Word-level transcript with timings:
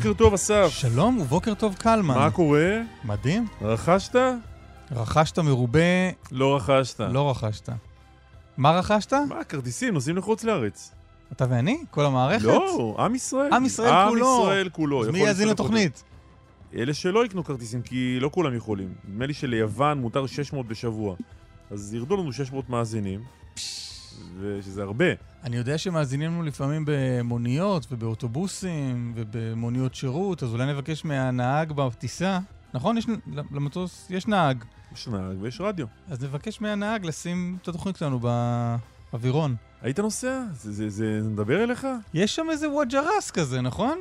בוקר 0.00 0.12
טוב, 0.12 0.34
אסף. 0.34 0.68
שלום 0.70 1.18
ובוקר 1.18 1.54
טוב 1.54 1.74
קלמן. 1.74 2.14
מה 2.14 2.30
קורה? 2.30 2.80
מדהים. 3.04 3.46
רכשת? 3.62 4.16
רכשת 4.92 5.38
מרובה, 5.38 5.80
לא 6.32 6.56
רכשת. 6.56 7.00
לא 7.00 7.30
רכשת. 7.30 7.68
מה 8.56 8.70
רכשת? 8.70 9.12
מה, 9.12 9.44
כרטיסים, 9.44 9.94
נוסעים 9.94 10.16
לחוץ 10.16 10.44
לארץ. 10.44 10.92
אתה 11.32 11.46
ואני? 11.50 11.84
כל 11.90 12.06
המערכת? 12.06 12.44
לא, 12.44 12.96
עם 12.98 13.14
ישראל. 13.14 13.52
עם 13.52 13.64
ישראל 13.64 14.08
כולו. 14.08 14.36
עם 14.36 14.42
ישראל 14.42 14.68
כולו. 14.68 15.02
אז 15.02 15.08
מי 15.08 15.18
יאזין 15.18 15.48
לתוכנית? 15.48 16.04
אלה 16.74 16.94
שלא 16.94 17.24
יקנו 17.24 17.44
כרטיסים, 17.44 17.82
כי 17.82 18.18
לא 18.20 18.30
כולם 18.32 18.56
יכולים. 18.56 18.94
נדמה 19.08 19.26
לי 19.26 19.34
שליוון 19.34 19.98
מותר 19.98 20.26
600 20.26 20.66
בשבוע. 20.66 21.14
אז 21.70 21.94
ירדו 21.94 22.16
לנו 22.16 22.32
600 22.32 22.70
מאזינים, 22.70 23.20
ושזה 24.40 24.82
הרבה. 24.82 25.04
אני 25.44 25.56
יודע 25.56 25.78
שמאזינים 25.78 26.30
לנו 26.30 26.42
לפעמים 26.42 26.84
במוניות 26.86 27.86
ובאוטובוסים 27.90 29.12
ובמוניות 29.16 29.94
שירות, 29.94 30.42
אז 30.42 30.52
אולי 30.52 30.66
נבקש 30.72 31.04
מהנהג 31.04 31.72
בטיסה. 31.72 32.38
נכון? 32.74 32.98
יש, 32.98 33.06
למטוס 33.50 34.06
יש 34.10 34.26
נהג. 34.26 34.64
יש 34.92 35.08
נהג 35.08 35.36
ויש 35.40 35.60
רדיו. 35.60 35.86
אז 36.08 36.24
נבקש 36.24 36.60
מהנהג 36.60 37.06
לשים 37.06 37.58
את 37.62 37.68
התוכנית 37.68 37.96
שלנו 37.96 38.20
באווירון. 39.12 39.56
היית 39.82 40.00
נוסע? 40.00 40.44
זה, 40.52 40.72
זה, 40.72 40.90
זה, 40.90 41.22
זה 41.22 41.28
מדבר 41.28 41.62
אליך? 41.64 41.86
יש 42.14 42.36
שם 42.36 42.46
איזה 42.50 42.70
vouchers 42.70 43.30
כזה, 43.30 43.60
נכון? 43.60 43.98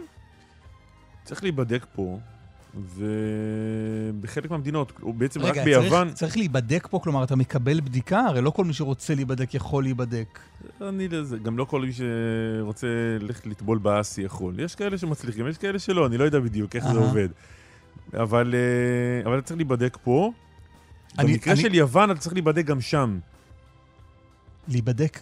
צריך 1.23 1.43
להיבדק 1.43 1.85
פה, 1.95 2.19
ובחלק 2.95 4.51
מהמדינות, 4.51 4.91
או 5.03 5.13
בעצם 5.13 5.41
רק 5.41 5.51
רגע, 5.51 5.63
ביוון... 5.63 6.07
צריך, 6.07 6.17
צריך 6.17 6.37
להיבדק 6.37 6.87
פה, 6.91 6.99
כלומר, 7.03 7.23
אתה 7.23 7.35
מקבל 7.35 7.79
בדיקה? 7.79 8.19
הרי 8.19 8.41
לא 8.41 8.49
כל 8.49 8.65
מי 8.65 8.73
שרוצה 8.73 9.15
להיבדק 9.15 9.53
יכול 9.53 9.83
להיבדק. 9.83 10.39
אני 10.81 11.07
לזה, 11.07 11.37
גם 11.37 11.57
לא 11.57 11.65
כל 11.65 11.81
מי 11.81 11.91
שרוצה 11.93 12.87
ללכת 13.19 13.47
לטבול 13.47 13.77
באסי 13.77 14.21
יכול. 14.21 14.59
יש 14.59 14.75
כאלה 14.75 14.97
שמצליחים, 14.97 15.47
יש 15.47 15.57
כאלה 15.57 15.79
שלא, 15.79 16.05
אני 16.05 16.17
לא 16.17 16.23
יודע 16.23 16.39
בדיוק 16.39 16.75
איך 16.75 16.83
זה. 16.91 16.99
עובד. 16.99 17.29
אבל, 18.13 18.55
אה, 18.55 19.29
אבל 19.29 19.37
אתה 19.39 19.47
צריך 19.47 19.57
להיבדק 19.57 19.97
פה. 20.03 20.31
אני- 21.19 21.31
במקרה 21.33 21.53
אני- 21.53 21.61
של 21.61 21.75
יוון 21.75 22.11
אתה 22.11 22.19
צריך 22.19 22.33
להיבדק 22.33 22.65
גם 22.65 22.81
שם. 22.81 23.19
להיבדק 24.67 25.19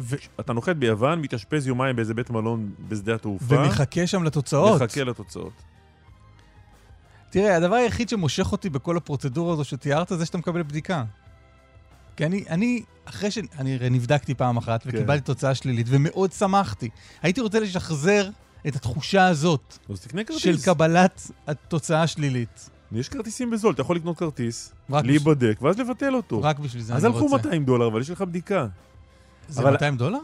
ו- 0.00 0.16
אתה 0.40 0.52
נוחת 0.52 0.76
ביוון, 0.76 1.20
מתאשפז 1.20 1.66
יומיים 1.66 1.96
באיזה 1.96 2.14
בית 2.14 2.30
מלון 2.30 2.70
בשדה 2.88 3.14
התעופה, 3.14 3.54
ומחכה 3.60 4.06
שם 4.06 4.22
לתוצאות. 4.24 4.82
מחכה 4.82 5.04
לתוצאות. 5.04 5.52
תראה, 7.30 7.56
הדבר 7.56 7.74
היחיד 7.74 8.08
שמושך 8.08 8.52
אותי 8.52 8.70
בכל 8.70 8.96
הפרוצדורה 8.96 9.52
הזו 9.52 9.64
שתיארת 9.64 10.08
זה 10.08 10.26
שאתה 10.26 10.38
מקבל 10.38 10.62
בדיקה. 10.62 11.04
כי 12.16 12.26
אני, 12.26 12.44
אני, 12.48 12.82
אחרי 13.04 13.30
ש... 13.30 13.38
אני 13.58 13.74
הרי 13.74 13.90
נבדקתי 13.90 14.34
פעם 14.34 14.56
אחת 14.56 14.82
כן. 14.82 14.88
וקיבלתי 14.92 15.24
תוצאה 15.24 15.54
שלילית, 15.54 15.86
ומאוד 15.90 16.32
שמחתי. 16.32 16.88
הייתי 17.22 17.40
רוצה 17.40 17.60
לשחזר 17.60 18.30
את 18.68 18.76
התחושה 18.76 19.26
הזאת 19.26 19.78
אז 19.90 20.00
תקנה 20.00 20.24
כרטיס. 20.24 20.42
של 20.42 20.56
קבלת 20.64 21.30
התוצאה 21.46 22.02
השלילית. 22.02 22.70
יש 22.92 23.08
כרטיסים 23.08 23.50
בזול, 23.50 23.74
אתה 23.74 23.80
יכול 23.80 23.96
לקנות 23.96 24.18
כרטיס. 24.18 24.72
להיבדק, 24.88 25.58
ואז 25.62 25.78
לבטל 25.78 26.14
אותו. 26.14 26.42
רק 26.42 26.58
בשביל 26.58 26.82
זה 26.82 26.94
אז 26.94 27.04
אני 27.04 27.12
הלכו 27.14 27.24
רוצה. 27.26 27.36
200 27.36 27.64
דולר, 27.64 27.86
אבל 27.86 28.00
יש 28.00 28.10
לך 28.10 28.22
בדיקה. 28.22 28.66
זה 29.48 29.60
אבל- 29.62 29.70
200 29.72 29.96
דולר? 29.96 30.18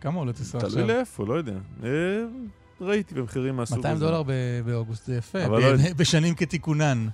כמה 0.00 0.18
עולה 0.18 0.32
טיסה 0.32 0.58
עכשיו? 0.58 0.70
תלוי 0.70 0.86
לאיפה, 0.86 1.24
לא 1.26 1.34
יודע. 1.34 1.52
ראיתי 2.80 3.14
במחירים 3.14 3.56
מהסוג 3.56 3.78
הזה. 3.78 3.88
200 3.88 3.98
דולר 3.98 4.22
באוגוסט, 4.64 5.06
זה 5.06 5.16
יפה. 5.16 5.46
לא. 5.46 5.58
בשנים 5.96 6.34
כתיקונן. 6.34 7.08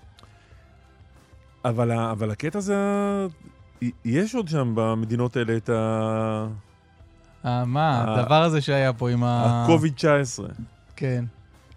אבל, 1.64 1.92
אבל 1.92 2.30
הקטע 2.30 2.60
זה... 2.60 2.76
יש 4.04 4.34
עוד 4.34 4.48
שם 4.48 4.72
במדינות 4.74 5.36
האלה 5.36 5.56
את 5.56 5.68
ה... 5.68 6.46
אה, 7.44 7.64
מה, 7.64 8.14
הדבר 8.18 8.42
הזה 8.42 8.60
שהיה 8.60 8.92
פה 8.92 9.10
עם 9.10 9.24
ה... 9.24 9.28
ה-COVID-19. 9.46 10.42
כן. 10.96 11.24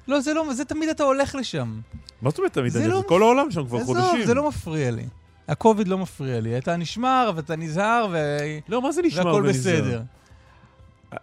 לא, 0.07 0.19
זה 0.22 0.34
לא, 0.34 0.53
זה 0.53 0.66
תמיד 0.66 0.90
אתה 0.90 1.03
הולך 1.03 1.35
לשם. 1.35 1.79
מה 2.22 2.29
זאת 2.29 2.40
אומרת 2.40 2.53
תמיד? 2.53 2.72
זה 2.72 2.79
אני- 2.79 2.88
לא- 2.88 3.03
כל 3.07 3.22
העולם 3.22 3.52
שם 3.52 3.66
כבר 3.66 3.78
עזוב, 3.78 3.97
חודשים. 3.97 4.25
זה 4.25 4.34
לא 4.34 4.47
מפריע 4.47 4.91
לי. 4.91 5.06
הקוביד 5.47 5.88
לא 5.88 5.97
מפריע 5.97 6.40
לי. 6.40 6.57
אתה 6.57 6.78
נשמר 6.78 7.31
ואתה 7.35 7.56
נזהר 7.56 8.07
ו... 8.12 8.17
לא, 8.69 8.81
מה 8.81 8.91
זה 8.91 9.02
והכל 9.16 9.29
ונזהר? 9.46 9.81
בסדר. 9.81 10.02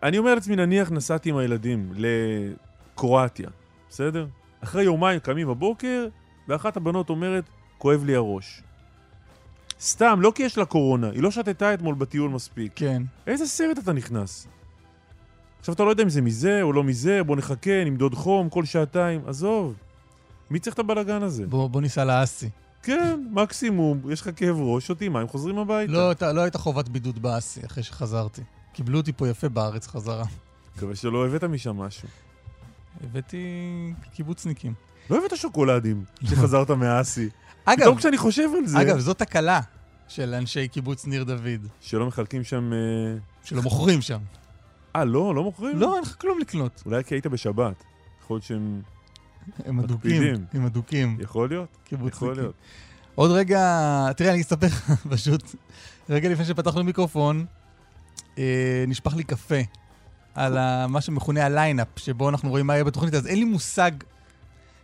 אני 0.03 0.19
אומר 0.19 0.35
לעצמי, 0.35 0.57
נניח 0.57 0.91
נסעתי 0.91 1.31
עם 1.31 1.37
הילדים 1.37 1.93
לקרואטיה, 1.97 3.49
בסדר? 3.91 4.27
אחרי 4.65 4.83
יומיים 4.85 5.21
קמים 5.21 5.49
בבוקר, 5.49 6.07
ואחת 6.49 6.77
הבנות 6.77 7.11
אומרת, 7.11 7.45
כואב 7.79 8.05
לי 8.05 8.15
הראש. 8.17 8.63
סתם, 9.81 10.19
לא 10.21 10.33
כי 10.35 10.43
יש 10.43 10.59
לה 10.59 10.65
קורונה, 10.65 11.11
היא 11.11 11.23
לא 11.23 11.31
שתתה 11.31 11.75
אתמול 11.75 11.95
בטיול 11.95 12.31
מספיק. 12.31 12.73
כן. 12.77 13.03
איזה 13.27 13.47
סרט 13.47 13.79
אתה 13.79 13.93
נכנס? 13.93 14.47
עכשיו, 15.61 15.75
אתה 15.75 15.85
לא 15.85 15.91
יודע 15.91 16.03
אם 16.03 16.09
זה 16.09 16.21
מזה 16.23 16.63
או 16.63 16.73
לא 16.73 16.85
מזה, 16.85 17.23
בוא 17.23 17.37
נחכה, 17.37 17.85
נמדוד 17.85 18.15
חום 18.15 18.49
כל 18.49 18.65
שעתיים, 18.65 19.21
עזוב. 19.27 19.75
מי 20.51 20.59
צריך 20.59 20.75
את 20.75 20.79
הבלאגן 20.79 21.23
הזה? 21.23 21.47
בוא, 21.47 21.71
בוא 21.71 21.81
ניסע 21.81 22.05
לאסי. 22.05 22.49
כן, 22.83 23.21
מקסימום, 23.31 24.01
יש 24.11 24.21
לך 24.21 24.31
כאב 24.37 24.57
ראש, 24.61 24.87
שותים 24.87 25.13
מים, 25.13 25.29
חוזרים 25.29 25.59
הביתה. 25.59 25.93
לא, 25.93 26.13
אתה- 26.13 26.33
לא 26.33 26.41
הייתה 26.41 26.59
חובת 26.59 26.89
בידוד 26.89 27.23
באסי 27.23 27.67
אחרי 27.67 27.83
שחזרתי. 27.83 28.43
קיבלו 28.72 28.99
אותי 28.99 29.12
פה 29.12 29.28
יפה 29.28 29.49
בארץ 29.49 29.87
חזרה. 29.87 30.25
מקווה 30.77 30.97
שלא 30.97 31.27
הבאת 31.27 31.44
משם 31.44 31.77
משהו. 31.77 32.09
הבאתי 33.05 33.47
קיבוצניקים. 34.15 34.75
לא 35.10 35.19
הבאת 35.19 35.37
שוקולדים 35.37 36.05
כשחזרת 36.21 36.71
מהאסי. 36.71 37.28
אגב, 37.65 37.81
פתאום 37.81 37.97
כשאני 37.97 38.19
חושב 38.19 38.49
על 38.59 38.66
זה, 38.66 38.81
אגב, 38.81 38.99
זאת 38.99 39.19
תקלה 39.19 39.61
של 40.09 40.34
אנשי 40.34 40.69
קיבוץ 40.69 41.06
ניר 41.06 41.25
דוד, 41.25 41.66
שלא 41.81 42.06
מחלקים 42.06 42.44
שם... 42.44 42.72
אה, 42.72 42.78
שלא 43.44 43.62
מוכרים 43.62 44.03
שם. 44.03 44.19
אה, 44.97 45.05
לא? 45.05 45.34
לא 45.34 45.43
מוכרים? 45.43 45.78
לא, 45.78 45.94
אין 45.94 46.03
לך 46.03 46.16
כלום 46.21 46.38
לקנות. 46.38 46.82
אולי 46.87 47.05
כי 47.05 47.15
היית 47.15 47.27
בשבת. 47.27 47.84
יכול 48.22 48.34
להיות 48.34 48.44
שהם... 48.44 48.82
הם 49.65 49.81
אדוקים. 49.81 50.22
הם 50.53 50.66
אדוקים. 50.66 51.16
יכול 51.21 51.49
להיות? 51.49 51.69
יכול 51.72 51.84
קיבוצניקים. 51.84 52.38
להיות. 52.38 52.55
עוד 53.15 53.31
רגע, 53.31 54.12
תראה, 54.16 54.32
אני 54.32 54.41
אספר 54.41 54.66
לך 54.66 54.93
פשוט, 55.12 55.55
רגע 56.11 56.28
לפני 56.28 56.44
שפתחנו 56.44 56.84
מיקרופון, 56.84 57.47
אה, 58.38 58.44
נשפך 58.88 59.15
לי 59.16 59.25
קפה 59.25 59.60
על 60.34 60.59
ה- 60.59 60.87
מה 60.87 61.00
שמכונה 61.00 61.47
הליינאפ, 61.47 61.88
שבו 61.97 62.28
אנחנו 62.28 62.50
רואים 62.50 62.66
מה 62.66 62.72
יהיה 62.75 62.84
בתוכנית, 62.84 63.15
אז 63.15 63.26
אין 63.26 63.38
לי 63.38 63.44
מושג, 63.44 63.91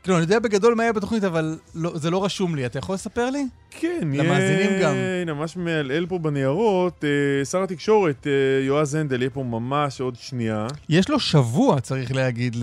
כאילו, 0.02 0.16
אני 0.16 0.24
יודע 0.24 0.38
בגדול 0.38 0.74
מה 0.74 0.82
יהיה 0.82 0.92
בתוכנית, 0.92 1.24
אבל 1.24 1.58
לא, 1.74 1.98
זה 1.98 2.10
לא 2.10 2.24
רשום 2.24 2.54
לי. 2.54 2.66
אתה 2.66 2.78
יכול 2.78 2.94
לספר 2.94 3.30
לי? 3.30 3.46
כן, 3.70 4.00
למאזינים 4.12 4.80
גם. 4.82 4.94
הנה, 5.22 5.34
ממש 5.34 5.56
מעלעל 5.56 6.06
פה 6.06 6.18
בניירות. 6.18 7.04
אה, 7.04 7.44
שר 7.44 7.62
התקשורת, 7.62 8.26
אה, 8.26 8.32
יועז 8.66 8.94
הנדל, 8.94 9.20
יהיה 9.22 9.30
פה 9.30 9.42
ממש 9.42 10.00
עוד 10.00 10.16
שנייה. 10.16 10.66
יש 10.88 11.10
לו 11.10 11.20
שבוע, 11.20 11.80
צריך 11.80 12.12
להגיד, 12.12 12.56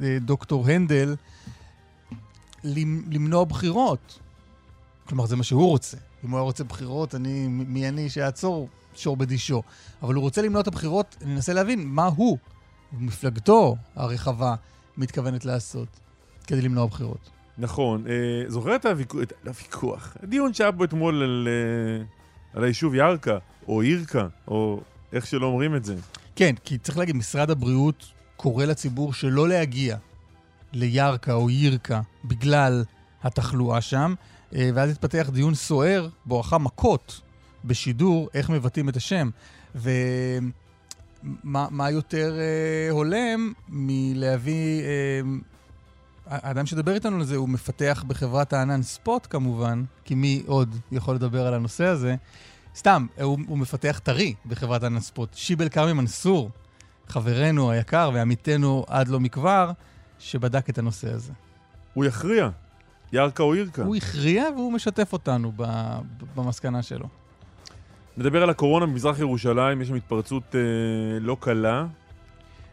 לדוקטור 0.00 0.68
הנדל, 0.68 1.14
למ- 2.64 3.02
למנוע 3.12 3.44
בחירות. 3.44 4.18
כלומר, 5.08 5.26
זה 5.26 5.36
מה 5.36 5.42
שהוא 5.42 5.68
רוצה. 5.68 5.96
אם 6.24 6.30
הוא 6.30 6.38
היה 6.38 6.44
רוצה 6.44 6.64
בחירות, 6.64 7.14
אני, 7.14 7.46
מי 7.48 7.88
אני 7.88 8.10
שיעצור 8.10 8.68
שור 8.94 9.16
בדישו. 9.16 9.62
אבל 10.02 10.14
הוא 10.14 10.22
רוצה 10.22 10.42
למנוע 10.42 10.60
את 10.60 10.66
הבחירות, 10.66 11.16
אני 11.22 11.34
מנסה 11.34 11.52
להבין 11.52 11.86
מה 11.86 12.06
הוא, 12.06 12.38
מפלגתו 12.92 13.76
הרחבה, 13.96 14.54
מתכוונת 14.96 15.44
לעשות 15.44 15.88
כדי 16.46 16.60
למנוע 16.60 16.86
בחירות. 16.86 17.30
נכון. 17.58 18.04
אה, 18.06 18.50
זוכר 18.50 18.76
את 18.76 18.86
הוויכוח, 18.86 19.22
את 19.22 19.46
הוויכוח, 19.46 20.16
הדיון 20.22 20.54
שהיה 20.54 20.72
פה 20.72 20.84
אתמול 20.84 21.22
על, 21.22 21.48
אה, 21.48 22.04
על 22.54 22.64
היישוב 22.64 22.94
ירכא, 22.94 23.38
או 23.68 23.82
ירקה, 23.82 24.26
או 24.48 24.80
איך 25.12 25.26
שלא 25.26 25.46
אומרים 25.46 25.76
את 25.76 25.84
זה. 25.84 25.96
כן, 26.36 26.54
כי 26.64 26.78
צריך 26.78 26.98
להגיד, 26.98 27.16
משרד 27.16 27.50
הבריאות 27.50 28.04
קורא 28.36 28.64
לציבור 28.64 29.12
שלא 29.12 29.48
להגיע 29.48 29.96
לירכא 30.72 31.30
או 31.30 31.50
ירקה 31.50 32.00
בגלל 32.24 32.84
התחלואה 33.22 33.80
שם, 33.80 34.14
ואז 34.52 34.90
התפתח 34.90 35.30
דיון 35.32 35.54
סוער, 35.54 36.08
בואכה 36.26 36.58
מכות 36.58 37.20
בשידור, 37.64 38.28
איך 38.34 38.50
מבטאים 38.50 38.88
את 38.88 38.96
השם. 38.96 39.30
ומה 39.74 40.02
מה 41.70 41.90
יותר 41.90 42.38
אה, 42.38 42.90
הולם 42.90 43.52
מלהביא... 43.68 44.82
אה, 44.82 45.20
האדם 46.26 46.66
שדבר 46.66 46.94
איתנו 46.94 47.16
על 47.16 47.24
זה 47.24 47.36
הוא 47.36 47.48
מפתח 47.48 48.04
בחברת 48.06 48.52
הענן 48.52 48.82
ספוט 48.82 49.26
כמובן, 49.30 49.84
כי 50.04 50.14
מי 50.14 50.42
עוד 50.46 50.76
יכול 50.92 51.14
לדבר 51.14 51.46
על 51.46 51.54
הנושא 51.54 51.84
הזה? 51.84 52.14
סתם, 52.76 53.06
הוא, 53.22 53.38
הוא 53.46 53.58
מפתח 53.58 54.00
טרי 54.02 54.34
בחברת 54.46 54.82
הענן 54.82 55.00
ספוט. 55.00 55.34
שיבל 55.34 55.68
כרמי 55.68 55.92
מנסור, 55.92 56.50
חברנו 57.08 57.70
היקר 57.70 58.10
ועמיתנו 58.14 58.84
עד 58.88 59.08
לא 59.08 59.20
מכבר, 59.20 59.72
שבדק 60.18 60.70
את 60.70 60.78
הנושא 60.78 61.14
הזה. 61.14 61.32
הוא 61.94 62.04
יכריע, 62.04 62.48
ירכא 63.12 63.42
או 63.42 63.54
ירקה. 63.54 63.82
הוא 63.82 63.96
הכריע 63.96 64.44
והוא 64.56 64.72
משתף 64.72 65.12
אותנו 65.12 65.52
במסקנה 66.34 66.82
שלו. 66.82 67.06
נדבר 68.16 68.42
על 68.42 68.50
הקורונה 68.50 68.86
במזרח 68.86 69.18
ירושלים, 69.18 69.82
יש 69.82 69.88
שם 69.88 69.94
התפרצות 69.94 70.54
אה, 70.54 70.60
לא 71.20 71.36
קלה. 71.40 71.86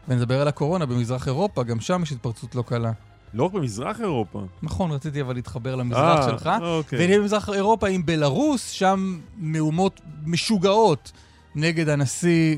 ונדבר 0.08 0.40
על 0.40 0.48
הקורונה 0.48 0.86
במזרח 0.86 1.26
אירופה, 1.26 1.62
גם 1.62 1.80
שם 1.80 2.02
יש 2.02 2.12
התפרצות 2.12 2.54
לא 2.54 2.62
קלה. 2.62 2.92
לא 3.34 3.44
רק 3.44 3.52
במזרח 3.52 4.00
אירופה. 4.00 4.42
נכון, 4.62 4.90
רציתי 4.90 5.22
אבל 5.22 5.34
להתחבר 5.34 5.74
למזרח 5.74 6.18
אה, 6.18 6.22
שלך. 6.22 6.50
אוקיי. 6.60 7.04
ונהיה 7.04 7.18
במזרח 7.18 7.48
אירופה 7.50 7.88
עם 7.88 8.06
בלרוס, 8.06 8.70
שם 8.70 9.18
מהומות 9.36 10.00
משוגעות 10.26 11.12
נגד 11.54 11.88
הנשיא 11.88 12.56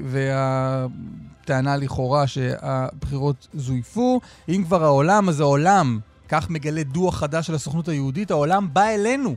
טענה 1.45 1.77
לכאורה 1.77 2.27
שהבחירות 2.27 3.49
זויפו. 3.55 4.21
אם 4.49 4.65
כבר 4.67 4.85
העולם, 4.85 5.29
אז 5.29 5.41
העולם, 5.41 5.99
כך 6.33 6.51
מגלה 6.51 6.83
דוח 6.83 7.19
חדש 7.19 7.47
של 7.47 7.55
הסוכנות 7.55 7.89
היהודית, 7.89 8.31
העולם 8.31 8.69
בא 8.73 8.89
אלינו. 8.89 9.37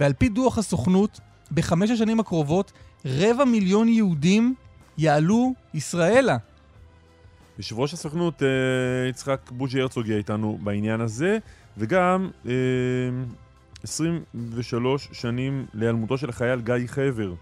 ועל 0.00 0.12
פי 0.12 0.28
דוח 0.28 0.58
הסוכנות, 0.58 1.20
בחמש 1.52 1.90
השנים 1.90 2.20
הקרובות, 2.20 2.72
רבע 3.04 3.44
מיליון 3.44 3.88
יהודים 3.88 4.54
יעלו 4.98 5.54
ישראלה. 5.74 6.36
יושב 7.58 7.78
ראש 7.78 7.94
הסוכנות 7.94 8.42
אה, 8.42 8.48
יצחק 9.08 9.50
בוז'י 9.50 9.80
הרצוג 9.80 10.06
יהיה 10.06 10.18
איתנו 10.18 10.58
בעניין 10.62 11.00
הזה, 11.00 11.38
וגם 11.78 12.30
אה, 12.46 12.52
23 13.82 15.08
שנים 15.12 15.66
להיעלמותו 15.74 16.18
של 16.18 16.28
החייל 16.28 16.60
גיא 16.60 16.74
חבר. 16.86 17.34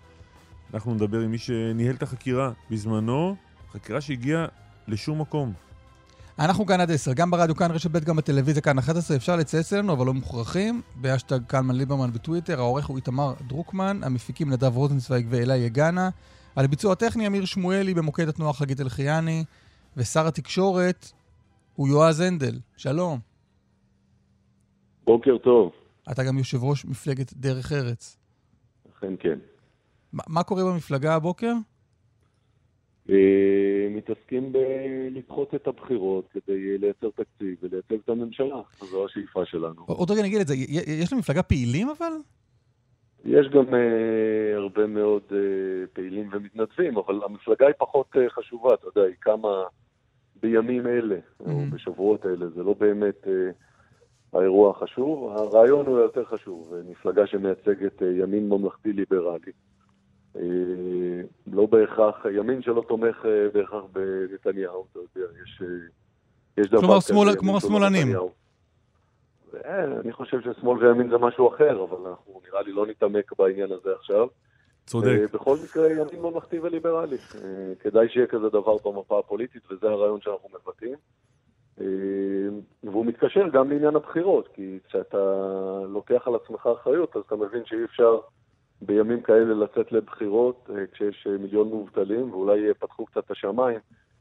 אנחנו 0.75 0.95
נדבר 0.95 1.21
עם 1.21 1.31
מי 1.31 1.39
שניהל 1.39 1.95
את 1.95 2.03
החקירה 2.03 2.51
בזמנו, 2.71 3.37
חקירה 3.73 4.01
שהגיעה 4.01 4.47
לשום 4.89 5.21
מקום. 5.21 5.66
אנחנו 6.39 6.67
כאן 6.67 6.81
עד 6.81 6.91
10, 6.91 7.13
גם 7.13 7.31
ברדיו 7.31 7.57
כאן 7.57 7.71
רשת 7.71 7.91
ב', 7.91 7.99
גם 7.99 8.17
בטלוויזיה 8.17 8.63
כאן 8.63 8.79
11, 8.79 9.17
אפשר 9.17 9.37
לצייץ 9.37 9.73
אלינו, 9.73 9.93
אבל 9.93 10.07
לא 10.07 10.15
מוכרחים, 10.15 10.83
באשטג 10.95 11.39
קלמן 11.47 11.75
ליברמן 11.75 12.13
בטוויטר, 12.13 12.59
העורך 12.59 12.87
הוא 12.87 12.97
איתמר 12.97 13.35
דרוקמן, 13.47 14.01
המפיקים 14.03 14.51
נדב 14.51 14.77
רוזנצוויג 14.77 15.27
ואלי 15.31 15.57
יגנה, 15.57 16.11
על 16.57 16.65
הביצוע 16.65 16.93
הטכני 16.93 17.27
אמיר 17.27 17.45
שמואלי 17.45 17.95
במוקד 17.95 18.29
התנועה 18.29 18.53
חגית 18.53 18.81
אלחיאני, 18.81 19.45
ושר 19.97 20.27
התקשורת 20.27 21.13
הוא 21.75 21.89
יועז 21.89 22.21
הנדל. 22.21 22.59
שלום. 22.77 23.19
בוקר 25.05 25.39
טוב. 25.39 25.73
אתה 26.11 26.25
גם 26.25 26.39
יושב 26.39 26.65
ראש 26.65 26.85
מפלגת 26.85 27.33
דרך 27.33 27.73
ארץ. 27.73 28.17
אכן 28.99 29.15
כן. 29.21 29.39
מה, 30.13 30.23
מה 30.29 30.43
קורה 30.43 30.65
במפלגה 30.65 31.15
הבוקר? 31.15 31.53
אה, 33.11 33.89
מתעסקים 33.91 34.53
בלדחות 34.53 35.55
את 35.55 35.67
הבחירות 35.67 36.29
כדי 36.31 36.79
לייצר 36.79 37.11
תקציב 37.11 37.57
ולייצג 37.63 37.95
את 38.05 38.09
הממשלה. 38.09 38.61
זו 38.81 39.05
השאיפה 39.05 39.45
שלנו. 39.45 39.85
עוד 39.87 40.11
רגע 40.11 40.23
נגיד 40.23 40.41
את 40.41 40.47
זה, 40.47 40.55
יש 41.03 41.13
למפלגה 41.13 41.43
פעילים 41.43 41.89
אבל? 41.99 42.13
יש 43.27 43.49
גם 43.49 43.65
uh, 43.65 44.57
הרבה 44.57 44.87
מאוד 44.87 45.23
uh, 45.29 45.35
פעילים 45.93 46.29
ומתנדבים, 46.33 46.97
אבל 46.97 47.21
המפלגה 47.25 47.67
היא 47.67 47.75
פחות 47.79 48.07
uh, 48.17 48.31
חשובה, 48.31 48.75
אתה 48.75 48.87
יודע, 48.87 49.09
היא 49.09 49.17
קמה 49.21 49.63
בימים 50.43 50.87
אלה, 50.87 51.17
mm-hmm. 51.17 51.51
או 51.51 51.61
בשבועות 51.71 52.27
אלה, 52.27 52.49
זה 52.49 52.63
לא 52.63 52.75
באמת 52.75 53.25
uh, 53.25 53.29
האירוע 54.39 54.71
החשוב. 54.71 55.33
הרעיון 55.37 55.87
הוא 55.87 55.99
יותר 55.99 56.25
חשוב, 56.25 56.75
מפלגה 56.91 57.27
שמייצגת 57.27 58.03
uh, 58.03 58.05
ימין 58.05 58.49
ממלכתי 58.49 58.93
ליברלי. 58.93 59.53
Uh, 60.37 60.39
לא 61.53 61.67
בהכרח, 61.67 62.27
ימין 62.33 62.63
שלא 62.63 62.85
תומך 62.89 63.25
uh, 63.25 63.55
בהכרח 63.55 63.85
בנתניהו, 63.93 64.87
אתה 64.93 64.99
יודע, 64.99 65.29
יש, 65.43 65.63
uh, 65.63 66.61
יש 66.61 66.67
דבר 66.69 67.01
כזה. 67.01 67.15
כלומר, 67.15 67.37
כמו 67.37 67.57
השמאלנים. 67.57 68.17
אני 69.65 70.13
חושב 70.13 70.41
ששמאל 70.41 70.85
וימין 70.85 71.11
זה 71.11 71.19
משהו 71.19 71.49
אחר, 71.49 71.85
אבל 71.85 72.09
אנחנו 72.09 72.41
נראה 72.49 72.63
לי 72.63 72.73
לא 72.73 72.87
נתעמק 72.87 73.33
בעניין 73.39 73.73
הזה 73.73 73.91
עכשיו. 73.99 74.27
צודק. 74.87 75.29
בכל 75.33 75.57
מקרה, 75.65 75.91
ימין 75.91 76.23
ממלכתי 76.23 76.59
וליברלי. 76.59 77.19
כדאי 77.81 78.09
שיהיה 78.09 78.27
כזה 78.27 78.49
דבר 78.49 78.77
במפה 78.85 79.19
הפוליטית, 79.19 79.63
וזה 79.71 79.87
הרעיון 79.87 80.21
שאנחנו 80.21 80.49
מבטאים. 80.49 80.97
והוא 82.85 83.07
מתקשר 83.07 83.49
גם 83.49 83.71
לעניין 83.71 83.97
הבחירות, 83.97 84.49
כי 84.55 84.79
כשאתה 84.89 85.19
לוקח 85.89 86.29
על 86.29 86.35
עצמך 86.35 86.69
אחריות, 86.81 87.17
אז 87.17 87.23
אתה 87.27 87.37
מבין 87.37 87.63
שאי 87.65 87.85
אפשר 87.85 88.19
בימים 88.83 89.23
כאלה 89.23 89.55
לצאת 89.55 89.93
לבחירות, 89.93 90.71
כשיש 90.93 91.27
מיליון 91.41 91.69
מובטלים, 91.69 92.31
ואולי 92.31 92.75
פתחו 92.79 93.07
קצת 93.07 93.19
את 93.19 93.31
השמיים, 93.31 93.79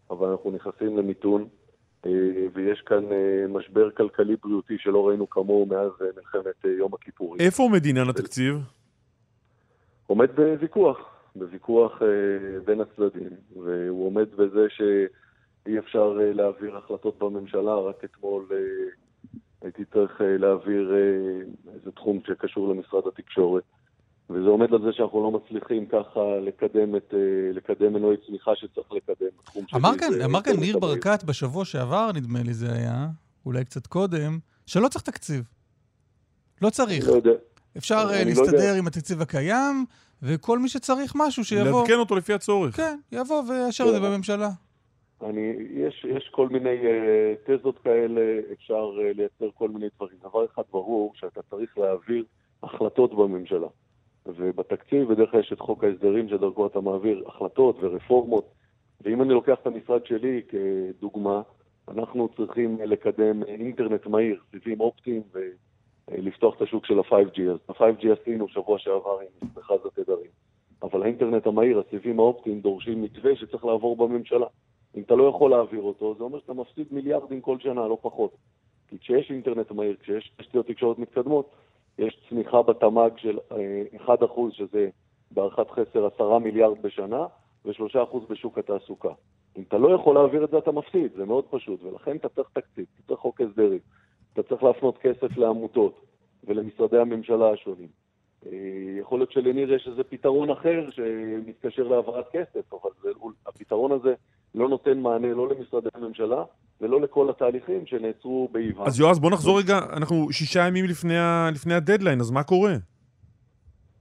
אבל 0.09 0.27
אנחנו 0.27 0.51
נכנסים 0.51 0.97
למיתון. 0.97 1.47
אה, 2.05 2.11
ויש 2.53 2.81
כאן 2.81 3.11
אה, 3.11 3.45
משבר 3.49 3.91
כלכלי-בריאותי 3.91 4.77
שלא 4.77 5.07
ראינו 5.07 5.29
כמוהו 5.29 5.65
מאז 5.65 5.91
אה, 6.01 6.07
מלחמת 6.17 6.65
יום 6.77 6.93
הכיפורים. 6.93 7.41
איפה 7.41 7.63
עומד 7.63 7.87
עניין 7.87 8.09
התקציב? 8.09 8.55
עומד 10.07 10.31
בוויכוח, 10.35 10.97
בוויכוח 11.35 12.01
בין 12.65 12.81
הצדדים, 12.81 13.29
והוא 13.63 14.07
עומד 14.07 14.35
בזה 14.35 14.67
שאי 14.69 15.79
אפשר 15.79 16.17
להעביר 16.19 16.77
החלטות 16.77 17.19
בממשלה, 17.19 17.75
רק 17.75 18.03
אתמול 18.03 18.45
הייתי 19.61 19.85
צריך 19.85 20.21
להעביר 20.21 20.95
איזה 21.73 21.91
תחום 21.91 22.19
שקשור 22.27 22.73
למשרד 22.73 23.07
התקשורת. 23.07 23.63
וזה 24.29 24.49
עומד 24.49 24.73
על 24.73 24.81
זה 24.81 24.93
שאנחנו 24.93 25.23
לא 25.23 25.31
מצליחים 25.31 25.85
ככה 25.85 26.19
לקדם, 26.41 26.95
את, 26.95 27.13
אה, 27.13 27.51
לקדם 27.53 27.93
מנועי 27.93 28.17
צמיחה 28.27 28.51
שצריך 28.55 28.87
לקדם. 28.91 29.63
אמר 29.75 29.97
כאן, 29.97 30.21
אמר 30.25 30.41
כאן 30.41 30.53
ניר 30.59 30.79
ברקת 30.79 31.23
בשבוע 31.23 31.65
שעבר, 31.65 32.11
נדמה 32.15 32.39
לי 32.43 32.53
זה 32.53 32.73
היה, 32.73 33.07
אולי 33.45 33.65
קצת 33.65 33.87
קודם, 33.87 34.39
שלא 34.65 34.87
צריך 34.87 35.03
תקציב. 35.03 35.43
לא 36.61 36.69
צריך. 36.69 37.07
לא 37.07 37.13
יודע. 37.13 37.31
אפשר 37.77 37.95
אה, 37.95 38.23
לא 38.23 38.29
להסתדר 38.29 38.73
לא 38.73 38.77
עם 38.77 38.87
התקציב 38.87 39.21
הקיים, 39.21 39.85
וכל 40.21 40.59
מי 40.59 40.69
שצריך 40.69 41.13
משהו 41.15 41.45
שיבוא... 41.45 41.79
לעדכן 41.79 41.99
אותו 41.99 42.15
לפי 42.15 42.33
הצורך. 42.33 42.75
כן, 42.75 42.97
יבוא 43.11 43.43
ויאשר 43.49 43.83
את 43.83 43.93
זה 43.93 43.99
כן. 43.99 44.05
בממשלה. 44.05 44.49
אני, 45.21 45.53
יש, 45.73 46.05
יש 46.09 46.29
כל 46.31 46.49
מיני 46.49 46.69
uh, 46.69 47.51
תזות 47.51 47.79
כאלה, 47.79 48.21
אפשר 48.53 48.89
uh, 48.97 49.17
לייצר 49.17 49.49
כל 49.57 49.69
מיני 49.69 49.85
דברים. 49.95 50.17
דבר 50.19 50.45
אחד 50.45 50.61
ברור, 50.71 51.13
שאתה 51.15 51.41
צריך 51.49 51.77
להעביר 51.77 52.23
החלטות 52.63 53.13
בממשלה. 53.13 53.67
ובתקציב 54.25 55.13
בדרך 55.13 55.31
כלל 55.31 55.39
יש 55.39 55.53
את 55.53 55.59
חוק 55.59 55.83
ההסדרים 55.83 56.29
שדרכו 56.29 56.67
אתה 56.67 56.81
מעביר 56.81 57.23
החלטות 57.27 57.77
ורפורמות. 57.79 58.45
ואם 59.01 59.21
אני 59.21 59.29
לוקח 59.29 59.57
את 59.61 59.67
המשרד 59.67 60.05
שלי 60.05 60.41
כדוגמה, 60.47 61.41
אנחנו 61.87 62.29
צריכים 62.37 62.77
לקדם 62.81 63.43
אינטרנט 63.43 64.07
מהיר, 64.07 64.41
סיבים 64.51 64.79
אופטיים 64.79 65.21
ולפתוח 66.11 66.55
את 66.55 66.61
השוק 66.61 66.85
של 66.85 66.99
ה-5G. 66.99 67.41
אז 67.41 67.57
ה-5G 67.69 68.07
עשינו 68.21 68.47
שבוע 68.47 68.79
שעבר 68.79 69.17
עם 69.21 69.49
מכרז 69.57 69.79
התדרים. 69.85 70.31
אבל 70.83 71.03
האינטרנט 71.03 71.47
המהיר, 71.47 71.83
הסיבים 71.87 72.19
האופטיים, 72.19 72.61
דורשים 72.61 73.01
מתווה 73.01 73.35
שצריך 73.35 73.65
לעבור 73.65 73.95
בממשלה. 73.95 74.47
אם 74.95 75.01
אתה 75.01 75.15
לא 75.15 75.23
יכול 75.23 75.51
להעביר 75.51 75.81
אותו, 75.81 76.15
זה 76.17 76.23
אומר 76.23 76.39
שאתה 76.39 76.53
מפסיד 76.53 76.87
מיליארדים 76.91 77.41
כל 77.41 77.59
שנה, 77.59 77.87
לא 77.87 77.97
פחות. 78.01 78.35
כי 78.87 78.99
כשיש 78.99 79.31
אינטרנט 79.31 79.71
מהיר, 79.71 79.95
כשיש 80.01 80.31
תשתיות 80.37 80.67
תקשורת 80.67 80.99
מתקדמות, 80.99 81.49
יש 81.97 82.19
צמיחה 82.29 82.61
בתמ"ג 82.61 83.09
של 83.17 83.39
1%, 83.97 84.09
אה, 84.09 84.51
שזה 84.51 84.89
בהערכת 85.31 85.71
חסר 85.71 86.05
10 86.15 86.37
מיליארד 86.37 86.81
בשנה, 86.81 87.25
ו-3% 87.65 88.17
בשוק 88.29 88.57
התעסוקה. 88.57 89.09
אם 89.57 89.63
אתה 89.67 89.77
לא 89.77 89.95
יכול 89.95 90.15
להעביר 90.15 90.43
את 90.43 90.49
זה, 90.49 90.57
אתה 90.57 90.71
מפסיד, 90.71 91.11
זה 91.15 91.25
מאוד 91.25 91.45
פשוט, 91.49 91.83
ולכן 91.83 92.17
אתה 92.17 92.29
צריך 92.29 92.49
תקציב, 92.53 92.85
אתה 92.95 93.07
צריך 93.07 93.19
חוק 93.19 93.41
הסדרים, 93.41 93.79
אתה 94.33 94.43
צריך 94.43 94.63
להפנות 94.63 94.97
כסף 94.97 95.37
לעמותות 95.37 96.05
ולמשרדי 96.43 96.97
הממשלה 96.97 97.51
השונים. 97.51 97.87
אה, 98.51 98.99
יכול 98.99 99.19
להיות 99.19 99.31
שלניר 99.31 99.73
יש 99.73 99.87
איזה 99.91 100.03
פתרון 100.03 100.49
אחר 100.49 100.89
שמתקשר 100.91 101.83
להעברת 101.83 102.25
כסף, 102.31 102.73
אבל 102.73 102.89
זה, 103.03 103.09
הפתרון 103.47 103.91
הזה 103.91 104.13
לא 104.55 104.69
נותן 104.69 104.99
מענה 104.99 105.27
לא 105.27 105.49
למשרדי 105.49 105.89
הממשלה 105.95 106.43
ולא 106.81 107.01
לכל 107.01 107.29
התהליכים 107.29 107.85
שנעצרו 107.85 108.49
באיבה. 108.51 108.83
אז 108.85 108.99
יועז, 108.99 109.19
בוא 109.19 109.31
נחזור 109.31 109.59
רגע, 109.59 109.79
אנחנו 109.97 110.31
שישה 110.31 110.67
ימים 110.67 110.85
לפני, 110.85 111.17
ה... 111.17 111.49
לפני 111.53 111.73
הדדליין, 111.73 112.19
אז 112.19 112.31
מה 112.31 112.43
קורה? 112.43 112.73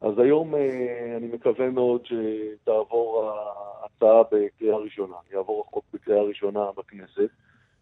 אז 0.00 0.18
היום 0.18 0.54
אה, 0.54 1.16
אני 1.16 1.26
מקווה 1.26 1.70
מאוד 1.70 2.00
שתעבור 2.04 3.30
ההצעה 3.82 4.22
בקריאה 4.32 4.76
ראשונה, 4.76 5.16
יעבור 5.32 5.64
החוק 5.68 5.84
בקריאה 5.94 6.22
ראשונה 6.22 6.60
בכנסת, 6.76 7.30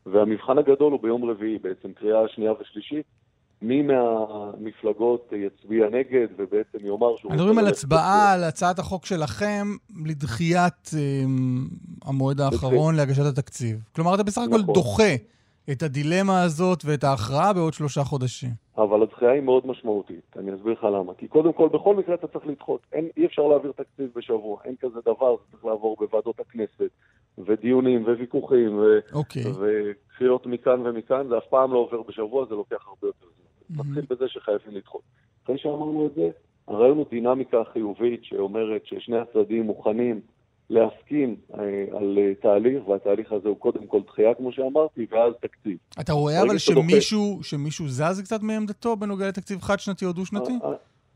והמבחן 0.07 0.59
הגדול 0.59 0.93
הוא 0.93 1.03
ביום 1.03 1.31
רביעי, 1.31 1.59
בעצם 1.59 1.93
קריאה 1.93 2.29
שנייה 2.29 2.53
ושלישית. 2.61 3.07
מי 3.63 3.83
מהמפלגות 3.83 5.33
יצביע 5.33 5.89
נגד 5.89 6.27
ובעצם 6.37 6.87
יאמר 6.87 7.17
שהוא... 7.17 7.33
מדברים 7.33 7.59
על 7.59 7.67
הצבעה 7.67 8.33
על 8.33 8.45
הצעת 8.45 8.79
החוק 8.79 9.07
שלכם 9.07 9.67
לדחיית 10.07 10.91
um, 10.91 12.09
המועד 12.09 12.41
האחרון 12.41 12.95
להגשת 12.95 13.25
התקציב. 13.25 13.77
כלומר, 13.95 14.15
אתה 14.15 14.23
בסך 14.23 14.43
הכל 14.49 14.59
נכון. 14.59 14.75
דוחה 14.75 15.15
את 15.73 15.83
הדילמה 15.83 16.43
הזאת 16.43 16.83
ואת 16.85 17.05
ההכרעה 17.05 17.53
בעוד 17.53 17.75
שלושה 17.75 18.05
חודשים. 18.05 18.51
אבל 18.79 19.03
הדחייה 19.03 19.31
היא 19.31 19.43
מאוד 19.43 19.67
משמעותית, 19.67 20.37
אני 20.37 20.55
אסביר 20.55 20.73
לך 20.73 20.85
למה. 20.85 21.15
כי 21.15 21.29
קודם 21.29 21.53
כל, 21.53 21.69
בכל 21.69 21.97
מקרה 21.97 22.15
אתה 22.15 22.27
צריך 22.27 22.47
לדחות. 22.47 22.81
אין, 22.93 23.09
אי 23.17 23.27
אפשר 23.27 23.43
להעביר 23.43 23.73
תקציב 23.73 24.11
בשבוע, 24.17 24.59
אין 24.65 24.75
כזה 24.81 25.01
דבר, 25.01 25.37
זה 25.37 25.53
צריך 25.53 25.65
לעבור 25.65 25.97
בוועדות 26.01 26.41
הכנסת, 26.41 26.91
ודיונים, 27.39 28.05
וויכוחים, 28.05 28.79
ו... 28.79 28.99
okay. 28.99 29.15
אוקיי. 29.15 29.43
וקריאות 29.61 30.47
מכאן 30.47 30.87
ומכאן, 30.87 31.29
זה 31.29 31.39
אף 31.39 31.47
פעם 31.51 31.73
לא 31.73 31.79
עובר 31.79 32.03
בשבוע, 32.03 32.47
זה 32.49 32.55
לוקח 32.55 32.85
הרבה 32.89 33.07
יותר 33.07 33.27
זמן. 33.37 33.52
נתחיל 33.71 34.05
בזה 34.11 34.29
שחייבים 34.29 34.75
לדחות. 34.75 35.03
אחרי 35.45 35.59
שאמרנו 35.59 36.07
את 36.07 36.15
זה, 36.15 36.31
הרעיון 36.69 36.99
הוא 36.99 37.07
דינמיקה 37.11 37.63
חיובית 37.73 38.25
שאומרת 38.25 38.87
ששני 38.87 39.19
הצדדים 39.19 39.63
מוכנים 39.63 40.21
להסכים 40.71 41.37
אה, 41.55 41.59
על 41.99 42.19
אה, 42.19 42.35
תהליך, 42.35 42.89
והתהליך 42.89 43.33
הזה 43.33 43.49
הוא 43.49 43.57
קודם 43.57 43.87
כל 43.87 44.01
דחייה, 44.07 44.35
כמו 44.35 44.53
שאמרתי, 44.53 45.07
ואז 45.11 45.33
תקציב. 45.41 45.79
אתה 46.01 46.13
רואה 46.13 46.43
אבל 46.43 46.59
שמישהו, 46.59 47.39
שמישהו 47.43 47.89
זז 47.89 48.21
קצת 48.25 48.43
מעמדתו 48.43 48.97
בנוגע 48.97 49.29
לתקציב 49.29 49.61
חד-שנתי 49.61 50.05
או 50.05 50.13
דו-שנתי? 50.13 50.53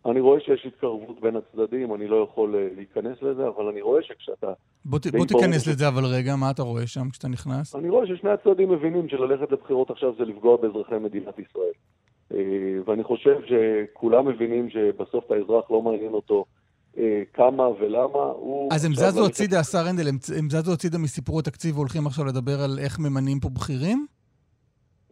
אני 0.07 0.21
רואה 0.21 0.41
שיש 0.41 0.67
התקרבות 0.67 1.21
בין 1.21 1.37
הצדדים, 1.37 1.95
אני 1.95 2.09
לא 2.09 2.17
יכול 2.31 2.55
אה, 2.57 2.69
להיכנס 2.76 3.23
לזה, 3.23 3.49
אבל 3.49 3.67
אני 3.67 3.81
רואה 3.81 4.03
שכשאתה... 4.03 4.53
בוא, 4.85 4.99
ת, 4.99 5.07
בוא 5.07 5.26
תיכנס 5.26 5.65
ש- 5.65 5.69
לזה 5.69 5.88
אבל 5.88 6.05
רגע, 6.05 6.37
מה 6.37 6.50
אתה 6.50 6.62
רואה 6.62 6.87
שם 6.87 7.11
כשאתה 7.11 7.29
נכנס? 7.29 7.75
אני 7.75 7.88
רואה 7.88 8.07
ששני 8.07 8.31
הצדדים 8.31 8.71
מבינים 8.71 9.09
שללכת 9.09 9.53
לבחירות 9.53 9.91
עכשיו 9.91 10.15
זה 10.19 10.25
לפגוע 10.25 10.57
באזרחי 10.57 10.95
מדינת 10.99 11.38
ישראל. 11.38 11.73
אה, 12.35 12.38
ואני 12.87 13.04
חושב 13.04 13.37
שכולם 13.47 14.28
מבינים 14.28 14.71
שבסוף 14.71 15.25
את 15.26 15.30
האזרח 15.30 15.71
לא 15.71 15.83
מעניין 15.83 16.12
אותו 16.12 16.45
אה, 16.99 17.23
כמה 17.33 17.68
ולמה. 17.68 18.25
הוא 18.37 18.68
אז 18.73 18.85
הם 18.85 18.95
זזו 18.95 19.26
הצידה, 19.26 19.61
השר 19.61 19.87
הנדל, 19.87 20.09
הם, 20.09 20.18
הם 20.38 20.50
זזו 20.50 20.73
הצידה 20.73 20.99
מסיפור 20.99 21.38
התקציב 21.38 21.76
והולכים 21.76 22.06
עכשיו 22.06 22.25
לדבר 22.25 22.61
על 22.61 22.78
איך 22.78 22.99
ממנים 22.99 23.40
פה 23.40 23.49
בכירים? 23.49 24.06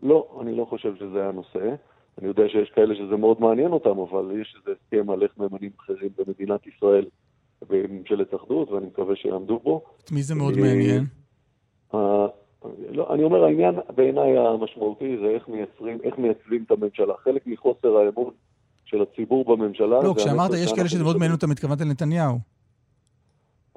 לא, 0.02 0.38
אני 0.40 0.56
לא 0.56 0.64
חושב 0.64 0.97
שזה 0.97 1.28
הנושא. 1.28 1.75
אני 2.18 2.28
יודע 2.28 2.42
שיש 2.49 2.71
כאלה 2.75 2.94
שזה 2.94 3.16
מאוד 3.16 3.40
מעניין 3.40 3.73
אותם, 3.73 3.99
אבל 3.99 4.40
יש 4.40 4.56
איזה 4.59 4.78
הסכם 4.85 5.11
על 5.11 5.23
איך 5.23 5.33
ממנים 5.38 5.71
בכירים 5.78 6.11
במדינת 6.18 6.66
ישראל 6.66 7.04
בממשלת 7.68 8.35
אחדות, 8.35 8.71
ואני 8.71 8.87
מקווה 8.87 9.16
שיעמדו 9.16 9.59
בו. 9.59 9.85
את 10.04 10.12
מי 10.12 10.23
זה 10.23 10.35
מאוד 10.35 10.54
אה, 10.54 10.61
מעניין? 10.61 11.04
לא, 12.90 13.14
אני 13.14 13.25
אומר, 13.25 13.44
העניין 13.44 13.75
בעיניי 13.94 14.38
המשמעותי 14.38 15.16
זה 15.23 15.26
איך 15.26 15.49
מייצרים, 15.49 15.99
איך 16.04 16.18
מייצבים 16.18 16.64
את 16.66 16.71
הממשלה. 16.71 17.14
חלק 17.25 17.47
מחוסר 17.47 17.97
האמון 17.97 18.30
של 18.85 19.02
הציבור 19.02 19.44
בממשלה... 19.44 20.02
לא, 20.02 20.14
זה 20.16 20.25
כשאמרת 20.25 20.50
יש 20.64 20.73
כאלה 20.73 20.88
שזה 20.88 21.02
מאוד 21.02 21.16
מעניין. 21.16 21.33
אותם, 21.33 21.50
התכוונת 21.50 21.80
לנתניהו. 21.80 22.38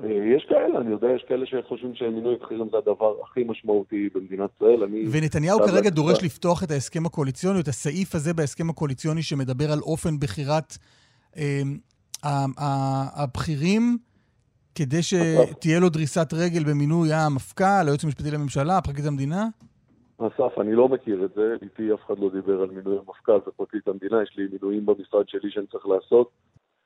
אה, 0.04 0.10
יש 0.36 0.46
כאלה, 0.50 0.80
אני 0.80 0.92
יודע, 0.92 1.08
יש 1.16 1.24
כאלה 1.28 1.46
שחושבים 1.46 1.96
שמינוי 1.96 2.36
בכירים 2.36 2.68
זה 2.72 2.78
הדבר 2.78 3.14
הכי 3.24 3.44
משמעותי 3.44 4.10
במדינת 4.14 4.50
ישראל. 4.56 4.84
אני... 4.84 5.04
ונתניהו 5.12 5.60
כרגע 5.60 5.72
להגיד 5.72 5.94
דורש. 5.94 6.24
לפתוח 6.24 6.64
את 6.64 6.72
ההסכם 6.72 7.06
הקואליציוני, 7.06 7.60
את 7.60 7.68
הסעיף 7.68 8.16
הזה 8.16 8.34
בהסכם 8.34 8.70
הקואליציוני 8.70 9.22
שמדבר 9.22 9.72
על 9.72 9.80
אופן 9.80 10.20
בחירת 10.20 10.78
אה, 11.38 11.62
הבכירים, 13.16 13.98
כדי 14.78 15.04
שתהיה 15.04 15.80
לו 15.80 15.90
דריסת 15.90 16.34
רגל 16.34 16.64
במינוי 16.70 17.10
המפכ"ל, 17.14 17.86
היועץ 17.88 18.04
המשפטי 18.04 18.32
לממשלה, 18.32 18.82
פרקליט 18.82 19.06
המדינה? 19.06 19.44
אסף, 20.18 20.60
אני 20.60 20.74
לא 20.76 20.88
מכיר 20.90 21.26
את 21.26 21.34
זה, 21.36 21.56
איתי 21.62 21.94
אף 21.94 22.00
אחד 22.06 22.20
לא 22.20 22.30
דיבר 22.30 22.62
על 22.62 22.70
מינוי 22.70 22.98
המפכ"ל 22.98 23.40
ופרקליט 23.48 23.88
המדינה, 23.88 24.24
יש 24.24 24.38
לי 24.38 24.48
מינויים 24.52 24.86
במשרד 24.86 25.30
שלי 25.30 25.52
שאני 25.52 25.68
צריך 25.68 25.86
לעשות, 25.86 26.32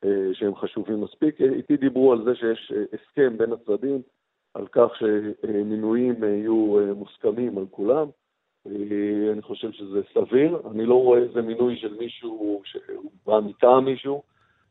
אה, 0.06 0.10
שהם 0.34 0.56
חשובים 0.56 1.02
מספיק. 1.02 1.42
איתי 1.42 1.78
דיברו 1.78 2.12
על 2.12 2.24
זה 2.24 2.36
שיש 2.36 2.74
אה, 2.76 2.84
הסכם 2.94 3.38
בין 3.38 3.54
הצדדים, 3.54 4.02
על 4.54 4.68
כך 4.72 4.90
שמינויים 5.00 6.24
אה, 6.24 6.30
יהיו 6.30 6.96
מוסכמים 6.96 7.58
על 7.58 7.66
כולם. 7.72 8.08
אני 8.66 9.42
חושב 9.42 9.72
שזה 9.72 10.02
סביר, 10.14 10.62
אני 10.72 10.86
לא 10.86 10.96
רואה 10.96 11.20
איזה 11.20 11.42
מינוי 11.42 11.78
של 11.78 11.94
מישהו 12.00 12.62
שהוא 12.66 13.12
בא 13.26 13.40
מטעם 13.40 13.86
מישהו, 13.86 14.24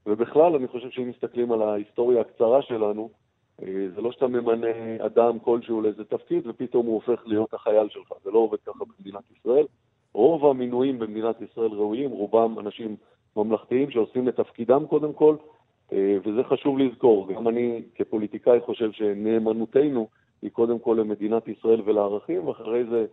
ובכלל 0.07 0.55
אני 0.55 0.69
חושב 0.69 0.91
שאם 0.91 1.09
מסתכלים 1.09 1.53
על 1.53 1.63
ההיסטוריה 1.63 2.21
הקצרה 2.21 2.63
שלנו, 2.63 3.11
אה, 3.63 3.87
זה 3.95 4.01
לא 4.01 4.13
שאתה 4.13 4.27
ממנה 4.27 4.67
אדם 4.99 5.39
כלשהו 5.39 5.81
לאיזה 5.81 6.05
תפקיד 6.05 6.47
ופתאום 6.47 6.87
הוא 6.87 6.95
הופך 6.95 7.23
להיות 7.27 7.55
החייל 7.55 7.89
שלך, 7.89 8.13
זה 8.25 8.31
לא 8.31 8.39
עובד 8.39 8.59
ככה 8.67 8.85
במדינת 8.85 9.25
ישראל. 9.39 9.67
רוב 10.15 10.47
המינויים 10.47 10.99
במדינת 10.99 11.37
ישראל 11.41 11.71
ראויים, 11.71 12.11
רובם 12.11 12.59
אנשים 12.59 12.97
ממלכתיים 13.37 13.91
שעושים 13.91 14.29
את 14.29 14.37
תפקידם 14.37 14.87
קודם 14.89 15.13
כל, 15.13 15.37
אה, 15.93 16.17
וזה 16.25 16.45
חשוב 16.45 16.79
לזכור. 16.79 17.33
גם 17.33 17.49
אני 17.49 17.83
כפוליטיקאי 17.95 18.61
חושב 18.61 18.93
שנאמנותנו 18.93 20.09
היא 20.43 20.51
קודם 20.51 20.79
כל 20.79 20.97
למדינת 21.01 21.49
ישראל 21.49 21.83
ולערכים, 21.85 22.49
ואחרי 22.49 22.85
זה 22.85 23.07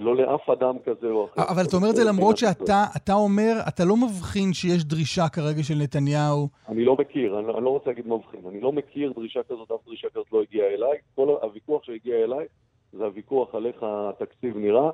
לא 0.00 0.16
לאף 0.16 0.50
אדם 0.50 0.74
כזה 0.84 1.06
או 1.06 1.24
אחר. 1.26 1.42
אבל 1.52 1.62
אתה 1.68 1.76
אומר 1.76 1.90
את 1.90 1.96
זה 1.96 2.02
למדינת 2.04 2.18
למרות. 2.18 2.36
שאתה 2.36 2.84
אתה 2.96 3.12
אומר, 3.12 3.52
אתה 3.68 3.84
לא 3.84 3.96
מבחין 3.96 4.52
שיש 4.52 4.84
דרישה 4.84 5.28
כרגע 5.28 5.62
של 5.62 5.74
נתניהו. 5.74 6.48
אני 6.68 6.84
לא 6.84 6.96
מכיר, 6.96 7.38
אני, 7.38 7.46
לא- 7.46 7.56
אני 7.56 7.64
לא 7.64 7.70
רוצה 7.70 7.90
להגיד 7.90 8.06
מבחין, 8.06 8.40
אני 8.48 8.60
לא 8.60 8.72
מכיר 8.72 9.12
דרישה 9.16 9.40
כזאת, 9.42 9.70
אף 9.70 9.86
דרישה 9.86 10.08
כזאת 10.10 10.26
לא 10.32 10.42
הגיעה 10.42 10.66
אליי. 10.68 10.98
כל 11.14 11.28
הוויכוח 11.42 11.84
שהגיע 11.84 12.14
אליי 12.24 12.46
זה 12.92 13.04
הוויכוח 13.04 13.54
על 13.54 13.66
איך 13.66 13.76
התקציב 13.82 14.56
נראה. 14.56 14.90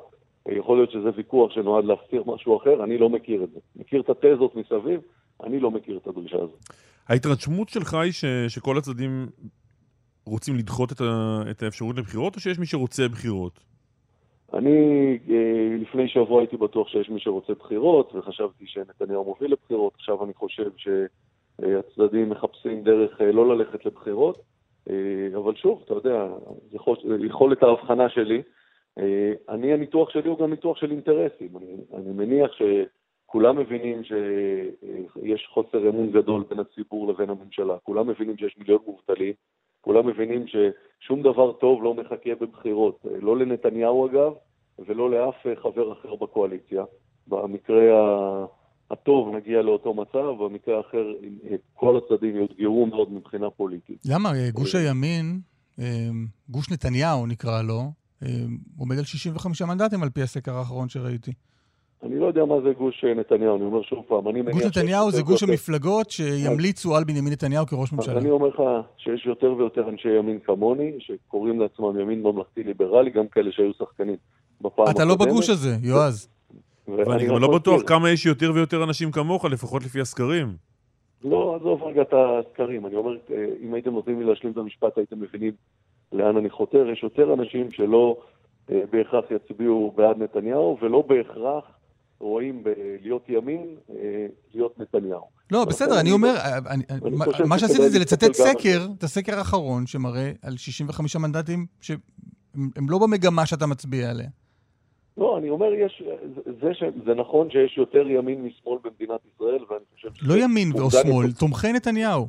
יכול 0.48 0.78
להיות 0.78 0.90
שזה 0.90 1.08
ויכוח 1.16 1.52
שנועד 1.52 1.84
להסתיר 1.84 2.22
משהו 2.26 2.56
אחר, 2.56 2.84
אני 2.84 2.98
לא 2.98 3.08
מכיר 3.08 3.44
את 3.44 3.50
זה. 3.54 3.60
מכיר 3.76 4.00
את 4.00 4.10
התזות 4.10 4.56
מסביב, 4.56 5.00
אני 5.44 5.60
לא 5.60 5.70
מכיר 5.70 5.98
את 6.02 6.06
הדרישה 6.06 6.36
הזאת. 6.36 6.68
ההתרשמות 7.08 7.68
שלך 7.68 7.94
היא 7.94 8.12
ש, 8.12 8.24
שכל 8.48 8.78
הצדדים 8.78 9.26
רוצים 10.26 10.56
לדחות 10.56 10.92
את, 10.92 11.00
ה, 11.00 11.38
את 11.50 11.62
האפשרות 11.62 11.96
לבחירות, 11.96 12.36
או 12.36 12.40
שיש 12.40 12.58
מי 12.58 12.66
שרוצה 12.66 13.08
בחירות? 13.08 13.60
אני 14.54 15.18
אה, 15.30 15.76
לפני 15.80 16.08
שבוע 16.08 16.40
הייתי 16.40 16.56
בטוח 16.56 16.88
שיש 16.88 17.10
מי 17.10 17.20
שרוצה 17.20 17.52
בחירות, 17.54 18.14
וחשבתי 18.14 18.66
שנתניהו 18.66 19.24
מוביל 19.24 19.52
לבחירות. 19.52 19.94
עכשיו 19.94 20.24
אני 20.24 20.34
חושב 20.34 20.70
שהצדדים 20.76 22.30
מחפשים 22.30 22.82
דרך 22.82 23.20
אה, 23.20 23.32
לא 23.32 23.56
ללכת 23.56 23.86
לבחירות. 23.86 24.38
אה, 24.90 25.36
אבל 25.36 25.54
שוב, 25.54 25.82
אתה 25.84 25.94
יודע, 25.94 26.26
יכולת 27.20 27.62
ההבחנה 27.62 28.08
שלי. 28.08 28.42
אני, 29.48 29.72
הניתוח 29.72 30.10
שלי 30.10 30.28
הוא 30.28 30.38
גם 30.38 30.50
ניתוח 30.50 30.76
של 30.76 30.90
אינטרסים. 30.90 31.56
אני, 31.56 31.76
אני 31.94 32.12
מניח 32.12 32.50
שכולם 32.52 33.58
מבינים 33.58 34.04
שיש 34.04 35.46
חוסר 35.54 35.88
אמון 35.88 36.10
גדול 36.10 36.44
בין 36.50 36.58
הציבור 36.58 37.12
לבין 37.12 37.30
הממשלה. 37.30 37.78
כולם 37.82 38.06
מבינים 38.06 38.36
שיש 38.36 38.58
מיליון 38.58 38.78
מובטלים. 38.86 39.32
כולם 39.80 40.06
מבינים 40.06 40.44
ששום 40.46 41.22
דבר 41.22 41.52
טוב 41.52 41.82
לא 41.82 41.94
מחכה 41.94 42.30
בבחירות. 42.40 43.04
לא 43.20 43.36
לנתניהו 43.36 44.06
אגב, 44.06 44.32
ולא 44.78 45.10
לאף 45.10 45.46
אה, 45.46 45.52
חבר 45.62 45.92
אחר 45.92 46.14
בקואליציה. 46.14 46.84
במקרה 47.26 47.76
הטוב 48.90 49.34
נגיע 49.34 49.62
לאותו 49.62 49.94
מצב, 49.94 50.44
במקרה 50.44 50.76
האחר 50.76 51.12
אה, 51.50 51.56
כל 51.74 51.96
הצדדים 51.98 52.36
יאותגרו 52.36 52.86
מאוד 52.86 53.12
מבחינה 53.12 53.50
פוליטית. 53.50 54.02
למה? 54.04 54.34
אה, 54.34 54.50
גוש 54.50 54.74
הימין, 54.74 55.40
גוש 56.48 56.70
נתניהו 56.70 57.26
נקרא 57.26 57.62
לו, 57.62 57.82
עומד 58.78 58.98
על 58.98 59.04
65 59.04 59.62
מנדטים 59.62 60.02
על 60.02 60.10
פי 60.10 60.22
הסקר 60.22 60.54
האחרון 60.54 60.88
שראיתי. 60.88 61.32
אני 62.02 62.18
לא 62.18 62.26
יודע 62.26 62.44
מה 62.44 62.60
זה 62.60 62.72
גוש 62.78 63.04
אה, 63.04 63.14
נתניהו, 63.14 63.56
אני 63.56 63.64
אומר 63.64 63.82
שוב 63.82 64.04
פעם, 64.08 64.28
אני 64.28 64.42
מניח... 64.42 64.54
גוש 64.54 64.64
נתניהו 64.64 65.10
זה 65.10 65.22
גוש 65.22 65.42
המפלגות 65.42 66.10
שימליצו 66.10 66.96
על 66.96 67.04
בנימין 67.04 67.32
נתניהו 67.32 67.66
כראש 67.66 67.92
אז 67.92 67.98
ממשלה. 67.98 68.18
אני 68.18 68.30
אומר 68.30 68.48
לך 68.48 68.62
שיש 68.96 69.26
יותר 69.26 69.52
ויותר 69.52 69.88
אנשי 69.88 70.08
ימין 70.18 70.38
כמוני, 70.38 70.92
שקוראים 70.98 71.60
לעצמם 71.60 72.00
ימין 72.00 72.22
ממלכתי 72.22 72.62
ליברלי, 72.62 73.10
גם 73.10 73.28
כאלה 73.28 73.52
שהיו 73.52 73.72
שחקנים 73.78 74.16
בפעם 74.60 74.86
אתה 74.90 75.04
לא 75.04 75.12
הקודמת. 75.12 75.32
בגוש 75.32 75.50
הזה, 75.50 75.76
יועז. 75.82 76.28
ואני 76.88 77.26
גם 77.26 77.38
לא 77.40 77.54
בטוח 77.54 77.82
כמה 77.86 78.10
יש 78.10 78.26
יותר 78.26 78.52
ויותר 78.54 78.84
אנשים 78.84 79.10
כמוך, 79.10 79.44
לפחות 79.44 79.84
לפי 79.84 80.00
הסקרים. 80.00 80.48
לא, 81.24 81.56
עזוב 81.56 81.82
רגע 81.82 82.02
את 82.02 82.14
הסקרים. 82.14 82.86
אני 82.86 82.96
אומר, 82.96 83.16
אה, 83.30 83.44
אם 83.62 83.74
הייתם 83.74 83.90
נותנים 83.90 84.20
לי 84.20 84.26
להשלים 84.26 84.52
את 84.52 84.58
המשפט, 84.58 84.98
הייתם 84.98 85.20
מבינים 85.20 85.52
לאן 86.12 86.36
אני 86.36 86.50
חותר. 86.50 86.90
יש 86.90 87.02
יותר 87.02 87.34
אנשים 87.34 87.70
שלא 87.70 88.16
אה, 88.70 88.80
בהכרח 88.92 89.24
יצביעו 89.30 89.92
בעד 89.96 90.22
נתניהו, 90.22 90.78
ולא 90.82 91.02
בהכרח 91.02 91.64
רואים 92.20 92.62
בלהיות 92.64 93.24
ימין, 93.28 93.76
אה, 93.90 94.26
להיות 94.54 94.78
נתניהו. 94.78 95.22
לא, 95.50 95.64
בסדר, 95.64 95.92
אני 95.92 96.00
אני- 96.00 96.10
אומר, 96.10 96.34
אה, 96.36 96.58
אני- 96.70 96.84
מה- 97.48 97.58
שעשיתי 97.58 97.88
זה 97.90 97.98
לצטט 97.98 98.32
סקר, 98.32 98.86
את 98.98 99.02
הסקר 99.02 99.38
האחרון, 99.38 99.86
שמראה 99.86 100.30
על 100.42 100.56
65 100.56 101.16
מנדטים 101.16 101.66
שהם 101.80 101.98
הם 102.76 102.90
לא 102.90 102.98
במגמה 102.98 103.46
שאתה 103.46 103.66
מצביע 103.66 104.10
עליה. 104.10 104.28
לא, 105.16 105.38
אני 105.38 105.50
אומר, 105.50 105.66
יש, 105.74 106.02
זה, 106.62 106.74
ש, 106.74 106.82
זה 107.06 107.14
נכון 107.14 107.50
שיש 107.50 107.78
יותר 107.78 108.10
ימין 108.10 108.44
משמאל 108.44 108.78
במדינת 108.84 109.20
ישראל, 109.34 109.64
ואני 109.70 109.84
חושב 109.94 110.08
שזה... 110.14 110.28
לא 110.28 110.44
ימין 110.44 110.72
או 110.80 110.90
שמאל, 110.90 111.02
נתונה. 111.04 111.32
תומכי 111.38 111.72
נתניהו. 111.72 112.26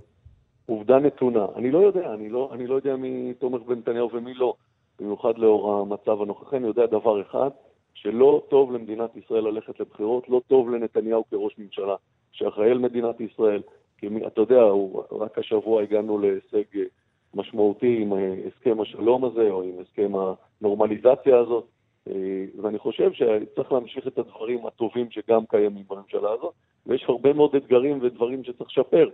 עובדה 0.65 0.99
נתונה. 0.99 1.45
אני 1.55 1.71
לא 1.71 1.77
יודע, 1.77 2.13
אני 2.13 2.29
לא, 2.29 2.49
אני 2.53 2.67
לא 2.67 2.75
יודע 2.75 2.95
מי 2.95 3.33
תומך 3.39 3.61
בנתניהו 3.67 4.09
ומי 4.13 4.33
לא. 4.33 4.53
במיוחד 4.99 5.37
לאור 5.37 5.73
המצב 5.81 6.21
הנוכחי, 6.21 6.57
אני 6.57 6.67
יודע 6.67 6.85
דבר 6.85 7.21
אחד, 7.21 7.49
שלא 8.01 8.43
טוב 8.49 8.71
למדינת 8.71 9.15
ישראל 9.15 9.43
ללכת 9.43 9.79
לבחירות, 9.79 10.29
לא 10.29 10.41
טוב 10.47 10.69
לנתניהו 10.69 11.23
כראש 11.31 11.55
ממשלה, 11.57 11.95
שאחראי 12.31 12.71
על 12.71 12.77
מדינת 12.77 13.21
ישראל. 13.21 13.61
כי 13.97 14.07
אתה 14.27 14.41
יודע, 14.41 14.61
הוא, 14.61 15.03
רק 15.11 15.37
השבוע 15.37 15.81
הגענו 15.81 16.17
להישג 16.17 16.77
אה, 16.77 16.83
משמעותי 17.33 18.01
עם 18.01 18.13
אה, 18.13 18.33
הסכם 18.47 18.81
השלום 18.81 19.25
הזה, 19.25 19.49
או 19.49 19.63
עם 19.63 19.73
הסכם 19.81 20.11
הנורמליזציה 20.61 21.37
הזאת, 21.37 21.65
אה, 22.07 22.45
ואני 22.61 22.77
חושב 22.77 23.11
שצריך 23.13 23.71
להמשיך 23.71 24.07
את 24.07 24.17
הדברים 24.17 24.65
הטובים 24.65 25.11
שגם 25.11 25.45
קיימים 25.45 25.83
בממשלה 25.89 26.31
הזאת, 26.31 26.53
ויש 26.85 27.05
הרבה 27.07 27.33
מאוד 27.33 27.55
אתגרים 27.55 27.99
ודברים 28.01 28.43
שצריך 28.43 28.69
לשפר. 28.69 29.09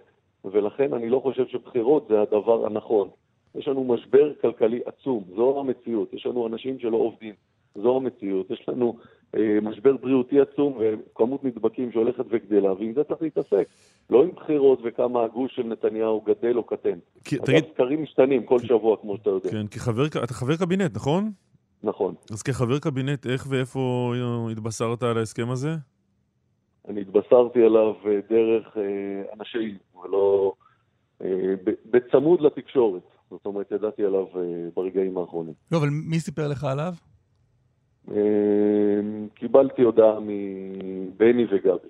ולכן 0.46 0.94
אני 0.94 1.10
לא 1.10 1.20
חושב 1.20 1.48
שבחירות 1.48 2.08
זה 2.10 2.22
הדבר 2.22 2.66
הנכון. 2.66 3.10
יש 3.56 3.68
לנו 3.68 3.84
משבר 3.84 4.34
כלכלי 4.42 4.80
עצום, 4.86 5.24
זו 5.36 5.60
המציאות. 5.60 6.14
יש 6.14 6.26
לנו 6.26 6.48
אנשים 6.48 6.80
שלא 6.80 6.98
עובדים, 6.98 7.34
זו 7.76 7.96
המציאות. 7.98 8.52
יש 8.52 8.66
לנו 8.68 8.98
אה, 9.36 9.58
משבר 9.62 9.98
בריאותי 9.98 10.40
עצום 10.42 10.78
וכמות 10.80 11.44
נדבקים 11.44 11.92
שהולכת 11.92 12.26
וגדלה, 12.30 12.74
ועם 12.74 12.94
זה 12.94 13.04
צריך 13.04 13.22
להתעסק. 13.22 13.68
לא 14.10 14.24
עם 14.24 14.30
בחירות 14.36 14.80
וכמה 14.84 15.24
הגוש 15.24 15.56
של 15.56 15.64
נתניהו 15.64 16.22
גדל 16.22 16.58
או 16.58 16.64
קטן. 16.64 17.00
כי- 17.24 17.36
אגב, 17.36 17.46
תגיד, 17.46 17.64
סקרים 17.74 18.04
משתנים 18.04 18.44
כל 18.44 18.60
שבוע, 18.60 18.98
כמו 19.02 19.18
שאתה 19.18 19.30
יודע. 19.30 19.50
כן, 19.52 19.68
כחבר, 19.68 20.06
אתה 20.24 20.34
חבר 20.34 20.56
קבינט, 20.56 20.96
נכון? 20.96 21.32
נכון. 21.84 22.14
אז 22.32 22.42
כחבר 22.42 22.80
קבינט, 22.80 23.26
איך 23.28 23.46
ואיפה 23.50 24.14
התבשרת 24.52 25.04
על 25.04 25.18
ההסכם 25.18 25.50
הזה? 25.50 25.76
אני 26.88 27.02
התבשרתי 27.02 27.64
עליו 27.64 27.94
אה, 28.06 28.20
דרך 28.30 28.78
אה, 28.78 28.84
אנשים, 29.40 29.78
ולא 30.04 30.54
אה, 31.24 31.28
בצמוד 31.86 32.42
לתקשורת. 32.42 33.02
זאת 33.30 33.46
אומרת, 33.46 33.72
ידעתי 33.72 34.04
עליו 34.04 34.26
אה, 34.36 34.42
ברגעים 34.76 35.18
האחרונים. 35.18 35.54
לא, 35.72 35.78
אבל 35.78 35.88
מי 35.92 36.20
סיפר 36.20 36.48
לך 36.48 36.64
עליו? 36.64 36.94
אה, 38.12 38.16
קיבלתי 39.34 39.82
הודעה 39.82 40.20
מבני 40.20 41.46
וגבי. 41.52 41.90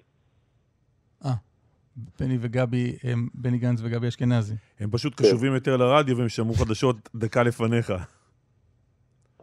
בני 2.19 2.37
וגבי, 2.41 2.95
הם 3.03 3.27
בני 3.33 3.57
גנץ 3.57 3.79
וגבי 3.83 4.07
אשכנזי. 4.07 4.55
הם 4.79 4.89
פשוט 4.91 5.13
כן. 5.17 5.23
קשובים 5.23 5.53
יותר 5.53 5.77
לרדיו 5.77 6.17
והם 6.17 6.29
שמעו 6.29 6.53
חדשות 6.53 6.95
דקה 7.15 7.43
לפניך. 7.43 7.93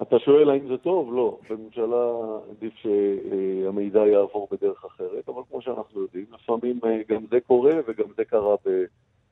אתה 0.02 0.16
שואל 0.18 0.50
האם 0.50 0.68
זה 0.68 0.76
טוב? 0.76 1.14
לא. 1.14 1.38
בממשלה 1.50 2.06
עדיף 2.50 2.72
שהמידע 2.82 4.00
יעבור 4.00 4.48
בדרך 4.52 4.84
אחרת, 4.84 5.28
אבל 5.28 5.42
כמו 5.50 5.62
שאנחנו 5.62 6.00
יודעים, 6.00 6.24
לפעמים 6.34 6.80
אה, 6.84 7.00
גם 7.08 7.22
זה 7.30 7.38
קורה 7.46 7.72
וגם 7.88 8.04
זה 8.16 8.24
קרה 8.24 8.54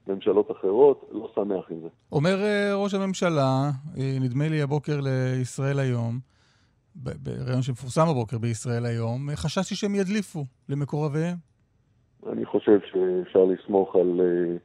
בממשלות 0.07 0.51
אחרות, 0.51 1.11
לא 1.13 1.31
שמח 1.35 1.71
עם 1.71 1.81
זה. 1.83 1.89
אומר 2.13 2.43
אה, 2.43 2.75
ראש 2.75 2.95
הממשלה, 2.95 3.71
אה, 3.99 4.17
נדמה 4.21 4.49
לי 4.49 4.63
הבוקר 4.63 5.01
לישראל 5.03 5.79
היום, 5.79 6.19
בריאיון 6.95 7.63
שמפורסם 7.63 8.09
הבוקר 8.11 8.39
בישראל 8.39 8.87
היום, 8.87 9.31
אה, 9.31 9.37
חששתי 9.37 9.75
שהם 9.75 9.95
ידליפו 9.95 10.45
למקורביהם. 10.69 11.37
אני 12.33 12.45
חושב 12.45 12.79
שאפשר 12.81 13.45
לסמוך 13.45 13.97
על 13.97 14.21
אה, 14.21 14.57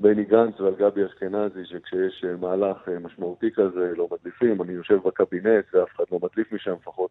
בני 0.00 0.24
גנץ 0.24 0.60
ועל 0.60 0.74
גבי 0.74 1.06
אשכנזי, 1.06 1.64
שכשיש 1.64 2.24
אה, 2.28 2.36
מהלך 2.36 2.76
משמעותי 3.00 3.50
כזה, 3.54 3.92
לא 3.96 4.08
מדליפים. 4.12 4.62
אני 4.62 4.72
יושב 4.72 4.98
בקבינט 5.04 5.64
ואף 5.74 5.88
אחד 5.96 6.04
לא 6.12 6.18
מדליף 6.22 6.52
משם, 6.52 6.74
לפחות 6.80 7.10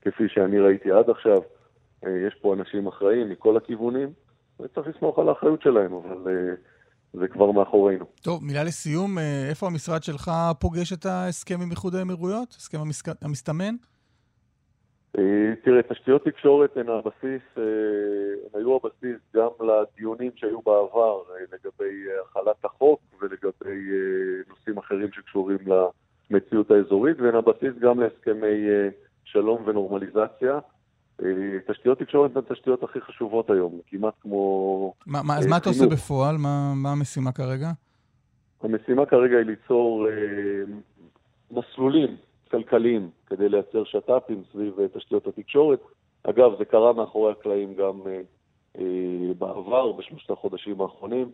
כפי 0.00 0.24
שאני 0.28 0.58
ראיתי 0.58 0.92
עד 0.92 1.10
עכשיו. 1.10 1.38
יש 2.02 2.34
פה 2.40 2.54
אנשים 2.54 2.86
אחראים 2.86 3.30
מכל 3.30 3.56
הכיוונים, 3.56 4.12
וצריך 4.60 4.86
לסמוך 4.86 5.18
על 5.18 5.28
האחריות 5.28 5.62
שלהם, 5.62 5.92
אבל 5.94 6.26
זה 7.14 7.28
כבר 7.28 7.50
מאחורינו. 7.50 8.04
טוב, 8.22 8.44
מילה 8.44 8.64
לסיום, 8.64 9.18
אה, 9.18 9.48
איפה 9.48 9.66
המשרד 9.66 10.02
שלך 10.02 10.30
פוגש 10.60 10.92
את 10.92 11.06
ההסכם 11.06 11.60
עם 11.62 11.70
איחוד 11.70 11.94
האמירויות? 11.94 12.48
הסכם 12.48 12.78
המסק... 12.80 13.08
המסתמן? 13.22 13.74
אה, 15.18 15.52
תראה, 15.64 15.82
תשתיות 15.82 16.24
תקשורת 16.24 16.76
הן 16.76 16.88
הבסיס, 16.88 17.42
אה, 17.58 17.62
הן 18.44 18.60
היו 18.60 18.76
הבסיס 18.76 19.20
גם 19.34 19.48
לדיונים 19.60 20.30
שהיו 20.36 20.62
בעבר 20.62 21.22
לגבי 21.52 22.04
החלת 22.24 22.64
החוק 22.64 23.00
ולגבי 23.20 23.88
נושאים 24.48 24.78
אחרים 24.78 25.08
שקשורים 25.12 25.58
למציאות 26.30 26.70
האזורית, 26.70 27.20
והן 27.20 27.34
הבסיס 27.34 27.74
גם 27.80 28.00
להסכמי 28.00 28.66
שלום 29.24 29.62
ונורמליזציה. 29.66 30.58
אה, 31.22 31.28
תשתיות 31.66 31.98
תקשורת 31.98 32.36
הן 32.36 32.42
התשתיות 32.50 32.82
הכי 32.82 33.00
חשובות 33.00 33.50
היום, 33.50 33.80
כמעט 33.86 34.14
כמו... 34.20 34.94
מה, 35.06 35.22
מה, 35.22 35.38
אז 35.38 35.44
אה, 35.44 35.50
מה 35.50 35.56
אתה 35.56 35.68
עושה. 35.68 35.86
בפועל? 35.86 36.36
מה, 36.36 36.72
מה 36.74 36.92
המשימה 36.92 37.32
כרגע? 37.32 37.70
המשימה 38.62 39.06
כרגע 39.06 39.36
היא 39.36 39.46
ליצור 39.46 40.08
אה, 40.08 40.12
מסלולים 41.50 42.16
כלכליים 42.50 43.10
כדי 43.26 43.48
לייצר 43.48 43.84
שת"פים 43.84 44.42
סביב 44.52 44.80
אה, 44.80 44.88
תשתיות 44.88 45.26
התקשורת. 45.26 45.80
אגב, 46.22 46.50
זה 46.58 46.64
קרה 46.64 46.92
מאחורי 46.92 47.32
הקלעים 47.32 47.74
גם 47.74 48.00
אה, 48.06 48.20
אה, 48.78 49.34
בעבר, 49.38 49.92
בשלושת 49.92 50.30
החודשים 50.30 50.80
האחרונים. 50.80 51.30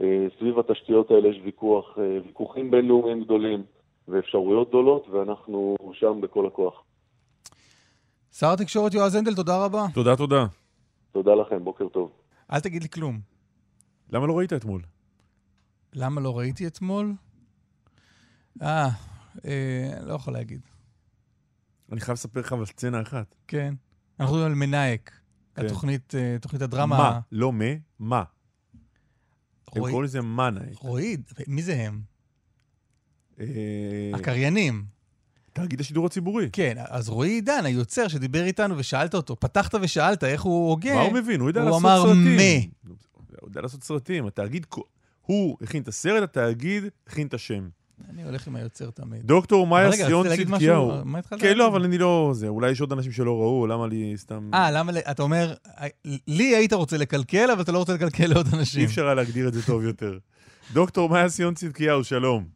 אה, 0.00 0.26
סביב 0.38 0.58
התשתיות 0.58 1.10
האלה 1.10 1.28
יש 1.28 1.40
ויכוח, 1.44 1.98
אה, 1.98 2.18
ויכוחים 2.26 2.70
בינלאומיים 2.70 3.24
גדולים 3.24 3.62
ואפשרויות 4.08 4.68
גדולות, 4.68 5.08
ואנחנו 5.08 5.76
שם 5.92 6.20
בכל 6.20 6.46
הכוח. 6.46 6.82
שר 8.38 8.52
התקשורת 8.52 8.94
יועז 8.94 9.14
הנדל, 9.14 9.34
תודה 9.34 9.64
רבה. 9.64 9.86
תודה, 9.94 10.16
תודה. 10.16 10.46
תודה 11.12 11.34
לכם, 11.34 11.64
בוקר 11.64 11.88
טוב. 11.88 12.12
אל 12.52 12.60
תגיד 12.60 12.82
לי 12.82 12.88
כלום. 12.88 13.20
למה 14.10 14.26
לא 14.26 14.38
ראית 14.38 14.52
אתמול? 14.52 14.82
למה 15.92 16.20
לא 16.20 16.38
ראיתי 16.38 16.66
אתמול? 16.66 17.14
אה, 18.62 18.88
אה, 19.44 19.90
לא 20.02 20.14
יכול 20.14 20.32
להגיד. 20.32 20.60
אני 21.92 22.00
חייב 22.00 22.14
לספר 22.14 22.40
לך 22.40 22.52
על 22.52 22.66
סצנה 22.66 23.02
אחת. 23.02 23.34
כן. 23.48 23.74
אנחנו 24.20 24.34
מדברים 24.34 24.52
על 24.52 24.58
מנאייק. 24.58 25.20
כן. 25.54 25.66
התוכנית, 25.66 26.14
אה, 26.14 26.36
תוכנית 26.40 26.62
הדרמה. 26.62 26.96
מה? 26.96 27.20
לא 27.32 27.52
מה, 27.52 27.64
מה. 27.98 28.22
הם 29.72 29.82
קוראים 29.82 30.02
לזה 30.02 30.20
מנאי. 30.20 30.72
רועי, 30.80 31.16
מי 31.48 31.62
זה 31.62 31.74
הם? 31.74 32.02
אה, 33.40 33.46
הקריינים. 34.14 34.84
תאגיד 35.54 35.80
השידור 35.80 36.06
הציבורי. 36.06 36.48
כן, 36.52 36.74
אז 36.88 37.08
רועי 37.08 37.30
עידן, 37.30 37.64
היוצר 37.64 38.08
שדיבר 38.08 38.44
איתנו 38.44 38.78
ושאלת 38.78 39.14
אותו, 39.14 39.40
פתחת 39.40 39.74
ושאלת 39.80 40.24
איך 40.24 40.42
הוא 40.42 40.70
הוגה. 40.70 40.94
מה 40.94 41.00
הוא 41.00 41.12
מבין? 41.12 41.40
הוא 41.40 41.50
יודע 41.50 41.60
הוא 41.60 41.70
לעשות 41.70 41.82
אמר 41.84 42.02
סרטים. 42.02 42.36
מה. 42.36 42.92
הוא 43.40 43.48
יודע 43.48 43.60
לעשות 43.60 43.82
סרטים. 43.84 44.26
התאגיד, 44.26 44.66
הוא 45.22 45.56
הכין 45.62 45.82
את 45.82 45.88
הסרט, 45.88 46.22
התאגיד 46.22 46.84
הכין 47.06 47.26
את 47.26 47.34
השם. 47.34 47.68
אני 48.10 48.24
הולך 48.24 48.46
עם 48.46 48.56
היוצר 48.56 48.90
תמיד. 48.90 49.26
דוקטור 49.26 49.66
מאיה 49.66 49.92
סיון 49.92 50.28
צדקיהו. 50.36 51.04
מה 51.04 51.18
התחלת 51.18 51.40
כן? 51.40 51.56
לא, 51.56 51.66
אבל 51.66 51.84
אני 51.84 51.98
לא... 51.98 52.32
זה, 52.34 52.48
אולי 52.48 52.70
יש 52.70 52.80
עוד 52.80 52.92
אנשים 52.92 53.12
שלא 53.12 53.40
ראו, 53.40 53.66
למה 53.66 53.86
לי 53.86 54.12
סתם... 54.16 54.50
אה, 54.54 54.70
למה, 54.70 54.92
אתה 55.10 55.22
אומר, 55.22 55.54
לי 56.26 56.56
היית 56.56 56.72
רוצה 56.72 56.96
לקלקל, 56.96 57.50
אבל 57.50 57.62
אתה 57.62 57.72
לא 57.72 57.78
רוצה 57.78 57.94
לקלקל 57.94 58.26
לעוד 58.26 58.46
אנשים. 58.54 58.80
אי 58.80 58.86
אפשר 58.86 59.04
היה 59.04 59.14
להגדיר 59.14 59.48
את 59.48 59.54
זה 59.54 59.66
טוב 59.66 59.84
יותר. 59.84 60.18
דוקטור 60.72 61.08
מאיה 61.08 61.28
סיון 61.28 61.54
צדקיהו, 61.54 62.04
שלום. 62.04 62.53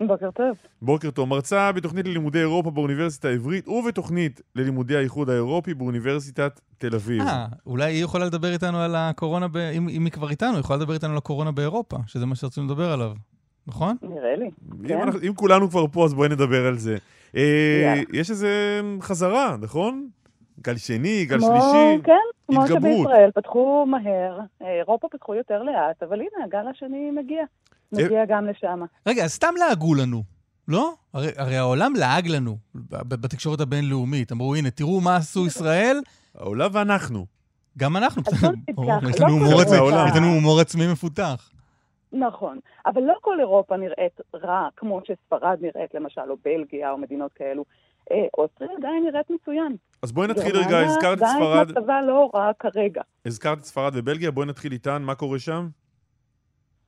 בוקר 0.00 0.30
טוב. 0.30 0.56
בוקר 0.82 1.10
טוב. 1.10 1.28
מרצה 1.28 1.72
בתוכנית 1.72 2.06
ללימודי 2.06 2.38
אירופה 2.38 2.70
באוניברסיטה 2.70 3.28
העברית 3.28 3.68
ובתוכנית 3.68 4.40
ללימודי 4.56 4.96
האיחוד 4.96 5.30
האירופי 5.30 5.74
באוניברסיטת 5.74 6.60
תל 6.78 6.94
אביב. 6.94 7.22
אה, 7.22 7.46
אולי 7.66 7.92
היא 7.92 8.04
יכולה 8.04 8.24
לדבר 8.24 8.52
איתנו 8.52 8.78
על 8.78 8.94
הקורונה, 8.96 9.48
ב... 9.48 9.56
אם, 9.56 9.88
אם 9.88 10.04
היא 10.04 10.12
כבר 10.12 10.30
איתנו, 10.30 10.52
היא 10.52 10.60
יכולה 10.60 10.76
לדבר 10.76 10.94
איתנו 10.94 11.10
על 11.10 11.16
הקורונה 11.16 11.52
באירופה, 11.52 11.96
שזה 12.06 12.26
מה 12.26 12.34
שרצינו 12.34 12.66
לדבר 12.66 12.92
עליו, 12.92 13.12
נכון? 13.66 13.96
נראה 14.02 14.36
לי. 14.36 14.50
אם, 14.80 14.88
כן. 14.88 15.00
אנחנו, 15.00 15.20
אם 15.28 15.34
כולנו 15.34 15.70
כבר 15.70 15.86
פה, 15.86 16.04
אז 16.04 16.14
בואי 16.14 16.28
נדבר 16.28 16.66
על 16.66 16.78
זה. 16.78 16.96
אה. 17.36 18.02
יש 18.12 18.30
איזה 18.30 18.80
חזרה, 19.00 19.56
נכון? 19.60 20.08
גל 20.60 20.76
שני, 20.76 21.24
גל 21.24 21.38
כמו, 21.38 21.46
שלישי. 21.46 22.02
כן, 22.04 22.12
כמו 22.48 22.64
התגברות. 22.64 22.82
שבישראל 22.82 23.30
פתחו 23.34 23.86
מהר, 23.86 24.38
אירופה 24.60 25.08
פתחו 25.08 25.34
יותר 25.34 25.62
לאט, 25.62 26.02
אבל 26.02 26.20
הנה, 26.20 26.44
הגל 26.44 26.68
השני 26.70 27.10
מגיע. 27.10 27.44
אה, 27.98 28.04
מגיע 28.04 28.24
גם 28.28 28.46
לשם. 28.46 28.80
רגע, 29.06 29.24
אז 29.24 29.32
סתם 29.32 29.54
לעגו 29.58 29.94
לנו, 29.94 30.22
לא? 30.68 30.92
הרי, 31.14 31.28
הרי 31.36 31.56
העולם 31.56 31.92
לעג 31.96 32.28
לנו 32.28 32.56
בתקשורת 32.90 33.60
הבינלאומית. 33.60 34.32
אמרו, 34.32 34.54
הנה, 34.54 34.70
תראו 34.70 35.00
מה 35.00 35.16
עשו 35.16 35.46
ישראל, 35.50 36.00
העולם 36.34 36.70
ואנחנו. 36.72 37.26
גם 37.78 37.96
אנחנו. 37.96 38.22
יש 38.32 38.42
לא 38.42 38.48
לנו 39.28 39.38
כל 39.38 39.44
הומור 39.44 39.60
עצמי- 39.60 39.76
העולם. 39.76 40.06
יש 40.08 40.16
לנו 40.16 40.26
הומור 40.34 40.60
עצמי 40.60 40.92
מפותח. 40.92 41.50
נכון. 42.12 42.58
אבל 42.86 43.02
לא 43.02 43.14
כל 43.20 43.40
אירופה 43.40 43.76
נראית 43.76 44.20
רע, 44.34 44.68
כמו 44.76 45.00
שספרד 45.04 45.58
נראית, 45.60 45.94
למשל, 45.94 46.20
או 46.30 46.36
בלגיה, 46.44 46.90
או 46.90 46.98
מדינות 46.98 47.32
כאלו. 47.32 47.64
אה, 48.10 48.16
אוסטריה 48.38 48.70
עדיין 48.78 49.04
נראית 49.04 49.26
מצוין. 49.30 49.76
אז 50.02 50.12
בואי 50.12 50.28
נתחיל 50.28 50.56
רגע, 50.56 50.68
גרמניה 50.68 50.86
הזכרת 50.86 51.18
את 51.18 51.22
עדיין 51.22 51.36
ספרד, 51.38 51.70
מצבה 51.78 52.02
לא 52.02 52.30
רע 52.34 52.50
כרגע. 52.58 53.02
הזכרת 53.26 53.58
את 53.58 53.64
ספרד 53.64 53.92
ובלגיה, 53.94 54.30
בואי 54.30 54.46
נתחיל 54.46 54.72
איתן, 54.72 55.02
מה 55.02 55.14
קורה 55.14 55.38
שם? 55.38 55.68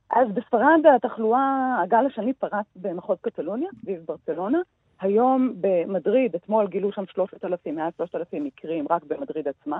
אז 0.09 0.31
בספרד 0.33 0.79
התחלואה, 0.95 1.77
הגל 1.83 2.05
השני 2.05 2.33
פרץ 2.33 2.65
במחוז 2.75 3.17
קטלוניה, 3.21 3.69
סביב 3.81 4.01
ברצלונה. 4.05 4.59
היום 5.01 5.53
במדריד, 5.61 6.35
אתמול 6.35 6.67
גילו 6.67 6.91
שם 6.91 7.03
3,000, 7.05 7.75
מעל 7.75 7.91
3,000 7.97 8.43
מקרים 8.43 8.85
רק 8.89 9.03
במדריד 9.03 9.47
עצמה. 9.47 9.79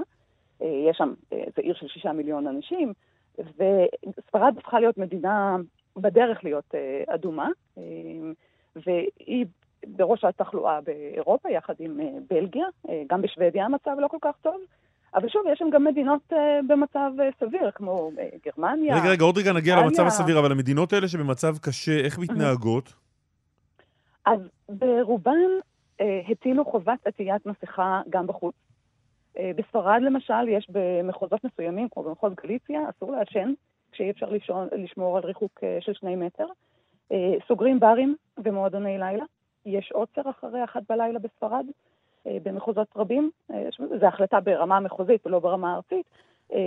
אה, 0.62 0.68
יש 0.90 0.98
שם, 0.98 1.14
אה, 1.34 1.44
זה 1.56 1.62
עיר 1.62 1.76
של 1.76 1.88
שישה 1.88 2.12
מיליון 2.12 2.48
אנשים, 2.48 2.94
וספרד 3.38 4.54
הפכה 4.58 4.80
להיות 4.80 4.98
מדינה 4.98 5.56
בדרך 5.96 6.44
להיות 6.44 6.76
אה, 6.76 7.04
אדומה, 7.08 7.50
והיא 8.76 9.46
בראש 9.88 10.24
התחלואה 10.24 10.82
באירופה, 10.82 11.50
יחד 11.50 11.74
עם 11.80 12.00
בלגיה. 12.30 12.66
גם 13.08 13.22
בשוודיה 13.22 13.66
המצב 13.66 13.96
לא 14.00 14.08
כל 14.08 14.18
כך 14.22 14.36
טוב. 14.42 14.62
אבל 15.16 15.30
שוב, 15.30 15.42
יש 15.52 15.60
שם 15.60 15.70
גם 15.70 15.84
מדינות 15.84 16.22
אה, 16.34 16.60
במצב 16.68 17.12
אה, 17.20 17.30
סביר, 17.40 17.72
כמו 17.72 18.12
אה, 18.20 18.28
גרמניה. 18.46 18.96
רגע, 18.96 19.10
רגע, 19.10 19.24
עוד 19.24 19.38
רגע 19.38 19.54
נגיע 19.54 19.74
איטליה. 19.74 19.88
למצב 19.88 20.06
הסביר, 20.06 20.40
אבל 20.40 20.52
המדינות 20.52 20.94
האלה 20.94 21.08
שבמצב 21.08 21.58
קשה, 21.58 22.00
איך 22.00 22.20
מתנהגות? 22.20 22.94
אז 24.26 24.40
ברובן 24.70 25.50
אה, 26.02 26.22
הטילו 26.30 26.66
חובת 26.66 27.08
עטיית 27.08 27.46
מסכה 27.46 28.02
גם 28.10 28.28
בחוץ. 28.28 28.56
אה, 29.40 29.52
בספרד 29.56 30.02
למשל, 30.02 30.50
יש 30.50 30.68
במחוזות 30.70 31.44
מסוימים, 31.44 31.90
כמו 31.90 32.04
במחוז 32.04 32.34
גליציה, 32.44 32.80
אסור 32.90 33.12
לעשן, 33.12 33.54
כשאי 33.92 34.12
אפשר 34.12 34.30
לישון, 34.30 34.68
לשמור 34.78 35.18
על 35.18 35.24
ריחוק 35.24 35.60
אה, 35.64 35.78
של 35.82 35.94
שני 35.94 36.16
מטר. 36.16 36.48
אה, 37.12 37.34
סוגרים 37.48 37.80
ברים 37.80 38.16
ומועדוני 38.46 38.98
לילה. 38.98 39.24
יש 39.66 39.92
עוצר 39.92 40.30
אחרי 40.30 40.64
אחת 40.64 40.82
בלילה 40.90 41.20
בספרד, 41.20 41.66
במחוזות 42.26 42.88
רבים. 42.96 43.32
אה, 43.52 43.64
זו 44.00 44.06
החלטה 44.06 44.40
ברמה 44.40 44.80
מחוזית 44.80 45.26
ולא 45.28 45.40
ברמה 45.40 45.76
ארצית. 45.76 46.06
אה, 46.54 46.58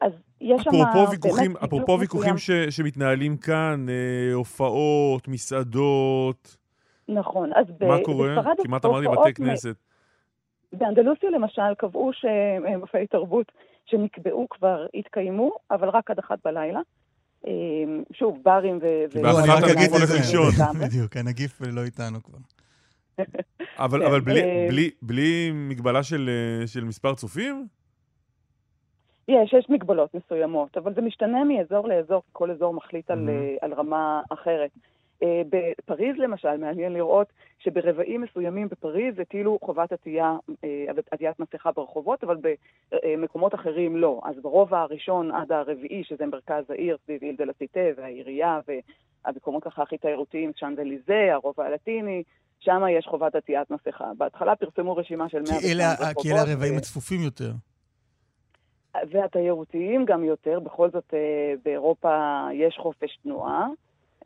אז 0.00 0.12
יש 0.40 0.62
שם 0.62 0.70
אפרופו 0.70 0.92
באמת 1.06 1.08
ויכוחים, 1.24 1.56
אפרופו 1.64 1.96
ויכוחים. 2.00 2.38
ש- 2.38 2.50
שמתנהלים 2.50 3.36
כאן, 3.36 3.86
אה, 3.88 4.34
הופעות, 4.34 5.28
מסעדות, 5.28 6.56
נכון. 7.08 7.50
אז 7.54 7.66
ב- 7.78 7.84
מה 7.84 7.96
קורה? 8.04 8.28
בספרד 8.38 8.56
כמעט 8.64 8.84
אמרתי 8.84 9.06
בתי 9.08 9.30
מ- 9.30 9.32
כנסת. 9.34 9.74
באנדלוסיה 10.72 11.30
למשל 11.30 11.74
קבעו 11.78 12.10
שמופעי 12.12 13.06
תרבות 13.06 13.52
שנקבעו 13.86 14.46
כבר 14.50 14.86
התקיימו, 14.94 15.50
אבל 15.70 15.88
רק 15.88 16.10
עד 16.10 16.18
אחת 16.18 16.38
בלילה. 16.44 16.80
אה, 17.46 17.52
שוב, 18.12 18.38
ברים 18.44 18.78
ו... 18.82 19.04
כי 19.10 19.18
באחת 19.22 19.62
הנגיף 19.62 19.92
הולך 19.92 20.04
זה. 20.04 20.16
לישון. 20.18 20.50
בדיוק, 20.86 21.16
הנגיף 21.16 21.60
לא 21.72 21.84
איתנו 21.84 22.22
כבר. 22.22 22.38
אבל, 23.78 24.00
כן, 24.00 24.06
אבל 24.06 24.20
בלי, 24.20 24.42
אה, 24.42 24.66
בלי, 24.68 24.90
בלי 25.02 25.50
מגבלה 25.54 26.02
של, 26.02 26.28
אה, 26.28 26.66
של 26.66 26.84
מספר 26.84 27.14
צופים? 27.14 27.66
יש, 29.28 29.52
יש 29.52 29.66
מגבלות 29.70 30.14
מסוימות, 30.14 30.76
אבל 30.76 30.94
זה 30.94 31.00
משתנה 31.00 31.44
מאזור 31.44 31.88
לאזור, 31.88 32.22
כי 32.22 32.28
כל 32.32 32.50
אזור 32.50 32.74
מחליט 32.74 33.10
על. 33.10 33.28
אה, 33.28 33.56
על 33.60 33.72
רמה 33.72 34.22
אחרת. 34.30 34.70
בפריז 35.50 36.16
למשל, 36.18 36.56
מעניין 36.56 36.92
לראות 36.92 37.26
שברבעים 37.58 38.20
מסוימים 38.20 38.68
בפריז 38.68 39.18
הטילו 39.18 39.58
חובת 39.64 39.92
עטייה, 39.92 40.36
עטיית 41.10 41.40
מסכה 41.40 41.70
ברחובות, 41.72 42.24
אבל 42.24 42.36
במקומות 42.92 43.54
אחרים 43.54 43.96
לא. 43.96 44.20
אז 44.24 44.36
ברובע 44.42 44.80
הראשון 44.80 45.30
עד 45.30 45.52
הרביעי, 45.52 46.04
שזה 46.04 46.26
מרכז 46.26 46.70
העיר, 46.70 46.96
סביב 47.04 47.22
איל 47.22 47.36
דה 47.36 47.44
לסיטה 47.44 47.80
והעירייה 47.96 48.60
והמקומות 49.24 49.64
ככה 49.64 49.82
הכי 49.82 49.98
תיירותיים, 49.98 50.52
שאנזליזה, 50.56 51.28
הרובע 51.32 51.64
הלטיני, 51.64 52.22
שם 52.60 52.82
יש 52.98 53.06
חובת 53.06 53.34
עטיית 53.34 53.70
מסכה. 53.70 54.10
בהתחלה 54.18 54.56
פרסמו 54.56 54.96
רשימה 54.96 55.28
של 55.28 55.38
102 55.38 55.60
כי 55.60 55.74
רחובות. 55.74 56.00
אלה, 56.00 56.14
כי 56.22 56.32
אלה 56.32 56.40
הרבעים 56.40 56.74
ו- 56.74 56.78
הצפופים 56.78 57.20
יותר. 57.22 57.52
והתיירותיים 59.10 60.04
גם 60.04 60.24
יותר, 60.24 60.60
בכל 60.60 60.90
זאת 60.90 61.14
אה, 61.14 61.54
באירופה 61.64 62.46
יש 62.52 62.76
חופש 62.78 63.18
תנועה, 63.22 63.68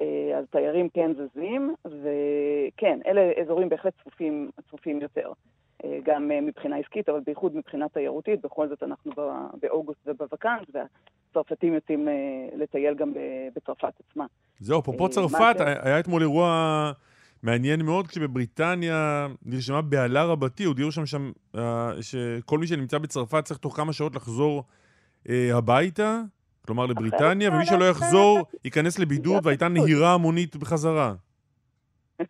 אה, 0.01 0.38
אז 0.38 0.44
תיירים 0.51 0.88
כן 0.88 1.11
זזים, 1.14 1.75
וכן, 1.85 2.99
אלה 3.07 3.33
אזורים 3.42 3.68
בהחלט 3.68 3.92
צפופים, 4.01 4.51
צפופים 4.68 5.01
יותר, 5.01 5.33
אה, 5.85 5.99
גם 6.05 6.29
מבחינה 6.29 6.77
עסקית, 6.77 7.09
אבל 7.09 7.20
בייחוד 7.27 7.57
מבחינה 7.57 7.88
תיירותית, 7.88 8.40
בכל 8.40 8.68
זאת 8.68 8.83
אנחנו 8.83 9.12
ב- 9.16 9.57
באוגוסט 9.62 10.01
ובווקאנס, 10.07 10.66
והצרפתים 10.75 11.75
יוצאים 11.75 12.09
לטייל 12.57 12.94
גם 12.94 13.14
ב- 13.14 13.49
בצרפת 13.57 13.92
עצמה. 14.11 14.27
זהו, 14.61 14.81
אפרופו 14.81 15.09
צרפת, 15.09 15.57
היה 15.83 16.01
אתמול 16.01 16.23
אירוע 16.23 16.92
מעניין 17.45 17.83
מאוד, 17.83 18.07
כשבבריטניה 18.07 19.27
נרשמה 19.47 19.83
בהלה 19.83 20.25
רבתי, 20.25 20.65
הודיעו 20.65 20.93
שם 20.93 21.07
שם 21.07 21.33
אה, 21.57 21.91
שכל 22.01 22.59
מי 22.59 22.67
שנמצא 22.67 22.99
בצרפת 22.99 23.45
צריך 23.45 23.61
תוך 23.61 23.77
כמה 23.77 23.93
שעות 23.93 24.15
לחזור 24.15 24.65
אה, 25.29 25.57
הביתה, 25.57 26.21
כלומר 26.67 26.87
לבריטניה, 26.87 27.51
ומי 27.51 27.67
שלא 27.67 27.85
יחזור 27.85 28.39
ייכנס 28.65 28.99
לבידוד, 28.99 29.47
והייתה 29.47 29.69
נהירה 29.69 30.15
המונית 30.15 30.57
בחזרה. 30.57 31.15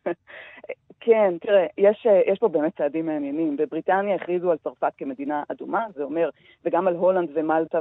כן, 1.00 1.35
תראה, 1.40 1.66
יש, 1.79 2.07
אה, 2.07 2.33
יש 2.33 2.38
פה 2.38 2.48
באמת 2.48 2.77
צעדים 2.77 3.07
מעניינים. 3.07 3.57
בבריטניה 3.57 4.14
הכריזו 4.14 4.50
על 4.50 4.59
צרפת 4.59 4.92
כמדינה 4.96 5.42
אדומה, 5.48 5.87
זה 5.96 6.03
אומר, 6.03 6.31
וגם 6.64 6.88
על 6.88 6.94
הולנד 6.94 7.29
ומלטה 7.35 7.81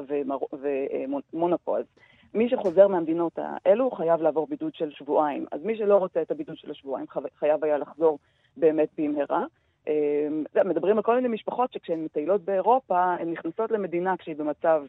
ומונקו. 1.33 1.77
אז 1.77 1.85
מי 2.33 2.49
שחוזר 2.49 2.87
מהמדינות 2.87 3.39
האלו 3.65 3.91
חייב 3.91 4.21
לעבור 4.21 4.47
בידוד 4.47 4.75
של 4.75 4.91
שבועיים. 4.91 5.45
אז 5.51 5.63
מי 5.63 5.77
שלא 5.77 5.97
רוצה 5.97 6.21
את 6.21 6.31
הבידוד 6.31 6.57
של 6.57 6.71
השבועיים 6.71 7.07
חייב 7.39 7.63
היה 7.63 7.77
לחזור 7.77 8.19
באמת 8.57 8.89
במהרה. 8.97 9.45
אה, 9.87 10.63
מדברים 10.65 10.97
על 10.97 11.03
כל 11.03 11.15
מיני 11.15 11.27
משפחות 11.27 11.73
שכשהן 11.73 12.03
מטיילות 12.03 12.41
באירופה, 12.41 13.13
הן 13.19 13.31
נכנסות 13.31 13.71
למדינה 13.71 14.17
כשהיא 14.17 14.35
במצב 14.35 14.83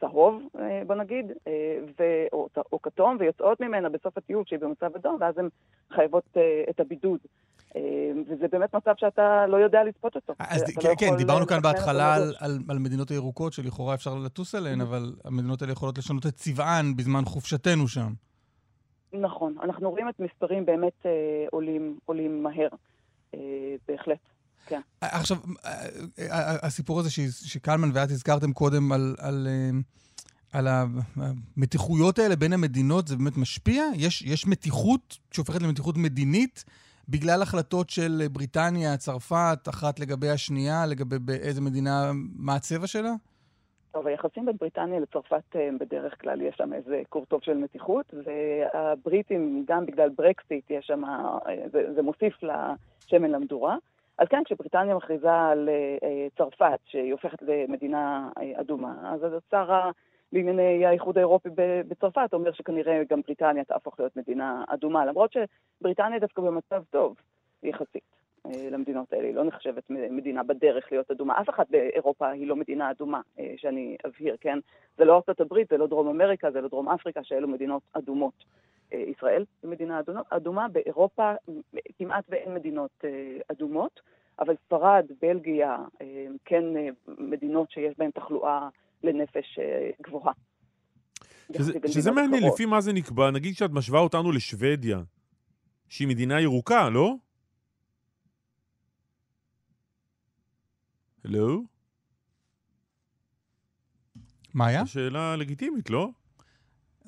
צהוב, 0.00 0.42
אה, 0.58 0.82
בוא 0.86 0.94
נגיד, 0.94 1.32
אה, 1.46 1.78
ו- 1.98 2.26
או, 2.32 2.48
או 2.72 2.82
כתום, 2.82 3.16
ויוצאות 3.20 3.60
ממנה 3.60 3.88
בסוף 3.88 4.18
הטיול 4.18 4.44
כשהיא 4.44 4.58
במצב 4.58 4.96
אדום, 4.96 5.16
ואז 5.20 5.38
הן 5.38 5.48
חייבות 5.92 6.24
אה, 6.36 6.64
את 6.70 6.80
הבידוד. 6.80 7.18
אה, 7.76 7.80
וזה 8.28 8.48
באמת 8.48 8.74
מצב 8.74 8.92
שאתה 8.96 9.46
לא 9.46 9.56
יודע 9.56 9.84
לצפות 9.84 10.16
אותו. 10.16 10.32
אז 10.38 10.62
כן, 10.80 10.88
לא 10.88 10.94
כן, 10.98 11.16
דיברנו 11.16 11.46
כאן 11.46 11.62
בהתחלה 11.62 12.14
על. 12.14 12.34
על, 12.40 12.58
על 12.68 12.78
מדינות 12.78 13.08
הירוקות 13.08 13.52
שלכאורה 13.52 13.94
אפשר 13.94 14.14
לטוס 14.14 14.54
אליהן, 14.54 14.80
אבל 14.80 15.12
המדינות 15.24 15.62
האלה 15.62 15.72
יכולות 15.72 15.98
לשנות 15.98 16.26
את 16.26 16.34
צבען 16.34 16.96
בזמן 16.96 17.24
חופשתנו 17.24 17.88
שם. 17.88 18.12
נכון, 19.12 19.54
אנחנו 19.62 19.90
רואים 19.90 20.08
את 20.08 20.20
מספרים 20.20 20.66
באמת 20.66 21.06
אה, 21.06 21.10
עולים, 21.50 21.98
עולים 22.04 22.42
מהר, 22.42 22.68
אה, 23.34 23.40
בהחלט. 23.88 24.18
עכשיו, 25.00 25.36
אה, 25.64 25.86
אה, 26.18 26.66
הסיפור 26.66 27.00
הזה 27.00 27.10
שקלמן 27.30 27.90
ואת 27.94 28.10
הזכרתם 28.10 28.52
קודם 28.52 28.92
על, 28.92 29.16
על, 29.18 29.48
על 30.52 30.66
המתיחויות 30.68 32.18
האלה 32.18 32.36
בין 32.36 32.52
המדינות, 32.52 33.08
זה 33.08 33.16
באמת 33.16 33.36
משפיע? 33.36 33.84
יש, 33.96 34.22
יש 34.22 34.46
מתיחות 34.46 35.18
שהופכת 35.30 35.62
למתיחות 35.62 35.96
מדינית 35.96 36.64
בגלל 37.08 37.42
החלטות 37.42 37.90
של 37.90 38.22
בריטניה, 38.32 38.96
צרפת, 38.96 39.58
אחת 39.70 40.00
לגבי 40.00 40.28
השנייה, 40.28 40.86
לגבי 40.86 41.18
באיזה 41.18 41.60
מדינה, 41.60 42.10
מה 42.36 42.54
הצבע 42.54 42.86
שלה? 42.86 43.12
טוב, 43.94 44.06
היחסים 44.06 44.46
בין 44.46 44.56
בריטניה 44.60 45.00
לצרפת 45.00 45.56
אה, 45.56 45.68
בדרך 45.80 46.20
כלל 46.20 46.40
יש 46.40 46.54
שם 46.56 46.72
איזה 46.72 47.02
כור 47.08 47.24
טוב 47.24 47.40
של 47.42 47.56
מתיחות, 47.56 48.14
והבריטים, 48.24 49.64
גם 49.68 49.86
בגלל 49.86 50.08
ברקסיט, 50.08 50.70
יש 50.70 50.86
שם, 50.86 51.04
אה, 51.04 51.38
זה, 51.72 51.94
זה 51.94 52.02
מוסיף 52.02 52.34
לשמן 52.42 53.30
למדורה. 53.30 53.76
אז 54.18 54.28
כן, 54.28 54.42
כשבריטניה 54.44 54.94
מכריזה 54.94 55.32
על 55.32 55.68
אה, 55.68 55.96
אה, 56.08 56.26
צרפת, 56.38 56.78
שהיא 56.84 57.12
הופכת 57.12 57.42
למדינה 57.42 58.28
אה, 58.38 58.60
אדומה, 58.60 58.94
אז 59.12 59.20
השר 59.24 59.90
לענייני 60.32 60.86
האיחוד 60.86 61.18
האירופי 61.18 61.48
בצרפת 61.88 62.28
אומר 62.32 62.52
שכנראה 62.52 63.02
גם 63.10 63.20
בריטניה 63.20 63.64
תהפוך 63.64 64.00
להיות 64.00 64.16
מדינה 64.16 64.64
אדומה, 64.68 65.06
למרות 65.06 65.32
שבריטניה 65.32 66.18
דווקא 66.18 66.42
במצב 66.42 66.82
טוב 66.90 67.16
יחסית. 67.62 68.13
אה, 68.46 68.70
למדינות 68.70 69.12
האלה, 69.12 69.26
היא 69.26 69.34
לא 69.34 69.44
נחשבת 69.44 69.90
מדינה 69.90 70.42
בדרך 70.42 70.84
להיות 70.90 71.10
אדומה. 71.10 71.40
אף 71.40 71.50
אחת 71.50 71.66
באירופה 71.70 72.28
היא 72.28 72.46
לא 72.46 72.56
מדינה 72.56 72.90
אדומה, 72.90 73.20
אה, 73.38 73.54
שאני 73.56 73.96
אבהיר, 74.06 74.36
כן? 74.40 74.58
זה 74.98 75.04
לא 75.04 75.16
ארצות 75.16 75.40
הברית, 75.40 75.68
זה 75.70 75.76
לא 75.76 75.86
דרום 75.86 76.08
אמריקה, 76.08 76.50
זה 76.50 76.60
לא 76.60 76.68
דרום 76.68 76.88
אפריקה, 76.88 77.24
שאלו 77.24 77.48
מדינות 77.48 77.82
אדומות. 77.92 78.44
אה, 78.92 78.98
ישראל 78.98 79.44
היא 79.62 79.70
מדינה 79.70 80.00
אדומה, 80.30 80.68
באירופה 80.68 81.32
כמעט 81.98 82.24
ואין 82.28 82.54
מדינות 82.54 83.04
אדומות, 83.48 84.00
אבל 84.38 84.54
ספרד, 84.66 85.04
בלגיה, 85.22 85.76
כן 86.44 86.64
מדינות 87.18 87.70
שיש 87.70 87.94
בהן 87.98 88.10
תחלואה 88.10 88.68
לנפש 89.02 89.58
גבוהה. 90.02 90.32
שזה, 91.52 91.72
שזה 91.86 92.10
מעניין, 92.10 92.34
אחרות. 92.34 92.54
לפי 92.54 92.66
מה 92.66 92.80
זה 92.80 92.92
נקבע? 92.92 93.30
נגיד 93.30 93.54
שאת 93.54 93.70
משווה 93.70 94.00
אותנו 94.00 94.32
לשוודיה, 94.32 95.02
שהיא 95.88 96.08
מדינה 96.08 96.40
ירוקה, 96.40 96.88
לא? 96.90 97.14
הלו? 101.24 101.64
מה 104.54 104.66
היה? 104.66 104.86
שאלה 104.86 105.36
לגיטימית, 105.36 105.90
לא? 105.90 106.10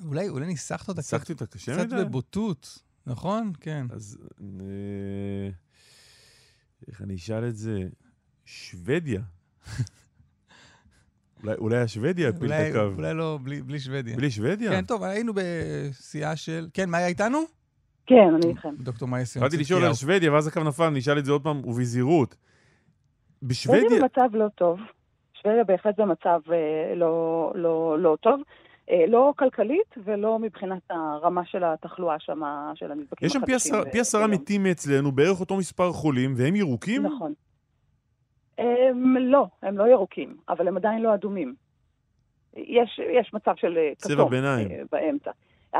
אולי, 0.05 0.29
אולי 0.29 0.45
ניסחת 0.45 0.89
אותה 0.89 1.01
קצת, 1.01 1.13
ניסחתי 1.13 1.33
אותה 1.33 1.45
קשה 1.45 1.73
קצת 1.73 1.93
מדי? 1.93 2.05
בבוטות, 2.05 2.83
נכון? 3.07 3.51
כן. 3.59 3.85
אז 3.89 4.17
אה, 4.41 5.49
איך 6.87 7.01
אני 7.01 7.15
אשאל 7.15 7.47
את 7.47 7.55
זה? 7.55 7.79
שוודיה. 8.45 9.21
אולי, 11.43 11.55
אולי 11.55 11.77
השוודיה 11.77 12.29
יפיל 12.29 12.51
את 12.51 12.75
הקו. 12.75 12.95
אולי 12.95 13.13
לא, 13.13 13.39
בלי, 13.43 13.61
בלי 13.61 13.79
שוודיה. 13.79 14.17
בלי 14.17 14.31
שוודיה? 14.31 14.71
כן, 14.71 14.85
טוב, 14.85 15.03
היינו 15.03 15.33
בשיאה 15.35 16.35
של... 16.35 16.67
כן, 16.73 16.89
מאיה 16.89 17.07
איתנו? 17.07 17.43
כן, 18.05 18.15
אני 18.35 18.49
איתכם. 18.49 18.75
דוקטור 18.79 19.07
מאיה 19.07 19.25
סיון 19.25 19.45
באתי 19.45 19.57
לשאול 19.57 19.83
על 19.83 19.93
שוודיה, 19.93 20.31
ואז 20.31 20.47
הקו 20.47 20.63
נפל, 20.63 20.83
אני 20.83 20.99
אשאל 20.99 21.19
את 21.19 21.25
זה 21.25 21.31
עוד 21.31 21.43
פעם, 21.43 21.65
ובזהירות. 21.65 22.35
שוודיה 23.51 23.81
בשוודיה... 23.83 24.01
במצב 24.01 24.35
לא 24.35 24.47
טוב. 24.55 24.79
שוודיה 25.33 25.63
בהחלט 25.63 25.99
במצב 25.99 26.39
אה, 26.51 26.95
לא, 26.95 27.51
לא, 27.55 27.99
לא 27.99 28.17
טוב. 28.21 28.41
אה, 28.91 29.05
לא 29.07 29.33
כלכלית 29.37 29.95
ולא 30.05 30.39
מבחינת 30.39 30.81
הרמה 30.89 31.45
של 31.45 31.63
התחלואה 31.63 32.19
שם, 32.19 32.41
של 32.75 32.91
הנדבקים 32.91 33.25
יש 33.25 33.33
שם 33.33 33.45
פי 33.91 33.99
עשרה- 33.99 34.27
פי. 34.27 34.33
מתים 34.33 34.63
מאצלנו, 34.63 35.11
בערך 35.11 35.39
אותו 35.39 35.55
מספר 35.57 35.91
חולים, 35.91 36.33
והם 36.37 36.55
ירוקים? 36.55 37.05
נכון. 37.05 37.33
הם 38.57 39.17
לא, 39.19 39.47
הם 39.61 39.77
לא 39.77 39.87
ירוקים, 39.89 40.37
אבל 40.49 40.67
הם 40.67 40.77
עדיין 40.77 41.01
לא 41.01 41.13
אדומים. 41.13 41.55
יש, 42.55 42.99
יש 43.19 43.33
מצב 43.33 43.53
של 43.55 43.77
אה, 43.77 43.91
צבע 43.97 44.15
כתום 44.15 44.29
ביניים. 44.29 44.71
אה, 44.71 44.81
באמצע. 44.91 45.31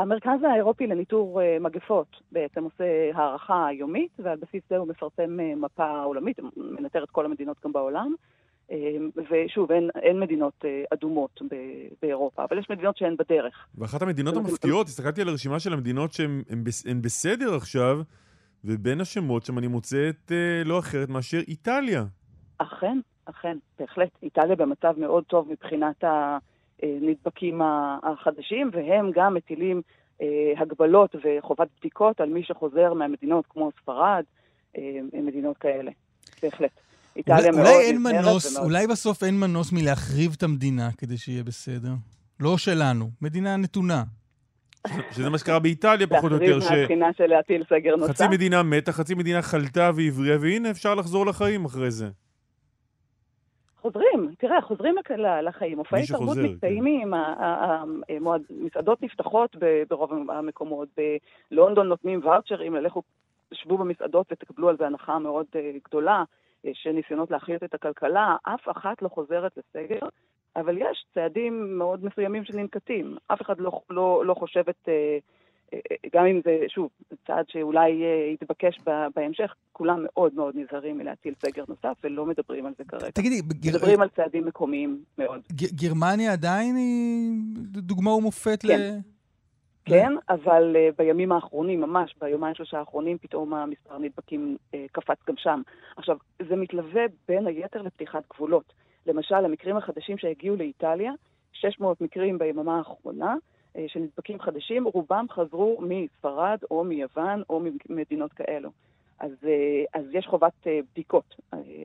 המרכז 0.02 0.44
האירופי 0.52 0.88
לניטור 0.88 1.42
אה, 1.42 1.58
מגפות 1.60 2.08
בעצם 2.32 2.64
עושה 2.64 2.84
הערכה 3.14 3.68
יומית, 3.74 4.12
ועל 4.20 4.38
בסיס 4.38 4.62
זה 4.70 4.78
הוא 4.78 4.88
מפרסם 4.88 5.40
אה, 5.40 5.56
מפה 5.56 6.00
עולמית, 6.04 6.38
מנטר 6.58 7.04
את 7.04 7.10
כל 7.10 7.26
המדינות 7.26 7.58
גם 7.66 7.72
בעולם. 7.74 8.14
אה, 8.72 8.78
ושוב, 9.32 9.72
אין, 9.72 9.90
אין 10.02 10.20
מדינות 10.20 10.66
אדומות 10.94 11.42
ב- 11.52 11.56
באירופה, 12.02 12.44
אבל 12.44 12.60
יש 12.60 12.70
מדינות 12.70 12.98
שהן 12.98 13.16
בדרך. 13.20 13.68
ואחת 13.78 14.02
המדינות 14.02 14.36
המפתיעות, 14.38 14.88
הסתכלתי 14.88 15.22
על 15.22 15.30
הרשימה 15.30 15.60
של 15.60 15.74
המדינות 15.74 16.14
שהן 16.14 16.42
הן 16.50 16.64
בס- 16.64 16.86
הן 16.88 17.02
בסדר 17.02 17.56
עכשיו, 17.56 18.00
ובין 18.66 19.02
השמות 19.02 19.46
שם 19.46 19.58
אני 19.58 19.68
מוצא 19.68 20.10
את 20.10 20.32
לא 20.66 20.80
אחרת 20.80 21.10
מאשר 21.10 21.38
איטליה. 21.48 22.04
אכן, 22.58 23.00
אכן, 23.26 23.58
בהחלט. 23.80 24.10
איטליה 24.24 24.56
במצב 24.56 24.94
מאוד 24.98 25.24
טוב 25.24 25.52
מבחינת 25.52 26.04
הנדבקים 26.84 27.62
ה- 27.62 27.98
החדשים, 28.04 28.70
והם 28.74 29.12
גם 29.16 29.34
מטילים 29.34 29.82
אה, 30.22 30.28
הגבלות 30.58 31.16
וחובת 31.16 31.68
בדיקות 31.80 32.22
על 32.22 32.30
מי 32.30 32.44
שחוזר 32.44 32.94
מהמדינות 32.94 33.46
כמו 33.50 33.72
ספרד, 33.82 34.24
אה, 34.78 34.82
מדינות 35.22 35.58
כאלה. 35.58 35.92
בהחלט. 36.44 36.70
איטליה 37.16 37.38
אולי, 37.40 37.52
מאוד 37.52 37.66
אולי 37.68 37.82
אין 37.88 38.04
מנוס, 38.04 38.52
ומאוד- 38.58 38.66
אולי 38.66 38.88
בסוף 38.88 39.24
אין 39.24 39.40
מנוס 39.40 39.72
מלהחריב 39.72 40.34
את 40.38 40.44
המדינה 40.44 40.90
כדי 40.98 41.18
שיהיה 41.18 41.44
בסדר. 41.44 41.92
לא 42.40 42.58
שלנו, 42.58 43.10
מדינה 43.22 43.58
נתונה. 43.58 44.04
שזה 45.12 45.30
מה 45.30 45.38
שקרה 45.38 45.60
באיטליה 45.60 46.08
פחות 46.08 46.24
או 46.32 46.38
להחריב 46.38 46.50
יותר, 46.50 46.76
מהבחינה 46.76 47.06
של 47.18 47.26
להטיל 47.26 47.64
סגר 47.70 47.96
נוסף. 47.96 48.12
שחצי 48.14 48.28
מדינה 48.28 48.64
מתה, 48.64 48.92
חצי 48.92 49.16
מדינה 49.16 49.42
חלתה 49.42 49.92
והבריאה, 49.96 50.38
והנה 50.42 50.72
אפשר 50.72 50.96
לחזור 50.96 51.26
לחיים 51.26 51.66
אחרי 51.66 51.92
זה. 51.92 52.10
חוזרים, 53.92 54.36
תראה, 54.38 54.62
חוזרים 54.62 54.96
לחיים. 55.44 55.78
מופעי 55.78 56.08
תרבות 56.08 56.38
כן. 56.38 56.44
מתקיימים, 56.44 57.14
ה- 57.14 57.18
ה- 57.18 57.84
המועד- 58.10 58.42
מסעדות 58.50 59.02
נפתחות 59.02 59.56
ברוב 59.90 60.30
המקומות. 60.30 60.88
בלונדון 61.52 61.88
נותנים 61.88 62.20
ואוצ'רים, 62.24 62.76
ללכו, 62.76 63.02
שבו 63.54 63.78
במסעדות 63.78 64.28
ותקבלו 64.32 64.70
על 64.70 64.78
זה 64.78 64.86
הנחה 64.86 65.20
מאוד 65.20 65.46
אה, 65.56 65.72
גדולה. 65.88 66.24
יש 66.64 66.88
ניסיונות 66.94 67.32
להחיות 67.32 67.64
את 67.64 67.74
הכלכלה, 67.74 68.36
אף 68.44 68.70
אחת 68.70 69.02
לא 69.02 69.10
חוזרת 69.10 69.52
לסגר, 69.58 70.00
אבל 70.56 70.78
יש 70.78 71.06
צעדים 71.14 71.78
מאוד 71.78 72.06
מסוימים 72.06 72.46
שננקטים. 72.46 73.18
אף 73.28 73.42
אחד 73.42 73.60
לא, 73.60 73.82
לא, 73.90 74.26
לא 74.26 74.34
חושבת, 74.34 74.76
אה, 74.88 74.94
אה, 74.94 75.18
גם 76.14 76.26
אם 76.26 76.42
זה, 76.46 76.58
שוב, 76.68 76.90
צעד 77.28 77.46
שאולי 77.50 78.04
אה, 78.04 78.34
יתבקש 78.34 78.80
בהמשך, 79.16 79.54
כולם 79.72 80.00
מאוד 80.04 80.34
מאוד 80.34 80.56
נזהרים 80.56 80.98
מלהטיל 80.98 81.34
סגר 81.46 81.64
נוסף 81.68 81.98
ולא 82.04 82.26
מדברים 82.26 82.66
על 82.66 82.74
זה 82.78 82.84
כרגע. 82.84 83.12
תגידי, 83.12 83.42
גר... 83.42 83.72
מדברים 83.72 84.02
על 84.02 84.10
צעדים 84.16 84.46
מקומיים 84.46 85.04
מאוד. 85.18 85.42
ג- 85.52 85.76
גרמניה 85.76 86.34
עדיין 86.34 86.76
היא 86.76 87.32
דוגמה 87.82 88.12
ומופת 88.12 88.64
ל... 88.64 88.68
כן. 88.68 89.00
כן, 89.86 90.14
אבל 90.30 90.76
uh, 90.76 90.96
בימים 90.98 91.32
האחרונים, 91.32 91.82
ממש 91.82 92.16
ביומיים 92.22 92.56
שלושה 92.56 92.80
האחרונים, 92.80 93.18
פתאום 93.18 93.54
המספר 93.54 93.96
הנדבקים 93.96 94.58
uh, 94.72 94.76
קפץ 94.92 95.18
גם 95.28 95.36
שם. 95.38 95.62
עכשיו, 95.98 96.18
זה 96.50 96.56
מתלווה 96.56 97.02
בין 97.28 97.48
היתר 97.48 97.82
לפתיחת 97.82 98.24
גבולות. 98.34 98.74
למשל, 99.06 99.36
המקרים 99.36 99.78
החדשים 99.78 100.18
שהגיעו 100.18 100.56
לאיטליה, 100.56 101.12
600 101.54 102.02
מקרים 102.02 102.38
ביממה 102.38 102.78
האחרונה, 102.78 103.36
של 103.88 104.00
נדבקים 104.00 104.40
חדשים, 104.40 104.84
רובם 104.84 105.26
חזרו 105.32 105.82
מספרד 105.82 106.58
או 106.72 106.84
מיוון 106.84 107.44
או 107.50 107.62
ממדינות 107.90 108.34
כאלו. 108.34 108.70
אז, 109.20 109.32
uh, 109.44 110.00
אז 110.00 110.06
יש 110.14 110.26
חובת 110.26 110.54
uh, 110.64 110.68
בדיקות 110.92 111.36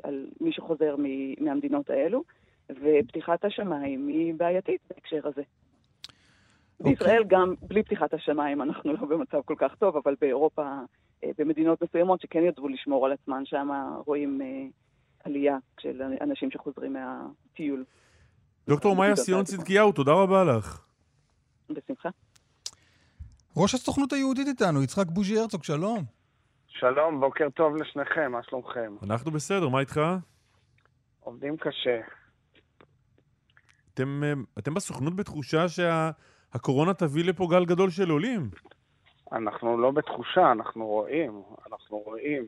על 0.02 0.26
מי 0.40 0.52
שחוזר 0.52 0.96
מהמדינות 1.40 1.90
האלו, 1.90 2.22
ופתיחת 2.70 3.44
השמיים 3.44 4.08
היא 4.08 4.34
בעייתית 4.34 4.80
בהקשר 4.90 5.28
הזה. 5.28 5.42
אוקיי. 6.80 6.94
בישראל 6.94 7.24
גם 7.26 7.54
בלי 7.62 7.82
פתיחת 7.82 8.14
השמיים 8.14 8.62
אנחנו 8.62 8.92
לא 8.92 9.06
במצב 9.06 9.40
כל 9.44 9.54
כך 9.58 9.74
טוב, 9.74 9.96
אבל 9.96 10.14
באירופה, 10.20 10.62
אה, 11.24 11.30
במדינות 11.38 11.82
מסוימות 11.82 12.20
שכן 12.20 12.42
ידעו 12.44 12.68
לשמור 12.68 13.06
על 13.06 13.12
עצמן, 13.12 13.42
שם 13.44 13.70
רואים 14.06 14.40
אה, 14.42 14.46
עלייה 15.24 15.56
של 15.80 16.02
אנשים 16.20 16.50
שחוזרים 16.50 16.92
מהטיול. 16.92 17.84
דוקטור 18.68 18.96
מאיה 18.96 19.16
סיון 19.16 19.44
צדקיהו, 19.44 19.92
תודה 19.92 20.12
רבה 20.12 20.44
לך. 20.44 20.91
בשמחה. 21.70 22.08
ראש 23.56 23.74
הסוכנות 23.74 24.12
היהודית 24.12 24.48
איתנו, 24.48 24.82
יצחק 24.82 25.06
בוז'י 25.06 25.38
הרצוג, 25.38 25.64
שלום. 25.64 26.04
שלום, 26.66 27.20
בוקר 27.20 27.50
טוב 27.50 27.76
לשניכם, 27.76 28.32
מה 28.32 28.42
שלומכם? 28.42 28.96
אנחנו 29.02 29.30
בסדר, 29.30 29.68
מה 29.68 29.80
איתך? 29.80 30.00
עובדים 31.20 31.56
קשה. 31.56 32.00
אתם, 33.94 34.22
אה, 34.24 34.32
אתם 34.58 34.74
בסוכנות 34.74 35.16
בתחושה 35.16 35.66
שהקורונה 35.68 36.94
תביא 36.94 37.24
לפה 37.24 37.46
גל 37.50 37.64
גדול 37.64 37.90
של 37.90 38.10
עולים. 38.10 38.50
אנחנו 39.32 39.78
לא 39.78 39.90
בתחושה, 39.90 40.52
אנחנו 40.52 40.86
רואים, 40.86 41.42
אנחנו 41.66 41.96
רואים 41.98 42.46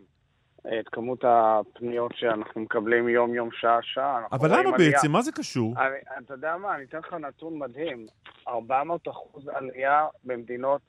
את 0.67 0.89
כמות 0.89 1.25
הפניות 1.25 2.13
שאנחנו 2.15 2.61
מקבלים 2.61 3.09
יום-יום, 3.09 3.49
שעה-שעה. 3.53 4.27
אבל 4.33 4.49
למה 4.49 4.75
עלייה. 4.75 4.91
בעצם? 4.93 5.13
מה 5.13 5.23
זה 5.23 5.33
קשור? 5.33 5.75
אני, 5.79 6.25
אתה 6.25 6.35
יודע 6.35 6.57
מה, 6.57 6.75
אני 6.75 6.85
אתן 6.85 6.99
לך 6.99 7.13
נתון 7.15 7.59
מדהים. 7.59 8.07
400 8.49 9.09
אחוז 9.09 9.49
עלייה 9.49 10.07
במדינות 10.25 10.81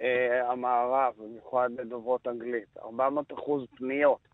אה, 0.00 0.50
המערב, 0.52 1.12
במיוחד 1.18 1.68
לדוברות 1.78 2.28
אנגלית. 2.28 2.76
400 2.82 3.32
אחוז 3.32 3.66
פניות. 3.76 4.28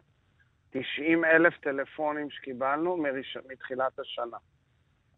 90 0.70 1.24
אלף 1.24 1.54
טלפונים 1.60 2.30
שקיבלנו 2.30 2.96
מראש, 2.96 3.36
מתחילת 3.52 3.98
השנה. 3.98 4.36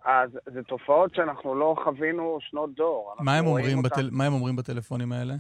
אז 0.05 0.31
זה 0.47 0.63
תופעות 0.63 1.15
שאנחנו 1.15 1.55
לא 1.55 1.77
חווינו 1.85 2.39
שנות 2.41 2.75
דור. 2.75 3.15
מה 3.21 3.37
הם, 3.37 3.47
אומרים 3.47 3.79
אותם. 3.79 3.89
בטל... 3.89 4.09
מה 4.13 4.27
הם 4.27 4.33
אומרים 4.33 4.57
בטלפונים 4.57 5.13
האלה? 5.13 5.35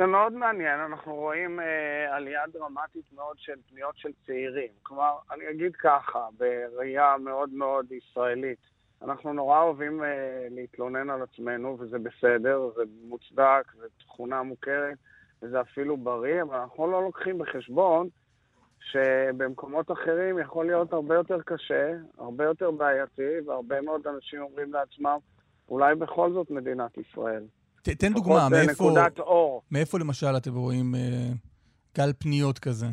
זה 0.00 0.06
מאוד 0.06 0.32
מעניין, 0.32 0.80
אנחנו 0.80 1.14
רואים 1.14 1.60
אה, 1.60 2.16
עלייה 2.16 2.46
דרמטית 2.52 3.12
מאוד 3.12 3.38
של 3.38 3.52
פניות 3.70 3.96
של 3.96 4.08
צעירים. 4.26 4.68
כלומר, 4.82 5.12
אני 5.32 5.50
אגיד 5.50 5.76
ככה, 5.76 6.28
בראייה 6.38 7.16
מאוד 7.18 7.50
מאוד 7.52 7.92
ישראלית, 7.92 8.58
אנחנו 9.02 9.32
נורא 9.32 9.62
אוהבים 9.62 10.04
אה, 10.04 10.46
להתלונן 10.50 11.10
על 11.10 11.22
עצמנו, 11.22 11.76
וזה 11.80 11.98
בסדר, 11.98 12.70
זה 12.76 12.82
מוצדק, 13.02 13.62
זו 13.76 13.86
תכונה 13.98 14.42
מוכרת, 14.42 14.98
וזה 15.42 15.60
אפילו 15.60 15.96
בריא, 15.96 16.42
אבל 16.42 16.56
אנחנו 16.56 16.90
לא 16.90 17.02
לוקחים 17.02 17.38
בחשבון 17.38 18.08
שבמקומות 18.80 19.90
אחרים 19.90 20.38
יכול 20.38 20.66
להיות 20.66 20.92
הרבה 20.92 21.14
יותר 21.14 21.42
קשה, 21.42 21.92
הרבה 22.18 22.44
יותר 22.44 22.70
בעייתי, 22.70 23.40
והרבה 23.46 23.80
מאוד 23.80 24.06
אנשים 24.06 24.42
אומרים 24.42 24.72
לעצמם, 24.72 25.18
אולי 25.68 25.94
בכל 25.94 26.32
זאת 26.32 26.50
מדינת 26.50 26.98
ישראל. 26.98 27.42
ת, 27.82 27.88
תן 27.88 28.12
דוגמה, 28.12 28.48
זה 28.50 28.66
מאיפה. 28.66 28.94
מאיפה 29.70 29.98
למשל 29.98 30.36
אתם 30.36 30.54
רואים 30.54 30.94
אה, 30.94 31.28
גל 31.96 32.12
פניות 32.18 32.58
כזה? 32.58 32.86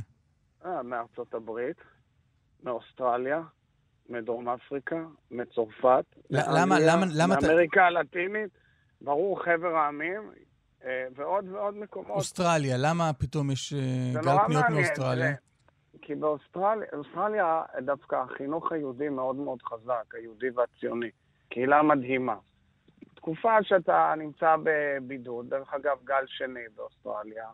אה, 0.65 0.84
מארצות 0.84 1.34
הברית, 1.34 1.78
מאוסטרליה, 2.63 3.41
מדרום 4.10 4.50
אפריקה, 4.50 4.95
מצרפת, 5.32 6.06
ל- 6.30 6.38
למה- 6.62 6.80
למה- 6.80 7.06
למה 7.15 7.36
אתה- 7.36 7.47
מאמריקה 7.47 7.86
הלטינית, 7.86 8.50
ברור, 9.02 9.43
חבר 9.43 9.76
העמים, 9.76 10.32
אה, 10.86 11.06
ועוד 11.15 11.45
ועוד 11.52 11.76
מקומות. 11.78 12.10
אוסטרליה, 12.17 12.76
למה 12.80 13.13
פתאום 13.13 13.52
יש 13.52 13.73
אה, 13.73 13.80
גל 14.21 14.38
פניות 14.47 14.65
מאוסטרליה? 14.73 15.34
כי 16.02 16.15
באוסטרליה 16.15 16.88
אוסטרליה, 16.93 17.62
דווקא 17.86 18.15
החינוך 18.15 18.71
היהודי 18.71 19.10
מאוד 19.10 19.36
מאוד 19.36 19.62
חזק, 19.62 20.13
היהודי 20.13 20.47
והציוני. 20.56 21.10
קהילה 21.50 21.82
מדהימה. 21.84 22.36
תקופה 23.28 23.63
שאתה 23.63 24.13
נמצא 24.18 24.56
בבידוד, 24.63 25.50
דרך 25.50 25.74
אגב, 25.74 25.98
גל 26.04 26.24
שני 26.28 26.63
באוסטרליה, 26.76 27.48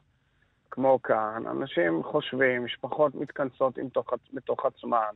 כמו 0.72 1.02
כאן, 1.02 1.44
אנשים 1.48 2.04
חושבים, 2.04 2.66
משפחות 2.66 3.16
מתכנסות 3.16 3.80
תוך, 3.94 4.14
בתוך 4.34 4.66
עצמן. 4.66 5.14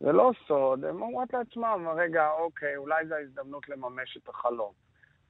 זה 0.00 0.12
לא 0.12 0.32
סוד, 0.46 0.84
הן 0.84 0.94
אומרות 0.94 1.32
לעצמם, 1.32 1.88
רגע, 1.96 2.30
אוקיי, 2.30 2.76
אולי 2.76 3.06
זו 3.06 3.14
ההזדמנות 3.14 3.68
לממש 3.68 4.16
את 4.16 4.28
החלום. 4.28 4.72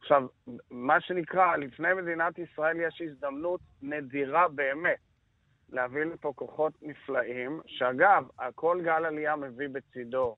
עכשיו, 0.01 0.27
מה 0.71 1.01
שנקרא, 1.01 1.57
לפני 1.57 1.95
מדינת 1.95 2.39
ישראל 2.39 2.81
יש 2.81 3.01
הזדמנות 3.01 3.61
נדירה 3.83 4.49
באמת 4.49 4.99
להביא 5.69 6.05
לפה 6.05 6.33
כוחות 6.35 6.73
נפלאים, 6.83 7.61
שאגב, 7.67 8.29
כל 8.55 8.81
גל 8.85 9.05
עלייה 9.05 9.37
מביא 9.37 9.69
בצידו 9.73 10.37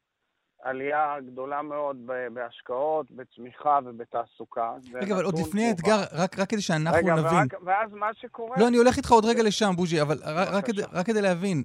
עלייה 0.68 1.16
גדולה 1.26 1.62
מאוד 1.62 1.96
בהשקעות, 2.34 3.10
בצמיחה 3.10 3.78
ובתעסוקה. 3.84 4.72
רגע, 4.94 5.14
אבל 5.14 5.24
עוד 5.24 5.38
לפני. 5.38 5.68
האתגר, 5.68 6.00
רק, 6.12 6.38
רק 6.38 6.50
כדי 6.50 6.60
שאנחנו 6.60 6.98
רגע, 6.98 7.12
נבין. 7.14 7.34
ורק, 7.34 7.54
ואז 7.64 7.92
מה 7.92 8.06
שקורה... 8.20 8.56
לא, 8.60 8.68
אני 8.68 8.76
הולך 8.76 8.96
איתך 8.96 9.10
עוד 9.10 9.24
רגע 9.24 9.42
לשם, 9.42 9.72
בוז'י, 9.76 10.02
אבל 10.02 10.18
רק, 10.24 10.48
רק, 10.48 10.66
כדי. 10.66 10.82
רק 10.92 11.06
כדי 11.06 11.22
להבין, 11.22 11.62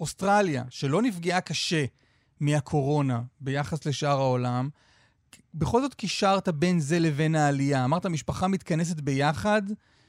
אוסטרליה, 0.00 0.64
שלא 0.70 1.02
נפגעה 1.02 1.40
קשה 1.40 1.84
מהקורונה 2.40 3.20
ביחס 3.40 3.86
לשאר 3.86 4.18
העולם, 4.20 4.68
בכל 5.54 5.80
זאת 5.80 5.94
קישרת 5.94 6.48
בין 6.48 6.80
זה 6.80 6.98
לבין 6.98 7.34
העלייה. 7.34 7.84
אמרת, 7.84 8.06
משפחה 8.06 8.48
מתכנסת 8.48 9.00
ביחד, 9.00 9.62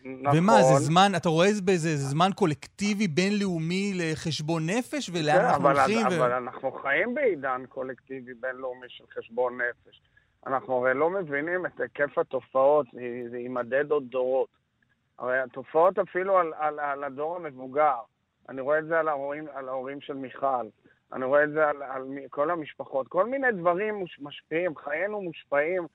נכון. 0.05 0.37
ומה, 0.37 0.63
זה 0.63 0.85
זמן, 0.85 1.11
אתה 1.17 1.29
רואה 1.29 1.47
בזה 1.65 1.95
זה 1.95 2.07
זמן 2.07 2.29
קולקטיבי 2.35 3.07
בינלאומי 3.07 3.93
לחשבון 3.95 4.69
נפש, 4.69 5.09
ולאן 5.13 5.35
כן, 5.35 5.45
אנחנו 5.45 5.63
אבל, 5.63 5.79
הולכים? 5.79 6.05
אבל 6.07 6.31
אנחנו 6.31 6.71
חיים 6.71 7.13
בעידן 7.13 7.63
קולקטיבי 7.69 8.33
בינלאומי 8.33 8.87
של 8.89 9.03
חשבון 9.17 9.57
נפש. 9.61 10.01
אנחנו 10.47 10.73
הרי 10.73 10.93
לא 10.93 11.09
מבינים 11.09 11.65
את 11.65 11.79
היקף 11.79 12.17
התופעות, 12.17 12.85
זה 13.29 13.37
יימדד 13.37 13.91
עוד 13.91 14.03
דורות. 14.09 14.49
הרי 15.19 15.39
התופעות 15.39 15.99
אפילו 15.99 16.37
על, 16.37 16.53
על, 16.57 16.79
על 16.79 17.03
הדור 17.03 17.35
המבוגר, 17.35 17.95
אני 18.49 18.61
רואה 18.61 18.79
את 18.79 18.85
זה 18.85 18.99
על 18.99 19.07
ההורים, 19.07 19.45
על 19.53 19.69
ההורים 19.69 20.01
של 20.01 20.13
מיכל, 20.13 20.67
אני 21.13 21.25
רואה 21.25 21.43
את 21.43 21.51
זה 21.51 21.69
על, 21.69 21.83
על 21.83 22.07
כל 22.29 22.51
המשפחות, 22.51 23.07
כל 23.07 23.25
מיני 23.25 23.51
דברים 23.51 24.05
משפיעים, 24.19 24.75
חיינו 24.75 25.21
מושפעים, 25.21 25.87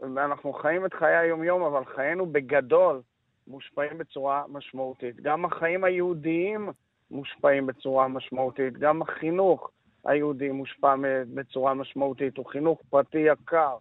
ואנחנו 0.00 0.52
חיים 0.52 0.86
את 0.86 0.94
חיי 0.94 1.16
היום-יום, 1.16 1.62
אבל 1.62 1.84
חיינו 1.84 2.26
בגדול 2.26 3.00
מושפעים 3.46 3.98
בצורה 3.98 4.44
משמעותית. 4.48 5.20
גם 5.20 5.44
החיים 5.44 5.84
היהודיים 5.84 6.70
מושפעים 7.10 7.66
בצורה 7.66 8.08
משמעותית, 8.08 8.78
גם 8.78 9.02
החינוך 9.02 9.70
היהודי 10.04 10.50
מושפע 10.50 10.94
בצורה 11.34 11.74
משמעותית, 11.74 12.36
הוא 12.36 12.46
חינוך 12.46 12.80
פרטי 12.90 13.18
יקר. 13.18 13.76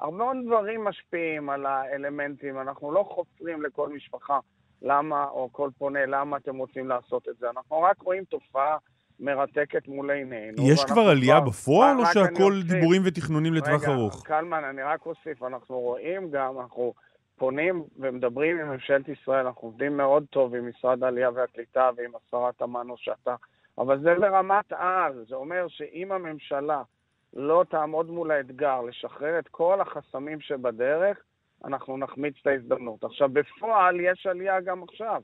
הרבה 0.00 0.16
מאוד 0.16 0.36
דברים 0.46 0.84
משפיעים 0.84 1.50
על 1.50 1.66
האלמנטים, 1.66 2.60
אנחנו 2.60 2.92
לא 2.92 3.02
חופרים 3.02 3.62
לכל 3.62 3.88
משפחה 3.88 4.38
למה, 4.82 5.24
או 5.24 5.48
כל 5.52 5.70
פונה, 5.78 6.06
למה 6.06 6.36
אתם 6.36 6.56
רוצים 6.56 6.88
לעשות 6.88 7.28
את 7.28 7.36
זה. 7.38 7.50
אנחנו 7.50 7.82
רק 7.82 8.02
רואים 8.02 8.24
תופעה 8.24 8.76
מרתקת 9.20 9.88
מול 9.88 10.10
עינינו. 10.10 10.70
יש 10.72 10.84
כבר 10.84 11.08
עלייה 11.08 11.40
בפועל, 11.40 11.98
או 11.98 12.06
שהכל. 12.06 12.52
דיבורים 12.68 13.02
ותכנונים 13.04 13.54
לטווח 13.54 13.82
רגע, 13.82 13.92
ארוך? 13.92 14.26
קלמן, 14.26 14.64
אני 14.64 14.82
רק 14.82 15.06
אוסיף, 15.06 15.42
אנחנו 15.42 15.78
רואים 15.78 16.30
גם, 16.30 16.60
אנחנו 16.60 16.94
פונים 17.38 17.84
ומדברים 17.96 18.60
עם 18.60 18.68
ממשלת 18.68 19.08
ישראל, 19.08 19.46
אנחנו 19.46 19.68
עובדים 19.68 19.96
מאוד 19.96 20.24
טוב 20.30 20.54
עם 20.54 20.68
משרד 20.68 21.02
העלייה 21.02 21.30
והקליטה 21.34 21.90
ועם 21.96 22.12
השרה 22.16 22.52
תמנו 22.52 22.96
שטה, 22.96 23.36
אבל 23.78 24.00
זה 24.00 24.14
ברמת 24.14 24.72
על, 24.72 25.24
זה 25.28 25.34
אומר 25.34 25.68
שאם 25.68 26.12
הממשלה 26.12 26.82
לא 27.34 27.64
תעמוד 27.70 28.10
מול 28.10 28.30
האתגר 28.30 28.82
לשחרר 28.82 29.38
את 29.38 29.48
כל 29.48 29.80
החסמים 29.80 30.40
שבדרך, 30.40 31.18
אנחנו 31.64 31.96
נחמיץ 31.96 32.34
את 32.42 32.46
ההזדמנות. 32.46 33.04
עכשיו, 33.04 33.28
בפועל 33.28 34.00
יש 34.00 34.26
עלייה 34.26 34.60
גם 34.60 34.82
עכשיו. 34.82 35.22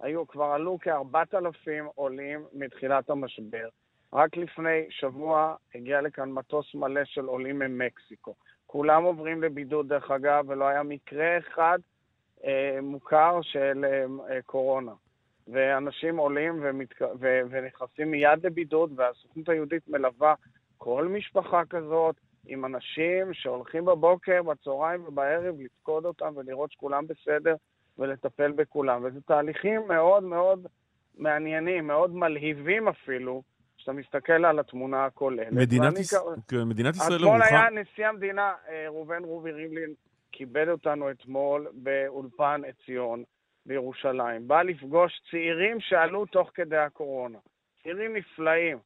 היו, 0.00 0.26
כבר 0.26 0.44
עלו 0.44 0.78
כ-4,000 0.80 1.84
עולים 1.94 2.44
מתחילת 2.52 3.10
המשבר. 3.10 3.68
רק 4.12 4.36
לפני 4.36 4.86
שבוע 4.90 5.56
הגיע 5.74 6.00
לכאן 6.00 6.32
מטוס 6.32 6.74
מלא 6.74 7.04
של 7.04 7.24
עולים 7.24 7.58
ממקסיקו. 7.58 8.34
כולם 8.74 9.02
עוברים 9.04 9.42
לבידוד, 9.42 9.88
דרך 9.88 10.10
אגב, 10.10 10.44
ולא 10.48 10.64
היה 10.64 10.82
מקרה 10.82 11.38
אחד 11.38 11.78
אה, 12.44 12.78
מוכר 12.82 13.38
של 13.42 13.84
אה, 13.84 14.34
אה, 14.34 14.42
קורונה. 14.42 14.92
ואנשים 15.48 16.16
עולים 16.16 16.60
ומתק... 16.62 17.02
ו... 17.20 17.40
ונכנסים 17.50 18.10
מיד 18.10 18.46
לבידוד, 18.46 18.92
והסוכנות 18.96 19.48
היהודית 19.48 19.88
מלווה 19.88 20.34
כל 20.78 21.08
משפחה 21.08 21.62
כזאת 21.70 22.16
עם 22.46 22.64
אנשים 22.64 23.34
שהולכים 23.34 23.84
בבוקר, 23.84 24.42
בצהריים 24.42 25.04
ובערב 25.06 25.54
לפקוד 25.60 26.04
אותם 26.04 26.32
ולראות 26.36 26.72
שכולם 26.72 27.06
בסדר 27.06 27.54
ולטפל 27.98 28.52
בכולם. 28.52 29.04
וזה 29.04 29.20
תהליכים 29.20 29.82
מאוד 29.88 30.22
מאוד 30.22 30.66
מעניינים, 31.18 31.86
מאוד 31.86 32.14
מלהיבים 32.14 32.88
אפילו, 32.88 33.42
כשאתה 33.84 33.98
מסתכל 33.98 34.44
על 34.44 34.58
התמונה 34.58 35.04
הכוללת. 35.04 35.52
מדינת 35.52 35.84
ואני 35.84 36.00
יש- 36.00 36.14
כ- 36.14 36.50
כן, 36.50 36.62
מדינת 36.68 36.94
ישראל 36.96 37.16
אתמול 37.16 37.42
היה 37.42 37.60
ערוכה... 37.66 37.80
נשיא 37.80 38.06
המדינה, 38.06 38.52
אה, 38.68 38.84
ראובן 38.88 39.24
רובי 39.24 39.52
ריבלין, 39.52 39.94
כיבד 40.32 40.68
אותנו 40.68 41.10
אתמול 41.10 41.68
באולפן 41.72 42.60
עציון 42.68 43.22
בירושלים. 43.66 44.48
בא 44.48 44.62
לפגוש 44.62 45.12
צעירים 45.30 45.80
שעלו 45.80 46.26
תוך 46.26 46.50
כדי 46.54 46.76
הקורונה. 46.76 47.38
צעירים 47.82 48.16
נפלאים, 48.16 48.78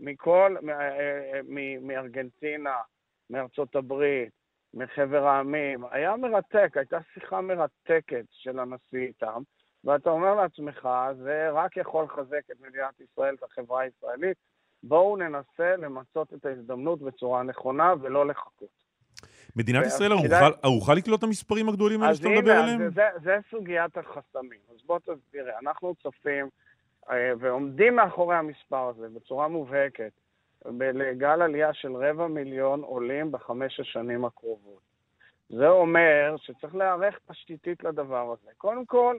מכל, 0.00 0.56
אה, 0.68 0.80
אה, 0.80 1.40
מארגנטינה, 1.80 2.76
מארצות 3.30 3.76
הברית, 3.76 4.30
מחבר 4.74 5.26
העמים. 5.26 5.84
היה 5.90 6.16
מרתק, 6.16 6.76
הייתה 6.76 6.98
שיחה 7.14 7.40
מרתקת 7.40 8.24
של 8.30 8.58
הנשיא 8.58 8.98
איתם, 9.06 9.42
ואתה 9.84 10.10
אומר 10.10 10.34
לעצמך, 10.34 10.88
זה 11.22 11.50
רק 11.52 11.76
יכול 11.76 12.04
לחזק 12.04 12.40
את 12.52 12.60
מדינת 12.60 13.00
ישראל, 13.00 13.34
את 13.34 13.42
החברה 13.42 13.80
הישראלית. 13.82 14.36
בואו 14.82 15.16
ננסה 15.16 15.76
למצות 15.76 16.34
את 16.34 16.46
ההזדמנות 16.46 17.02
בצורה 17.02 17.42
נכונה 17.42 17.94
ולא 18.00 18.26
לחכות. 18.26 18.86
מדינת 19.56 19.84
ו- 19.84 19.86
ישראל 19.86 20.10
כדאי- 20.10 20.38
ערוכה- 20.42 20.58
ערוכה 20.62 20.94
לקלוט 20.94 21.18
את 21.18 21.24
המספרים 21.24 21.68
הגדולים 21.68 22.02
האלה 22.02 22.14
שאתה 22.14 22.28
מדבר 22.28 22.50
הנה, 22.50 22.62
עליהם? 22.62 22.82
אז 22.82 22.94
זה, 22.94 23.02
זה 23.22 23.36
סוגיית 23.50 23.96
החסמים. 23.96 24.60
אז 24.74 24.76
בוא 24.86 24.98
תראה, 25.30 25.58
אנחנו 25.58 25.94
צופים 26.02 26.48
אה, 27.10 27.32
ועומדים 27.38 27.96
מאחורי 27.96 28.36
המספר 28.36 28.88
הזה 28.88 29.08
בצורה 29.08 29.48
מובהקת 29.48 30.12
לגל 30.80 31.42
עלייה 31.42 31.74
של 31.74 31.92
רבע 31.96 32.26
מיליון 32.26 32.80
עולים 32.82 33.32
בחמש 33.32 33.80
השנים 33.80 34.24
הקרובות. 34.24 34.80
זה 35.48 35.68
אומר 35.68 36.34
שצריך 36.38 36.74
להיערך 36.74 37.18
תשתיתית 37.30 37.84
לדבר 37.84 38.32
הזה. 38.32 38.50
קודם 38.58 38.86
כל, 38.86 39.18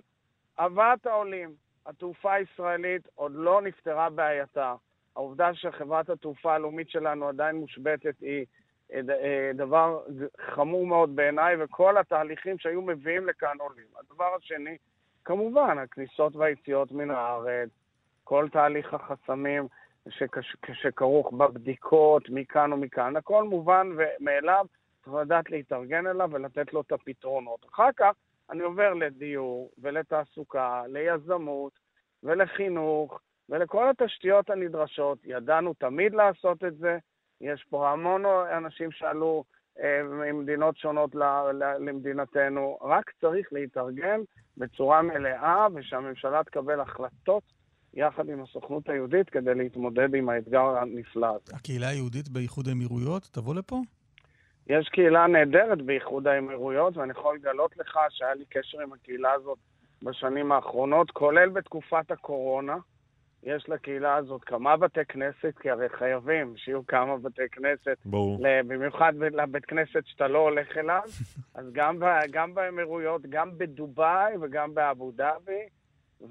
הבאת 0.57 1.05
העולים. 1.05 1.53
התעופה 1.85 2.33
הישראלית 2.33 3.07
עוד 3.15 3.31
לא 3.35 3.61
נפתרה 3.61 4.09
בעייתה. 4.09 4.75
העובדה 5.15 5.53
שחברת 5.53 6.09
התעופה 6.09 6.53
הלאומית 6.53 6.89
שלנו 6.89 7.27
עדיין 7.27 7.55
מושבתת 7.55 8.15
היא 8.21 8.45
אה, 8.93 8.99
אה, 9.09 9.51
דבר 9.53 10.03
חמור 10.39 10.87
מאוד 10.87 11.15
בעיניי, 11.15 11.63
וכל 11.63 11.97
התהליכים 11.97 12.57
שהיו 12.59 12.81
מביאים 12.81 13.27
לכאן 13.27 13.57
עולים. 13.59 13.85
הדבר 13.99 14.35
השני, 14.37 14.77
כמובן, 15.25 15.77
הכניסות 15.77 16.35
והיציאות 16.35 16.91
מן 16.91 17.11
הארץ, 17.11 17.69
כל 18.23 18.49
תהליך 18.51 18.93
החסמים 18.93 19.67
שכרוך 20.73 21.33
בבדיקות 21.33 22.29
מכאן 22.29 22.73
ומכאן, 22.73 23.15
הכל 23.15 23.43
מובן 23.43 23.89
ומאליו, 23.97 24.65
צריך 25.03 25.15
לדעת 25.15 25.49
להתארגן 25.49 26.07
אליו 26.07 26.29
ולתת 26.31 26.73
לו 26.73 26.81
את 26.81 26.91
הפתרונות. 26.91 27.65
אחר 27.73 27.89
כך 27.97 28.13
אני 28.51 28.63
עובר 28.63 28.93
לדיור 28.93 29.71
ולתעסוקה, 29.77 30.83
ליזמות 30.87 31.73
ולחינוך 32.23 33.19
ולכל 33.49 33.89
התשתיות 33.89 34.49
הנדרשות. 34.49 35.17
ידענו 35.25 35.73
תמיד 35.73 36.13
לעשות 36.13 36.63
את 36.63 36.77
זה. 36.77 36.97
יש 37.41 37.65
פה 37.69 37.91
המון 37.91 38.25
אנשים 38.57 38.91
שעלו 38.91 39.43
אה, 39.79 40.03
ממדינות 40.03 40.77
שונות 40.77 41.15
ל, 41.15 41.23
ל, 41.51 41.77
למדינתנו. 41.79 42.77
רק 42.81 43.11
צריך 43.21 43.47
להתארגן 43.51 44.21
בצורה 44.57 45.01
מלאה 45.01 45.67
ושהממשלה 45.73 46.43
תקבל 46.43 46.79
החלטות 46.79 47.43
יחד 47.93 48.29
עם 48.29 48.43
הסוכנות 48.43 48.89
היהודית 48.89 49.29
כדי 49.29 49.55
להתמודד 49.55 50.15
עם 50.15 50.29
האתגר 50.29 50.77
הנפלא 50.77 51.27
הזה. 51.27 51.55
הקהילה 51.55 51.87
היהודית 51.87 52.29
באיחוד 52.29 52.67
האמירויות, 52.67 53.29
תבוא 53.31 53.55
לפה? 53.55 53.81
יש 54.69 54.89
קהילה 54.89 55.27
נהדרת 55.27 55.81
באיחוד 55.81 56.27
האמירויות, 56.27 56.97
ואני 56.97 57.11
יכול 57.11 57.35
לגלות 57.35 57.77
לך 57.77 57.99
שהיה 58.09 58.33
לי 58.33 58.45
קשר 58.49 58.81
עם 58.81 58.93
הקהילה 58.93 59.31
הזאת 59.31 59.57
בשנים 60.03 60.51
האחרונות, 60.51 61.11
כולל 61.11 61.49
בתקופת 61.49 62.11
הקורונה. 62.11 62.77
יש 63.43 63.69
לקהילה 63.69 64.15
הזאת 64.15 64.43
כמה 64.43 64.77
בתי 64.77 65.05
כנסת, 65.05 65.53
כי 65.61 65.69
הרי 65.69 65.89
חייבים 65.89 66.53
שיהיו 66.57 66.87
כמה 66.87 67.17
בתי 67.17 67.49
כנסת, 67.51 67.97
ברור. 68.05 68.39
במיוחד 68.67 69.13
לבית 69.15 69.65
כנסת 69.65 70.05
שאתה 70.05 70.27
לא 70.27 70.37
הולך 70.39 70.77
אליו. 70.77 71.01
אז 71.55 71.71
גם, 71.71 71.99
ב- 71.99 72.31
גם 72.31 72.53
באמירויות, 72.53 73.21
גם 73.29 73.57
בדובאי 73.57 74.33
וגם 74.41 74.73
באבו 74.73 75.11
דאבי, 75.11 75.67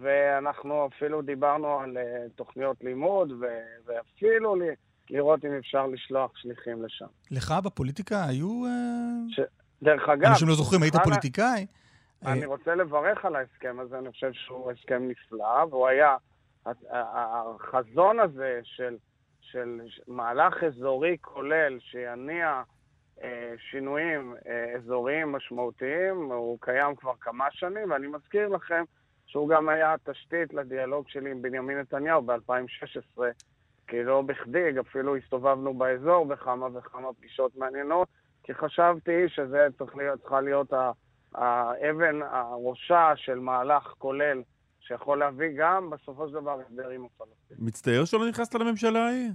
ואנחנו 0.01 0.87
אפילו 0.87 1.22
דיברנו 1.22 1.81
על 1.81 1.96
אה, 1.99 2.25
תוכניות 2.35 2.85
לימוד, 2.85 3.33
ו- 3.40 3.46
ואפילו 3.87 4.57
ל- 4.57 4.75
לראות 5.11 5.45
אם 5.45 5.53
אפשר 5.59 5.87
לשלוח 5.87 6.37
שליחים 6.37 6.83
לשם. 6.85 7.07
לך 7.31 7.55
בפוליטיקה 7.64 8.25
היו... 8.25 8.64
אה, 8.66 8.71
ש- 9.29 9.40
דרך 9.83 10.09
אגב, 10.09 10.25
אנשים 10.25 10.49
לא 10.49 10.55
זוכרים, 10.55 10.83
היית 10.83 10.95
פוליטיקאי? 11.05 11.66
אני 12.27 12.42
אה, 12.42 12.47
רוצה 12.47 12.75
לברך 12.75 13.25
על 13.25 13.37
ההסכם 13.37 13.81
הזה, 13.81 13.99
אני 13.99 14.11
חושב 14.11 14.33
שהוא 14.33 14.73
הסכם 14.73 15.09
נפלא, 15.09 15.64
והוא 15.71 15.87
היה, 15.88 16.16
החזון 16.90 18.21
הזה 18.21 18.61
של, 18.62 18.97
של 19.40 19.81
מהלך 20.09 20.62
אזורי 20.64 21.16
כולל 21.21 21.79
שיניע 21.81 22.62
אה, 23.23 23.55
שינויים 23.71 24.35
אה, 24.49 24.77
אזוריים 24.77 25.33
משמעותיים, 25.33 26.33
הוא 26.33 26.59
קיים 26.61 26.97
כבר 26.97 27.12
כמה 27.21 27.45
שנים, 27.51 27.90
ואני 27.90 28.07
מזכיר 28.07 28.49
לכם 28.49 28.85
שהוא 29.27 29.49
גם 29.49 29.69
היה 29.69 29.95
התשתית 29.95 30.55
לדיאלוג 30.55 31.09
שלי 31.09 31.31
עם 31.31 31.42
בנימין 31.42 31.79
נתניהו 31.79 32.23
ב-2016, 32.23 33.21
כי 33.88 34.03
לא 34.05 34.22
בכדי, 34.22 34.59
אפילו 34.81 35.16
הסתובבנו 35.16 35.75
באזור 35.75 36.27
בכמה 36.27 36.66
וכמה 36.79 37.12
פגישות 37.12 37.57
מעניינות, 37.57 38.09
כי 38.42 38.55
חשבתי 38.55 39.29
שזה 39.29 39.66
צריך 39.79 39.96
להיות, 39.96 40.21
צריכה 40.21 40.40
להיות. 40.40 40.73
האבן 41.35 42.21
הראשה 42.31 43.13
של 43.17 43.38
מהלך 43.38 43.83
כולל 43.98 44.42
שיכול 44.81 45.19
להביא 45.19 45.48
גם 45.58 45.90
בסופו 45.90 46.29
של 46.29 46.35
דבר 46.35 46.58
הסדר 46.60 46.88
עם 46.88 47.04
הפלסטינים. 47.04 47.67
מצטער 47.67 48.04
שלא 48.04 48.29
נכנסת 48.29 48.54
לממשלה 48.54 49.06
ההיא? 49.06 49.29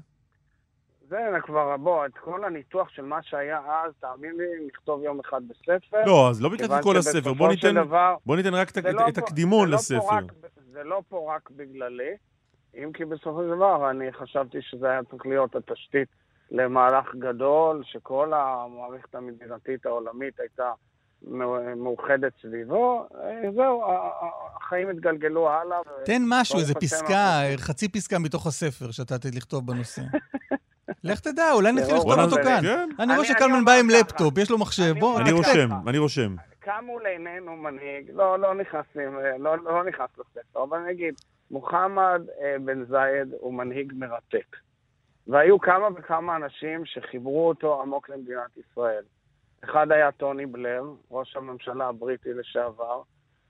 זה 1.09 1.17
כבר, 1.43 1.77
בוא, 1.77 2.05
את 2.05 2.17
כל 2.17 2.43
הניתוח 2.43 2.89
של 2.89 3.01
מה 3.01 3.23
שהיה 3.23 3.59
אז, 3.67 3.91
תאמין 3.99 4.35
לי, 4.37 4.67
נכתוב 4.67 5.03
יום 5.03 5.19
אחד 5.19 5.41
בספר. 5.47 5.97
לא, 6.05 6.29
אז 6.29 6.41
לא 6.41 6.49
ביקשתי 6.49 6.73
כל 6.83 6.97
הספר. 6.97 7.33
בוא 7.33 7.49
ניתן, 7.49 7.75
דבר, 7.75 8.15
בוא 8.25 8.35
ניתן 8.35 8.53
רק 8.53 8.69
את, 8.69 8.77
לא 8.77 9.07
את 9.09 9.15
פה- 9.19 9.21
הקדימון 9.25 9.65
זה 9.67 9.71
לא 9.71 9.77
פה 9.77 9.95
לספר. 9.95 10.15
רק- 10.15 10.31
זה 10.71 10.83
לא 10.83 11.01
פה 11.09 11.35
רק 11.35 11.49
בגללי, 11.49 12.11
אם 12.75 12.91
כי 12.93 13.05
בסופו 13.05 13.41
של 13.43 13.55
דבר 13.55 13.89
אני 13.89 14.13
חשבתי 14.13 14.57
שזה 14.61 14.89
היה 14.89 15.03
צריך 15.03 15.25
להיות 15.25 15.55
התשתית 15.55 16.07
למהלך 16.51 17.15
גדול, 17.15 17.81
שכל 17.85 18.33
המערכת 18.33 19.15
המדינתית 19.15 19.85
העולמית 19.85 20.39
הייתה 20.39 20.71
מאוחדת 21.75 22.33
סביבו. 22.41 23.07
אה, 23.23 23.51
זהו, 23.55 23.83
החיים 24.61 24.89
התגלגלו 24.89 25.49
הלאה. 25.49 25.77
תן 26.05 26.21
משהו, 26.25 26.59
איזה 26.59 26.73
פסקה, 26.73 27.41
אנחנו- 27.51 27.65
חצי 27.65 27.89
פסקה 27.89 28.19
מתוך 28.19 28.47
הספר 28.47 28.91
שאתה 28.91 29.15
עתיד 29.15 29.35
לכתוב 29.35 29.67
בנושא. 29.67 30.01
לך 31.03 31.19
תדע, 31.19 31.51
אולי 31.51 31.71
נתחיל 31.71 31.95
בוא 31.95 32.15
לכתוב 32.15 32.31
אותו 32.33 32.43
כאן. 32.43 32.61
כן, 32.61 32.89
אני 32.99 33.15
רואה 33.15 33.25
שקלמן 33.25 33.65
בא 33.65 33.71
עם. 33.71 33.89
לפטופ, 33.89 34.37
יש 34.37 34.51
לו 34.51 34.57
מחשב, 34.57 34.83
אני 34.83 34.99
בוא, 34.99 35.19
אני. 35.19 35.31
רושם, 35.31 35.69
אני 35.87 35.97
רושם. 35.97 36.35
קם 36.59 36.83
מול 36.85 37.05
עינינו 37.05 37.55
מנהיג, 37.55 38.11
לא, 38.13 38.39
לא 38.39 38.53
נכנסים, 38.55 39.17
לא, 39.39 39.57
לא 39.57 39.83
נכנס 39.83 40.09
לספר, 40.17 40.63
אבל 40.63 40.77
אני 40.77 40.91
אגיד, 40.91 41.13
מוחמד 41.51 42.21
אה, 42.41 42.55
בן 42.65 42.85
זייד 42.85 43.33
הוא 43.39 43.53
מנהיג 43.53 43.93
מרתק. 43.95 44.57
והיו 45.27 45.59
כמה 45.59 45.87
וכמה 45.95 46.35
אנשים 46.35 46.85
שחיברו 46.85 47.47
אותו 47.47 47.81
עמוק 47.81 48.09
למדינת 48.09 48.57
ישראל. 48.57 49.03
אחד 49.63 49.91
היה 49.91 50.11
טוני 50.11 50.45
בלר, 50.45 50.83
ראש 51.11 51.35
הממשלה 51.35 51.87
הבריטי 51.87 52.33
לשעבר, 52.33 53.01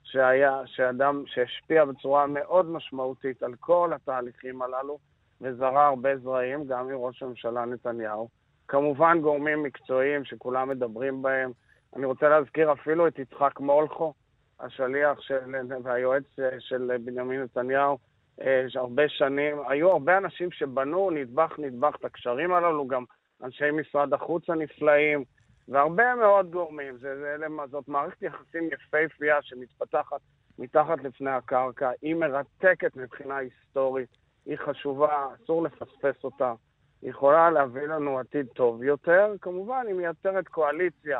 שהיה, 0.04 0.62
שאדם 0.66 1.24
שהשפיע 1.28 1.86
בצורה 1.86 2.28
מאוד 2.28 2.66
משמעותית 2.66 3.44
על 3.44 3.56
כל 3.60 3.92
התהליכים 3.96 4.62
הללו, 4.62 5.00
וזרע 5.42 5.86
הרבה 5.86 6.18
זרעים, 6.18 6.68
גם 6.68 6.88
מראש 6.88 7.24
הממשלה 7.24 7.66
נתניהו. 7.66 8.30
כמובן 8.68 9.22
גורמים 9.22 9.64
מקצועיים 9.64 10.26
שכולם 10.26 10.70
מדברים 10.70 11.22
בהם. 11.22 11.52
אני 11.96 12.06
רוצה 12.06 12.30
להזכיר 12.30 12.72
אפילו 12.72 13.08
את 13.08 13.20
יצחק 13.20 13.60
מולכו, 13.60 14.14
השליח 14.62 15.22
של, 15.22 15.56
והיועץ 15.84 16.24
של 16.60 16.98
בנימין 17.06 17.42
נתניהו, 17.42 17.98
אה, 18.42 18.66
הרבה 18.76 19.10
שנים. 19.10 19.58
היו 19.68 19.92
הרבה 19.92 20.18
אנשים 20.18 20.52
שבנו 20.52 21.12
נדבך 21.12 21.56
נדבך 21.58 21.96
את 22.00 22.06
הקשרים 22.06 22.54
הללו, 22.54 22.88
גם 22.88 23.04
אנשי 23.44 23.72
משרד 23.72 24.14
החוץ 24.14 24.50
הנפלאים, 24.50 25.24
והרבה 25.68 26.16
מאוד 26.16 26.52
גורמים. 26.52 26.98
זה, 26.98 27.20
זה, 27.20 27.48
זאת 27.72 27.88
מערכת 27.88 28.22
יחסים 28.22 28.70
יפהפייה 28.74 29.42
שמתפתחת 29.42 30.22
מתחת 30.60 31.04
לפני 31.04 31.30
הקרקע. 31.30 31.92
היא 32.02 32.16
מרתקת 32.16 32.96
מבחינה 32.96 33.38
היסטורית, 33.38 34.10
היא 34.46 34.58
חשובה, 34.58 35.28
אסור 35.36 35.64
לפספס 35.64 36.24
אותה. 36.24 36.54
היא 37.02 37.10
יכולה 37.10 37.52
להביא 37.52 37.82
לנו 37.82 38.20
עתיד 38.20 38.48
טוב 38.48 38.84
יותר. 38.84 39.34
כמובן, 39.42 39.84
היא 39.88 39.96
מייצרת 39.96 40.48
קואליציה 40.48 41.20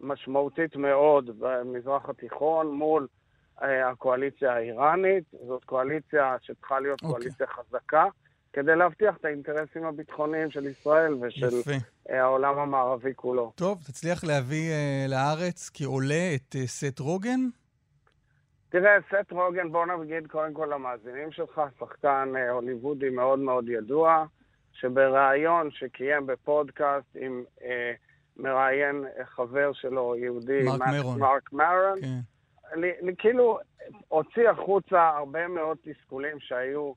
משמעותית 0.00 0.76
מאוד 0.76 1.30
במזרח 1.38 2.08
התיכון 2.08 2.74
מול 2.74 3.08
uh, 3.58 3.64
הקואליציה 3.64 4.54
האיראנית. 4.54 5.24
זאת 5.46 5.64
קואליציה 5.64 6.36
שצריכה 6.42 6.80
להיות 6.80 7.02
okay. 7.02 7.06
אוקיי. 7.06 7.20
קואליציה 7.20 7.46
חזקה. 7.46 8.04
כדי 8.52 8.76
להבטיח 8.76 9.16
את 9.16 9.24
האינטרסים 9.24 9.84
הביטחוניים 9.84 10.50
של 10.50 10.66
ישראל 10.66 11.14
ושל 11.14 11.60
יפה. 11.60 11.70
אה, 12.10 12.22
העולם 12.22 12.58
המערבי 12.58 13.12
כולו. 13.16 13.52
טוב, 13.54 13.82
תצליח 13.86 14.24
להביא 14.24 14.70
uh, 14.70 15.10
לארץ 15.10 15.70
כעולה 15.74 16.34
את 16.34 16.54
uh, 16.54 16.66
סט 16.66 16.98
רוגן? 17.00 17.40
תראה, 18.68 18.96
סט 19.08 19.32
רוגן, 19.32 19.72
בוא 19.72 19.86
נגיד 19.86 20.26
קודם 20.26 20.54
כל 20.54 20.68
למאזינים 20.72 21.32
שלך, 21.32 21.60
שחקן 21.78 22.32
uh, 22.34 22.50
הוליוודי 22.50 23.10
מאוד 23.10 23.38
מאוד 23.38 23.68
ידוע, 23.68 24.24
שבריאיון 24.72 25.70
שקיים 25.70 26.26
בפודקאסט 26.26 27.16
עם 27.20 27.44
מראיין 28.36 29.04
חבר 29.24 29.72
שלו, 29.72 30.16
יהודי, 30.16 30.62
מרק 30.62 30.80
מרון, 30.80 31.18
מרק 31.18 31.52
מרון 31.52 32.00
כן. 32.00 33.14
כאילו 33.18 33.58
הוציא 34.08 34.48
החוצה 34.48 35.08
הרבה 35.08 35.48
מאוד 35.48 35.76
תסכולים 35.84 36.40
שהיו 36.40 36.92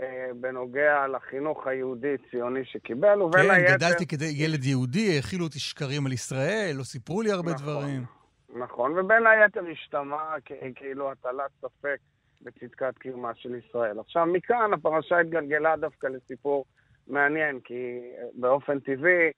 אה, 0.00 0.30
בנוגע 0.40 1.06
לחינוך 1.06 1.66
היהודי-ציוני 1.66 2.64
שקיבל, 2.64 3.22
ובין 3.22 3.42
כן, 3.42 3.50
היתר... 3.50 3.68
כן, 3.68 3.76
גדלתי 3.76 4.06
כדי 4.06 4.32
ילד 4.36 4.64
יהודי, 4.64 5.16
האכילו 5.16 5.44
אותי 5.44 5.58
שקרים 5.58 6.06
על 6.06 6.12
ישראל, 6.12 6.74
לא 6.78 6.82
סיפרו 6.82 7.22
לי 7.22 7.30
הרבה 7.30 7.52
נכון, 7.52 7.62
דברים. 7.62 8.04
נכון, 8.56 8.98
ובין 8.98 9.26
היתר 9.26 9.64
השתמע 9.72 10.34
כאילו 10.74 11.10
הטלת 11.10 11.50
ספק 11.60 11.98
בצדקת 12.42 12.98
קיומה 12.98 13.34
של 13.34 13.54
ישראל. 13.54 13.98
עכשיו, 14.00 14.26
מכאן 14.26 14.72
הפרשה 14.72 15.18
התגלגלה 15.18 15.76
דווקא 15.76 16.06
לסיפור 16.06 16.64
מעניין, 17.06 17.60
כי 17.64 18.00
באופן 18.34 18.80
טבעי 18.80 19.30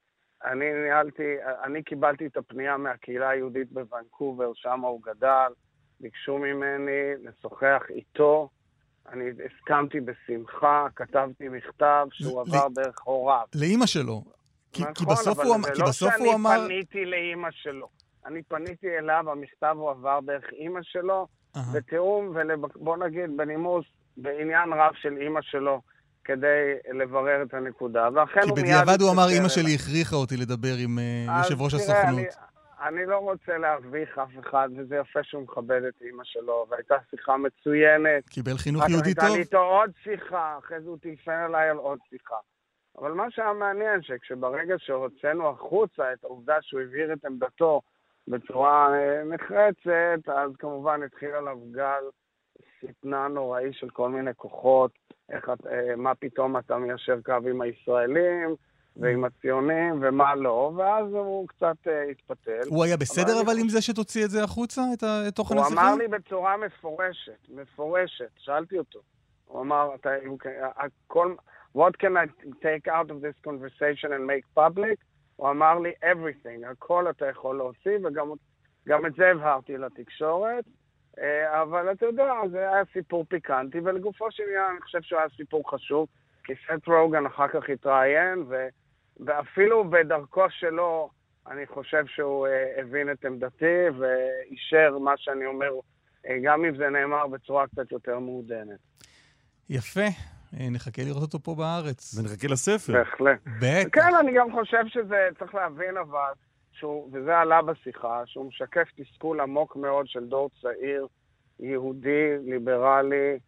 אני 0.44 0.72
ניהלתי, 0.84 1.36
אני 1.64 1.82
קיבלתי 1.82 2.26
את 2.26 2.36
הפנייה 2.36 2.76
מהקהילה 2.76 3.28
היהודית 3.28 3.72
בוונקובר, 3.72 4.52
שם 4.54 4.80
הוא 4.80 5.00
גדל, 5.02 5.52
ביקשו 6.00 6.38
ממני 6.38 7.12
לשוחח 7.24 7.82
איתו. 7.90 8.48
אני 9.12 9.24
הסכמתי 9.46 10.00
בשמחה, 10.00 10.86
כתבתי 10.96 11.48
מכתב 11.48 12.06
שהוא 12.12 12.40
עבר 12.40 12.68
דרך 12.74 13.00
הוריו. 13.04 13.44
לאימא 13.54 13.86
שלו. 13.86 14.22
כי, 14.72 14.82
נכון, 14.82 14.94
כי 14.94 15.04
בסוף 15.04 15.38
הוא, 15.38 15.54
אמר... 15.54 15.74
כי 15.74 15.82
בסוף 15.82 16.14
הוא 16.18 16.34
אמר... 16.34 16.56
אבל 16.56 16.60
זה 16.60 16.68
לא 16.68 16.68
שאני 16.68 16.84
פניתי 16.84 17.04
לאימא 17.04 17.48
שלו. 17.50 17.88
אני 18.26 18.42
פניתי 18.42 18.98
אליו, 18.98 19.24
המכתב 19.30 19.76
הוא 19.78 19.90
עבר 19.90 20.20
דרך 20.20 20.44
אימא 20.52 20.80
שלו, 20.82 21.26
בתיאום, 21.74 22.36
ובוא 22.74 22.96
נגיד, 22.96 23.36
בנימוס, 23.36 23.84
בעניין 24.16 24.72
רב 24.72 24.94
של 24.94 25.16
אימא 25.16 25.40
שלו, 25.42 25.80
כדי 26.30 26.74
לברר 26.98 27.42
את 27.42 27.54
הנקודה. 27.54 28.08
ואכן 28.14 28.40
הוא 28.40 28.48
מיד... 28.48 28.56
כי 28.56 28.62
בדיעבד 28.62 29.00
הוא 29.00 29.10
אמר, 29.10 29.28
אימא 29.28 29.48
שלי 29.48 29.74
הכריחה 29.74 30.16
אותי 30.16 30.36
לדבר 30.36 30.74
עם 30.84 30.98
uh, 30.98 31.42
יושב 31.42 31.62
ראש 31.62 31.74
הסוכנות. 31.74 32.26
אני, 32.86 33.06
לא 33.06 33.16
רוצה 33.16 33.58
להביך 33.58 34.18
אף 34.18 34.28
אחד, 34.40 34.68
וזה 34.76 34.96
יפה 34.96 35.20
שהוא 35.22 35.42
מכבד 35.42 35.82
את 35.88 35.94
אימא 36.00 36.24
שלו, 36.24 36.66
והייתה 36.70 36.94
שיחה 37.10 37.36
מצוינת. 37.36 38.28
קיבל 38.28 38.56
חינוך 38.56 38.88
יהודי 38.88 39.14
טוב. 39.14 39.24
הייתה 39.24 39.36
לי 39.36 39.42
איתו 39.42 39.58
עוד 39.58 39.90
שיחה, 40.04 40.58
אחרי 40.58 40.80
זה 40.80 40.88
הוא 40.88 40.98
טלפן 41.02 41.46
אליי 41.48 41.68
על 41.68 41.76
עוד 41.76 41.98
שיחה. 42.10 42.36
אבל 42.98 43.12
מה 43.12 43.30
שהיה 43.30 43.52
מעניין, 43.52 44.02
שכשברגע 44.02 44.74
שהוצאנו 44.78 45.48
החוצה 45.48 46.12
את 46.12 46.24
העובדה 46.24 46.56
שהוא 46.60 46.80
הבהיר 46.80 47.12
את 47.12 47.24
עמדתו 47.24 47.80
בצורה 48.28 48.88
אה, 48.94 49.24
נחרצת, 49.24 50.28
אז 50.28 50.50
כמובן 50.58 51.02
התחיל 51.02 51.30
עליו 51.30 51.58
גל 51.70 52.04
שטנה 52.80 53.28
נוראי 53.28 53.72
של 53.72 53.90
כל 53.90 54.08
מיני 54.08 54.30
כוחות, 54.36 54.90
איך, 55.30 55.48
אה, 55.48 55.96
מה 55.96 56.14
פתאום 56.14 56.56
אתה 56.56 56.78
מיישר 56.78 57.20
קו 57.24 57.32
עם 57.50 57.60
הישראלים, 57.60 58.54
ועם 58.96 59.24
הציונים, 59.24 59.98
ומה 60.02 60.34
לא, 60.34 60.72
ואז 60.76 61.06
הוא 61.12 61.48
קצת 61.48 61.76
uh, 61.86 62.10
התפתל. 62.10 62.68
הוא 62.68 62.84
היה 62.84 62.96
בסדר 62.96 63.32
אבל, 63.32 63.50
אבל 63.50 63.58
עם 63.60 63.68
זה 63.68 63.82
שתוציא 63.82 64.24
את 64.24 64.30
זה 64.30 64.44
החוצה, 64.44 64.82
את, 64.94 65.04
תוכן 65.34 65.58
השיחה? 65.58 65.80
הוא 65.82 65.90
אמר 65.90 65.96
לי 65.96 66.08
בצורה 66.08 66.56
מפורשת, 66.56 67.48
מפורשת, 67.48 68.30
שאלתי 68.38 68.78
אותו. 68.78 69.00
הוא 69.46 69.60
אמר, 69.62 69.94
אתה, 69.94 70.10
הכל, 70.76 71.34
what 71.76 71.92
can 72.02 72.16
I 72.16 72.26
take 72.62 72.88
out 72.88 73.10
of 73.10 73.20
this 73.22 73.50
conversation 73.50 74.08
and 74.12 74.26
make 74.26 74.60
public? 74.60 74.96
הוא 75.36 75.50
אמר 75.50 75.78
לי, 75.78 75.92
everything, 76.02 76.66
הכל 76.70 77.10
אתה 77.10 77.26
יכול 77.26 77.56
להוציא, 77.56 77.98
וגם 78.04 79.06
את 79.06 79.14
זה 79.14 79.30
הבהרתי 79.30 79.78
לתקשורת. 79.78 80.64
אה, 81.20 81.62
אבל 81.62 81.92
אתה 81.92 82.06
יודע, 82.06 82.32
זה 82.50 82.58
היה 82.58 82.82
סיפור 82.92 83.24
פיקנטי, 83.28 83.78
ולגופו 83.84 84.30
של 84.30 84.42
עניין 84.42 84.64
אני 84.70 84.80
חושב 84.80 85.02
שהוא 85.02 85.18
היה 85.18 85.28
סיפור 85.36 85.70
חשוב, 85.70 86.06
כי 86.44 86.52
סט 86.54 86.88
רוגן 86.88 87.26
אחר 87.26 87.48
כך 87.48 87.70
התראיין, 87.72 88.44
ו... 88.48 88.68
ואפילו 89.26 89.90
בדרכו 89.90 90.50
שלו, 90.50 91.10
אני 91.46 91.66
חושב 91.66 92.06
שהוא 92.06 92.46
uh, 92.46 92.80
הבין 92.80 93.10
את 93.10 93.24
עמדתי 93.24 93.88
ואישר 93.98 94.98
מה 94.98 95.12
שאני 95.16 95.46
אומר, 95.46 95.70
uh, 95.76 96.28
גם 96.42 96.64
אם 96.64 96.76
זה 96.76 96.88
נאמר 96.88 97.26
בצורה 97.26 97.66
קצת 97.66 97.92
יותר 97.92 98.18
מעודנת. 98.18 98.78
יפה. 99.70 100.06
אה, 100.60 100.70
נחכה 100.70 101.02
לראות 101.02 101.22
אותו 101.22 101.38
פה 101.38 101.54
בארץ. 101.54 102.18
ונחכה 102.18 102.48
לספר. 102.48 102.92
בהחלט. 102.92 103.38
בטח. 103.60 103.88
כן, 103.92 104.14
אני 104.20 104.32
גם 104.36 104.52
חושב 104.52 104.82
שזה, 104.86 105.28
צריך 105.38 105.54
להבין 105.54 105.96
אבל, 105.96 106.32
שהוא, 106.80 107.08
וזה 107.12 107.38
עלה 107.38 107.62
בשיחה, 107.62 108.22
שהוא 108.26 108.48
משקף 108.48 108.88
תסכול 108.96 109.40
עמוק 109.40 109.76
מאוד 109.76 110.06
של 110.08 110.26
דור 110.26 110.50
צעיר, 110.62 111.06
יהודי, 111.60 112.38
ליברלי, 112.38 113.38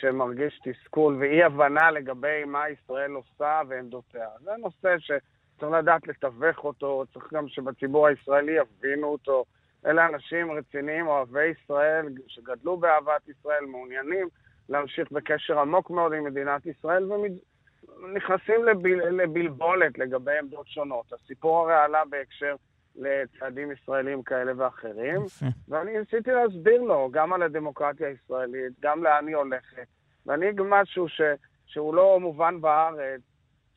שמרגיש 0.00 0.60
תסכול 0.64 1.16
ואי 1.20 1.42
הבנה 1.42 1.90
לגבי 1.90 2.44
מה 2.46 2.68
ישראל 2.68 3.10
עושה 3.10 3.60
ועמדותיה. 3.68 4.28
זה 4.40 4.50
נושא 4.58 4.98
שצריך 4.98 5.72
לדעת 5.72 6.08
לתווך 6.08 6.64
אותו, 6.64 7.04
צריך 7.12 7.32
גם 7.32 7.48
שבציבור 7.48 8.06
הישראלי 8.06 8.52
יבינו 8.52 9.06
אותו. 9.06 9.44
אלה 9.86 10.06
אנשים 10.06 10.50
רציניים, 10.50 11.06
אוהבי 11.06 11.46
ישראל, 11.46 12.06
שגדלו 12.26 12.76
באהבת 12.76 13.28
ישראל, 13.28 13.64
מעוניינים 13.64 14.28
להמשיך 14.68 15.12
בקשר 15.12 15.58
עמוק 15.58 15.90
מאוד 15.90 16.12
עם 16.12 16.24
מדינת 16.24 16.66
ישראל, 16.66 17.08
ונכנסים 17.12 18.64
לבל... 18.64 19.22
לבלבולת 19.22 19.98
לגבי 19.98 20.38
עמדות 20.38 20.68
שונות. 20.68 21.12
הסיפור 21.12 21.58
הרי 21.58 21.74
עלה 21.74 22.02
בהקשר 22.10 22.56
לצעדים 22.96 23.72
ישראלים 23.72 24.22
כאלה 24.22 24.52
ואחרים, 24.56 25.20
ואני 25.68 25.98
ניסיתי 25.98 26.30
להסביר 26.30 26.82
לו 26.82 27.08
גם 27.12 27.32
על 27.32 27.42
הדמוקרטיה 27.42 28.08
הישראלית, 28.08 28.72
גם 28.80 29.04
לאן 29.04 29.26
היא 29.26 29.36
הולכת, 29.36 29.86
ואני 30.26 30.52
גם 30.52 30.70
משהו 30.70 31.08
ש, 31.08 31.20
שהוא 31.66 31.94
לא 31.94 32.20
מובן 32.20 32.60
בארץ, 32.60 33.20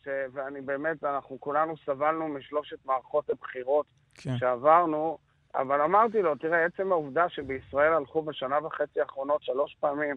ש, 0.03 0.07
ואני 0.34 0.61
באמת, 0.61 1.03
אנחנו 1.03 1.39
כולנו 1.39 1.78
סבלנו 1.86 2.28
משלושת 2.28 2.86
מערכות 2.86 3.30
הבחירות 3.30 3.86
כן. 4.14 4.38
שעברנו, 4.38 5.18
אבל 5.55 5.82
אמרתי 5.82 6.22
לו, 6.22 6.36
תראה, 6.36 6.66
עצם 6.66 6.91
העובדה 6.91 7.30
שבישראל 7.30 7.93
הלכו 7.93 8.22
בשנה 8.22 8.66
וחצי 8.66 9.01
האחרונות 9.01 9.43
שלוש 9.43 9.76
פעמים 9.80 10.16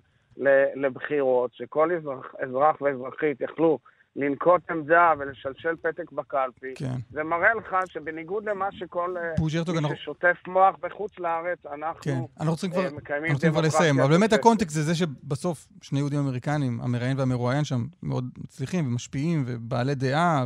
לבחירות, 0.74 1.54
שכל 1.54 1.92
אזרח, 1.92 2.34
אזרח 2.38 2.80
ואזרחית 2.80 3.40
יכלו 3.40 3.78
לנקוט 4.16 4.70
עמדה 4.70 5.12
ולשלשל 5.18 5.76
פתק 5.82 6.12
בקלפי, 6.12 6.74
כן. 6.74 6.94
זה 7.10 7.22
מראה 7.22 7.54
לך 7.54 7.76
שבניגוד 7.86 8.44
למה 8.44 8.68
שכל 8.72 9.14
אה, 9.16 9.44
מי 9.72 9.78
אנחנו... 9.78 9.96
ששוטף 9.96 10.36
מוח 10.46 10.76
בחוץ 10.82 11.18
לארץ, 11.18 11.58
אנחנו 11.74 12.00
כן. 12.00 12.18
אנחנו 12.36 12.50
רוצים 12.52 12.70
כבר, 12.70 12.82
מקיימים 12.96 13.32
אנחנו 13.32 13.50
כבר 13.50 13.60
לסיים. 13.60 14.00
אבל 14.00 14.10
באמת 14.10 14.32
הקונטקסט 14.32 14.74
זה 14.74 14.82
זה 14.82 14.94
שבסוף 14.94 15.68
שני 15.82 15.98
יהודים 15.98 16.18
אמריקנים, 16.18 16.80
המראיין 16.80 17.18
והמרואיין 17.18 17.64
שם, 17.64 17.84
מאוד 18.02 18.24
מצליחים 18.38 18.86
ומשפיעים 18.86 19.44
ובעלי 19.46 19.94
דעה. 19.94 20.44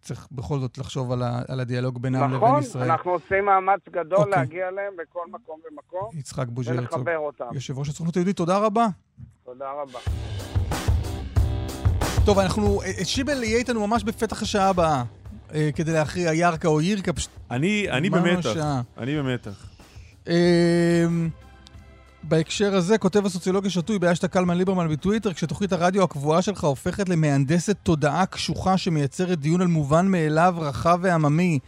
צריך 0.00 0.28
בכל 0.32 0.58
זאת 0.58 0.78
לחשוב 0.78 1.12
על, 1.12 1.22
ה, 1.22 1.42
על 1.48 1.60
הדיאלוג 1.60 2.02
בינם 2.02 2.34
נכון, 2.34 2.48
לבין 2.50 2.62
ישראל. 2.62 2.84
נכון, 2.84 2.90
אנחנו 2.90 3.10
עושים 3.10 3.44
מאמץ 3.44 3.80
גדול 3.90 4.18
אוקיי. 4.18 4.32
להגיע 4.32 4.68
אליהם 4.68 4.92
בכל 4.98 5.26
מקום 5.30 5.60
ומקום. 5.70 6.10
יצחק 6.12 6.46
בוז'י 6.48 6.70
הרצוג. 6.70 6.94
ולחבר 6.94 7.18
אותם. 7.18 7.44
יושב 7.52 7.78
ראש 7.78 7.88
הסוכנות 7.88 8.16
היהודית, 8.16 8.36
תודה 8.36 8.58
רבה. 8.58 8.86
תודה 9.44 9.70
רבה. 9.72 9.98
טוב, 12.26 12.38
אנחנו... 12.38 12.82
אה, 12.82 13.04
שיבל 13.04 13.42
יהיה 13.42 13.58
איתנו 13.58 13.86
ממש 13.86 14.04
בפתח 14.04 14.42
השעה 14.42 14.68
הבאה, 14.68 15.02
אה, 15.54 15.70
כדי 15.74 15.92
להכריע 15.92 16.32
ירקה 16.32 16.68
או 16.68 16.80
ירקה. 16.80 17.12
פשוט... 17.12 17.30
אני, 17.50 17.86
אני 17.90 18.10
במתח. 18.10 18.56
אני 18.98 19.18
במתח. 19.18 19.66
אה, 20.28 21.06
בהקשר 22.22 22.74
הזה 22.74 22.98
כותב 22.98 23.26
הסוציולוג 23.26 23.66
השתוי 23.66 23.98
באשתה 23.98 24.28
קלמן 24.28 24.56
ליברמן 24.56 24.88
בטוויטר, 24.88 25.32
כשתוכנית 25.32 25.72
הרדיו 25.72 26.02
הקבועה 26.02 26.42
שלך 26.42 26.64
הופכת 26.64 27.08
למהנדסת 27.08 27.76
תודעה 27.82 28.26
קשוחה 28.26 28.78
שמייצרת 28.78 29.38
דיון 29.38 29.60
על 29.60 29.66
מובן 29.66 30.06
מאליו, 30.06 30.54
רחב 30.58 30.98
ועממי, 31.02 31.58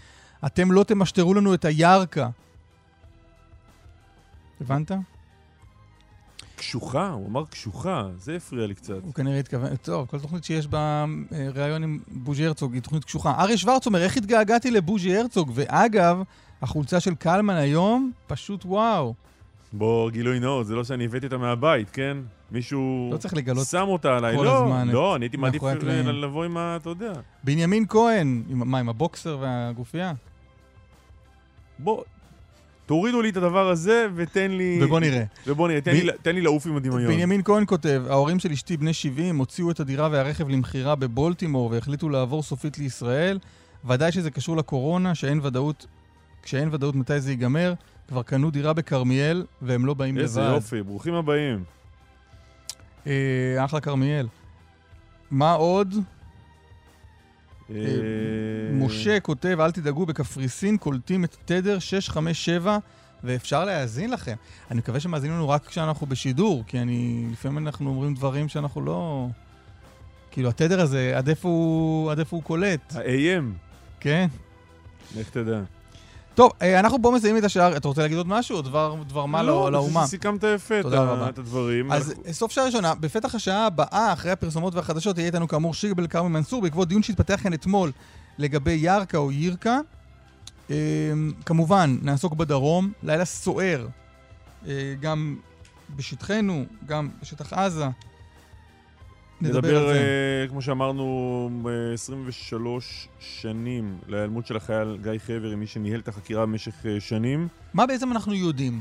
אתם 0.47 0.73
לא 0.73 0.85
תמשטרו 0.85 1.35
לנו 1.35 1.55
את 1.55 1.65
הירקה. 1.65 2.29
הבנת? 4.61 4.93
קשוחה, 6.59 7.11
הוא 7.11 7.29
אמר 7.29 7.45
קשוחה, 7.45 8.09
זה 8.19 8.37
הפריע 8.37 8.67
לי 8.67 8.75
קצת. 8.75 8.95
הוא 9.03 9.15
כנראה 9.15 9.39
התכוון, 9.39 9.77
טוב, 9.77 10.07
כל 10.07 10.21
תוכנית 10.21 10.45
שיש 10.45 10.67
בה 10.67 11.05
אה, 11.33 11.49
ראיון 11.55 11.83
עם 11.83 11.99
בוז'י 12.09 12.47
הרצוג 12.47 12.75
היא 12.75 12.83
תוכנית 12.83 13.05
קשוחה. 13.05 13.35
אריה 13.39 13.57
שוורץ 13.57 13.87
אומר, 13.87 14.03
איך 14.03 14.17
התגעגעתי 14.17 14.71
לבוז'י 14.71 15.17
הרצוג? 15.17 15.53
ואגב, 15.55 16.23
החולצה 16.63 17.01
של 17.01 17.15
קלמן 17.15 17.55
היום, 17.55 18.13
פשוט 18.27 18.65
וואו. 18.65 19.15
בוא, 19.73 20.11
גילוי 20.11 20.41
נאות, 20.41 20.67
זה 20.67 20.75
לא 20.75 20.85
שאני 20.85 21.05
הבאתי 21.05 21.27
אותה 21.27 21.39
מהבית, 21.39 21.91
כן? 21.91 22.17
מישהו 22.51 23.11
לא 23.13 23.17
צריך 23.17 23.35
לגלות 23.35 23.67
שם 23.67 23.85
אותה 23.89 24.17
עליי. 24.17 24.37
כל 24.37 24.45
לא, 24.45 24.65
הזמן 24.65 24.89
לא, 24.89 25.17
אני 25.17 25.25
הייתי 25.25 25.37
מעדיף. 25.37 25.63
לבוא 26.13 26.45
עם 26.45 26.57
ה... 26.57 26.77
אתה 26.77 26.91
יודע. 26.91 27.13
בנימין 27.45 27.85
כהן, 27.89 28.43
עם, 28.49 28.71
מה, 28.71 28.79
עם 28.79 28.89
הבוקסר 28.89 29.39
והגופייה? 29.41 30.13
בוא, 31.79 32.03
תורידו 32.89 33.23
לי 33.23 33.29
את 33.29 33.37
הדבר 33.37 33.69
הזה 33.69 34.07
ותן 34.15 34.51
לי... 34.51 34.81
ובוא 34.83 35.01
נראה. 35.01 35.25
ובוא 35.47 35.69
נראה, 35.69 35.81
תן 35.81 35.91
ב- 35.91 35.95
לי- 35.95 36.13
תן 36.23 36.35
לי 36.35 36.41
לעוף 36.41 36.67
עם 36.67 36.77
הדמיון. 36.77 37.07
בנימין 37.07 37.43
כהן 37.45 37.65
כותב, 37.67 38.03
ההורים 38.11 38.39
של 38.39 38.53
אשתי 38.53 38.77
בני 38.77 38.93
70 38.93 39.39
הוציאו 39.39 39.71
את 39.71 39.81
הדירה 39.81 40.09
והרכב 40.13 40.49
למכירה 40.49 40.95
בבולטימור 40.95 41.71
והחליטו 41.73 42.09
לעבור 42.09 42.43
סופית 42.43 42.79
לישראל. 42.79 43.39
ודאי 43.89 44.13
שזה 44.13 44.31
קשור 44.31 44.57
לקורונה, 44.57 45.15
שאין 45.15 45.41
ודאות, 45.43 45.87
כשאין 46.43 46.69
ודאות 46.75 46.95
מתי 46.95 47.21
זה 47.21 47.31
ייגמר. 47.31 47.75
כבר 48.09 48.23
קנו 48.23 48.51
דירה 48.51 48.73
בכרמיאל 48.73 49.45
והם 49.63 49.87
לא 49.87 49.95
באים 49.95 50.19
איזה 50.19 50.41
לבד. 50.41 50.51
יופי, 50.55 50.83
ברוכים 50.83 51.15
הבאים. 51.15 51.65
אה, 53.07 53.13
אחלה 53.65 53.81
כרמיאל. 53.81 54.27
מה 55.31 55.53
עוד? 55.53 55.95
אה, 57.75 57.81
משה 58.73 59.21
כותב, 59.21 59.57
אל 59.61 59.71
תדאגו, 59.71 60.07
בקפריסין 60.07 60.77
קולטים 60.77 61.25
את 61.25 61.37
תדר 61.45 61.79
657 61.79 62.79
ואפשר 63.25 63.65
להאזין 63.65 64.11
לכם. 64.11 64.35
אני 64.71 64.79
מקווה 64.79 65.01
שמאזינים 65.01 65.37
לנו 65.37 65.49
רק 65.49 65.67
כשאנחנו 65.67 66.07
בשידור, 66.07 66.65
כי 66.67 66.79
אני, 66.79 67.27
לפעמים 67.33 67.67
אנחנו 67.67 67.91
אומרים 67.91 68.15
דברים 68.15 68.49
שאנחנו 68.49 68.81
לא... 68.81 69.29
כאילו, 70.31 70.49
התדר 70.49 70.81
הזה, 70.81 71.13
עד 71.17 71.29
איפה 71.29 71.49
הוא, 71.49 72.11
עד 72.11 72.19
איפה 72.19 72.37
הוא 72.37 72.43
קולט, 72.43 72.97
ה-AM, 72.97 73.45
כן? 74.01 74.29
לך 75.17 75.31
תדע. 75.31 75.61
טוב, 76.39 76.53
אה, 76.63 76.81
אנחנו 76.81 77.03
פה 77.03 77.11
מסיימים 77.11 77.39
את 77.39 77.45
השאר. 77.45 77.77
אתה 77.77 77.89
רוצה 77.89 78.03
להגיד 78.03 78.17
עוד 78.17 78.29
משהו? 78.29 78.63
דבר, 78.63 78.95
דבר 79.09 79.27
מה 79.27 79.43
לא, 79.43 79.49
לא, 79.49 79.73
לאומה? 79.73 80.07
שסיכמת 80.07 80.43
יפה 80.55 80.81
את 80.81 81.39
הדברים. 81.39 81.93
אז 81.93 82.11
אנחנו- 82.11 82.33
סוף 82.33 82.53
שעה 82.53 82.65
ראשונה, 82.65 82.95
בפתח 82.95 83.35
השעה 83.35 83.67
הבאה, 83.67 84.13
אחרי 84.13 84.31
הפרסומות 84.31 84.75
והחדשות, 84.75 85.19
יהיה 85.19 85.27
איתנו 85.27 85.49
כאמור 85.49 85.75
שירבל 85.75 86.07
כרמי 86.07 86.29
מנסור, 86.29 86.63
בעקבות 86.63 86.89
דיון 86.89 87.03
שהתפתח 87.03 87.41
כאן 87.43 87.53
אתמול 87.53 87.93
לגבי 88.39 88.73
ירקה 88.73 89.19
או 89.19 89.33
ירקה. 89.33 89.79
אמ, 90.71 90.75
כמובן, 91.47 91.99
נעסוק 92.03 92.35
בדרום, 92.35 92.93
לילה 93.03 93.25
סוער, 93.25 93.87
אה, 94.67 94.95
גם 95.01 95.37
בשטחנו, 95.97 96.65
גם 96.87 97.09
בשטח 97.23 97.53
עזה. 97.53 97.87
נדבר 99.41 99.59
נדבר, 99.59 99.79
על 99.89 99.95
זה. 99.95 100.01
אה, 100.43 100.49
כמו 100.49 100.63
שאמרנו, 100.63 101.51
ב- 101.63 101.93
23 101.95 103.09
שנים 103.21 103.99
להיעלמות 104.09 104.47
של 104.47 104.57
החייל 104.57 104.99
גיא 105.03 105.13
חבר, 105.27 105.57
מי 105.57 105.67
שניהל 105.67 106.01
את 106.01 106.09
החקירה 106.09 106.47
במשך 106.47 106.87
אה, 106.87 107.01
שנים. 107.01 107.49
מה 107.75 107.87
בעצם 107.87 108.13
אנחנו 108.13 108.35
יודעים 108.35 108.81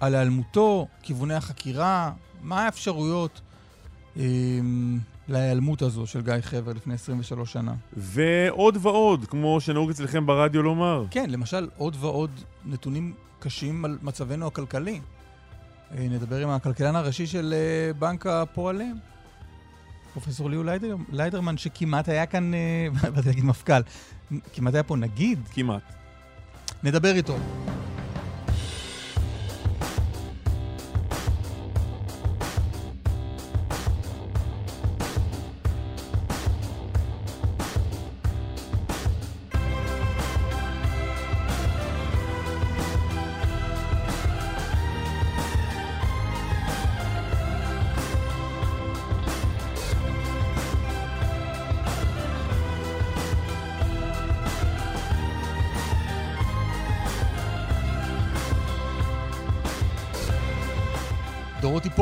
על 0.00 0.14
היעלמותו, 0.14 0.86
כיווני 1.02 1.34
החקירה, 1.34 2.12
מה 2.42 2.64
האפשרויות 2.64 3.40
אמ, 4.16 4.98
להיעלמות 5.28 5.82
הזו 5.82 6.06
של 6.06 6.22
גיא 6.22 6.34
חבר 6.40 6.72
לפני 6.72 6.94
23 6.94 7.52
שנה? 7.52 7.74
ועוד 7.96 8.78
ועוד, 8.80 9.24
כמו 9.24 9.60
שנהוג 9.60 9.90
אצלכם 9.90 10.26
ברדיו 10.26 10.62
לומר. 10.62 11.04
כן, 11.10 11.30
למשל 11.30 11.68
עוד 11.76 11.96
ועוד 12.00 12.30
נתונים 12.64 13.14
קשים 13.38 13.84
על 13.84 13.98
מצבנו 14.02 14.46
הכלכלי. 14.46 15.00
אה, 15.98 16.06
נדבר 16.10 16.36
עם 16.36 16.48
הכלכלן 16.48 16.96
הראשי 16.96 17.26
של 17.26 17.54
אה, 17.56 17.92
בנק 17.92 18.26
הפועלים, 18.26 18.96
פרופסור 20.16 20.50
ליאו 20.50 20.62
ליידר, 20.62 20.96
ליידרמן, 21.12 21.56
שכמעט 21.56 22.08
היה 22.08 22.26
כאן, 22.26 22.54
אה, 22.54 22.88
באתי 23.14 23.28
להגיד 23.28 23.44
מפכ"ל, 23.44 23.80
כמעט 24.52 24.74
היה 24.74 24.82
פה 24.82 24.96
נגיד. 24.96 25.38
כמעט. 25.52 25.82
נדבר 26.82 27.14
איתו. 27.14 27.36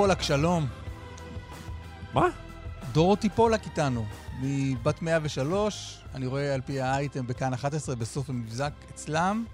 פולק, 0.04 0.22
שלום. 0.22 0.66
מה? 2.14 2.28
דורותי 2.92 3.28
פולק 3.28 3.64
איתנו, 3.64 4.06
מבת 4.42 5.02
103, 5.02 5.98
אני 6.14 6.26
רואה 6.26 6.54
על 6.54 6.60
פי 6.60 6.80
האייטם 6.80 7.26
בכאן 7.26 7.52
11 7.52 7.94
בסוף 7.94 8.30
המבזק 8.30 8.72
אצלם, 8.90 9.44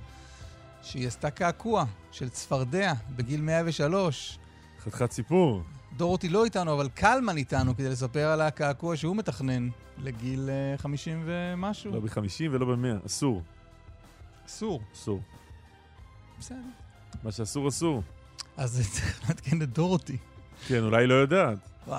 שהיא 0.82 1.06
עשתה 1.06 1.30
קעקוע 1.30 1.84
של 2.12 2.28
צפרדע 2.28 2.92
בגיל 3.16 3.40
103. 3.40 4.38
חתיכת 4.80 5.12
סיפור. 5.12 5.62
דורותי 5.96 6.28
לא 6.28 6.44
איתנו, 6.44 6.72
אבל 6.72 6.88
קלמן 6.88 7.36
איתנו 7.36 7.76
כדי 7.76 7.88
לספר 7.88 8.26
על 8.26 8.40
הקעקוע 8.40 8.96
שהוא 8.96 9.16
מתכנן 9.16 9.68
לגיל 9.98 10.50
אה, 10.50 10.78
50 10.78 11.22
ומשהו. 11.26 11.92
לא 11.92 12.00
ב-50 12.00 12.42
ולא 12.50 12.66
ב-100, 12.66 13.06
אסור. 13.06 13.42
אסור. 14.46 14.82
אסור. 14.94 15.20
בסדר. 16.38 16.56
מה 17.24 17.32
שאסור, 17.32 17.68
אסור. 17.68 18.02
אז 18.56 18.80
צריך 18.94 19.28
לעדכן 19.28 19.62
את 19.62 19.72
דורותי. 19.72 20.16
כן, 20.68 20.82
אולי 20.84 21.02
היא 21.02 21.08
לא 21.08 21.14
יודעת. 21.14 21.58
וואי 21.86 21.98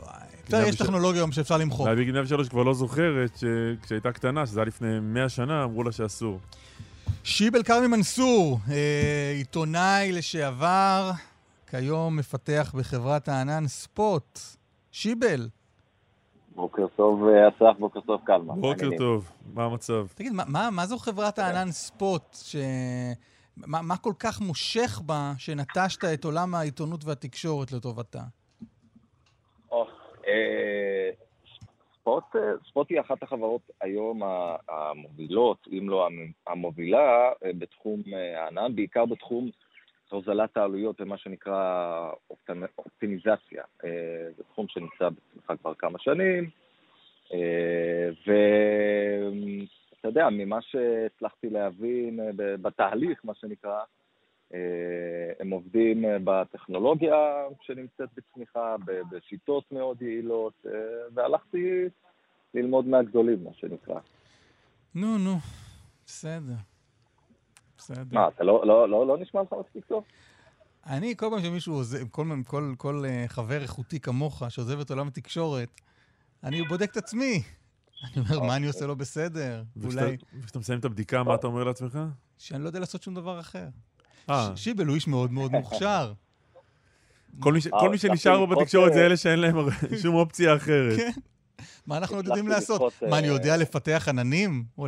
וואי. 0.00 0.18
בסדר, 0.46 0.68
יש 0.68 0.76
טכנולוגיה 0.76 1.20
היום 1.20 1.32
שאפשר 1.32 1.56
למחוק. 1.56 1.86
אולי 1.86 1.96
בגיל 1.96 2.14
103 2.14 2.48
כבר 2.48 2.62
לא 2.62 2.74
זוכרת 2.74 3.30
שכשהייתה 3.36 4.12
קטנה, 4.12 4.46
שזה 4.46 4.60
היה 4.60 4.64
לפני 4.64 5.00
100 5.00 5.28
שנה, 5.28 5.64
אמרו 5.64 5.82
לה 5.82 5.92
שאסור. 5.92 6.38
שיבל 7.24 7.62
כרמי 7.62 7.86
מנסור, 7.86 8.58
אה, 8.70 9.32
עיתונאי 9.36 10.12
לשעבר, 10.12 11.10
כיום 11.70 12.16
מפתח 12.16 12.74
בחברת 12.78 13.28
הענן 13.28 13.66
ספוט. 13.66 14.38
שיבל, 14.92 15.48
בוקר 16.54 16.86
טוב, 16.96 17.22
אה, 17.28 17.48
אסף, 17.48 17.78
בוקר 17.78 18.00
טוב, 18.00 18.20
קלמן. 18.24 18.60
בוקר. 18.60 18.90
טוב, 18.98 19.30
מה 19.54 19.64
המצב? 19.64 20.06
תגיד, 20.14 20.32
מה, 20.32 20.42
מה, 20.46 20.70
מה 20.70 20.86
זו 20.86 20.98
חברת 20.98 21.38
הענן 21.38 21.72
ספוט? 21.72 22.22
ש... 22.34 22.56
מה, 23.66 23.82
מה 23.82 23.96
כל 23.96 24.12
כך 24.18 24.40
מושך 24.40 25.00
בה 25.06 25.32
שנטשת 25.38 26.04
את 26.14 26.24
עולם 26.24 26.54
העיתונות 26.54 27.04
והתקשורת 27.04 27.72
לטובתה? 27.72 28.20
אה, 30.26 31.10
ספוט, 32.00 32.24
אה, 32.36 32.40
ספוט 32.68 32.90
היא 32.90 33.00
אחת 33.00 33.22
החברות 33.22 33.70
היום 33.80 34.20
המובילות, 34.68 35.66
אם 35.78 35.88
לא 35.88 36.06
המ- 36.06 36.32
המובילה, 36.46 36.98
אה, 37.44 37.50
בתחום 37.58 38.02
אה, 38.14 38.44
הענן, 38.44 38.76
בעיקר 38.76 39.06
בתחום 39.06 39.50
הוזלת 40.10 40.56
העלויות 40.56 41.00
ומה 41.00 41.18
שנקרא 41.18 42.10
אופטימיזציה. 42.78 43.62
זה 44.36 44.42
תחום 44.52 44.66
שנמצא 44.68 45.08
בצמיחה 45.08 45.56
כבר 45.56 45.74
כמה 45.74 45.98
שנים, 45.98 46.50
אה, 47.32 48.08
ואתה 49.98 50.08
יודע, 50.08 50.28
ממה 50.30 50.62
שהצלחתי 50.62 51.50
להבין 51.50 52.20
אה, 52.20 52.30
בתהליך, 52.62 53.20
מה 53.24 53.34
שנקרא, 53.34 53.80
אה, 54.54 54.58
הם 55.40 55.50
עובדים 55.50 56.04
אה, 56.04 56.16
בטכנולוגיה 56.24 57.44
שנמצאת 57.62 58.08
בצמיחה, 58.16 58.76
בשיטות 59.10 59.72
מאוד 59.72 60.02
יעילות, 60.02 60.66
והלכתי 61.14 61.84
ללמוד 62.54 62.86
מהגדולים, 62.86 63.44
מה 63.44 63.50
שנקרא. 63.54 64.00
נו, 64.94 65.18
נו, 65.18 65.34
בסדר. 66.06 66.54
בסדר. 67.78 68.02
מה, 68.12 68.28
אתה 68.28 68.44
לא, 68.44 68.66
לא, 68.66 68.88
לא, 68.88 69.06
לא 69.06 69.18
נשמע 69.18 69.42
לך 69.42 69.54
מספיק 69.60 69.84
טוב? 69.84 70.04
אני, 70.86 71.16
כל 71.16 71.26
פעם 71.30 71.40
שמישהו 71.40 71.74
עוזב, 71.74 72.08
כל, 72.08 72.24
כל, 72.46 72.74
כל 72.78 73.02
אה, 73.04 73.24
חבר 73.28 73.62
איכותי 73.62 74.00
כמוך 74.00 74.42
שעוזב 74.48 74.80
את 74.80 74.90
עולם 74.90 75.08
התקשורת, 75.08 75.80
אני 76.44 76.62
בודק 76.62 76.90
את 76.92 76.96
עצמי. 76.96 77.42
אני 78.04 78.10
אומר, 78.16 78.40
מה 78.40 78.56
אני 78.56 78.66
עושה 78.66 78.86
לא 78.86 78.94
בסדר? 78.94 79.62
אולי 79.84 80.16
וכשאתה 80.40 80.58
מסיים 80.58 80.78
את 80.78 80.84
הבדיקה, 80.84 81.22
מה 81.22 81.34
אתה 81.34 81.46
אומר 81.46 81.64
לעצמך? 81.64 81.98
שאני 82.38 82.62
לא 82.62 82.68
יודע 82.68 82.80
לעשות 82.80 83.02
שום 83.02 83.14
דבר 83.14 83.40
אחר. 83.40 83.66
אה, 84.30 84.52
שיבל 84.56 84.86
הוא 84.86 84.94
איש 84.94 85.06
מאוד 85.08 85.32
מאוד 85.32 85.52
מוכשר. 85.52 86.12
כל 87.40 87.52
מי 87.52 87.60
ש- 87.60 87.66
אה, 87.66 87.80
כל 87.80 87.88
מי 87.90 87.98
שנשאר 87.98 88.46
פה 88.46 88.54
בתקשורת 88.54 88.92
זה 88.92 89.06
אלה 89.06 89.16
שאין 89.16 89.38
להם 89.38 89.56
שום 90.02 90.14
אופציה 90.14 90.56
אחרת. 90.56 90.96
כן. 90.96 91.10
מה 91.86 91.96
אנחנו 91.96 92.16
עוד 92.16 92.26
יודעים 92.26 92.48
לעשות? 92.48 92.92
מה, 93.10 93.18
אני 93.18 93.28
אה, 93.28 93.34
יודע 93.34 93.56
לפתח 93.56 94.06
עננים? 94.08 94.64
או 94.78 94.86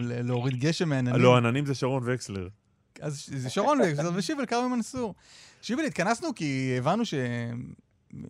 להוריד 0.00 0.56
גשם 0.60 0.88
מעננים? 0.88 1.22
לא, 1.22 1.36
עננים 1.36 1.66
זה 1.66 1.74
שרון 1.74 2.02
וקסלר. 2.06 2.48
אז 3.00 3.26
זה 3.36 3.50
שרון 3.50 3.78
וקסלר 3.84 4.10
ושיבל 4.14 4.46
כרמי 4.46 4.76
מנסור. 4.76 5.14
שיבל, 5.62 5.84
התכנסנו 5.84 6.34
כי 6.34 6.74
הבנו 6.78 7.04
ש... 7.04 7.14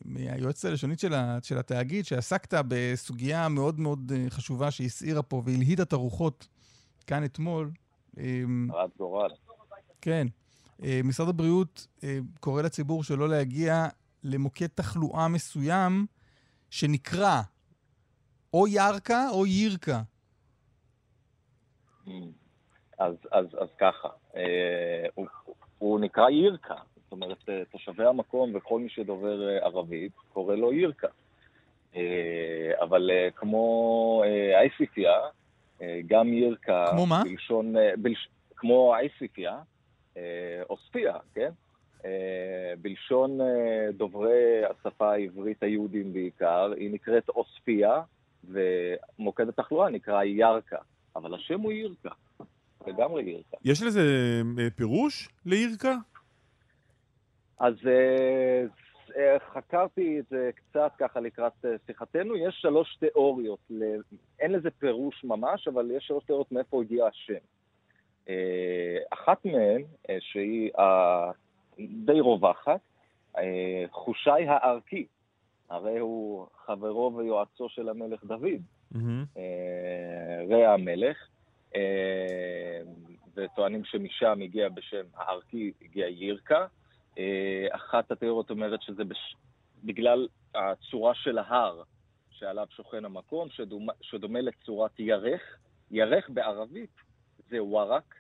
מהיועצת 0.05 0.69
הלשונית 0.69 0.99
של, 0.99 1.15
ה... 1.15 1.39
של 1.43 1.59
התאגיד, 1.59 2.05
שעסקת 2.05 2.55
בסוגיה 2.69 3.49
מאוד 3.49 3.81
מאוד 3.81 4.13
אה, 4.15 4.31
חשובה 4.31 4.71
שהסעירה 4.71 5.23
פה 5.23 5.43
והלהידה 5.45 5.83
את 5.83 5.93
הרוחות 5.93 6.49
כאן 7.07 7.25
אתמול. 7.25 7.71
אמ, 8.19 8.69
הרת 8.71 8.91
גורל. 8.97 9.31
כן. 10.01 10.27
אה, 10.83 11.01
משרד 11.05 11.29
הבריאות 11.29 11.87
אה, 12.05 12.19
קורא 12.41 12.63
לציבור 12.63 13.05
שלא 13.05 13.29
להגיע 13.29 13.87
למוקד 14.23 14.67
תחלואה 14.67 15.29
מסוים 15.29 16.07
שנקרא 16.71 17.43
או 18.55 18.69
ירקה 18.69 19.29
או 19.31 19.47
ירקה. 19.47 20.03
אז, 22.99 23.15
אז, 23.33 23.47
אז 23.63 23.69
ככה, 23.79 24.09
הוא, 25.15 25.27
הוא 25.79 26.01
נקרא 26.01 26.31
ירקה, 26.31 26.75
אומרת, 27.23 27.49
אה, 27.49 27.63
תושבי 27.73 28.05
המקום 28.05 28.53
וכל 28.55 28.81
מי 28.81 28.89
שדובר 28.89 29.49
אה, 29.49 29.65
ערבית 29.65 30.13
קורא 30.33 30.55
לו 30.55 30.73
ירקה. 30.73 31.09
אה, 31.97 32.83
אבל 32.83 33.11
כמו 33.37 34.23
עיספיא, 34.61 35.09
אה, 35.83 36.01
גם 36.07 36.33
ירקה, 36.33 36.87
כמו 36.91 37.07
מה? 37.07 37.23
בלשון, 37.25 37.75
בלש, 37.99 38.29
כמו 38.57 38.95
עיספיא, 38.95 39.51
אה, 40.17 40.63
עוספיא, 40.67 41.11
כן? 41.35 41.51
בלשון 42.81 43.39
דוברי 43.97 44.63
השפה 44.65 45.13
העברית 45.13 45.63
היהודים 45.63 46.13
בעיקר, 46.13 46.73
היא 46.77 46.91
נקראת 46.91 47.29
עוספיא, 47.29 47.89
ומוקד 48.45 49.49
התחלואה 49.49 49.91
נקרא 49.91 50.25
ירקה, 50.25 50.77
אבל 51.17 51.35
השם 51.35 51.61
הוא 51.61 51.73
ירקה. 51.73 52.11
לגמרי 52.87 53.23
ירקה. 53.23 53.57
יש 53.65 53.83
לזה 53.83 54.03
פירוש 54.77 55.29
לירקה? 55.47 55.97
אז 57.59 57.75
אה, 57.87 58.65
אה, 59.17 59.37
חקרתי 59.53 60.21
את 60.21 60.25
זה 60.31 60.51
קצת 60.55 60.93
ככה 60.99 61.21
לקראת 61.21 61.65
אה, 61.65 61.71
שיחתנו. 61.87 62.37
יש 62.37 62.55
שלוש 62.61 62.97
תיאוריות. 62.97 63.71
אין 64.41 64.53
לזה 64.53 64.71
פירוש 64.71 65.25
ממש, 65.25 65.69
אבל 65.69 65.91
יש 65.91 66.05
שלוש 66.07 66.25
תיאוריות 66.25 66.53
מאיפה 66.53 66.83
הגיע 66.83 67.07
השם. 67.07 67.45
אחת 69.11 69.45
מהן, 69.45 69.83
שהיא 70.21 70.71
די 71.79 72.21
רווחת, 72.21 72.81
חושי 73.91 74.31
הערכי. 74.31 75.07
הרי 75.71 75.99
הוא 75.99 76.47
חברו 76.67 77.13
ויועצו 77.17 77.69
של 77.69 77.89
המלך 77.89 78.25
דוד. 78.25 78.61
אה, 79.37 80.45
רע 80.51 80.73
המלך, 80.73 81.29
וטוענים 83.37 83.85
שמשם 83.85 84.39
הגיע 84.43 84.69
בשם 84.69 85.05
הערכי, 85.15 85.73
הגיע 85.83 86.09
ירקה. 86.09 86.67
אה, 87.19 87.67
אחת 87.71 88.11
התיאוריות 88.11 88.51
אומרת 88.51 88.83
שזה 88.83 89.05
בש... 89.05 89.37
בגלל 89.85 90.29
הצורה 90.55 91.15
של 91.15 91.39
ההר 91.39 91.83
שעליו 92.31 92.67
שוכן 92.71 93.05
המקום, 93.05 93.49
שדומה, 93.51 93.93
שדומה 94.01 94.41
לצורת 94.41 95.01
ירך. 95.01 95.43
ירך 95.91 96.31
בערבית 96.31 96.95
זה 97.51 97.63
ווארק, 97.63 98.15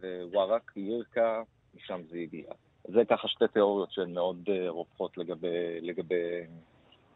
וווארק, 0.00 0.72
ירקה, 0.76 1.42
משם 1.74 2.00
זה 2.10 2.18
הגיע. 2.18 2.52
זה 2.84 3.04
ככה 3.10 3.28
שתי 3.28 3.44
תיאוריות 3.52 3.92
שהן 3.92 4.14
מאוד 4.14 4.48
אה, 4.48 4.70
רווחות 4.70 5.18
לגבי, 5.18 5.80
לגבי 5.80 6.46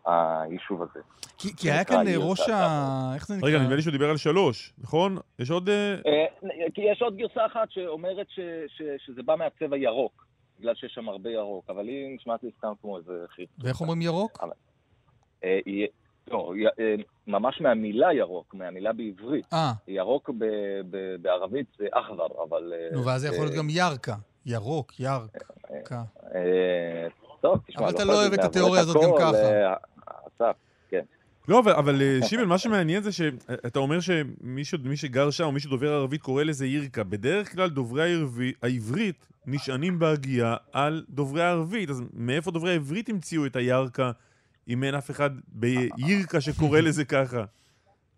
היישוב 0.07 0.83
הזה. 0.83 1.01
כי, 1.39 1.57
כי 1.57 1.71
היה 1.71 1.85
כאן 1.85 2.07
אה, 2.09 2.15
ראש 2.17 2.49
ה... 2.49 3.13
איך 3.15 3.27
זה 3.27 3.37
נקרא? 3.37 3.49
רגע, 3.49 3.59
נדמה 3.59 3.77
לי 3.77 3.83
שהוא 3.83 3.93
דיבר 3.93 4.11
על 4.11 4.17
שלוש, 4.17 4.73
נכון? 4.79 5.17
יש 5.39 5.51
עוד... 5.51 5.69
כי 6.75 6.81
יש 6.81 7.03
עוד 7.03 7.17
גרסה 7.17 7.47
אחת 7.47 7.71
שאומרת 7.71 8.27
ש, 8.31 8.41
ש, 8.67 8.83
שזה 9.07 9.23
בא 9.23 9.37
מהצבע 9.37 9.77
ירוק, 9.77 10.28
בגלל 10.59 10.75
שיש 10.75 10.93
שם 10.95 11.09
הרבה 11.09 11.31
ירוק, 11.31 11.65
אבל 11.71 11.89
היא 11.89 12.17
נשמעת 12.17 12.43
לי 12.43 12.51
סתם 12.59 12.73
כמו 12.81 12.99
איזה 12.99 13.25
חיוך. 13.29 13.51
ואיך 13.59 13.81
אומרים 13.81 14.03
ירוק? 14.03 14.45
אה, 15.45 15.59
לא, 16.31 16.53
אה, 16.81 16.95
ממש 17.27 17.61
מהמילה 17.61 18.13
ירוק, 18.13 18.55
מהמילה 18.55 18.93
בעברית. 18.93 19.47
אה, 19.53 19.73
ירוק 19.89 20.31
ב, 20.39 20.45
ב, 20.91 21.17
בערבית 21.23 21.67
זה 21.79 21.87
אחבר, 21.93 22.27
אבל... 22.49 22.73
אה, 22.77 22.97
נו, 22.97 23.05
ואז 23.05 23.21
זה 23.21 23.29
יכול 23.29 23.45
להיות 23.45 23.57
גם 23.59 23.71
ירקה. 23.71 24.15
ירוק, 24.47 25.01
ירקה. 25.01 26.03
אה, 26.35 27.07
טוב, 27.41 27.59
תשמע, 27.67 27.83
אבל 27.83 27.95
אתה 27.95 28.05
לא 28.05 28.13
להיות 28.13 28.23
אוהב 28.23 28.33
את 28.33 28.45
התיאוריה 28.45 28.81
הזאת 28.81 28.97
גם 29.03 29.11
ככה. 29.19 29.75
אסף, 30.07 30.57
לא, 31.49 31.61
אבל, 31.61 31.73
אבל 31.73 32.03
אה, 32.03 32.19
שיבל, 32.23 32.45
מה 32.45 32.59
שמעניין 32.59 33.03
זה 33.03 33.13
שאתה 33.13 33.79
אומר 33.79 34.01
שמי 34.01 34.65
ש, 34.65 34.75
שגר 34.95 35.31
שם, 35.31 35.45
או 35.45 35.53
מי 35.53 35.61
שדובר 35.61 35.93
ערבית, 35.93 36.23
קורא 36.23 36.43
לזה 36.43 36.67
ירקה. 36.67 37.05
בדרך 37.05 37.53
כלל 37.53 37.69
דוברי 37.69 38.15
העברית 38.63 39.27
נשענים 39.47 39.99
בהגייה 39.99 40.57
על 40.73 41.05
דוברי 41.09 41.43
הערבית. 41.43 41.91
אז 41.91 42.03
מאיפה 42.13 42.51
דוברי 42.51 42.71
העברית 42.71 43.09
המציאו 43.09 43.47
את 43.47 43.57
הירקה, 43.57 44.11
אם 44.69 44.85
אין 44.85 44.95
אף 44.95 45.11
אחד 45.11 45.31
בירקה 45.49 46.41
שקורא 46.41 46.81
לזה 46.81 47.05
ככה? 47.05 47.45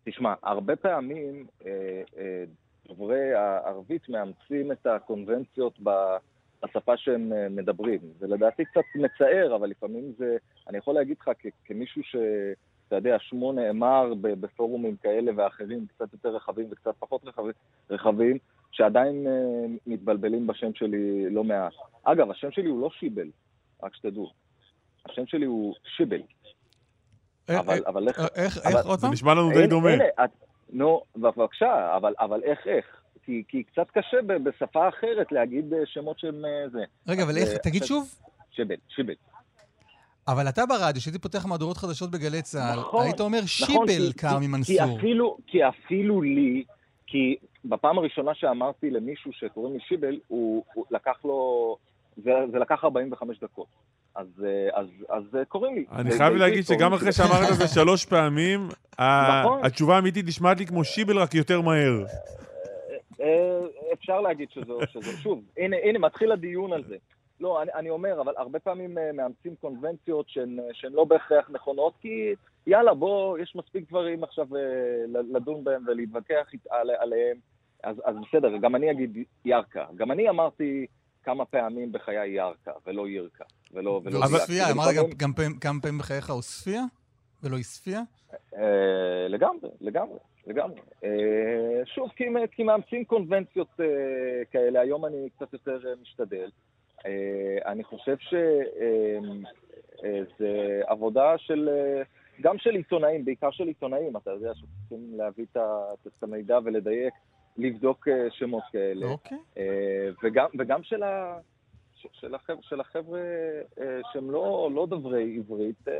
תשמע, 0.04 0.34
הרבה 0.42 0.76
פעמים 0.76 1.46
אה, 1.66 1.72
אה, 2.18 2.44
דוברי 2.88 3.34
הערבית 3.34 4.08
מאמצים 4.08 4.72
את 4.72 4.86
הקונבנציות 4.86 5.78
ב- 5.82 6.16
בשפה 6.62 6.96
שהם 6.96 7.32
מדברים. 7.56 8.00
זה 8.18 8.26
לדעתי 8.26 8.64
קצת 8.64 8.84
מצער, 8.94 9.56
אבל 9.56 9.68
לפעמים 9.68 10.12
זה... 10.18 10.36
אני 10.68 10.78
יכול 10.78 10.94
להגיד 10.94 11.16
לך 11.20 11.30
כמישהו 11.64 12.02
ש... 12.02 12.16
אתה 12.90 12.98
יודע, 12.98 13.16
שמו 13.20 13.52
נאמר 13.52 14.14
ב- 14.20 14.40
בפורומים 14.40 14.96
כאלה 14.96 15.32
ואחרים, 15.36 15.86
קצת 15.86 16.12
יותר 16.12 16.28
רחבים 16.28 16.66
וקצת 16.70 16.94
פחות 16.98 17.24
רחבים, 17.24 17.52
רחבים 17.90 18.38
שעדיין 18.70 19.26
אה, 19.26 19.32
מתבלבלים 19.86 20.46
בשם 20.46 20.74
שלי 20.74 21.30
לא 21.30 21.44
מעט. 21.44 21.72
אגב, 22.02 22.30
השם 22.30 22.50
שלי 22.50 22.68
הוא 22.68 22.80
לא 22.80 22.90
שיבל, 22.90 23.28
רק 23.82 23.94
שתדעו. 23.94 24.30
השם 25.06 25.26
שלי 25.26 25.46
הוא 25.46 25.74
שיבל, 25.96 26.22
אה, 27.50 27.60
אבל, 27.60 27.82
אבל 27.86 28.08
איך... 28.08 28.18
אה, 28.20 28.26
איך, 28.34 28.58
איך, 28.66 28.86
עוד 28.86 28.98
זה 28.98 29.06
פעם? 29.06 29.12
נשמע 29.12 29.34
לנו 29.34 29.50
די 29.54 29.66
דומה. 29.66 29.90
נו, 30.70 31.02
בבקשה, 31.16 31.96
אבל, 31.96 32.14
אבל 32.20 32.42
איך, 32.42 32.66
איך? 32.66 32.86
כי, 33.24 33.44
כי 33.48 33.62
קצת 33.62 33.90
קשה 33.90 34.22
ב- 34.26 34.48
בשפה 34.48 34.88
אחרת 34.88 35.32
להגיד 35.32 35.74
אה, 35.74 35.78
שמות 35.86 36.18
שהם 36.18 36.44
אה, 36.44 36.68
זה. 36.72 36.84
רגע, 37.08 37.22
אבל 37.22 37.36
איך, 37.36 37.48
אה, 37.48 37.58
תגיד 37.58 37.84
שוב. 37.84 38.14
שיבל, 38.50 38.76
שיבל. 38.88 39.14
אבל 40.32 40.48
אתה 40.48 40.66
ברדיו, 40.66 41.00
כשהייתי 41.00 41.18
פותח 41.18 41.46
מהדורות 41.46 41.76
חדשות 41.76 42.10
בגלי 42.10 42.42
צה"ל, 42.42 42.78
נכון, 42.80 43.04
היית 43.04 43.20
אומר 43.20 43.38
נכון, 43.38 43.46
שיבל 43.88 44.12
כי- 44.12 44.18
כרמי 44.18 44.46
כי 44.46 44.52
מנסור. 44.52 44.98
אפילו, 44.98 45.36
כי 45.46 45.58
אפילו 45.68 46.22
לי, 46.22 46.64
כי 47.06 47.36
בפעם 47.64 47.98
הראשונה 47.98 48.34
שאמרתי 48.34 48.90
למישהו 48.90 49.30
שקוראים 49.32 49.74
לי 49.74 49.80
שיבל, 49.88 50.18
הוא, 50.28 50.64
הוא 50.74 50.84
לקח 50.90 51.16
לו, 51.24 51.76
זה, 52.16 52.30
זה 52.52 52.58
לקח 52.58 52.84
45 52.84 53.38
דקות. 53.42 53.66
אז, 54.14 54.26
אה, 54.44 54.80
אז, 54.80 54.86
אז 55.08 55.22
אה, 55.38 55.44
קוראים 55.44 55.74
לי. 55.74 55.84
אני 55.92 56.10
חייב 56.10 56.34
להגיד 56.34 56.64
שגם 56.64 56.92
אחרי. 56.94 57.12
שאמרת 57.12 57.50
את 57.52 57.56
זה 57.56 57.68
שלוש 57.80 58.04
פעמים, 58.04 58.68
נכון. 58.94 59.64
התשובה 59.64 59.96
האמיתית 59.96 60.26
נשמעת 60.26 60.58
לי 60.58 60.66
כמו 60.66 60.84
שיבל, 60.84 61.18
רק 61.18 61.34
יותר 61.34 61.60
מהר. 61.60 62.04
אה, 63.20 63.60
אפשר 63.92 64.20
להגיד 64.20 64.48
שזה, 64.50 64.72
שזה 64.92 65.18
שוב, 65.22 65.42
הנה, 65.58 65.76
הנה, 65.84 65.98
מתחיל 65.98 66.32
הדיון 66.32 66.72
על 66.72 66.84
זה. 66.88 66.96
לא, 67.40 67.62
אני, 67.62 67.70
אני 67.74 67.90
אומר, 67.90 68.20
אבל 68.20 68.34
הרבה 68.36 68.58
פעמים 68.58 68.98
אה, 68.98 69.12
מאמצים 69.12 69.54
קונבנציות 69.60 70.28
שהן, 70.28 70.58
אה, 70.60 70.64
שהן 70.72 70.92
לא 70.92 71.04
בהכרח 71.04 71.50
נכונות, 71.50 71.92
כי 72.00 72.34
יאללה, 72.66 72.94
בוא, 72.94 73.38
יש 73.38 73.56
מספיק 73.56 73.88
דברים 73.88 74.24
עכשיו 74.24 74.56
אה, 74.56 74.60
לדון 75.34 75.64
בהם 75.64 75.84
ולהתווכח 75.86 76.48
אית- 76.52 76.66
על, 76.70 76.90
עליהם. 76.90 77.36
אז, 77.84 77.96
אז 78.04 78.14
בסדר, 78.28 78.56
גם 78.56 78.76
אני 78.76 78.90
אגיד 78.90 79.16
ירקה. 79.44 79.84
גם 79.96 80.12
אני 80.12 80.28
אמרתי 80.28 80.86
כמה 81.22 81.44
פעמים 81.44 81.92
בחיי 81.92 82.30
ירקה, 82.30 82.72
ולא 82.86 83.08
ירקה, 83.08 83.44
ולא... 83.72 84.00
ולא 84.04 84.18
ועוספיא, 84.18 84.54
ירקה. 84.54 84.72
אמרת 84.72 84.94
גם- 84.96 85.04
גם 85.16 85.32
פעמים- 85.32 85.58
כמה 85.58 85.80
פעמים 85.82 85.98
בחייך 85.98 86.30
עוספיא? 86.30 86.80
ולא 87.42 87.56
עספיא? 87.56 87.98
אה, 88.56 89.26
לגמרי, 89.28 89.68
לגמרי, 89.80 90.18
לגמרי. 90.46 90.80
שוב, 91.94 92.08
כי, 92.16 92.24
כי 92.52 92.62
מאמצים 92.62 93.04
קונבנציות 93.04 93.80
כאלה, 94.50 94.80
היום 94.80 95.06
אני 95.06 95.28
קצת 95.36 95.52
יותר 95.52 95.78
משתדל. 96.02 96.50
אה, 97.06 97.58
אני 97.66 97.84
חושב 97.84 98.16
שזה 98.18 99.62
עבודה 100.86 101.38
של, 101.38 101.68
אה, 101.72 102.02
גם 102.40 102.58
של 102.58 102.74
עיתונאים, 102.74 103.24
בעיקר 103.24 103.50
של 103.50 103.66
עיתונאים, 103.66 104.16
אתה 104.16 104.30
יודע, 104.30 104.54
שצריכים 104.54 105.18
להביא 105.18 105.46
את 105.54 106.22
המידע 106.22 106.58
ולדייק, 106.64 107.14
לבדוק 107.56 108.08
אה, 108.08 108.26
שמות 108.30 108.62
כאלה. 108.72 109.06
אוקיי. 109.06 109.38
אה, 109.58 110.08
וגם, 110.22 110.46
וגם 110.58 110.82
של, 110.82 111.02
ה, 111.02 111.38
של, 112.12 112.34
החבר'ה, 112.34 112.62
של 112.62 112.80
החבר'ה 112.80 113.20
אה, 113.80 114.00
שהם 114.12 114.30
לא, 114.30 114.70
לא 114.74 114.86
דוברי 114.86 115.36
עברית, 115.36 115.88
אה, 115.88 115.98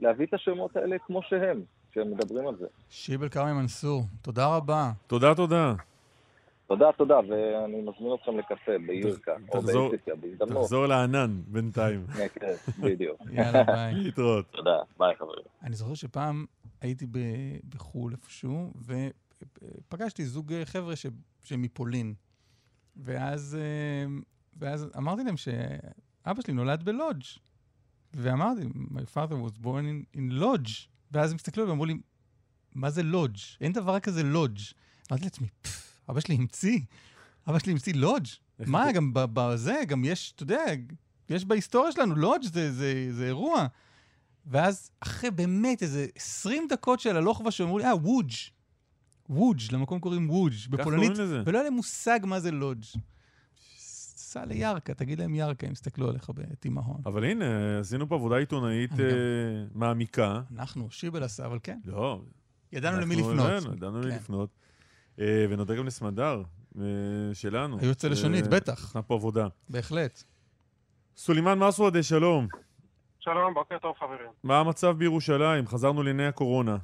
להביא 0.00 0.26
את 0.26 0.34
השמות 0.34 0.76
האלה 0.76 0.96
כמו 1.06 1.22
שהם, 1.22 1.62
כשהם 1.90 2.10
מדברים 2.10 2.46
על 2.48 2.56
זה. 2.56 2.66
שיבל 2.90 3.28
כרמי 3.28 3.52
מנסור, 3.52 4.02
תודה 4.22 4.56
רבה. 4.56 4.90
תודה, 5.06 5.34
תודה. 5.34 5.74
תודה, 6.68 6.86
תודה, 6.98 7.14
ואני 7.18 7.76
מזמין 7.80 8.14
אתכם 8.14 8.38
לקפה 8.38 8.72
בירקה, 8.86 9.32
או 9.48 9.60
תחזור- 9.60 9.90
באתיקה, 9.90 10.10
בהזדמנות. 10.14 10.62
תחזור 10.62 10.86
לענן 10.86 11.42
בינתיים. 11.46 12.06
כן, 12.40 12.54
בדיוק. 12.82 13.20
יאללה, 13.32 13.64
ביי. 13.64 13.94
להתראות. 13.94 14.46
תודה, 14.50 14.76
ביי 14.98 15.14
חברים. 15.18 15.44
אני 15.62 15.76
זוכר 15.76 15.94
שפעם 15.94 16.44
הייתי 16.80 17.06
ב- 17.10 17.18
בחו"ל 17.68 18.12
איפשהו, 18.12 18.72
ופגשתי 18.86 20.24
זוג 20.24 20.52
אה, 20.52 20.64
חבר'ה 20.64 20.94
שהם 21.44 21.62
מפולין. 21.62 22.14
ואז, 22.96 23.58
אה, 23.60 24.06
ואז 24.58 24.88
אמרתי 24.96 25.24
להם 25.24 25.36
שאבא 25.36 26.40
שלי 26.42 26.54
נולד 26.54 26.82
בלודג'. 26.84 27.22
ואמרתי, 28.14 28.60
my 28.92 29.14
father 29.16 29.34
was 29.50 29.64
born 29.64 29.84
in, 30.14 30.18
in 30.18 30.42
lodge. 30.42 30.70
ואז 31.12 31.30
הם 31.30 31.36
הסתכלו 31.36 31.68
ואמרו 31.68 31.84
לי, 31.84 31.94
מה 32.74 32.90
זה 32.90 33.02
לודג'? 33.02 33.36
אין 33.60 33.72
דבר 33.72 34.00
כזה 34.00 34.22
לודג'. 34.22 34.58
אמרתי 35.10 35.24
לעצמי, 35.24 35.46
"פפ, 35.62 35.85
אבא 36.10 36.20
שלי 36.20 36.34
המציא, 36.34 36.78
אבא 37.48 37.58
שלי 37.58 37.72
המציא 37.72 37.94
לודג'. 37.94 38.26
מה, 38.66 38.92
גם 38.92 39.10
בזה, 39.14 39.80
גם 39.86 40.04
יש, 40.04 40.32
אתה 40.36 40.42
יודע, 40.42 40.62
יש 41.30 41.44
בהיסטוריה 41.44 41.92
שלנו, 41.92 42.14
לודג' 42.14 42.44
זה, 42.44 42.72
זה, 42.72 43.08
זה 43.10 43.26
אירוע. 43.26 43.66
ואז 44.46 44.90
אחרי 45.00 45.30
באמת 45.30 45.82
איזה 45.82 46.06
20 46.14 46.66
דקות 46.68 47.00
של 47.00 47.16
הלוך 47.16 47.40
ושוב, 47.40 47.66
אמרו 47.66 47.78
לי, 47.78 47.84
אה, 47.84 47.96
וודג'. 47.96 48.34
וודג', 49.28 49.72
למקום 49.72 50.00
קוראים 50.00 50.30
וודג', 50.30 50.56
בפולנית. 50.70 51.12
ולא 51.46 51.58
היה 51.58 51.64
להם 51.64 51.74
מושג 51.74 52.20
מה 52.22 52.40
זה 52.40 52.50
לודג'. 52.50 52.84
סע 54.36 54.44
לירכא, 54.44 54.92
תגיד 54.92 55.18
להם 55.18 55.34
ירכא, 55.34 55.66
הם 55.66 55.72
יסתכלו 55.72 56.08
עליך 56.08 56.30
בתימהון. 56.34 57.00
אבל 57.06 57.24
הנה, 57.24 57.78
עשינו 57.80 58.08
פה 58.08 58.14
עבודה 58.14 58.36
עיתונאית 58.36 58.92
אה, 58.92 59.06
מעמיקה. 59.74 60.42
אנחנו, 60.54 60.90
שיבל 60.90 61.22
עשה, 61.22 61.46
אבל 61.46 61.58
כן, 61.62 61.78
לא, 61.84 62.22
ידענו 62.72 63.00
למי 63.00 63.16
לפנות. 63.16 63.50
ידענו, 63.50 63.72
ידענו 63.74 64.00
למי 64.00 64.10
כן. 64.10 64.16
לפנות. 64.16 64.50
אה, 65.20 65.46
ונודה 65.50 65.74
גם 65.74 65.86
לסמדר 65.86 66.42
אה, 66.80 66.84
שלנו. 67.34 67.78
היועצת 67.80 68.04
הלשונית, 68.04 68.44
אה, 68.44 68.50
בטח. 68.50 68.72
עשתה 68.72 69.02
פה 69.02 69.14
עבודה. 69.14 69.46
בהחלט. 69.68 70.22
סולימאן 71.16 71.58
מסוודה, 71.58 72.02
שלום. 72.02 72.46
שלום, 73.20 73.54
בוקר 73.54 73.78
טוב 73.78 73.96
חברים. 73.98 74.30
מה 74.44 74.60
המצב 74.60 74.96
בירושלים? 74.98 75.66
חזרנו 75.66 76.02
לעיני 76.02 76.26
הקורונה. 76.26 76.76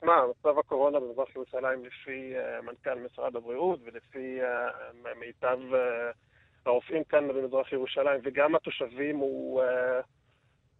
שמע, 0.00 0.12
מצב 0.30 0.58
הקורונה 0.58 1.00
במזרח 1.00 1.28
ירושלים 1.36 1.84
לפי 1.84 2.32
מנכ"ל 2.62 2.94
משרד 2.94 3.36
הבריאות 3.36 3.80
ולפי 3.84 4.38
מיטב 5.20 5.58
הרופאים 6.66 7.04
כאן 7.04 7.28
במזרח 7.28 7.72
ירושלים 7.72 8.20
וגם 8.24 8.54
התושבים 8.54 9.16
הוא, 9.16 9.62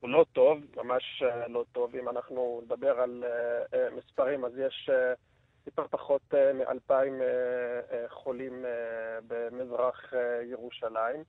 הוא 0.01 0.11
לא 0.11 0.25
טוב, 0.33 0.59
ממש 0.77 1.23
לא 1.49 1.65
טוב. 1.73 1.97
אם 1.97 2.09
אנחנו 2.09 2.61
נדבר 2.65 3.01
על 3.01 3.25
מספרים, 3.97 4.45
אז 4.45 4.53
יש 4.59 4.91
טיפה 5.65 5.83
פחות 5.91 6.23
אה, 6.35 6.53
מאלפיים 6.53 7.23
אה, 7.23 7.27
אה, 7.93 8.09
חולים 8.09 8.65
במזרח 9.27 10.13
ירושלים. 10.43 11.25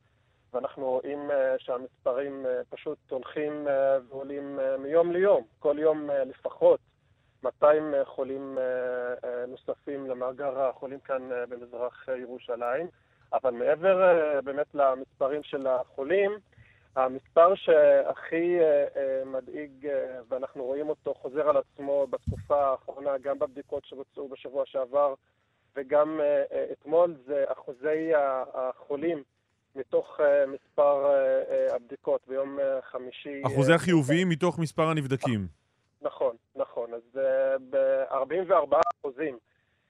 ואנחנו 0.53 0.86
רואים 0.86 1.29
שהמספרים 1.57 2.45
פשוט 2.69 2.97
הולכים 3.09 3.67
ועולים 4.09 4.59
מיום 4.79 5.11
ליום. 5.11 5.43
כל 5.59 5.75
יום 5.79 6.09
לפחות 6.25 6.79
200 7.43 7.93
אה, 7.93 8.05
חולים 8.05 8.57
נוספים 9.47 10.07
למאגר 10.09 10.59
החולים 10.61 10.99
כאן 10.99 11.29
במזרח 11.49 12.07
ירושלים. 12.07 12.88
אבל 13.34 13.51
מעבר 13.51 14.19
באמת 14.43 14.75
למספרים 14.75 15.43
של 15.43 15.67
החולים, 15.67 16.32
המספר 16.95 17.55
שהכי 17.55 18.59
אה, 18.59 18.85
אה, 18.95 19.25
מדאיג, 19.25 19.87
אה, 19.87 20.19
ואנחנו 20.29 20.63
רואים 20.63 20.89
אותו 20.89 21.13
חוזר 21.13 21.49
על 21.49 21.57
עצמו 21.57 22.07
בתקופה 22.09 22.65
האחרונה, 22.71 23.17
גם 23.17 23.39
בבדיקות 23.39 23.85
שבוצעו 23.85 24.27
בשבוע 24.27 24.63
שעבר 24.65 25.13
וגם 25.75 26.19
אתמול, 26.71 27.15
זה 27.25 27.43
אחוזי 27.47 28.11
החולים 28.53 29.23
מתוך 29.75 30.19
מספר 30.47 31.11
הבדיקות 31.71 32.21
ביום 32.27 32.57
חמישי. 32.81 33.41
אחוזי 33.45 33.73
החיוביים 33.73 34.29
מתוך 34.29 34.59
מספר 34.59 34.83
הנבדקים. 34.83 35.47
נכון, 36.01 36.35
נכון. 36.55 36.93
אז 36.93 37.01
uh, 37.15 37.61
ב-44 37.69 38.77
אחוזים 38.99 39.37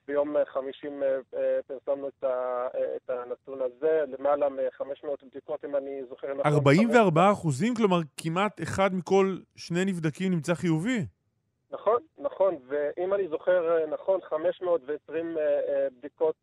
ביום 0.07 0.37
אה, 0.37 0.45
חמישי 0.45 0.87
אה, 0.87 1.39
אה, 1.39 1.59
פרסמנו 1.67 2.07
את, 2.07 2.23
ה, 2.23 2.27
אה, 2.75 2.95
את 2.95 3.09
הנתון 3.09 3.61
הזה, 3.61 4.03
למעלה 4.07 4.49
מ-500 4.49 5.25
בדיקות, 5.25 5.65
אם 5.65 5.75
אני 5.75 6.01
זוכר 6.09 6.33
נכון. 6.33 6.53
44 6.53 7.31
אחוזים? 7.31 7.75
כלומר, 7.75 7.99
כמעט 8.17 8.61
אחד 8.61 8.95
מכל 8.95 9.37
שני 9.55 9.85
נבדקים 9.85 10.31
נמצא 10.31 10.53
חיובי. 10.53 11.05
נכון, 11.71 12.01
נכון, 12.17 12.55
ואם 12.67 13.13
אני 13.13 13.27
זוכר 13.27 13.85
נכון, 13.89 14.19
520 14.21 15.37
אה, 15.37 15.43
אה, 15.43 15.87
בדיקות 15.97 16.35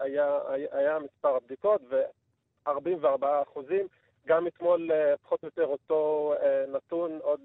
היה, 0.00 0.38
היה, 0.72 0.98
מספר 0.98 1.36
הבדיקות, 1.36 1.80
ו-44 1.90 3.26
אחוזים. 3.42 3.86
גם 4.26 4.46
אתמול 4.46 4.90
פחות 5.22 5.42
או 5.42 5.48
יותר 5.48 5.64
אותו 5.64 6.34
נתון, 6.68 7.18
עוד 7.22 7.40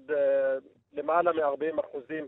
למעלה 0.92 1.32
מ-40 1.32 1.80
אחוזים 1.80 2.26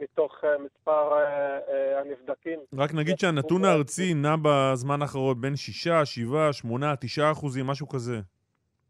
מתוך 0.00 0.44
אה, 0.44 0.58
מספר 0.58 1.12
אה, 1.12 1.58
אה, 1.68 2.00
הנבדקים. 2.00 2.58
רק 2.78 2.94
נגיד 2.94 3.18
שהנתון 3.18 3.64
הארצי 3.64 4.14
נע 4.14 4.34
בזמן 4.42 5.02
האחרון 5.02 5.40
בין 5.40 5.56
6, 5.56 5.88
7, 6.04 6.52
8, 6.52 6.96
9 7.00 7.30
אחוזים, 7.32 7.66
משהו 7.66 7.88
כזה. 7.88 8.16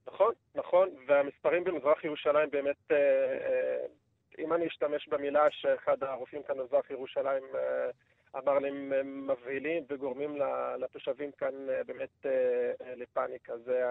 נכון, 0.06 0.32
נכון, 0.54 0.88
והמספרים 1.06 1.64
במזרח 1.64 2.04
ירושלים 2.04 2.50
באמת, 2.50 2.90
אם 4.38 4.52
אני 4.52 4.66
אשתמש 4.66 5.08
במילה 5.08 5.46
שאחד 5.50 6.02
הרופאים 6.02 6.42
כאן 6.42 6.58
במזרח 6.58 6.90
ירושלים 6.90 7.42
אמר 8.36 8.58
לי, 8.58 8.68
הם 8.68 9.26
מבהילים 9.26 9.82
וגורמים 9.90 10.36
לתושבים 10.78 11.30
כאן 11.38 11.52
באמת 11.86 12.26
לפאניקה, 12.96 13.52
זה 13.58 13.84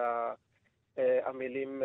המילים 0.98 1.84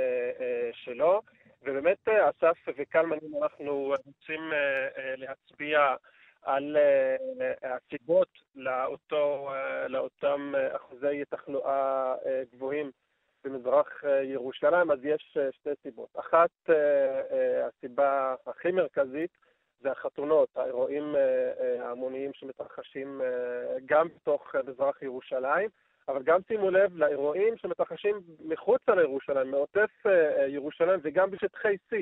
שלו. 0.72 1.20
ובאמת, 1.64 2.08
אה, 2.08 2.30
אסף 2.30 2.58
וקלמן, 2.78 3.16
אם 3.22 3.42
אנחנו 3.42 3.82
רוצים 3.82 4.52
אה, 4.52 4.88
אה, 4.98 5.14
להצביע 5.16 5.94
על 6.42 6.76
אה, 6.76 7.16
אה, 7.62 7.76
הסיבות 7.76 8.28
לאותו, 8.54 9.48
אה, 9.52 9.88
לאותם 9.88 10.52
אה, 10.54 10.76
אחוזי 10.76 11.24
תחלואה 11.30 12.14
אה, 12.26 12.42
גבוהים 12.52 12.90
במזרח 13.44 14.04
אה, 14.04 14.22
ירושלים, 14.22 14.90
אז 14.90 14.98
יש 15.02 15.36
אה, 15.40 15.52
שתי 15.52 15.70
סיבות. 15.82 16.08
אחת, 16.20 16.50
אה, 16.68 16.74
אה, 17.30 17.66
הסיבה 17.66 18.34
הכי 18.46 18.70
מרכזית 18.70 19.30
זה 19.80 19.90
החתונות, 19.90 20.48
האירועים 20.56 21.16
אה, 21.16 21.52
אה, 21.60 21.86
ההמוניים 21.88 22.30
שמתרחשים 22.34 23.20
אה, 23.20 23.76
גם 23.86 24.08
בתוך 24.08 24.54
אה, 24.54 24.60
מזרח 24.66 25.02
ירושלים, 25.02 25.68
אבל 26.08 26.22
גם 26.22 26.40
שימו 26.48 26.70
לב 26.70 26.96
לאירועים 26.96 27.56
שמתרחשים 27.56 28.20
מחוצה 28.44 28.94
לירושלים, 28.94 29.50
מעוטף 29.50 29.90
אה, 30.06 30.40
אה, 30.40 30.46
ירושלים 30.46 31.00
וגם 31.02 31.30
בשטחי 31.30 31.76
C. 31.92 31.96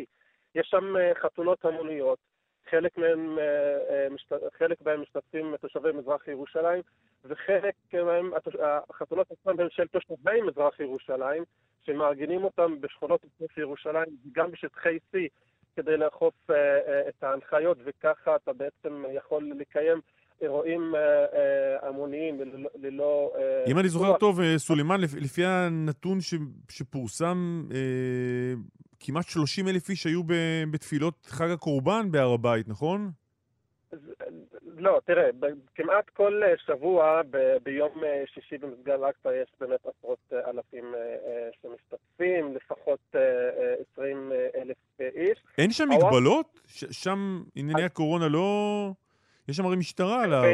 יש 0.55 0.67
שם 0.71 0.97
אה, 0.97 1.13
חתונות 1.15 1.65
המוניות, 1.65 2.19
חלק 2.71 2.99
מהם, 2.99 3.39
חלק 4.59 4.83
בהם 4.83 5.03
משתתפים 5.03 5.57
תושבי 5.57 5.93
מזרח 5.93 6.29
ירושלים, 6.29 6.83
וחלק 7.25 7.75
מהם, 7.93 8.31
החתונות 8.91 9.31
עצמן 9.31 9.61
הן 9.61 9.71
של 9.71 9.87
תושבי 9.87 10.41
מזרח 10.43 10.81
ירושלים, 10.81 11.45
שמארגנים 11.83 12.45
אותם 12.45 12.81
בשכונות 12.81 13.25
מזרח 13.25 13.59
ירושלים 13.59 14.05
וגם 14.27 14.51
בשטחי 14.51 14.97
C 14.97 15.19
כדי 15.77 15.97
לאכוף 15.97 16.35
את 17.09 17.25
ההנחיות, 17.25 17.79
וככה 17.85 18.37
אתה 18.37 18.53
בעצם 18.53 19.05
יכול 19.13 19.53
לקיים 19.59 20.01
אירועים 20.43 20.95
אה, 20.95 21.01
אה, 21.01 21.89
המוניים 21.89 22.41
ללא... 22.83 23.33
אה, 23.39 23.65
אם 23.67 23.79
אני 23.79 23.89
זוכר. 23.89 24.17
טוב, 24.19 24.41
סולימאן, 24.57 25.01
לפ- 25.01 25.15
לפי 25.15 25.45
הנתון 25.45 26.19
שפורסם, 26.69 27.63
כמעט 29.01 29.29
30 29.29 29.69
אלף 29.69 29.91
איש 29.91 30.07
היו 30.07 30.23
בתפילות 30.71 31.27
חג 31.27 31.51
הקורבן 31.51 32.11
בהר 32.11 32.33
הבית, 32.33 32.69
נכון? 32.69 33.11
לא, 34.77 35.01
תראה, 35.05 35.29
כמעט 35.75 36.11
כל 36.11 36.41
שבוע 36.67 37.21
ביום 37.63 38.03
שישי 38.35 38.59
במסגד 38.59 38.89
אל-אקצא 38.91 39.29
יש 39.43 39.49
באמת 39.61 39.81
עשרות 39.81 40.33
אלפים 40.33 40.95
שמשתתפים, 41.63 42.55
לפחות 42.57 42.99
אה, 43.15 43.21
אה, 43.21 43.75
20 43.93 44.33
אה, 44.33 44.63
אלף 44.63 44.77
איש. 45.01 45.39
אין 45.59 45.71
שם 45.73 45.89
מגבלות? 45.89 46.61
שם 46.91 47.43
ענייני 47.55 47.83
הקורונה 47.83 48.29
לא... 48.29 48.91
יש 49.49 49.57
שם 49.57 49.67
הרי 49.67 49.77
משטרה 49.77 50.25
על 50.25 50.33
ההר. 50.35 50.53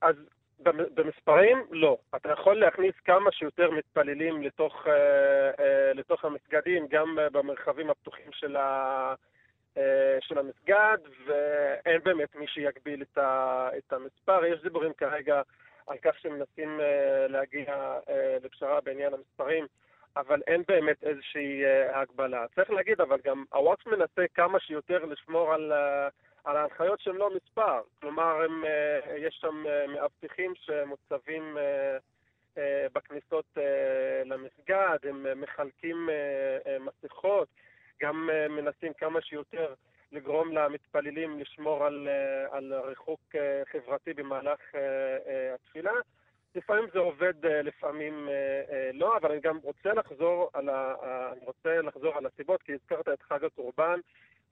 אז 0.00 0.16
במ- 0.62 0.94
במספרים, 0.94 1.64
לא. 1.70 1.98
אתה 2.16 2.32
יכול 2.32 2.60
להכניס 2.60 2.94
כמה 3.04 3.32
שיותר 3.32 3.70
מתפללים 3.70 4.42
לתוך, 4.42 4.86
אה, 4.86 5.50
אה, 5.60 5.92
לתוך 5.94 6.24
המסגדים, 6.24 6.86
גם 6.90 7.18
במרחבים 7.32 7.90
הפתוחים 7.90 8.32
של, 8.32 8.56
ה, 8.56 9.14
אה, 9.78 10.16
של 10.20 10.38
המסגד, 10.38 10.98
ואין 11.26 12.00
באמת 12.04 12.36
מי 12.36 12.46
שיגביל 12.46 13.02
את, 13.02 13.18
ה, 13.18 13.68
את 13.78 13.92
המספר. 13.92 14.44
יש 14.44 14.62
דיבורים 14.62 14.92
כרגע 14.92 15.42
על 15.86 15.96
כך 16.02 16.18
שמנסים 16.18 16.80
להגיע 17.28 17.98
לפשרה 18.44 18.80
בעניין 18.80 19.14
המספרים. 19.14 19.66
אבל 20.16 20.40
אין 20.46 20.62
באמת 20.68 21.04
איזושהי 21.04 21.62
הגבלה. 21.94 22.44
צריך 22.54 22.70
להגיד, 22.70 23.00
אבל 23.00 23.18
גם 23.24 23.44
הוואקס 23.52 23.86
מנסה 23.86 24.22
כמה 24.34 24.60
שיותר 24.60 25.04
לשמור 25.04 25.54
על, 25.54 25.72
על 26.44 26.56
ההנחיות 26.56 27.00
שהן 27.00 27.16
לא 27.16 27.30
מספר. 27.34 27.80
כלומר, 28.00 28.42
הם, 28.44 28.64
אה, 28.64 29.16
יש 29.16 29.38
שם 29.40 29.64
אה, 29.66 29.86
מאבטחים 29.86 30.52
שמוצבים 30.54 31.58
אה, 31.58 32.86
בכניסות 32.92 33.44
למסגד, 34.24 34.98
הם 35.02 35.40
מחלקים 35.40 36.08
מסכות, 36.80 37.48
גם 38.02 38.28
מנסים 38.50 38.92
כמה 38.92 39.20
שיותר 39.20 39.74
לגרום 40.12 40.52
למתפללים 40.52 41.40
לשמור 41.40 41.86
על, 41.86 42.08
על 42.50 42.74
ריחוק 42.74 43.20
חברתי 43.72 44.12
במהלך 44.14 44.60
התפילה. 45.54 45.92
לפעמים 46.54 46.84
זה 46.92 46.98
עובד, 46.98 47.46
לפעמים 47.46 48.28
לא, 48.92 49.16
אבל 49.16 49.30
אני 49.30 49.40
גם 49.40 49.58
רוצה 49.62 49.92
לחזור 49.92 50.50
על, 50.52 50.68
ה, 50.68 50.94
אני 51.32 51.46
רוצה 51.46 51.82
לחזור 51.82 52.16
על 52.16 52.26
הסיבות, 52.26 52.62
כי 52.62 52.72
הזכרת 52.72 53.08
את 53.08 53.22
חג 53.22 53.44
הקורבן. 53.44 54.00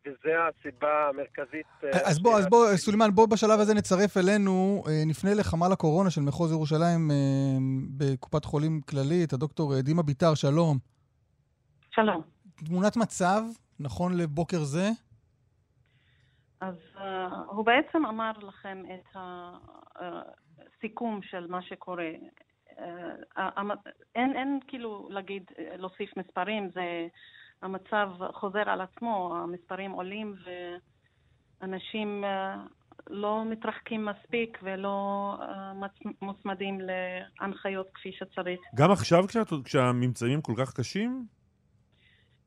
וזו 0.07 0.31
הסיבה 0.49 1.09
המרכזית. 1.09 1.67
אה, 1.85 1.89
אז 2.11 2.19
בוא, 2.19 2.39
אז 2.39 2.47
בוא, 2.49 2.77
סולימאן, 2.77 3.11
בוא 3.15 3.27
בשלב 3.27 3.61
הזה 3.61 3.75
נצרף 3.75 4.17
אלינו, 4.17 4.83
אה, 4.89 4.93
נפנה 5.07 5.31
לחמ"ל 5.35 5.73
הקורונה 5.73 6.11
של 6.11 6.21
מחוז 6.21 6.53
ירושלים 6.53 7.11
אה, 7.11 7.17
בקופת 7.99 8.45
חולים 8.45 8.81
כללית, 8.81 9.33
הדוקטור 9.33 9.81
דימה 9.81 10.03
ביטר, 10.03 10.35
שלום. 10.35 10.79
שלום. 11.91 12.23
תמונת 12.67 12.97
מצב, 12.97 13.43
נכון 13.81 14.17
לבוקר 14.17 14.59
זה? 14.59 14.89
אז 16.61 16.75
uh, 16.97 17.01
הוא 17.47 17.65
בעצם 17.65 18.07
אמר 18.07 18.31
לכם 18.43 18.83
את 18.95 19.17
הסיכום 19.97 21.21
של 21.23 21.47
מה 21.47 21.63
שקורה. 21.63 22.11
Uh, 22.69 22.81
אין, 24.15 24.33
אין 24.37 24.61
כאילו 24.69 25.09
להגיד, 25.11 25.43
להוסיף 25.59 26.17
מספרים, 26.17 26.71
זה... 26.75 27.07
המצב 27.63 28.11
חוזר 28.33 28.71
על 28.71 28.81
עצמו, 28.81 29.37
המספרים 29.43 29.91
עולים 29.91 30.35
ואנשים 31.61 32.25
אה, 32.25 32.57
לא 33.11 33.45
מתרחקים 33.45 34.05
מספיק 34.05 34.59
ולא 34.63 35.37
אה, 35.43 35.73
מוצמדים 36.23 36.79
להנחיות 36.81 37.87
כפי 37.95 38.13
שצריך. 38.13 38.61
גם 38.75 38.91
עכשיו 38.91 39.25
כשהממצאים 39.65 40.41
כל 40.43 40.53
כך 40.59 40.73
קשים? 40.73 41.27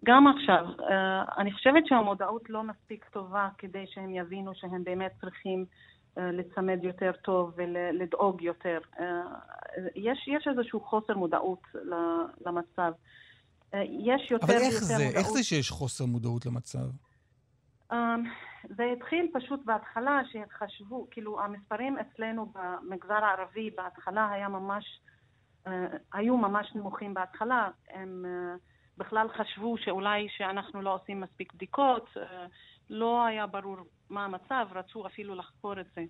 גם 0.06 0.28
עכשיו. 0.28 0.66
אה, 0.90 1.24
אני 1.38 1.52
חושבת 1.52 1.88
שהמודעות 1.88 2.50
לא 2.50 2.64
מספיק 2.64 3.06
טובה 3.06 3.50
כדי 3.58 3.86
שהם 3.88 4.16
יבינו 4.16 4.52
שהם 4.56 4.84
באמת 4.84 5.12
צריכים 5.22 5.66
לצמד 6.18 6.80
יותר 6.84 7.12
טוב 7.24 7.54
ולדאוג 7.56 8.42
יותר. 8.42 8.80
יש, 9.96 10.28
יש 10.28 10.48
איזשהו 10.48 10.80
חוסר 10.80 11.18
מודעות 11.18 11.62
למצב. 12.46 12.92
יש 13.82 14.32
יותר 14.32 14.48
ויותר 14.48 14.48
מודעות. 14.48 14.52
אבל 14.52 14.58
איך 14.58 14.84
זה? 14.84 15.20
איך 15.20 15.28
זה 15.28 15.44
שיש 15.44 15.72
חוסר 15.72 16.06
מודעות 16.06 16.46
למצב? 16.46 16.90
Um, 17.92 17.96
זה 18.64 18.84
התחיל 18.98 19.28
פשוט 19.34 19.60
בהתחלה 19.66 20.22
שחשבו, 20.32 21.08
כאילו 21.12 21.42
המספרים 21.42 21.98
אצלנו 21.98 22.54
במגזר 22.54 23.14
הערבי 23.14 23.70
בהתחלה 23.78 24.30
היה 24.32 24.50
ממש, 24.50 24.86
uh, 25.68 25.70
היו 26.14 26.38
ממש 26.38 26.72
נמוכים 26.76 27.14
בהתחלה. 27.14 27.70
הם 27.90 28.26
בכלל 28.98 29.28
חשבו 29.38 29.78
שאולי 29.78 30.28
שאנחנו 30.38 30.82
לא 30.82 30.96
עושים 30.96 31.22
מספיק 31.22 31.54
בדיקות, 31.54 32.10
לא 32.90 33.26
היה 33.26 33.48
ברור 33.48 33.78
מה 34.10 34.26
המצב, 34.26 34.68
רצו 34.72 35.08
אפילו 35.08 35.36
לחקור 35.36 35.80
את 35.80 35.86
זה. 35.96 36.04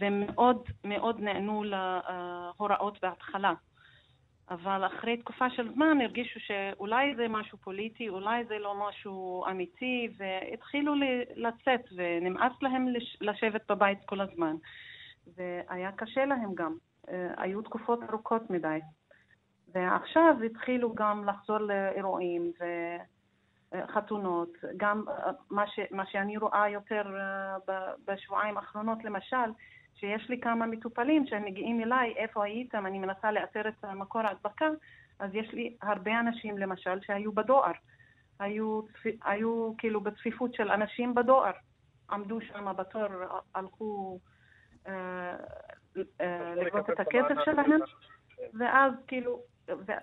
ומאוד 0.00 0.68
מאוד 0.84 1.20
נענו 1.20 1.64
להוראות 1.64 2.98
בהתחלה. 3.02 3.52
אבל 4.50 4.86
אחרי 4.86 5.16
תקופה 5.16 5.50
של 5.50 5.72
זמן 5.72 6.00
הרגישו 6.00 6.40
שאולי 6.40 7.14
זה 7.16 7.28
משהו 7.28 7.58
פוליטי, 7.58 8.08
אולי 8.08 8.44
זה 8.44 8.58
לא 8.58 8.88
משהו 8.88 9.44
אמיתי, 9.50 10.08
והתחילו 10.16 10.94
לצאת, 11.36 11.80
ונמאס 11.96 12.52
להם 12.62 12.86
לשבת 13.20 13.70
בבית 13.70 13.98
כל 14.06 14.20
הזמן. 14.20 14.56
והיה 15.36 15.92
קשה 15.92 16.24
להם 16.24 16.54
גם, 16.54 16.76
אה, 17.08 17.28
היו 17.36 17.62
תקופות 17.62 18.00
ארוכות 18.02 18.50
מדי. 18.50 18.78
ועכשיו 19.72 20.36
התחילו 20.46 20.94
גם 20.94 21.24
לחזור 21.24 21.58
לאירועים 21.58 22.52
וחתונות. 23.72 24.52
גם 24.76 25.04
אה, 25.08 25.30
מה, 25.50 25.66
ש, 25.66 25.80
מה 25.90 26.06
שאני 26.06 26.36
רואה 26.36 26.68
יותר 26.68 27.02
אה, 27.16 27.56
בשבועיים 28.06 28.56
האחרונות, 28.56 29.04
למשל, 29.04 29.50
שיש 30.00 30.30
לי 30.30 30.40
כמה 30.40 30.66
מטופלים 30.66 31.26
שהם 31.26 31.44
מגיעים 31.44 31.80
אליי, 31.80 32.14
איפה 32.16 32.44
הייתם, 32.44 32.86
אני 32.86 32.98
מנסה 32.98 33.32
לאתר 33.32 33.68
את 33.68 33.84
מקור 33.84 34.22
ההדבקה, 34.22 34.68
אז 35.18 35.34
יש 35.34 35.52
לי 35.52 35.76
הרבה 35.82 36.20
אנשים 36.20 36.58
למשל 36.58 37.00
שהיו 37.00 37.32
בדואר. 37.32 37.72
היו, 38.38 38.80
היו 39.24 39.72
כאילו 39.78 40.00
בצפיפות 40.00 40.54
של 40.54 40.70
אנשים 40.70 41.14
בדואר. 41.14 41.52
עמדו 42.10 42.40
שם 42.40 42.72
בתור, 42.76 43.06
הלכו 43.54 44.18
אה, 44.86 45.36
אה, 46.20 46.54
לגבות 46.54 46.90
את 46.90 47.00
הכסף 47.00 47.34
שלהם, 47.44 47.80
ואז 48.58 48.92
כאילו, 49.06 49.40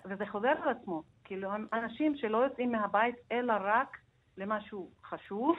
וזה 0.05 0.25
חוזר 0.25 0.53
על 0.63 0.69
עצמו. 0.69 1.03
כאילו, 1.23 1.51
אנשים 1.73 2.17
שלא 2.17 2.37
יוצאים 2.37 2.71
מהבית 2.71 3.15
אלא 3.31 3.53
רק 3.61 3.97
למשהו 4.37 4.89
חשוב, 5.03 5.55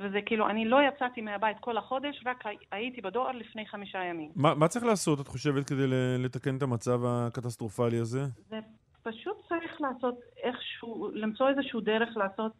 וזה 0.00 0.18
כאילו, 0.26 0.48
אני 0.48 0.68
לא 0.68 0.78
יצאתי 0.88 1.20
מהבית 1.20 1.56
כל 1.60 1.76
החודש, 1.76 2.22
רק 2.26 2.44
הייתי 2.70 3.00
בדואר 3.00 3.32
לפני 3.32 3.66
חמישה 3.66 3.98
ימים. 4.04 4.30
מה, 4.36 4.54
מה 4.54 4.68
צריך 4.68 4.84
לעשות, 4.84 5.20
את 5.20 5.28
חושבת, 5.28 5.68
כדי 5.68 5.86
לתקן 6.18 6.56
את 6.56 6.62
המצב 6.62 7.00
הקטסטרופלי 7.04 7.98
הזה? 7.98 8.20
זה 8.48 8.58
פשוט 9.02 9.36
צריך 9.48 9.80
לעשות 9.80 10.14
איכשהו, 10.42 11.10
למצוא 11.14 11.48
איזשהו 11.48 11.80
דרך 11.80 12.16
לעשות 12.16 12.52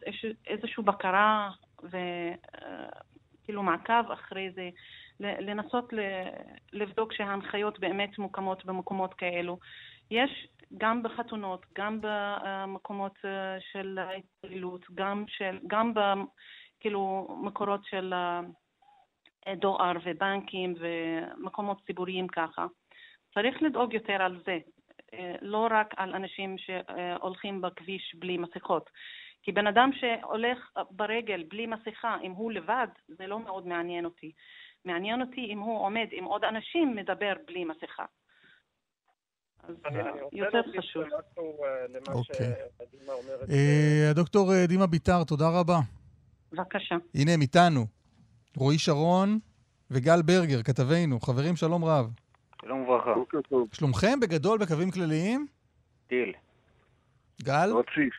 איזשהו 0.47 0.83
בקרה 0.83 1.51
וכאילו 1.83 3.63
מעקב 3.63 4.11
אחרי 4.13 4.51
זה, 4.55 4.69
לנסות 5.19 5.93
לבדוק 6.73 7.13
שההנחיות 7.13 7.79
באמת 7.79 8.19
מוקמות 8.19 8.65
במקומות 8.65 9.13
כאלו. 9.13 9.59
יש 10.11 10.47
גם 10.77 11.03
בחתונות, 11.03 11.65
גם 11.77 11.99
במקומות 12.01 13.15
אה, 13.25 13.57
של 13.71 13.99
ההתעללות, 13.99 14.85
גם, 14.95 15.23
של, 15.27 15.59
גם 15.67 15.93
כאילו 16.79 17.27
מקורות 17.43 17.85
של 17.85 18.13
אה, 18.13 19.55
דואר 19.55 19.91
ובנקים 20.05 20.73
ומקומות 20.79 21.81
ציבוריים 21.85 22.27
ככה. 22.27 22.65
צריך 23.33 23.61
לדאוג 23.61 23.93
יותר 23.93 24.21
על 24.21 24.41
זה, 24.45 24.57
אה, 25.13 25.35
לא 25.41 25.67
רק 25.71 25.93
על 25.97 26.15
אנשים 26.15 26.55
שהולכים 26.57 27.61
בכביש 27.61 28.15
בלי 28.15 28.37
מסכות. 28.37 28.89
כי 29.43 29.51
בן 29.51 29.67
אדם 29.67 29.89
שהולך 29.93 30.69
ברגל 30.91 31.43
בלי 31.47 31.65
מסכה, 31.65 32.17
אם 32.23 32.31
הוא 32.31 32.51
לבד, 32.51 32.87
זה 33.07 33.27
לא 33.27 33.39
מאוד 33.39 33.67
מעניין 33.67 34.05
אותי. 34.05 34.31
מעניין 34.85 35.21
אותי 35.21 35.45
אם 35.45 35.59
הוא 35.59 35.79
עומד 35.79 36.07
עם 36.11 36.25
עוד 36.25 36.45
אנשים, 36.45 36.95
מדבר 36.95 37.33
בלי 37.47 37.65
מסכה. 37.65 38.05
אז 39.67 39.95
יותר 40.31 40.61
חשוב. 40.77 41.03
אוקיי. 42.07 42.53
הדוקטור 44.09 44.65
דימה 44.67 44.87
ביטר, 44.87 45.23
תודה 45.23 45.49
רבה. 45.49 45.79
בבקשה. 46.51 46.95
הנה 47.15 47.31
הם 47.31 47.41
איתנו. 47.41 47.85
רועי 48.57 48.77
שרון 48.77 49.39
וגל 49.91 50.21
ברגר, 50.21 50.63
כתבינו. 50.63 51.19
חברים, 51.19 51.55
שלום 51.55 51.85
רב. 51.85 52.11
שלום 52.61 52.81
וברכה. 52.81 53.13
שלומכם 53.71 54.19
בגדול 54.19 54.59
בקווים 54.59 54.91
כלליים? 54.91 55.47
טיל. 56.07 56.33
גל? 57.41 57.69
רציף, 57.73 58.13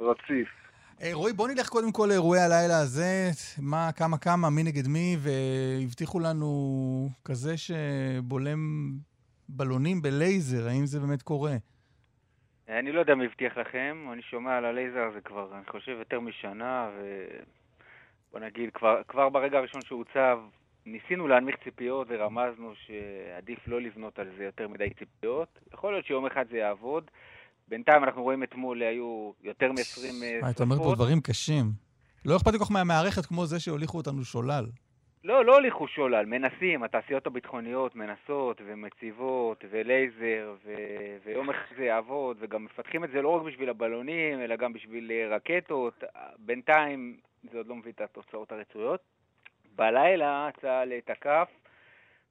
רציף. 0.00 0.48
Hey, 0.98 1.02
אה, 1.02 1.10
רועי, 1.12 1.32
בוא 1.32 1.48
נלך 1.48 1.68
קודם 1.68 1.92
כל 1.92 2.06
לאירועי 2.08 2.40
הלילה 2.40 2.78
הזה, 2.78 3.30
מה, 3.58 3.92
כמה 3.92 4.18
כמה, 4.18 4.50
מי 4.50 4.62
נגד 4.62 4.88
מי, 4.88 5.16
והבטיחו 5.20 6.20
לנו 6.20 7.08
כזה 7.24 7.56
שבולם 7.56 8.58
בלונים 9.56 10.02
בלייזר, 10.02 10.68
האם 10.68 10.86
זה 10.86 11.00
באמת 11.00 11.22
קורה? 11.22 11.56
אני 12.68 12.92
לא 12.92 13.00
יודע 13.00 13.14
מי 13.14 13.24
הבטיח 13.24 13.56
לכם, 13.56 14.06
אני 14.12 14.22
שומע 14.22 14.56
על 14.56 14.64
הלייזר 14.64 15.02
הזה 15.10 15.20
כבר, 15.20 15.48
אני 15.56 15.64
חושב, 15.70 15.92
יותר 15.98 16.20
משנה, 16.20 16.90
ו... 16.96 17.26
בוא 18.32 18.40
נגיד, 18.40 18.70
כבר, 18.74 19.00
כבר 19.08 19.28
ברגע 19.28 19.58
הראשון 19.58 19.80
שהוצב, 19.82 20.38
ניסינו 20.86 21.28
להנמיך 21.28 21.56
ציפיות 21.64 22.06
ורמזנו 22.10 22.72
שעדיף 22.74 23.58
לא 23.68 23.80
לבנות 23.80 24.18
על 24.18 24.28
זה 24.38 24.44
יותר 24.44 24.68
מדי 24.68 24.90
ציפיות. 24.98 25.58
יכול 25.74 25.92
להיות 25.92 26.06
שיום 26.06 26.26
אחד 26.26 26.44
זה 26.50 26.56
יעבוד. 26.56 27.10
בינתיים 27.68 28.04
אנחנו 28.04 28.22
רואים 28.22 28.42
אתמול 28.42 28.82
היו 28.82 29.32
יותר 29.42 29.72
מ-20 29.72 29.82
שרפות. 29.84 30.44
אה, 30.44 30.50
אתה 30.50 30.62
אומר 30.62 30.76
פה 30.76 30.94
דברים 30.94 31.20
קשים. 31.20 31.72
לא 32.24 32.36
אכפת 32.36 32.52
לי 32.52 32.58
כל 32.58 32.64
כך 32.64 32.70
מהמערכת 32.70 33.26
כמו 33.26 33.46
זה 33.46 33.60
שהוליכו 33.60 33.96
אותנו 33.96 34.24
שולל. 34.24 34.66
לא, 35.24 35.44
לא 35.44 35.54
הוליכו 35.54 35.88
שולל, 35.88 36.26
מנסים, 36.26 36.82
התעשיות 36.82 37.26
הביטחוניות 37.26 37.96
מנסות 37.96 38.60
ומציבות 38.64 39.64
ולייזר, 39.70 40.54
ו... 40.64 40.74
ויום 41.24 41.50
אחד 41.50 41.76
זה 41.76 41.84
יעבוד, 41.84 42.36
וגם 42.40 42.64
מפתחים 42.64 43.04
את 43.04 43.10
זה 43.10 43.22
לא 43.22 43.28
רק 43.28 43.42
בשביל 43.42 43.68
הבלונים, 43.68 44.40
אלא 44.40 44.56
גם 44.56 44.72
בשביל 44.72 45.10
אה, 45.10 45.36
רקטות. 45.36 46.04
בינתיים 46.38 47.16
זה 47.52 47.58
עוד 47.58 47.66
לא 47.66 47.76
מביא 47.76 47.92
את 47.92 48.00
התוצאות 48.00 48.52
הרצויות. 48.52 49.00
בלילה 49.76 50.48
צה"ל 50.60 51.00
תקף 51.00 51.48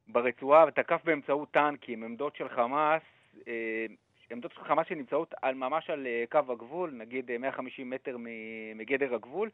ברצועה, 0.08 0.66
ותקף 0.68 1.02
באמצעות 1.04 1.52
טנקים, 1.52 2.04
עמדות 2.04 2.36
של 2.36 2.50
חמאס, 2.50 3.02
אה, 3.48 3.86
עמדות 4.32 4.52
של 4.54 4.64
חמאס 4.64 4.88
שנמצאות 4.88 5.34
על, 5.42 5.56
ממש 5.56 5.90
על 5.90 6.08
אה, 6.08 6.24
קו 6.32 6.52
הגבול, 6.52 6.92
נגיד 6.94 7.38
150 7.38 7.90
מטר 7.90 8.18
מגדר 8.76 9.16
הגבול. 9.16 9.50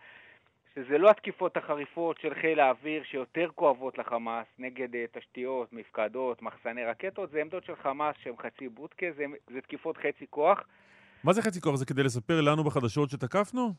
שזה 0.76 0.98
לא 0.98 1.10
התקיפות 1.10 1.58
החריפות 1.58 2.18
של 2.22 2.34
חיל 2.42 2.60
האוויר 2.60 3.04
שיותר 3.12 3.48
כואבות 3.56 3.98
לחמאס 3.98 4.46
נגד 4.60 4.96
אה, 4.96 5.06
תשתיות, 5.20 5.74
מפקדות, 5.74 6.42
מחסני 6.42 6.84
רקטות, 6.86 7.32
זה 7.32 7.42
עמדות 7.42 7.66
של 7.66 7.74
חמאס 7.84 8.16
שהן 8.24 8.34
חצי 8.44 8.70
בודקה, 8.70 9.06
זה, 9.18 9.24
זה 9.54 9.62
תקיפות 9.62 9.98
חצי 9.98 10.26
כוח. 10.30 10.60
מה 11.24 11.34
זה 11.34 11.42
חצי 11.42 11.62
כוח? 11.62 11.76
זה 11.76 11.86
כדי 11.86 12.04
לספר 12.04 12.42
לנו 12.42 12.64
בחדשות 12.64 13.10
שתקפנו? 13.10 13.74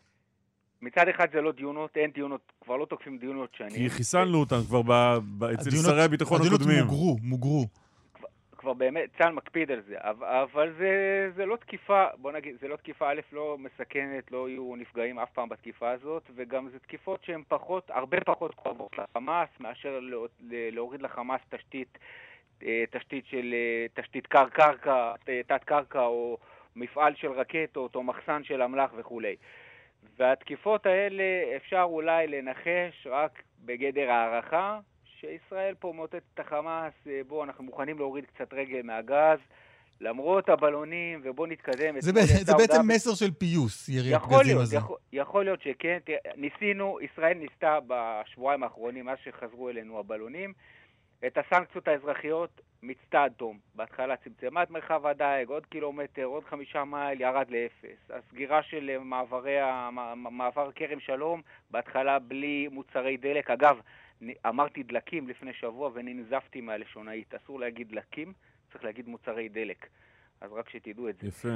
מצד 0.82 1.08
אחד 1.08 1.26
זה 1.32 1.40
לא 1.40 1.52
דיונות, 1.52 1.96
אין 1.96 2.10
דיונות, 2.10 2.52
כבר 2.64 2.76
לא 2.76 2.84
תוקפים 2.86 3.18
דיונות 3.18 3.54
שנים. 3.54 3.70
כי 3.70 3.90
חיסלנו 3.90 4.38
אותם 4.38 4.56
כבר 4.68 4.82
ב, 4.82 4.88
ב, 5.38 5.44
אצל 5.44 5.68
הדיונות- 5.68 5.90
שרי 5.90 6.02
הביטחון 6.02 6.40
הקודמים. 6.46 6.68
הדיונות 6.70 6.90
מוגרו, 6.90 7.16
מוגרו. 7.22 7.66
כבר 8.66 8.72
באמת, 8.72 9.10
צה"ל 9.18 9.32
מקפיד 9.32 9.70
על 9.70 9.82
זה, 9.82 9.96
אבל, 10.00 10.72
זה, 10.78 11.30
זה 11.36 11.46
לא 11.46 11.56
תקיפה, 11.56 12.04
בוא 12.18 12.32
נגיד, 12.32 12.56
זה 12.60 12.68
לא 12.68 12.76
תקיפה 12.76 13.10
א', 13.10 13.20
לא 13.32 13.56
מסכנת, 13.58 14.32
לא 14.32 14.48
יהיו 14.48 14.76
נפגעים 14.76 15.18
אף 15.18 15.30
פעם 15.32 15.48
בתקיפה 15.48 15.90
הזאת, 15.90 16.22
וגם 16.34 16.68
זה 16.68 16.78
תקיפות 16.78 17.24
שהן 17.24 17.42
פחות, 17.48 17.90
הרבה 17.90 18.20
פחות 18.20 18.54
כואבות 18.54 18.98
לחמאס, 18.98 19.48
מאשר 19.60 19.98
לא, 20.00 20.26
להוריד 20.50 21.02
לחמאס 21.02 21.40
תשתית, 21.48 21.98
אה, 22.62 22.84
תשתית 22.90 23.26
של, 23.26 23.54
אה, 23.54 24.02
תשתית 24.02 24.26
קר 24.26 24.48
קרקע, 24.48 25.12
תת 25.46 25.64
קרקע, 25.64 26.02
או 26.02 26.38
מפעל 26.76 27.14
של 27.14 27.32
רקטות, 27.32 27.94
או 27.94 28.02
מחסן 28.02 28.44
של 28.44 28.62
אמל"ח 28.62 28.90
וכולי. 28.96 29.36
והתקיפות 30.18 30.86
האלה 30.86 31.56
אפשר 31.56 31.82
אולי 31.82 32.26
לנחש 32.26 33.06
רק 33.10 33.42
בגדר 33.64 34.10
הערכה, 34.10 34.80
שישראל 35.20 35.74
פה 35.78 35.92
מאותת 35.96 36.22
את 36.34 36.40
החמאס, 36.40 36.92
אה, 37.06 37.20
בוא, 37.28 37.44
אנחנו 37.44 37.64
מוכנים 37.64 37.98
להוריד 37.98 38.24
קצת 38.34 38.52
רגל 38.52 38.82
מהגז, 38.84 39.38
למרות 40.00 40.48
הבלונים, 40.48 41.20
ובוא 41.24 41.46
נתקדם. 41.46 42.00
זה 42.00 42.12
ב- 42.12 42.16
זה 42.20 42.52
בעצם 42.58 42.72
הודעה- 42.80 42.94
מסר 42.96 43.14
של 43.14 43.30
פיוס, 43.30 43.88
ירי 43.88 44.08
יכול 44.08 44.34
הפגזים 44.34 44.46
להיות, 44.46 44.62
הזה. 44.62 44.76
יכול, 44.76 44.96
יכול 45.12 45.44
להיות 45.44 45.62
שכן. 45.62 45.98
ניסינו, 46.36 46.98
ישראל 47.00 47.34
ניסתה 47.34 47.78
בשבועיים 47.86 48.62
האחרונים, 48.62 49.04
מאז 49.04 49.18
שחזרו 49.24 49.68
אלינו 49.68 49.98
הבלונים, 49.98 50.52
את 51.26 51.38
הסנקציות 51.38 51.88
האזרחיות 51.88 52.60
מיצתה 52.82 53.24
עד 53.24 53.32
תום. 53.36 53.58
בהתחלה 53.74 54.14
צמצמה 54.16 54.62
את 54.62 54.70
מרחב 54.70 55.06
הדייג, 55.06 55.48
עוד 55.48 55.66
קילומטר, 55.66 56.24
עוד 56.24 56.44
חמישה 56.44 56.84
מייל, 56.84 57.20
ירד 57.20 57.46
לאפס. 57.50 58.10
הסגירה 58.10 58.62
של 58.62 58.90
אה, 58.90 58.98
מעברי, 58.98 59.56
מעבר 60.16 60.70
כרם 60.74 61.00
שלום, 61.00 61.42
בהתחלה 61.70 62.18
בלי 62.18 62.68
מוצרי 62.70 63.16
דלק. 63.16 63.50
אגב, 63.50 63.78
אמרתי 64.48 64.82
דלקים 64.82 65.28
לפני 65.28 65.52
שבוע 65.52 65.90
וננזפתי 65.94 66.60
מהלשונאית. 66.60 67.34
אסור 67.34 67.60
להגיד 67.60 67.88
דלקים, 67.88 68.32
צריך 68.72 68.84
להגיד 68.84 69.08
מוצרי 69.08 69.48
דלק. 69.48 69.86
אז 70.40 70.52
רק 70.52 70.70
שתדעו 70.70 71.08
את 71.08 71.18
זה. 71.18 71.26
יפה. 71.26 71.48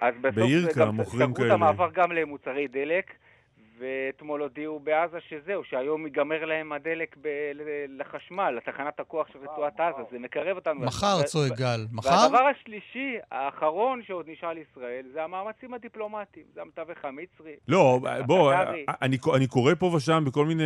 אז 0.00 0.14
בסוף 0.20 0.34
בירקה 0.34 0.80
גם 0.80 0.94
מוכרים 0.94 1.22
סגרו 1.22 1.34
כאלה. 1.34 1.48
את 1.48 1.52
המעבר 1.52 1.90
גם 1.94 2.12
למוצרי 2.12 2.68
דלק, 2.68 3.14
ואתמול 3.82 4.40
הודיעו 4.42 4.80
בעזה 4.80 5.18
שזהו, 5.28 5.64
שהיום 5.64 6.06
ייגמר 6.06 6.44
להם 6.44 6.72
הדלק 6.72 7.16
ב- 7.22 7.52
לחשמל, 7.88 8.50
לתחנת 8.50 9.00
הכוח 9.00 9.26
של 9.32 9.38
רצועת 9.38 9.80
עזה, 9.80 10.02
זה 10.12 10.18
מקרב 10.18 10.56
אותנו. 10.56 10.80
מחר, 10.80 11.16
ו- 11.20 11.24
צועק 11.24 11.52
גל. 11.52 11.86
מחר? 11.92 12.10
והדבר 12.10 12.44
השלישי, 12.46 13.16
האחרון 13.32 14.02
שעוד 14.06 14.26
נשאר 14.28 14.52
לישראל, 14.52 15.06
זה 15.12 15.24
המאמצים 15.24 15.74
הדיפלומטיים, 15.74 16.46
זה 16.54 16.60
המתווך 16.62 17.04
המצרי. 17.04 17.52
לא, 17.68 18.00
בוא. 18.26 18.52
אני, 19.02 19.18
אני 19.34 19.46
קורא 19.46 19.74
פה 19.78 19.86
ושם 19.86 20.24
בכל 20.26 20.46
מיני 20.46 20.64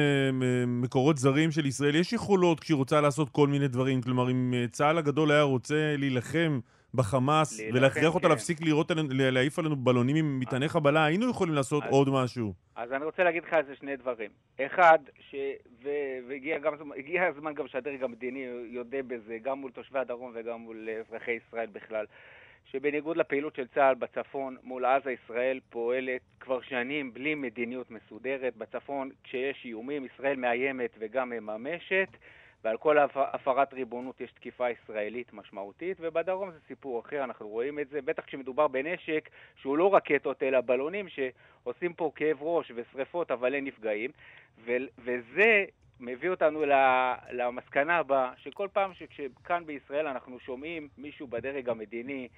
מקורות 0.66 1.18
זרים 1.18 1.50
של 1.50 1.66
ישראל, 1.66 1.94
יש 1.94 2.12
יכולות 2.12 2.60
כשהיא 2.60 2.76
רוצה 2.76 3.00
לעשות 3.00 3.30
כל 3.30 3.48
מיני 3.48 3.68
דברים. 3.68 4.02
כלומר, 4.02 4.30
אם 4.30 4.54
אה, 4.56 4.64
צה"ל 4.68 4.98
הגדול 4.98 5.30
היה 5.30 5.42
רוצה 5.42 5.94
להילחם 5.98 6.60
בחמאס 6.96 7.60
ולהכריח 7.72 8.14
אותה 8.14 8.26
כן. 8.26 8.30
להפסיק 8.30 8.60
לירות 8.60 8.90
עלינו, 8.90 9.08
לה- 9.12 9.30
להעיף 9.30 9.58
עלינו 9.58 9.76
בלונים 9.76 10.16
עם 10.16 10.40
מטעני 10.40 10.68
חבלה, 10.68 11.04
היינו 11.04 11.30
יכולים 11.30 11.54
לעשות 11.54 11.82
אז- 11.84 11.90
עוד 11.92 12.08
משהו. 12.12 12.54
אז 12.76 12.92
אני 12.92 13.04
רוצה 13.04 13.24
להגיד 13.24 13.42
לך 13.44 13.52
על 13.52 13.64
זה 13.66 13.76
שני 13.76 13.96
דברים. 13.96 14.30
אחד, 14.60 14.98
ש... 15.30 15.34
ו... 15.82 15.88
והגיע 16.28 16.58
גם... 16.58 16.72
הזמן 17.36 17.54
גם 17.54 17.68
שהדרג 17.68 18.02
המדיני 18.02 18.44
יודה 18.70 19.02
בזה, 19.06 19.38
גם 19.42 19.58
מול 19.58 19.70
תושבי 19.70 19.98
הדרום 19.98 20.32
וגם 20.34 20.60
מול 20.60 20.88
אזרחי 21.08 21.30
ישראל 21.32 21.66
בכלל, 21.72 22.04
שבניגוד 22.72 23.16
לפעילות 23.16 23.54
של 23.56 23.66
צה"ל 23.74 23.94
בצפון, 23.94 24.56
מול 24.62 24.84
עזה 24.84 25.10
ישראל 25.12 25.60
פועלת 25.70 26.20
כבר 26.40 26.60
שנים 26.60 27.14
בלי 27.14 27.34
מדיניות 27.34 27.90
מסודרת. 27.90 28.56
בצפון, 28.56 29.10
כשיש 29.24 29.62
איומים, 29.64 30.04
ישראל 30.04 30.36
מאיימת 30.36 30.90
וגם 30.98 31.30
מממשת. 31.30 32.08
ועל 32.66 32.76
כל 32.76 32.98
הפ- 32.98 33.16
הפרת 33.16 33.74
ריבונות 33.74 34.20
יש 34.20 34.32
תקיפה 34.32 34.70
ישראלית 34.70 35.32
משמעותית, 35.32 35.96
ובדרום 36.00 36.50
זה 36.50 36.58
סיפור 36.68 37.00
אחר, 37.00 37.24
אנחנו 37.24 37.48
רואים 37.48 37.78
את 37.78 37.88
זה, 37.88 38.02
בטח 38.02 38.24
כשמדובר 38.24 38.68
בנשק 38.68 39.28
שהוא 39.56 39.78
לא 39.78 39.94
רקטות 39.94 40.42
אלא 40.42 40.60
בלונים 40.60 41.06
שעושים 41.08 41.92
פה 41.92 42.10
כאב 42.14 42.42
ראש 42.42 42.72
ושריפות 42.74 43.30
אבל 43.30 43.54
אין 43.54 43.64
נפגעים, 43.64 44.10
וזה 44.98 45.64
מביא 46.00 46.30
אותנו 46.30 46.64
למסקנה 47.30 47.96
הבאה, 47.96 48.32
שכל 48.36 48.68
פעם 48.72 48.90
שכאן 48.94 49.66
בישראל 49.66 50.06
אנחנו 50.06 50.40
שומעים 50.40 50.88
מישהו 50.98 51.26
בדרג 51.26 51.68
המדיני 51.68 52.28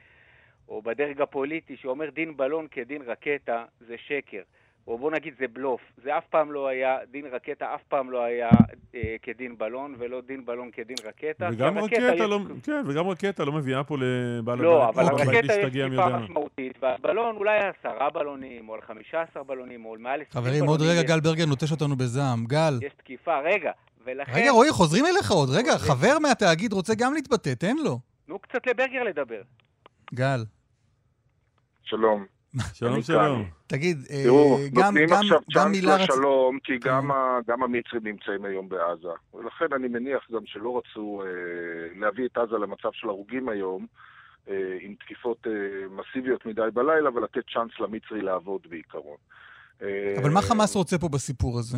או 0.69 0.83
בדרג 0.83 1.21
הפוליטי 1.21 1.77
שאומר 1.77 2.11
דין 2.11 2.37
בלון 2.37 2.67
כדין 2.71 3.03
רקטה, 3.03 3.65
זה 3.81 3.99
שקר. 3.99 4.43
או 4.89 4.99
בוא 4.99 5.11
נגיד 5.11 5.35
זה 5.39 5.47
בלוף. 5.53 5.81
זה 6.05 6.19
אף 6.19 6.25
פעם 6.31 6.53
לא 6.53 6.67
היה, 6.69 6.99
דין 7.11 7.27
רקטה 7.33 7.75
אף 7.75 7.81
פעם 7.89 8.11
לא 8.11 8.23
היה 8.25 8.49
אה, 8.95 9.17
כדין 9.23 9.59
בלון, 9.59 9.95
ולא 9.99 10.21
דין 10.21 10.45
בלון 10.47 10.71
כדין 10.73 10.97
רקטה. 11.05 11.49
וגם 11.53 11.79
רקטה 11.79 11.97
יש- 12.15 12.21
לא, 12.21 12.39
כן, 12.63 12.83
וגם 12.87 13.09
רקטה 13.09 13.45
לא 13.45 13.53
מביאה 13.53 13.85
פה 13.85 13.97
לבעל 14.01 14.59
לא, 14.59 14.85
הבית- 14.89 15.07
אבל 15.09 15.15
הבית 15.23 15.29
הרקטה 15.45 15.55
יש 15.79 15.91
מה. 15.97 16.19
משמעותית, 16.19 16.73
והבלון 16.83 17.37
אולי 17.37 17.59
על 17.59 17.73
עשרה 17.81 18.11
בלונים, 18.11 18.69
או 18.69 18.75
על 18.75 18.81
חמישה 18.81 19.23
עשר 19.23 19.43
בלונים, 19.43 19.85
או 19.85 19.93
על 19.93 19.99
מעל 19.99 20.21
עשרים 20.21 20.45
בלונים. 20.45 20.61
חברים, 20.65 20.69
עוד 20.71 20.83
רגע 20.83 21.01
יש- 21.01 21.07
גל 21.11 21.21
ברגר 21.21 21.47
נוטש 21.47 21.73
אותנו 21.73 21.97
בזעם. 21.97 22.45
גל. 22.47 22.75
יש 22.83 22.93
תקיפה, 22.97 23.39
רגע, 23.41 23.71
ולכן... 24.05 24.33
רגע, 24.35 24.51
רועי, 24.51 24.71
חוזרים 24.71 25.05
אליך 25.07 25.31
עוד. 25.31 25.49
רגע, 25.51 25.73
זה- 25.73 25.79
חבר 25.79 26.19
מהתאגיד 26.19 26.73
רוצה 26.73 26.95
גם 26.99 27.15
להתבטא, 27.15 27.55
תן 27.55 27.77
לו. 27.85 27.99
תנו 28.27 28.39
קצת 28.39 28.67
לברגר 28.67 29.03
לדבר. 29.03 29.43
גל. 30.15 30.41
שלום. 31.83 32.38
שלום, 32.73 33.03
שלום. 33.03 33.45
תגיד, 33.67 33.99
אה, 34.11 34.23
תראו, 34.25 34.59
גם 34.75 34.85
נותנים 34.85 35.09
גם- 35.09 35.17
עכשיו 35.23 35.39
גם 35.55 35.73
צ'אנס 35.73 35.85
רצ... 35.85 36.01
לשלום, 36.01 36.59
כי 36.65 36.81
כן. 36.81 36.89
גם 36.91 37.11
ה- 37.11 37.39
גם 37.49 37.63
המצרים 37.63 38.03
נמצאים 38.07 38.45
היום 38.45 38.69
בעזה. 38.69 39.09
ולכן 39.35 39.67
אני 39.77 39.89
מניח 39.89 40.27
גם 40.35 40.41
שלא 40.45 40.79
רצו 40.79 41.23
אה, 41.23 41.29
להביא 42.01 42.27
את 42.27 42.39
עזה 42.39 42.57
למצב 42.59 42.89
של 42.93 43.09
הרוגים 43.09 43.49
היום, 43.49 43.87
אה, 44.49 44.55
עם 44.81 44.95
תקיפות 44.95 45.47
אה, 45.47 45.53
מסיביות 45.91 46.47
מדי 46.47 46.63
בלילה, 46.75 47.11
ולתת 47.11 47.43
צ'אנס 47.55 47.71
למצרי 47.81 48.23
לעבוד 48.23 48.61
בעיקרון. 48.71 49.17
אה, 49.83 50.15
אבל 50.23 50.31
מה 50.31 50.43
חמאס 50.43 50.77
רוצה 50.77 50.99
פה 50.99 51.09
בסיפור 51.09 51.59
הזה? 51.59 51.77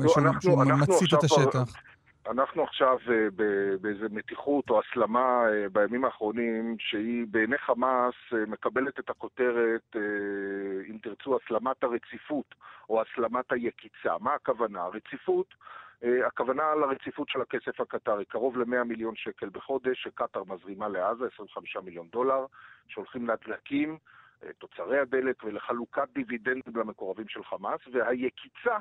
לא, 0.00 0.08
שהוא- 0.40 0.62
אנחנו- 0.62 0.98
את 0.98 1.12
עכשיו- 1.24 1.40
השטח. 1.40 1.74
אנחנו 2.30 2.62
עכשיו 2.62 2.98
אה, 3.10 3.28
ב- 3.36 3.74
באיזה 3.80 4.06
מתיחות 4.10 4.70
או 4.70 4.80
הסלמה 4.80 5.44
אה, 5.48 5.68
בימים 5.68 6.04
האחרונים, 6.04 6.76
שהיא 6.78 7.26
בעיני 7.30 7.58
חמאס 7.58 8.14
אה, 8.32 8.46
מקבלת 8.46 8.98
את 8.98 9.10
הכותרת, 9.10 9.96
אם 10.90 10.98
תרצו, 11.02 11.38
הסלמת 11.44 11.84
הרציפות 11.84 12.54
או 12.88 13.02
הסלמת 13.02 13.52
היקיצה. 13.52 14.18
מה 14.20 14.34
הכוונה? 14.34 14.82
הרציפות, 14.82 15.54
הכוונה 16.26 16.74
לרציפות 16.74 17.28
של 17.28 17.40
הכסף 17.40 17.80
הקטרי, 17.80 18.24
קרוב 18.24 18.58
ל-100 18.58 18.84
מיליון 18.84 19.16
שקל 19.16 19.48
בחודש 19.52 20.02
שקטאר 20.02 20.44
מזרימה 20.44 20.88
לעזה, 20.88 21.24
25 21.34 21.76
מיליון 21.76 22.06
דולר, 22.12 22.46
שהולכים 22.88 23.26
לדלקים. 23.30 23.98
תוצרי 24.58 24.98
הדלק 24.98 25.44
ולחלוקת 25.44 26.08
דיבידנדים 26.14 26.76
למקורבים 26.76 27.28
של 27.28 27.44
חמאס, 27.44 27.80
והיקיצה 27.92 28.76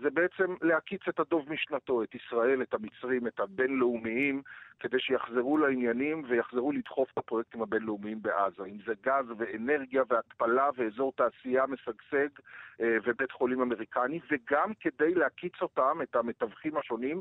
זה 0.00 0.10
בעצם 0.10 0.54
להקיץ 0.62 1.00
את 1.08 1.20
הדוב 1.20 1.52
משנתו, 1.52 2.02
את 2.02 2.14
ישראל, 2.14 2.62
את 2.62 2.74
המצרים, 2.74 3.26
את 3.26 3.40
הבינלאומיים, 3.40 4.42
כדי 4.80 5.00
שיחזרו 5.00 5.58
לעניינים 5.58 6.22
ויחזרו 6.28 6.72
לדחוף 6.72 7.10
את 7.12 7.18
הפרויקטים 7.18 7.62
הבינלאומיים 7.62 8.22
בעזה. 8.22 8.64
אם 8.64 8.76
זה 8.86 8.92
גז 9.02 9.24
ואנרגיה 9.38 10.02
והתפלה 10.08 10.70
ואזור 10.76 11.12
תעשייה 11.16 11.66
משגשג 11.66 12.28
אה, 12.80 12.96
ובית 13.04 13.32
חולים 13.32 13.60
אמריקני, 13.60 14.20
וגם 14.30 14.72
כדי 14.80 15.14
להקיץ 15.14 15.62
אותם, 15.62 15.98
את 16.02 16.16
המתווכים 16.16 16.76
השונים, 16.76 17.20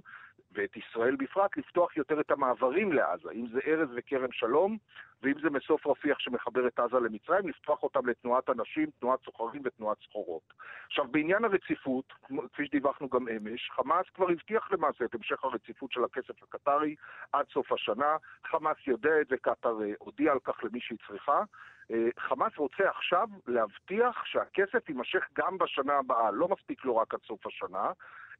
ואת 0.53 0.77
ישראל 0.77 1.15
בפרט, 1.15 1.57
לפתוח 1.57 1.97
יותר 1.97 2.19
את 2.19 2.31
המעברים 2.31 2.93
לעזה. 2.93 3.31
אם 3.31 3.47
זה 3.51 3.59
ארז 3.67 3.89
וכרם 3.95 4.31
שלום, 4.31 4.77
ואם 5.23 5.33
זה 5.41 5.49
מסוף 5.49 5.87
רפיח 5.87 6.19
שמחבר 6.19 6.67
את 6.67 6.79
עזה 6.79 6.99
למצרים, 6.99 7.49
לפתוח 7.49 7.83
אותם 7.83 8.09
לתנועת 8.09 8.49
אנשים, 8.49 8.89
תנועת 8.99 9.19
סוחרים 9.25 9.61
ותנועת 9.65 9.97
סחורות. 10.03 10.53
עכשיו, 10.87 11.05
בעניין 11.07 11.45
הרציפות, 11.45 12.13
כפי 12.61 12.67
שדיווחנו 12.67 13.09
גם 13.09 13.27
אמש, 13.27 13.71
חמאס 13.75 14.05
כבר 14.13 14.29
הבטיח 14.29 14.71
למעשה 14.71 15.05
את 15.05 15.15
המשך 15.15 15.43
הרציפות 15.43 15.91
של 15.91 16.03
הכסף 16.03 16.43
הקטרי 16.43 16.95
עד 17.31 17.45
סוף 17.53 17.71
השנה. 17.71 18.17
חמאס 18.47 18.77
יודע 18.87 19.21
את 19.21 19.27
זה, 19.27 19.37
קטאר 19.37 19.83
אה, 19.83 19.91
הודיע 19.99 20.31
על 20.31 20.39
כך 20.43 20.63
למי 20.63 20.79
שהיא 20.81 20.97
צריכה. 21.07 21.43
אה, 21.91 22.07
חמאס 22.19 22.57
רוצה 22.57 22.89
עכשיו 22.89 23.27
להבטיח 23.47 24.25
שהכסף 24.25 24.89
יימשך 24.89 25.27
גם 25.33 25.57
בשנה 25.57 25.93
הבאה, 25.93 26.31
לא 26.31 26.47
מספיק 26.47 26.85
לו 26.85 26.97
רק 26.97 27.13
עד 27.13 27.19
סוף 27.27 27.47
השנה. 27.47 27.91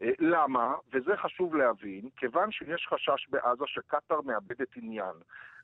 אה, 0.02 0.12
למה? 0.20 0.76
וזה 0.93 1.18
חשוב 1.18 1.56
להבין, 1.56 2.10
כיוון 2.18 2.52
שיש 2.52 2.88
חשש 2.89 3.28
בעזה 3.30 3.64
שקטאר 3.68 4.22
מאבדת 4.22 4.76
עניין, 4.76 5.16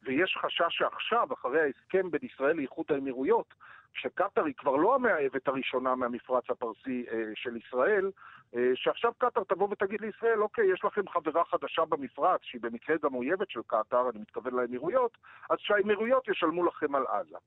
ויש 0.04 0.38
חשש 0.42 0.78
שעכשיו, 0.78 1.34
אחרי 1.34 1.62
ההסכם 1.62 2.12
בין 2.12 2.22
ישראל 2.24 2.56
לאיחוד 2.56 2.86
האמירויות, 2.90 3.54
שקטאר 3.94 4.46
היא 4.46 4.54
כבר 4.58 4.76
לא 4.76 4.96
המאהבת 4.96 5.48
הראשונה 5.48 5.96
מהמפרץ 5.96 6.44
הפרסי 6.50 7.06
אה, 7.12 7.24
של 7.36 7.58
ישראל, 7.58 8.12
אה, 8.56 8.72
שעכשיו 8.76 9.12
קטאר 9.18 9.44
תבוא 9.44 9.68
ותגיד 9.72 10.02
לישראל, 10.02 10.42
אוקיי, 10.42 10.74
יש 10.74 10.86
לכם 10.86 11.08
חברה 11.08 11.44
חדשה 11.46 11.86
במפרץ, 11.86 12.42
שהיא 12.44 12.62
במקרה 12.62 12.96
גם 13.04 13.16
אויבת 13.16 13.50
של 13.50 13.62
קטאר, 13.68 14.10
אני 14.10 14.20
מתכוון 14.20 14.54
לאמירויות, 14.54 15.18
אז 15.50 15.58
שהאמירויות 15.60 16.28
ישלמו 16.28 16.66
לכם 16.66 16.96
על 16.96 17.06
עזה. 17.08 17.38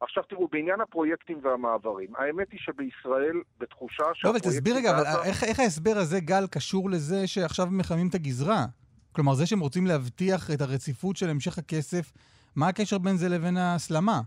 עכשיו 0.00 0.22
תראו, 0.22 0.48
בעניין 0.48 0.80
הפרויקטים 0.80 1.40
והמעברים, 1.42 2.08
האמת 2.16 2.52
היא 2.52 2.60
שבישראל, 2.62 3.36
בתחושה 3.58 4.04
לא, 4.24 4.30
אבל 4.30 4.38
תסביר 4.38 4.76
רגע, 4.76 4.90
אבל 4.90 5.04
איך, 5.24 5.44
איך 5.44 5.60
ההסבר 5.60 5.94
הזה, 5.96 6.20
גל, 6.20 6.46
קשור 6.50 6.90
לזה 6.90 7.26
שעכשיו 7.26 7.66
מחממים 7.70 8.08
את 8.08 8.14
הגזרה? 8.14 8.66
כלומר, 9.12 9.34
זה 9.34 9.46
שהם 9.46 9.60
רוצים 9.60 9.86
להבטיח 9.86 10.50
את 10.50 10.60
הרציפות 10.60 11.16
של 11.16 11.30
המשך 11.30 11.58
הכסף, 11.58 12.12
מה 12.56 12.68
הקשר 12.68 12.98
בין 12.98 13.16
זה 13.16 13.28
לבין 13.28 13.56
ההסלמה 13.56 14.20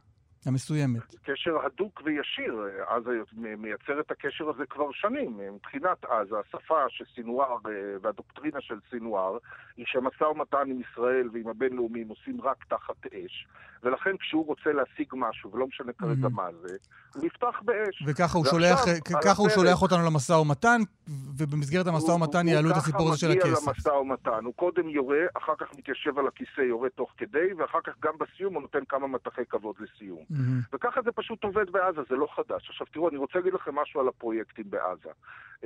המסוימת? 0.45 1.15
קשר 1.23 1.65
הדוק 1.65 2.01
וישיר. 2.05 2.61
עזה 2.87 3.11
מייצר 3.33 3.99
את 3.99 4.11
הקשר 4.11 4.49
הזה 4.49 4.65
כבר 4.69 4.91
שנים. 4.91 5.39
מבחינת 5.55 6.05
עזה, 6.05 6.35
השפה 6.39 6.79
של 6.89 7.05
סינואר 7.15 7.57
אה, 7.65 7.71
והדוקטרינה 8.01 8.61
של 8.61 8.79
סינואר 8.89 9.37
היא 9.77 9.85
שהמשא 9.87 10.23
ומתן 10.23 10.57
עם 10.69 10.81
ישראל 10.81 11.29
ועם 11.33 11.47
הבינלאומיים 11.47 12.07
עושים 12.07 12.41
רק 12.41 12.65
תחת 12.69 13.05
אש, 13.05 13.47
ולכן 13.83 14.17
כשהוא 14.17 14.45
רוצה 14.45 14.69
להשיג 14.73 15.07
משהו, 15.13 15.51
ולא 15.51 15.67
משנה 15.67 15.93
כרגע 15.93 16.21
מהמם. 16.21 16.35
מה 16.35 16.49
זה, 16.61 16.77
הוא 17.15 17.25
יפתח 17.25 17.61
באש. 17.61 18.03
וככה 18.07 18.37
הוא 18.37 18.45
שולח, 18.45 18.79
ככה 19.23 19.41
הוא 19.41 19.49
שולח 19.49 19.81
אותנו 19.81 20.05
למשא 20.05 20.33
ומתן, 20.33 20.81
ובמסגרת 21.37 21.87
המשא 21.87 22.11
ומתן 22.11 22.47
יעלו 22.47 22.71
את 22.71 22.75
הסיפור 22.75 23.09
הזה 23.09 23.17
של 23.17 23.27
הוא 23.27 23.35
ככה 23.35 23.47
הכסף. 23.49 23.61
מגיע 23.61 23.73
למשא 23.73 23.89
ומתן. 23.89 24.45
הוא 24.45 24.53
קודם 24.53 24.89
יורה, 24.89 25.17
אחר 25.37 25.53
כך 25.57 25.67
מתיישב 25.77 26.19
על 26.19 26.27
הכיסא, 26.27 26.61
יורה 26.61 26.89
תוך 26.89 27.13
כדי, 27.17 27.53
ואחר 27.57 27.79
כך 27.83 27.93
גם 28.03 28.13
בסיום 28.19 28.53
הוא 28.53 28.61
נותן 28.61 28.85
כמה 28.89 29.07
מטחי 29.07 29.41
כבוד 29.49 29.75
לסיום. 29.79 30.23
מהמם. 30.34 30.61
וככה 30.73 31.01
זה 31.01 31.11
פשוט 31.11 31.43
עובד 31.43 31.69
בעזה, 31.69 32.01
זה 32.09 32.15
לא 32.15 32.27
חדש. 32.36 32.69
עכשיו 32.69 32.88
תראו, 32.91 33.09
אני 33.09 33.17
רוצה 33.17 33.39
להגיד 33.39 33.53
לכם 33.53 33.75
משהו 33.75 34.01
על 34.01 34.07
הפרויקטים 34.07 34.65
בעזה. 34.69 35.09
Uh, 35.61 35.65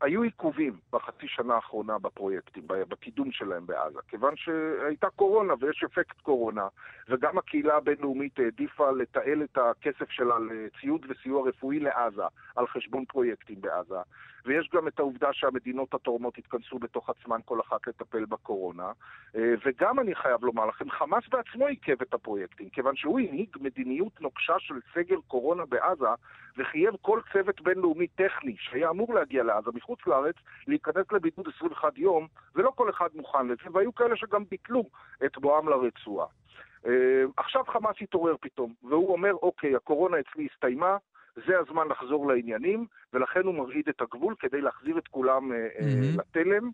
היו 0.00 0.22
עיכובים 0.22 0.78
בחצי 0.92 1.28
שנה 1.28 1.54
האחרונה 1.54 1.98
בפרויקטים, 1.98 2.62
בקידום 2.66 3.32
שלהם 3.32 3.66
בעזה, 3.66 3.98
כיוון 4.08 4.34
שהייתה 4.36 5.10
קורונה 5.10 5.54
ויש 5.60 5.84
אפקט 5.84 6.20
קורונה, 6.20 6.68
וגם 7.08 7.38
הקהילה 7.38 7.76
הבינלאומית 7.76 8.38
העדיפה 8.38 8.90
לתעל 8.90 9.42
את 9.42 9.58
הכסף 9.58 10.10
שלה 10.10 10.34
לציוד 10.38 11.06
וסיוע 11.08 11.48
רפואי 11.48 11.80
לעזה, 11.80 12.22
על 12.56 12.66
חשבון 12.66 13.04
פרויקטים 13.04 13.60
בעזה. 13.60 14.00
ויש 14.48 14.68
גם 14.74 14.88
את 14.88 14.98
העובדה 14.98 15.32
שהמדינות 15.32 15.94
התורמות 15.94 16.38
התכנסו 16.38 16.78
בתוך 16.78 17.10
עצמן 17.10 17.40
כל 17.44 17.60
אחת 17.60 17.86
לטפל 17.86 18.24
בקורונה. 18.24 18.92
אה, 19.36 19.54
וגם 19.66 20.00
אני 20.00 20.14
חייב 20.14 20.44
לומר 20.44 20.66
לכם, 20.66 20.90
חמאס 20.90 21.24
בעצמו 21.28 21.66
עיכב 21.66 22.02
את 22.02 22.14
הפרויקטים, 22.14 22.68
כיוון 22.68 22.96
שהוא 22.96 23.20
הנהיג 23.20 23.56
מדיניות 23.60 24.20
נוקשה 24.20 24.54
של 24.58 24.74
סגר 24.94 25.16
קורונה 25.26 25.64
בעזה, 25.66 26.06
וחייב 26.56 26.94
כל 27.02 27.20
צוות 27.32 27.60
בינלאומי 27.60 28.06
טכני 28.06 28.56
שהיה 28.58 28.90
אמור 28.90 29.14
להגיע 29.14 29.42
לעזה 29.42 29.70
מחוץ 29.74 29.98
לארץ, 30.06 30.36
להיכנס 30.66 31.12
לבידוד 31.12 31.48
21 31.56 31.98
יום, 31.98 32.26
ולא 32.54 32.72
כל 32.74 32.90
אחד 32.90 33.08
מוכן 33.14 33.46
לזה, 33.46 33.62
והיו 33.72 33.94
כאלה 33.94 34.16
שגם 34.16 34.44
ביטלו 34.50 34.84
את 35.24 35.38
בואם 35.38 35.68
לרצועה. 35.68 36.26
אה, 36.86 37.24
עכשיו 37.36 37.64
חמאס 37.64 37.96
התעורר 38.00 38.36
פתאום, 38.40 38.74
והוא 38.82 39.12
אומר, 39.12 39.32
אוקיי, 39.42 39.76
הקורונה 39.76 40.16
אצלי 40.20 40.48
הסתיימה, 40.52 40.96
זה 41.46 41.58
הזמן 41.58 41.88
לחזור 41.88 42.28
לעניינים, 42.28 42.86
ולכן 43.12 43.40
הוא 43.40 43.54
מרעיד 43.54 43.88
את 43.88 44.00
הגבול 44.00 44.34
כדי 44.38 44.60
להחזיר 44.60 44.98
את 44.98 45.08
כולם 45.08 45.48
מהמם. 45.48 46.18
לתלם. 46.18 46.70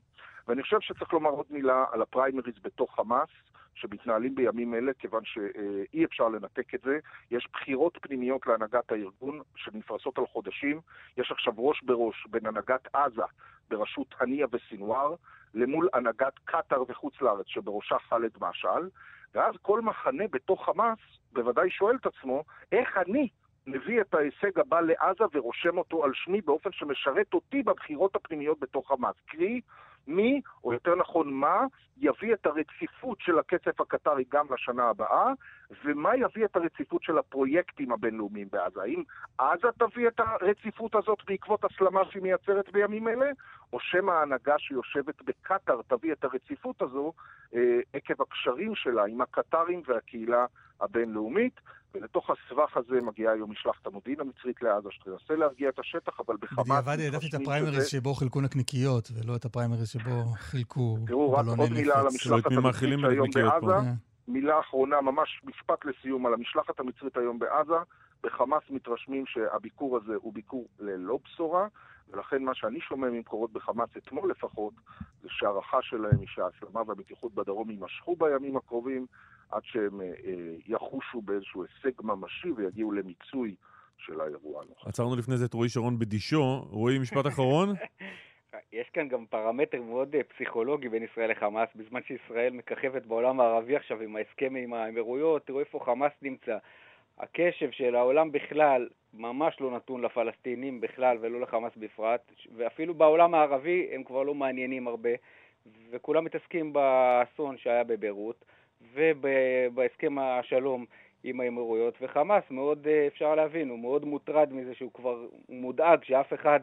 ואני 0.49 0.63
חושב 0.63 0.81
שצריך 0.81 1.13
לומר 1.13 1.31
עוד 1.31 1.47
מילה 1.51 1.85
על 1.93 2.03
הפריימריז 2.03 2.55
בתוך 2.63 2.97
חמאס, 2.97 3.29
שמתנהלים 3.75 4.35
בימים 4.35 4.75
אלה, 4.75 4.93
כיוון 4.99 5.23
שאי 5.25 6.05
אפשר 6.05 6.29
לנתק 6.29 6.75
את 6.75 6.81
זה. 6.81 6.99
יש 7.31 7.49
בחירות 7.53 7.99
פנימיות 8.01 8.47
להנהגת 8.47 8.93
הארגון 8.93 9.41
שנפרסות 9.57 10.19
על 10.19 10.27
חודשים. 10.27 10.81
יש 11.17 11.33
עכשיו 11.33 11.55
ראש 11.57 11.83
בראש 11.83 12.27
בין 12.27 12.47
הנהגת 12.47 12.89
עזה 12.95 13.23
בראשות 13.71 14.15
הנייה 14.21 14.47
וסינואר, 14.53 15.15
למול 15.55 15.89
הנהגת 15.93 16.39
קטאר 16.45 16.83
וחוץ 16.89 17.21
לארץ 17.21 17.47
שבראשה 17.47 17.99
ח'אלד 17.99 18.31
משעל, 18.41 18.91
ואז 19.35 19.55
כל 19.63 19.81
מחנה 19.81 20.25
בתוך 20.31 20.67
חמאס 20.67 20.99
בוודאי 21.33 21.71
שואל 21.71 21.97
את 21.97 22.07
עצמו, 22.07 22.45
איך 22.73 22.97
אני 22.97 23.29
מביא 23.67 24.01
את 24.01 24.15
ההישג 24.15 24.59
הבא 24.59 24.81
לעזה 24.81 25.25
ורושם 25.33 25.79
אותו 25.79 26.05
על 26.05 26.11
שמי 26.15 26.41
באופן 26.41 26.73
שמשרת 26.73 27.35
אותי 27.35 27.63
בבחירות 27.63 28.17
הפנימיות 28.17 28.61
בתוך 28.61 28.89
חמאס. 28.89 29.15
קרי, 29.27 29.61
מי, 30.07 30.41
או 30.65 30.73
יותר 30.73 30.95
נכון 30.95 31.33
מה, 31.33 31.67
יביא 31.97 32.35
את 32.35 32.47
הרציפות 32.47 33.21
של 33.21 33.39
הכסף 33.39 33.81
הקטרי 33.81 34.25
גם 34.33 34.47
לשנה 34.55 34.85
הבאה, 34.85 35.33
ומה 35.85 36.17
יביא 36.17 36.45
את 36.45 36.57
הרציפות 36.57 37.03
של 37.03 37.19
הפרויקטים 37.19 37.93
הבינלאומיים 37.93 38.49
בעזה. 38.53 38.83
האם 38.83 39.03
עזה 39.39 39.69
תביא 39.79 40.09
את 40.09 40.21
הרציפות 40.21 40.95
הזאת 40.95 41.19
בעקבות 41.27 41.65
הסלמה 41.65 42.01
שהיא 42.11 42.23
מייצרת 42.23 42.73
בימים 42.73 43.09
אלה, 43.09 43.31
או 43.73 43.81
שמא 43.81 44.13
ההנהגה 44.13 44.59
שיושבת 44.59 45.23
בקטאר 45.23 45.81
תביא 45.87 46.13
את 46.13 46.25
הרציפות 46.25 46.83
הזו 46.83 47.13
אה, 47.55 47.81
עקב 47.93 48.23
הקשרים 48.23 48.75
שלה 48.75 49.05
עם 49.05 49.21
הקטרים 49.21 49.83
והקהילה 49.87 50.47
הבינלאומית. 50.81 51.61
ולתוך 51.95 52.31
הסבך 52.31 52.77
הזה 52.77 53.01
מגיעה 53.01 53.33
היום 53.33 53.51
משלחת 53.51 53.87
המודיעין 53.87 54.21
המצרית 54.21 54.63
לעזה, 54.63 54.89
שתנסה 54.91 55.35
להרגיע 55.35 55.69
את 55.69 55.79
השטח, 55.79 56.21
אבל 56.27 56.37
בחמאס... 56.41 56.67
בדיעבד 56.67 57.01
העדפתי 57.01 57.29
את 57.29 57.35
הפריימריז 57.35 57.87
שבו 57.87 58.15
חילקו 58.15 58.41
נקניקיות, 58.41 59.09
ולא 59.15 59.37
את 59.37 59.45
הפריימריז 59.45 59.89
שבו 59.89 60.25
חילקו 60.37 60.99
תראו, 61.07 61.33
רק 61.33 61.47
עוד 61.59 61.71
מילה 61.71 62.01
על. 62.01 62.07
המשלחת 62.07 62.53
המצרית 62.53 63.01
פה. 63.35 63.41
בעזה. 63.61 63.91
מילה 64.29 64.61
אחרונה, 64.61 65.01
ממש 65.01 65.43
משפט 65.45 65.85
לסיום, 65.85 66.27
על 66.27 66.35
המשלחת 66.35 66.81
המצרית 66.81 67.17
היום 67.17 67.39
בעזה. 67.39 67.75
בחמאס 68.23 68.63
מתרשמים 68.71 69.27
שהביקור 69.27 69.97
הזה 69.97 70.15
הוא 70.15 70.35
ביקור 70.35 70.69
ללא 70.81 71.19
בשורה, 71.25 71.67
ולכן 72.11 72.43
מה 72.43 72.55
שאני 72.55 72.81
שומע 72.81 73.09
ממקורות 73.09 73.53
בחמאס 73.53 73.89
אתמול 73.97 74.31
לפחות, 74.31 74.75
זה 75.23 75.29
שההערכה 75.31 75.79
שלהם 75.83 76.21
היא 76.21 76.29
שההסלמה 76.29 76.83
והבטיחות 76.87 77.35
בדרום 77.35 77.71
יימשכו 77.71 78.17
בימים 78.17 78.57
הקרובים, 78.57 79.07
עד 79.51 79.63
שהם 79.65 80.01
אה, 80.01 80.07
אה, 80.07 80.33
יחושו 80.67 81.21
באיזשהו 81.23 81.63
הישג 81.63 82.03
ממשי 82.03 82.49
ויגיעו 82.57 82.93
למיצוי 82.93 83.55
של 83.99 84.21
האירוע 84.21 84.63
הנוכחי. 84.63 84.89
עצרנו 84.89 85.17
לפני 85.17 85.37
זה 85.37 85.45
את 85.45 85.55
רועי 85.55 85.69
שרון 85.69 85.99
בדישו. 85.99 86.67
רועי, 86.71 86.99
משפט 86.99 87.27
אחרון? 87.27 87.69
יש 88.73 88.91
כאן 88.93 89.09
גם 89.09 89.27
פרמטר 89.27 89.83
מאוד 89.83 90.15
אה, 90.15 90.21
פסיכולוגי 90.23 90.89
בין 90.89 91.03
ישראל 91.03 91.31
לחמאס, 91.31 91.69
בזמן 91.77 92.01
שישראל 92.03 92.53
מככבת 92.53 93.07
בעולם 93.07 93.41
הערבי 93.41 93.77
עכשיו 93.77 94.01
עם 94.01 94.17
ההסכם 94.17 94.55
עם 94.55 94.75
האמירויות, 94.75 95.47
תראו 95.47 95.61
איפה 95.61 95.81
חמאס 95.85 96.13
נמצא. 96.23 96.59
הקשב 97.19 97.71
של 97.71 97.95
העולם 97.97 98.33
בכלל 98.33 98.89
ממש 99.15 99.57
לא 99.61 99.71
נתון 99.71 100.03
לפלסטינים 100.03 100.81
בכלל 100.81 101.17
ולא 101.21 101.41
לחמאס 101.41 101.73
בפרט, 101.77 102.33
ואפילו 102.57 102.95
בעולם 102.95 103.35
הערבי 103.35 103.89
הם 103.93 104.05
כבר 104.05 104.23
לא 104.23 104.35
מעניינים 104.35 104.89
הרבה, 104.89 105.11
וכולם 105.91 106.25
מתעסקים 106.25 106.73
באסון 106.73 107.59
שהיה 107.59 107.85
בביירות 107.85 108.45
ובהסכם 108.93 110.19
השלום 110.19 110.85
עם 111.25 111.41
האמירויות, 111.41 111.95
וחמאס 112.01 112.45
מאוד, 112.51 112.87
אה, 112.87 113.07
אפשר 113.07 113.35
להבין, 113.35 113.69
הוא 113.69 113.79
מאוד 113.79 114.05
מוטרד 114.05 114.53
מזה 114.53 114.75
שהוא 114.75 114.93
כבר, 114.93 115.27
מודאג 115.49 116.05
שאף 116.05 116.33
אחד 116.33 116.61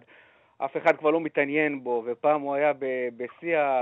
אף 0.66 0.78
אחד 0.78 0.98
כבר 0.98 1.12
לא 1.12 1.22
מתעניין 1.22 1.84
בו, 1.84 2.04
ופעם 2.06 2.42
הוא 2.42 2.56
היה 2.56 2.74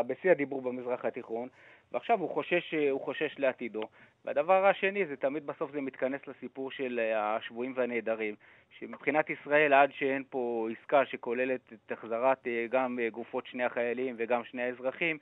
בשיא 0.05 0.31
הדיבור 0.31 0.61
במזרח 0.61 1.05
התיכון, 1.05 1.47
ועכשיו 1.91 2.19
הוא 2.19 2.29
חושש, 2.29 2.73
הוא 2.89 3.01
חושש 3.01 3.35
לעתידו. 3.37 3.81
והדבר 4.25 4.65
השני, 4.65 5.05
זה 5.05 5.15
תמיד 5.15 5.47
בסוף 5.47 5.71
זה 5.71 5.81
מתכנס 5.81 6.21
לסיפור 6.27 6.71
של 6.71 6.99
אה, 6.99 7.35
השבויים 7.35 7.73
והנעדרים, 7.75 8.35
שמבחינת 8.79 9.29
ישראל, 9.29 9.73
עד 9.73 9.91
שאין 9.93 10.23
פה 10.29 10.67
עסקה 10.71 11.05
שכוללת 11.05 11.73
את 11.73 11.91
החזרת 11.91 12.47
אה, 12.47 12.65
גם 12.69 12.99
אה, 12.99 13.09
גופות 13.09 13.45
שני 13.45 13.63
החיילים 13.63 14.15
וגם 14.17 14.43
שני 14.43 14.61
האזרחים, 14.61 15.17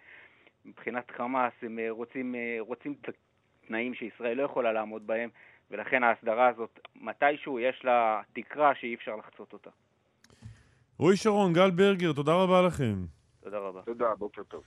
מבחינת 0.68 1.12
חמאס 1.18 1.54
הם 1.62 1.80
אה, 1.80 1.88
רוצים, 1.90 2.36
אה, 2.36 2.58
רוצים 2.60 2.96
תנאים 3.68 3.94
שישראל 3.94 4.38
לא 4.38 4.44
יכולה 4.44 4.74
לעמוד 4.74 5.08
בהם, 5.08 5.30
ולכן 5.72 6.04
ההסדרה 6.04 6.48
הזאת, 6.48 6.80
מתישהו 6.96 7.60
יש 7.60 7.82
לה 7.84 8.22
תקרה 8.34 8.72
שאי 8.76 8.96
אפשר 8.96 9.16
לחצות 9.16 9.54
אותה. 9.54 9.70
רועי 10.98 11.18
שרון, 11.18 11.54
גל 11.54 11.72
ברגר, 11.72 12.14
תודה 12.14 12.34
רבה 12.34 12.62
לכם. 12.62 12.96
תודה 13.44 13.58
רבה. 13.58 13.82
תודה, 13.82 14.16
בוקר 14.16 14.44
טוב. 14.44 14.64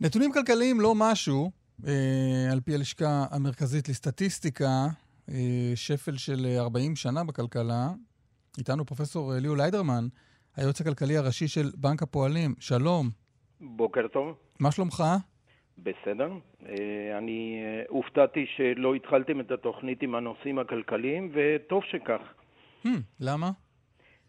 נתונים 0.00 0.32
כלכליים 0.32 0.80
לא 0.80 0.92
משהו, 0.96 1.50
אה, 1.86 2.52
על 2.52 2.60
פי 2.60 2.74
הלשכה 2.74 3.24
המרכזית 3.30 3.88
לסטטיסטיקה, 3.88 4.86
אה, 5.28 5.72
שפל 5.74 6.16
של 6.16 6.46
אה, 6.46 6.60
40 6.60 6.96
שנה 6.96 7.24
בכלכלה. 7.24 7.88
איתנו 8.58 8.86
פרופסור 8.86 9.34
אה, 9.34 9.40
ליאו 9.40 9.54
ליידרמן, 9.54 10.06
היועץ 10.56 10.80
הכלכלי 10.80 11.16
הראשי 11.16 11.48
של 11.48 11.70
בנק 11.76 12.02
הפועלים. 12.02 12.54
שלום, 12.58 13.08
בוקר 13.60 14.08
טוב, 14.08 14.36
מה 14.62 14.70
שלומך? 14.70 15.02
בסדר. 15.78 16.30
אה, 16.68 17.18
אני 17.18 17.62
אה, 17.64 17.82
הופתעתי 17.88 18.46
שלא 18.56 18.94
התחלתם 18.94 19.40
את 19.40 19.50
התוכנית 19.50 20.02
עם 20.02 20.14
הנושאים 20.14 20.58
הכלכליים, 20.58 21.30
וטוב 21.32 21.82
שכך. 21.84 22.20
Hmm, 22.84 22.88
למה? 23.20 23.50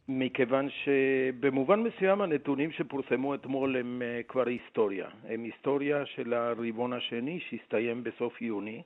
מכיוון 0.07 0.69
שבמובן 0.69 1.79
מסוים 1.79 2.21
הנתונים 2.21 2.71
שפורסמו 2.71 3.35
אתמול 3.35 3.77
הם 3.77 4.01
אה, 4.01 4.21
כבר 4.27 4.47
היסטוריה. 4.47 5.07
הם 5.29 5.43
היסטוריה 5.43 6.05
של 6.05 6.33
הרבעון 6.33 6.93
השני 6.93 7.39
שהסתיים 7.49 8.03
בסוף 8.03 8.41
יוני, 8.41 8.81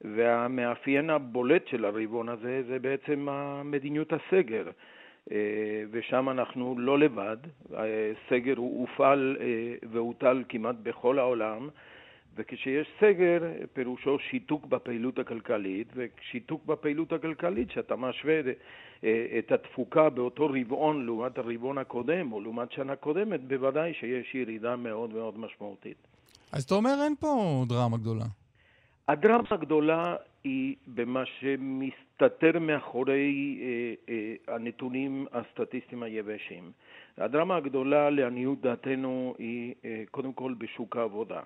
והמאפיין 0.00 1.10
הבולט 1.10 1.66
של 1.68 1.84
הרבעון 1.84 2.28
הזה 2.28 2.62
זה 2.68 2.78
בעצם 2.78 3.28
מדיניות 3.64 4.12
הסגר. 4.12 4.70
אה, 5.32 5.36
ושם 5.90 6.28
אנחנו 6.28 6.78
לא 6.78 6.98
לבד. 6.98 7.36
סגר 8.30 8.54
הוא 8.56 8.80
הופעל 8.80 9.36
והוטל 9.92 10.44
כמעט 10.48 10.76
בכל 10.82 11.18
העולם. 11.18 11.68
וכשיש 12.36 12.88
סגר, 13.00 13.38
פירושו 13.72 14.18
שיתוק 14.18 14.66
בפעילות 14.66 15.18
הכלכלית, 15.18 15.88
ושיתוק 15.94 16.64
בפעילות 16.64 17.12
הכלכלית, 17.12 17.70
שאתה 17.70 17.96
משווה 17.96 18.40
את 19.38 19.52
התפוקה 19.52 20.10
באותו 20.10 20.46
רבעון 20.46 21.06
לעומת 21.06 21.38
הרבעון 21.38 21.78
הקודם, 21.78 22.32
או 22.32 22.40
לעומת 22.40 22.72
שנה 22.72 22.96
קודמת, 22.96 23.40
בוודאי 23.48 23.94
שיש 23.94 24.34
ירידה 24.34 24.76
מאוד 24.76 25.14
מאוד 25.14 25.38
משמעותית. 25.38 25.96
אז 26.52 26.64
אתה 26.64 26.74
אומר 26.74 26.94
אין 27.04 27.14
פה 27.20 27.64
דרמה 27.68 27.96
גדולה. 27.96 28.24
הדרמה 29.08 29.44
הגדולה 29.50 30.16
היא 30.44 30.76
במה 30.86 31.22
שמסתתר 31.26 32.58
מאחורי 32.58 33.58
אה, 33.60 34.14
אה, 34.14 34.54
הנתונים 34.54 35.26
הסטטיסטיים 35.32 36.02
היבשים. 36.02 36.70
הדרמה 37.18 37.56
הגדולה, 37.56 38.10
לעניות 38.10 38.60
דעתנו, 38.60 39.34
היא 39.38 39.74
אה, 39.84 40.02
קודם 40.10 40.32
כל 40.32 40.54
בשוק 40.58 40.96
העבודה. 40.96 41.40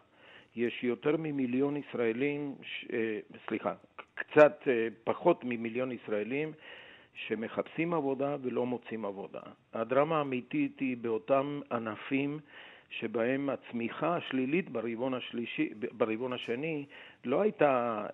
יש 0.56 0.84
יותר 0.84 1.16
ממיליון 1.18 1.76
ישראלים, 1.76 2.54
אה, 2.92 3.18
סליחה, 3.48 3.74
קצת 4.14 4.60
אה, 4.66 4.88
פחות 5.04 5.44
ממיליון 5.44 5.92
ישראלים 5.92 6.52
שמחפשים 7.14 7.94
עבודה 7.94 8.36
ולא 8.42 8.66
מוצאים 8.66 9.04
עבודה. 9.04 9.40
הדרמה 9.74 10.18
האמיתית 10.18 10.80
היא 10.80 10.96
באותם 10.96 11.60
ענפים 11.72 12.38
שבהם 12.90 13.50
הצמיחה 13.50 14.16
השלילית 14.16 14.70
ברבעון, 14.70 15.14
השלישי, 15.14 15.70
ברבעון 15.92 16.32
השני 16.32 16.86
לא 17.24 17.40
הייתה 17.40 18.06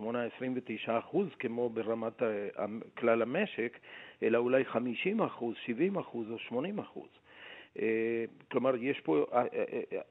28-29 0.00 0.02
אה, 0.88 0.98
אחוז 0.98 1.28
כמו 1.38 1.68
ברמת 1.68 2.22
כלל 2.98 3.22
המשק, 3.22 3.78
אלא 4.22 4.38
אולי 4.38 4.64
50 4.64 5.22
אחוז, 5.22 5.54
70 5.64 5.96
אחוז 5.96 6.30
או 6.30 6.38
80 6.38 6.78
אחוז. 6.78 7.08
אה, 7.80 8.24
כלומר, 8.50 8.76
יש 8.76 9.00
פה, 9.00 9.24
אה, 9.32 9.44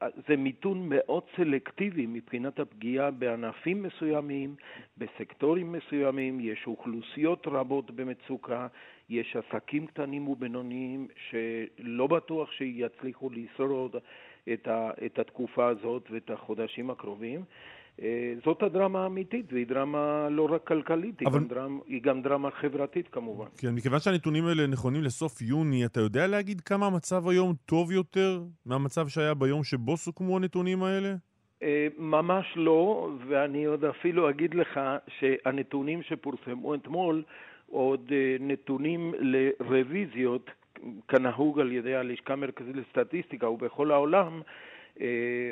אה, 0.02 0.08
זה 0.28 0.36
מיתון 0.36 0.88
מאוד 0.88 1.22
סלקטיבי 1.36 2.06
מבחינת 2.06 2.60
הפגיעה 2.60 3.10
בענפים 3.10 3.82
מסוימים, 3.82 4.54
בסקטורים 4.98 5.72
מסוימים, 5.72 6.40
יש 6.40 6.66
אוכלוסיות 6.66 7.46
רבות 7.46 7.90
במצוקה, 7.90 8.66
יש 9.08 9.36
עסקים 9.36 9.86
קטנים 9.86 10.28
ובינוניים 10.28 11.08
שלא 11.30 12.06
בטוח 12.06 12.52
שיצליחו 12.52 13.30
לשרוד 13.30 13.96
את 15.04 15.18
התקופה 15.18 15.68
הזאת 15.68 16.08
ואת 16.10 16.30
החודשים 16.30 16.90
הקרובים. 16.90 17.44
אה, 18.02 18.34
זאת 18.44 18.62
הדרמה 18.62 19.02
האמיתית, 19.02 19.52
והיא 19.52 19.66
דרמה 19.66 20.28
לא 20.30 20.48
רק 20.50 20.66
כלכלית, 20.66 21.22
אבל... 21.22 21.32
היא, 21.32 21.40
גם 21.40 21.48
דרמה, 21.48 21.80
היא 21.86 22.02
גם 22.02 22.22
דרמה 22.22 22.50
חברתית 22.50 23.08
כמובן. 23.08 23.46
כן, 23.58 23.74
מכיוון 23.74 24.00
שהנתונים 24.00 24.46
האלה 24.46 24.66
נכונים 24.66 25.02
לסוף 25.02 25.42
יוני, 25.42 25.84
אתה 25.84 26.00
יודע 26.00 26.26
להגיד 26.26 26.60
כמה 26.60 26.86
המצב 26.86 27.28
היום 27.28 27.54
טוב 27.66 27.92
יותר 27.92 28.42
מהמצב 28.66 29.08
שהיה 29.08 29.34
ביום 29.34 29.64
שבו 29.64 29.96
סוכמו 29.96 30.36
הנתונים 30.36 30.82
האלה? 30.82 31.14
אה, 31.62 31.86
ממש 31.98 32.46
לא, 32.56 33.10
ואני 33.28 33.64
עוד 33.64 33.84
אפילו 33.84 34.30
אגיד 34.30 34.54
לך 34.54 34.80
שהנתונים 35.18 36.02
שפורסמו 36.02 36.74
אתמול 36.74 37.22
עוד 37.72 38.00
אה, 38.12 38.36
נתונים 38.40 39.14
לרוויזיות, 39.18 40.50
כנהוג 41.08 41.60
על 41.60 41.72
ידי 41.72 41.94
הלשכה 41.94 42.32
המרכזית 42.32 42.76
לסטטיסטיקה 42.76 43.48
ובכל 43.48 43.90
העולם, 43.90 44.40
אה, 45.00 45.06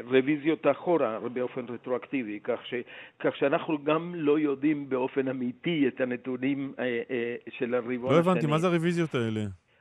רוויזיות 0.04 0.66
אחורה 0.66 1.18
באופן 1.32 1.64
רטרואקטיבי, 1.68 2.40
כך, 2.44 2.66
ש, 2.66 2.74
כך 3.20 3.36
שאנחנו 3.36 3.84
גם 3.84 4.14
לא 4.14 4.38
יודעים 4.38 4.88
באופן 4.88 5.28
אמיתי 5.28 5.88
את 5.88 6.00
הנתונים 6.00 6.72
אה, 6.78 7.02
של 7.58 7.74
הרבעון 7.74 8.14
השני. 8.14 8.24
לא 8.24 8.30
הבנתי, 8.30 8.46
מה 8.46 8.58
זה 8.58 8.66
הרוויזיות 8.66 9.14
האלה? 9.14 9.40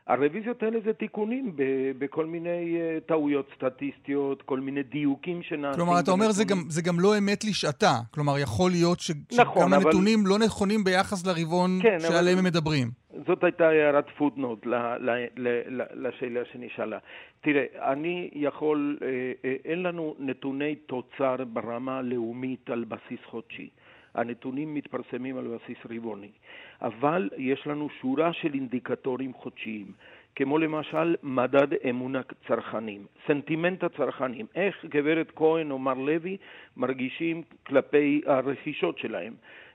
הרוויזיות 0.10 0.64
האלה 0.64 0.80
זה 0.86 0.94
תיקונים 0.94 1.52
בכל 2.00 2.26
מיני 2.26 2.78
טעויות 3.06 3.50
סטטיסטיות, 3.56 4.42
כל 4.42 4.60
מיני 4.60 4.84
דיוקים 4.84 5.44
שנעשים. 5.44 5.86
כלומר, 5.86 6.00
אתה 6.00 6.12
אומר 6.12 6.32
זה 6.32 6.44
גם, 6.46 6.58
זה 6.70 6.82
גם 6.82 7.00
לא 7.00 7.18
אמת 7.18 7.44
לשעתה. 7.44 7.94
כלומר, 8.12 8.40
יכול 8.40 8.72
להיות 8.72 9.00
ש... 9.00 9.12
נכון, 9.12 9.62
שגם 9.62 9.74
אבל... 9.74 9.84
הנתונים 9.86 10.20
לא 10.28 10.40
נכונים 10.40 10.84
ביחס 10.84 11.26
לרבעון 11.28 11.80
כן, 11.82 12.00
שעליהם 12.00 12.38
אבל... 12.38 12.40
הם 12.40 12.46
מדברים. 12.46 12.88
זאת 13.28 13.44
הייתה 13.44 13.68
הערת 13.68 14.06
פוטנוט 14.18 14.66
לשאלה 15.94 16.40
שנשאלה. 16.52 16.98
תראה, 17.42 17.64
אני 17.92 18.30
יכול, 18.34 18.98
אה, 19.02 19.08
אה, 19.46 19.56
אין 19.66 19.84
לנו 19.84 20.16
נתוני 20.20 20.76
תוצר 20.76 21.36
ברמה 21.54 21.98
הלאומית 21.98 22.70
על 22.70 22.84
בסיס 22.84 23.20
חודשי. 23.26 23.70
הנתונים 24.16 24.74
מתפרסמים 24.74 25.38
על 25.38 25.48
בסיס 25.48 25.78
רבעוני, 25.90 26.32
אבל 26.82 27.30
יש 27.38 27.68
לנו 27.68 27.90
שורה 28.02 28.34
של 28.34 28.54
אינדיקטורים 28.54 29.34
חודשיים, 29.34 29.92
כמו 30.36 30.58
למשל 30.58 31.16
מדד 31.24 31.74
אמון 31.90 32.16
הצרכנים, 32.16 33.06
סנטימנט 33.28 33.84
הצרכנים, 33.84 34.46
איך 34.56 34.86
גברת 34.86 35.32
כהן 35.36 35.72
או 35.72 35.80
מר 35.80 35.94
לוי 35.94 36.38
מרגישים 36.78 37.42
כלפי 37.68 38.22
הרכישות 38.26 38.98
שלהם, 38.98 39.34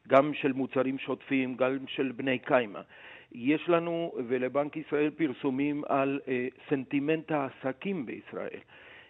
גם 0.09 0.35
של 0.35 0.52
מוצרים 0.52 0.98
שוטפים, 0.98 1.55
גם 1.56 1.78
של 1.86 2.12
בני 2.16 2.39
קיימא. 2.39 2.81
יש 3.32 3.69
לנו 3.69 4.12
ולבנק 4.28 4.77
ישראל 4.77 5.11
פרסומים 5.11 5.82
על 5.89 6.20
אה, 6.28 6.47
סנטימנט 6.69 7.32
העסקים 7.32 8.06
בישראל. 8.06 8.61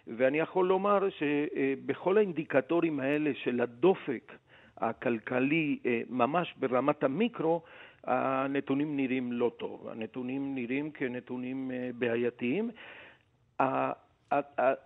ואני 0.07 0.39
יכול 0.39 0.67
לומר 0.67 1.07
שבכל 1.09 2.17
האינדיקטורים 2.17 2.99
האלה 2.99 3.31
של 3.43 3.61
הדופק 3.61 4.31
הכלכלי 4.77 5.79
אה, 5.85 6.01
ממש 6.09 6.53
ברמת 6.59 7.03
המיקרו, 7.03 7.61
הנתונים 8.03 8.97
נראים 8.97 9.31
לא 9.31 9.51
טוב. 9.57 9.87
הנתונים 9.91 10.55
נראים 10.55 10.91
כנתונים 10.91 11.71
אה, 11.71 11.89
בעייתיים. 11.97 12.69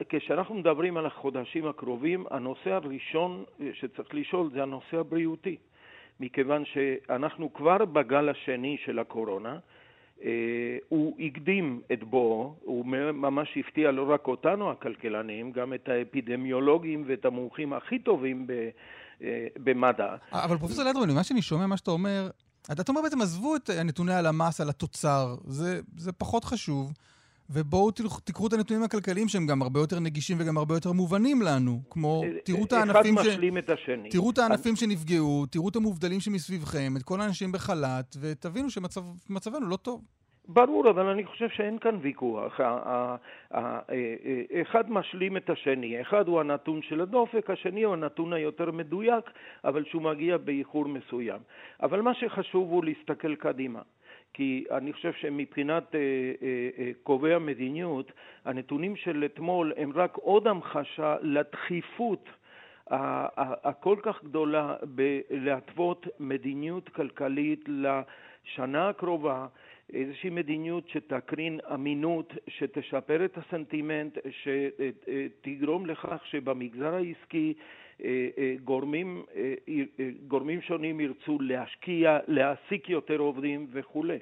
כשאנחנו 0.10 0.56
מדברים 0.56 0.98
על 0.98 1.06
החודשים 1.06 1.68
הקרובים, 1.68 2.26
הנושא 2.32 2.72
הראשון 2.72 3.44
שצריך 3.74 4.16
לשאול 4.16 4.50
זה 4.54 4.64
הנושא 4.64 4.98
הבריאותי. 4.98 5.58
מכיוון 6.20 6.66
שאנחנו 6.66 7.54
כבר 7.54 7.86
בגל 7.86 8.30
השני 8.30 8.78
של 8.86 9.00
הקורונה, 9.00 9.60
אה, 10.24 10.78
הוא 10.90 11.16
הקדים 11.20 11.82
את 11.94 12.04
בואו, 12.04 12.56
הוא 12.62 12.86
ממש 13.14 13.58
הפתיע 13.58 13.92
לא 13.92 14.10
רק 14.10 14.28
אותנו 14.28 14.72
הכלכלנים, 14.72 15.52
גם 15.52 15.74
את 15.74 15.90
האפידמיולוגים 15.90 17.04
ואת 17.06 17.26
המומחים 17.26 17.74
הכי 17.74 18.00
טובים 18.00 18.48
אה, 18.50 18.70
במדע. 19.64 20.16
אבל 20.32 20.58
פרופסור 20.58 20.84
לדרמן, 20.84 21.16
מה 21.16 21.24
שאני 21.24 21.42
שומע, 21.42 21.68
מה 21.68 21.78
שאתה 21.78 21.92
אומר, 21.92 22.30
אתה 22.72 22.84
אומר 22.90 23.02
בעצם, 23.02 23.22
עזבו 23.22 23.56
את 23.56 23.70
נתוני 23.70 24.14
הלמ"ס 24.14 24.62
על 24.62 24.70
התוצר, 24.70 25.36
זה, 25.48 25.82
זה 25.98 26.12
פחות 26.12 26.44
חשוב. 26.44 26.94
ובואו 27.50 27.92
תקראו 28.24 28.48
את 28.48 28.54
הנתונים 28.54 28.84
הכלכליים 28.84 29.28
שהם 29.28 29.48
גם 29.48 29.62
הרבה 29.62 29.80
יותר 29.80 30.00
נגישים 30.00 30.38
וגם 30.40 30.58
הרבה 30.58 30.76
יותר 30.76 30.92
מובנים 30.92 31.42
לנו. 31.42 31.82
כמו, 31.90 32.24
אה, 32.24 32.30
תראו 32.46 32.66
את 32.66 32.74
הענפים 32.74 33.16
ש... 33.24 33.28
את 33.60 33.70
השני. 33.70 34.10
תראו 34.10 34.32
את 34.32 34.38
הענפים 34.38 34.76
שנפגעו, 34.76 35.46
תראו 35.46 35.70
את 35.70 35.76
המובדלים 35.76 36.20
שמסביבכם, 36.20 36.94
את 36.98 37.04
כל 37.04 37.22
האנשים 37.22 37.52
בחל"ת, 37.52 38.18
ותבינו 38.20 38.70
שמצבנו 38.70 39.68
לא 39.68 39.76
טוב. 39.76 40.02
ברור, 40.52 40.90
אבל 40.90 41.06
אני 41.06 41.26
חושב 41.26 41.50
שאין 41.50 41.78
כאן 41.78 41.98
ויכוח. 42.02 42.62
אה, 42.62 43.16
אחד 44.62 44.92
משלים 44.92 45.38
את 45.38 45.50
השני. 45.50 46.02
אחד 46.02 46.28
הוא 46.28 46.40
הנתון 46.40 46.82
של 46.82 47.02
הדופק, 47.02 47.50
השני 47.50 47.84
הוא 47.84 47.94
הנתון 47.94 48.34
היותר 48.34 48.72
מדויק, 48.72 49.26
אבל 49.64 49.84
שהוא 49.86 50.02
מגיע 50.02 50.38
באיחור 50.38 50.86
מסוים. 50.86 51.42
אבל 51.84 52.02
מה 52.02 52.14
שחשוב 52.14 52.72
הוא 52.72 52.86
להסתכל 52.86 53.36
קדימה. 53.36 53.82
כי 54.34 54.66
אני 54.72 54.94
חושב 54.94 55.14
שמבחינת 55.14 55.96
אה, 55.96 56.00
אה, 56.00 56.70
אה, 56.78 56.92
קובעי 57.04 57.34
המדיניות, 57.34 58.12
הנתונים 58.46 58.96
של 58.96 59.24
אתמול 59.26 59.74
הם 59.78 59.92
רק 59.96 60.16
עוד 60.16 60.48
המחשה 60.48 61.16
לדחיפות 61.22 62.30
הכל 63.64 63.96
כך 64.02 64.24
גדולה 64.24 64.76
בלהתוות 64.84 66.08
מדיניות 66.20 66.90
כלכלית 66.90 67.66
לשנה 67.68 68.90
הקרובה, 68.90 69.48
איזושהי 69.94 70.30
מדיניות 70.30 70.84
שתקרין 70.90 71.60
אמינות, 71.74 72.34
שתשפר 72.48 73.26
את 73.26 73.38
הסנטימנט, 73.38 74.18
שתגרום 74.42 75.86
לכך 75.86 76.22
שבמגזר 76.26 76.94
העסקי 76.94 77.54
אה, 78.04 78.28
אה, 78.38 78.56
גורמים, 78.64 79.24
אה, 79.36 79.54
גורמים 80.28 80.62
שונים 80.62 81.00
ירצו 81.00 81.40
להשקיע, 81.42 82.18
להעסיק 82.28 82.90
יותר 82.90 83.18
עובדים 83.18 83.68
וכולי. 83.72 84.18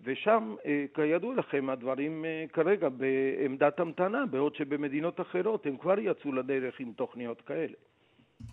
ושם, 0.00 0.54
כידוע 0.94 1.34
לכם, 1.34 1.70
הדברים 1.70 2.24
כרגע 2.52 2.88
בעמדת 2.88 3.80
המתנה, 3.80 4.26
בעוד 4.26 4.54
שבמדינות 4.54 5.20
אחרות 5.20 5.66
הם 5.66 5.76
כבר 5.76 5.98
יצאו 5.98 6.32
לדרך 6.32 6.80
עם 6.80 6.92
תוכניות 6.92 7.40
כאלה. 7.40 7.74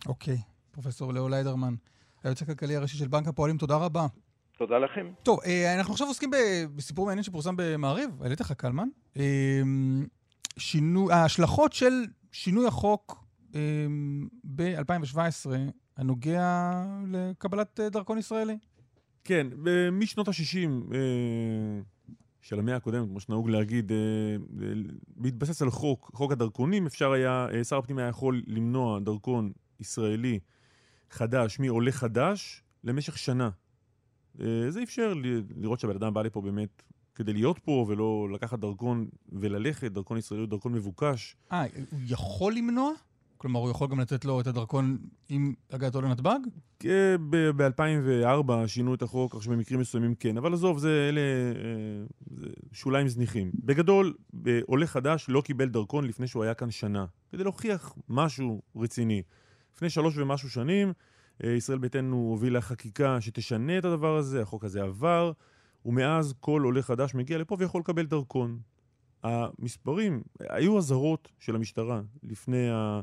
אוקיי, 0.07 0.33
okay. 0.33 0.71
פרופסור 0.71 1.13
לאו 1.13 1.29
ליידרמן, 1.29 1.73
היועץ 2.23 2.41
הכלכלי 2.41 2.75
הראשי 2.75 2.97
של 2.97 3.07
בנק 3.07 3.27
הפועלים, 3.27 3.57
תודה 3.57 3.75
רבה. 3.75 4.05
תודה 4.67 4.79
לכם. 4.79 5.11
טוב, 5.23 5.39
אנחנו 5.77 5.93
עכשיו 5.93 6.07
עוסקים 6.07 6.31
בסיפור 6.75 7.05
מעניין 7.05 7.23
שפורסם 7.23 7.55
במעריב, 7.57 8.09
העלית 8.21 8.41
לך 8.41 8.51
קלמן. 8.51 8.87
שינו, 10.57 11.11
ההשלכות 11.11 11.73
של 11.73 11.93
שינוי 12.31 12.67
החוק 12.67 13.25
אמ, 13.55 14.27
ב-2017 14.43 15.51
הנוגע 15.97 16.71
לקבלת 17.07 17.79
אה, 17.79 17.89
דרכון 17.89 18.17
ישראלי. 18.17 18.57
כן, 19.23 19.47
משנות 19.91 20.27
ה-60 20.27 20.93
אה, 20.93 20.99
של 22.41 22.59
המאה 22.59 22.75
הקודמת, 22.75 23.07
כמו 23.07 23.19
שנהוג 23.19 23.49
להגיד, 23.49 23.91
אה, 23.91 23.97
אה, 23.97 24.73
בהתבסס 25.07 25.61
על 25.61 25.69
חוק, 25.69 26.11
חוק 26.13 26.31
הדרכונים, 26.31 26.85
אפשר 26.85 27.11
היה, 27.11 27.47
אה, 27.53 27.63
שר 27.63 27.77
הפנים 27.77 27.97
היה 27.97 28.07
יכול 28.07 28.43
למנוע 28.47 28.99
דרכון 28.99 29.51
ישראלי 29.79 30.39
חדש 31.09 31.59
מעולה 31.59 31.91
חדש 31.91 32.63
למשך 32.83 33.17
שנה. 33.17 33.49
אה, 34.41 34.71
זה 34.71 34.83
אפשר 34.83 35.13
לראות 35.55 35.79
שהבן 35.79 35.95
אדם 35.95 36.13
בא 36.13 36.21
לפה 36.21 36.41
באמת 36.41 36.83
כדי 37.15 37.33
להיות 37.33 37.59
פה 37.59 37.85
ולא 37.89 38.27
לקחת 38.33 38.59
דרכון 38.59 39.07
וללכת, 39.31 39.91
דרכון 39.91 40.17
ישראלי 40.17 40.41
הוא 40.41 40.49
דרכון 40.49 40.73
מבוקש. 40.73 41.35
אה, 41.51 41.63
הוא 41.91 41.99
יכול 42.07 42.53
למנוע? 42.53 42.91
כלומר, 43.43 43.59
הוא 43.59 43.69
יכול 43.69 43.87
גם 43.87 43.99
לתת 43.99 44.25
לו 44.25 44.41
את 44.41 44.47
הדרכון 44.47 44.97
עם 45.29 45.53
הגעתו 45.71 46.01
לנתב"ג? 46.01 46.39
ב-2004 47.29 48.67
שינו 48.67 48.93
את 48.93 49.01
החוק, 49.01 49.35
עכשיו 49.35 49.53
במקרים 49.53 49.79
מסוימים 49.79 50.15
כן, 50.15 50.37
אבל 50.37 50.53
עזוב, 50.53 50.77
זה 50.77 51.09
אלה 51.09 51.21
אה, 51.21 52.05
זה 52.37 52.47
שוליים 52.71 53.07
זניחים. 53.07 53.51
בגדול, 53.63 54.13
אה, 54.47 54.59
עולה 54.65 54.87
חדש 54.87 55.25
לא 55.29 55.41
קיבל 55.41 55.69
דרכון 55.69 56.05
לפני 56.05 56.27
שהוא 56.27 56.43
היה 56.43 56.53
כאן 56.53 56.71
שנה, 56.71 57.05
כדי 57.31 57.43
להוכיח 57.43 57.93
משהו 58.09 58.61
רציני. 58.75 59.21
לפני 59.75 59.89
שלוש 59.89 60.17
ומשהו 60.17 60.49
שנים, 60.49 60.87
אה, 60.87 60.93
ישראל 61.43 61.77
ביתנו 61.77 62.15
הובילה 62.15 62.61
חקיקה 62.61 63.21
שתשנה 63.21 63.77
את 63.77 63.85
הדבר 63.85 64.17
הזה, 64.17 64.41
החוק 64.41 64.63
הזה 64.63 64.81
עבר, 64.81 65.31
ומאז 65.85 66.33
כל 66.39 66.61
עולה 66.63 66.81
חדש 66.81 67.15
מגיע 67.15 67.37
לפה 67.37 67.55
ויכול 67.59 67.81
לקבל 67.81 68.05
דרכון. 68.05 68.59
המספרים, 69.23 70.23
היו 70.39 70.77
אזהרות 70.77 71.31
של 71.39 71.55
המשטרה 71.55 72.01
לפני 72.23 72.69
ה... 72.69 73.01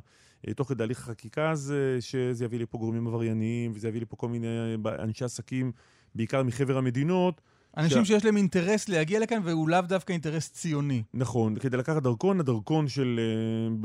אה, 0.49 0.55
תוך 0.55 0.69
כדי 0.69 0.83
הליך 0.83 0.99
החקיקה 0.99 1.51
הזה, 1.51 1.97
שזה 2.01 2.45
יביא 2.45 2.59
לפה 2.59 2.79
גורמים 2.79 3.07
עברייניים, 3.07 3.73
וזה 3.75 3.89
יביא 3.89 4.01
לפה 4.01 4.17
כל 4.17 4.29
מיני 4.29 4.47
אה, 4.87 5.03
אנשי 5.03 5.25
עסקים, 5.25 5.73
בעיקר 6.15 6.43
מחבר 6.43 6.77
המדינות. 6.77 7.41
אנשים 7.77 8.05
ש- 8.05 8.09
שיש 8.09 8.25
להם 8.25 8.37
אינטרס 8.37 8.89
להגיע 8.89 9.21
לכאן, 9.21 9.41
והוא 9.45 9.69
לאו 9.69 9.81
דווקא 9.81 10.13
אינטרס 10.13 10.51
ציוני. 10.53 11.03
נכון, 11.15 11.57
כדי 11.59 11.77
לקחת 11.77 12.03
דרכון, 12.03 12.41
הדרכון 12.41 12.89
של 12.89 13.21
אה, 13.23 13.77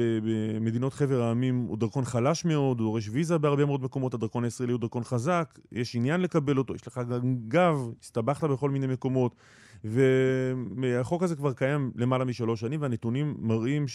במדינות 0.60 0.94
חבר 0.94 1.22
העמים 1.22 1.66
הוא 1.68 1.78
דרכון 1.78 2.06
חלש 2.06 2.46
מאוד, 2.46 2.80
הוא 2.80 2.88
דורש 2.88 3.10
ויזה 3.12 3.38
בהרבה 3.38 3.66
מאוד 3.66 3.84
מקומות, 3.84 4.14
הדרכון 4.14 4.44
הישראלי 4.44 4.72
הוא 4.72 4.82
דרכון 4.82 5.04
חזק, 5.04 5.60
יש 5.72 5.96
עניין 5.96 6.22
לקבל 6.22 6.58
אותו, 6.58 6.76
יש 6.76 6.88
לך 6.88 7.02
גם 7.10 7.36
גב, 7.48 7.78
הסתבכת 8.02 8.50
בכל 8.50 8.70
מיני 8.70 8.88
מקומות, 8.88 9.36
והחוק 9.84 11.24
הזה 11.24 11.36
כבר 11.36 11.54
קיים 11.54 11.92
למעלה 11.96 12.26
משלוש 12.26 12.60
שנים, 12.60 12.82
והנתונים 12.82 13.36
מראים 13.40 13.86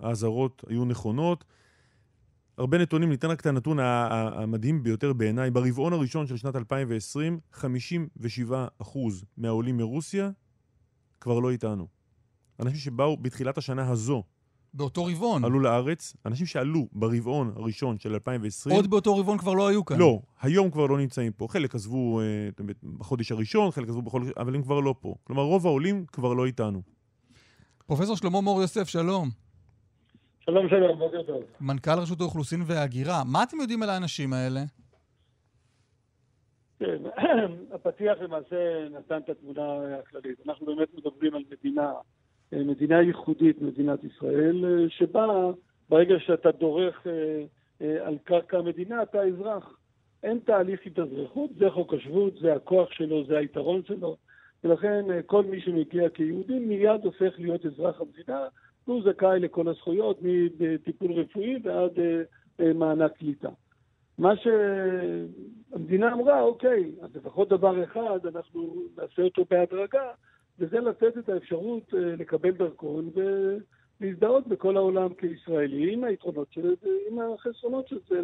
שהאזהרות 0.00 0.64
היו 0.68 0.84
נכונות. 0.84 1.44
הרבה 2.62 2.78
נתונים, 2.78 3.08
ניתן 3.08 3.30
רק 3.30 3.40
את 3.40 3.46
הנתון 3.46 3.78
המדהים 3.80 4.82
ביותר 4.82 5.12
בעיניי. 5.12 5.50
ברבעון 5.50 5.92
הראשון 5.92 6.26
של 6.26 6.36
שנת 6.36 6.56
2020, 6.56 7.40
57% 7.54 7.64
מהעולים 9.36 9.76
מרוסיה 9.76 10.30
כבר 11.20 11.38
לא 11.38 11.50
איתנו. 11.50 11.86
אנשים 12.60 12.78
שבאו 12.78 13.16
בתחילת 13.16 13.58
השנה 13.58 13.90
הזו, 13.90 14.22
באותו 14.74 15.04
רבעון. 15.04 15.44
עלו 15.44 15.60
לארץ, 15.60 16.16
אנשים 16.26 16.46
שעלו 16.46 16.88
ברבעון 16.92 17.52
הראשון 17.56 17.98
של 17.98 18.12
2020, 18.12 18.76
עוד 18.76 18.90
באותו 18.90 19.16
רבעון 19.16 19.38
כבר 19.38 19.54
לא 19.54 19.68
היו 19.68 19.84
כאן. 19.84 19.98
לא, 19.98 20.20
היום 20.40 20.70
כבר 20.70 20.86
לא 20.86 20.98
נמצאים 20.98 21.32
פה. 21.32 21.46
חלק 21.50 21.74
עזבו 21.74 22.20
אה, 22.20 22.24
בחודש 22.98 23.32
הראשון, 23.32 23.70
חלק 23.70 23.88
עזבו 23.88 24.02
בחודש, 24.02 24.28
אבל 24.36 24.54
הם 24.54 24.62
כבר 24.62 24.80
לא 24.80 24.94
פה. 25.00 25.14
כלומר, 25.24 25.42
רוב 25.42 25.66
העולים 25.66 26.04
כבר 26.12 26.32
לא 26.32 26.46
איתנו. 26.46 26.82
פרופסור 27.86 28.16
שלמה 28.16 28.40
מור 28.40 28.60
יוסף, 28.62 28.88
שלום. 28.88 29.30
שלום 30.46 30.68
שלום, 30.68 30.98
בוקר 30.98 31.22
טוב. 31.22 31.42
מנכ"ל 31.60 31.98
רשות 32.02 32.20
האוכלוסין 32.20 32.60
וההגירה. 32.66 33.22
מה 33.32 33.42
אתם 33.42 33.56
יודעים 33.60 33.82
על 33.82 33.90
האנשים 33.90 34.32
האלה? 34.32 34.60
כן, 36.78 37.02
הפתיח 37.74 38.18
למעשה 38.20 38.88
נתן 38.90 39.18
את 39.24 39.28
התמונה 39.28 39.98
הכללית. 39.98 40.38
אנחנו 40.46 40.66
באמת 40.66 40.88
מדברים 40.94 41.34
על 41.34 41.42
מדינה, 41.50 41.92
אה, 42.52 42.64
מדינה 42.64 43.02
ייחודית, 43.02 43.62
מדינת 43.62 44.04
ישראל, 44.04 44.64
אה, 44.64 44.88
שבה 44.88 45.26
ברגע 45.88 46.14
שאתה 46.18 46.50
דורך 46.50 47.06
אה, 47.06 48.06
על 48.06 48.18
קרקע 48.24 48.58
המדינה, 48.58 49.02
אתה 49.02 49.18
אזרח. 49.22 49.76
אין 50.22 50.38
תהליך 50.44 50.80
התאזרחות, 50.86 51.50
זה 51.58 51.70
חוק 51.70 51.94
השבות, 51.94 52.34
זה 52.40 52.54
הכוח 52.54 52.92
שלו, 52.92 53.24
זה 53.26 53.38
היתרון 53.38 53.82
שלו, 53.84 54.16
ולכן 54.64 55.04
כל 55.26 55.44
מי 55.44 55.60
שמגיע 55.60 56.08
כיהודי 56.08 56.58
מיד 56.58 57.04
הופך 57.04 57.32
להיות 57.38 57.66
אזרח 57.66 58.00
המדינה, 58.00 58.40
והוא 58.86 59.02
זכאי 59.04 59.40
לכל 59.40 59.68
הזכויות, 59.68 60.18
מטיפול 60.22 61.12
רפואי 61.12 61.56
ועד 61.62 61.98
אה, 61.98 62.22
אה, 62.60 62.72
מענק 62.72 63.12
קליטה. 63.12 63.48
מה 64.18 64.32
שהמדינה 64.36 66.12
אמרה, 66.12 66.42
אוקיי, 66.42 66.92
אז 67.02 67.16
לפחות 67.16 67.48
דבר 67.48 67.84
אחד, 67.84 68.26
אנחנו 68.26 68.74
נעשה 68.96 69.22
אותו 69.22 69.44
בהדרגה, 69.50 70.10
וזה 70.58 70.80
לתת 70.80 71.18
את 71.18 71.28
האפשרות 71.28 71.94
אה, 71.94 72.16
לקבל 72.18 72.50
דרכון 72.50 73.10
ולהזדהות 73.14 74.46
בכל 74.46 74.76
העולם 74.76 75.14
כישראלי, 75.14 75.92
עם 75.92 76.04
היתרונות 76.04 76.52
של 76.52 76.74
זה, 76.82 76.88
עם 77.10 77.18
החסרונות 77.18 77.88
של 77.88 77.98
זה 78.08 78.20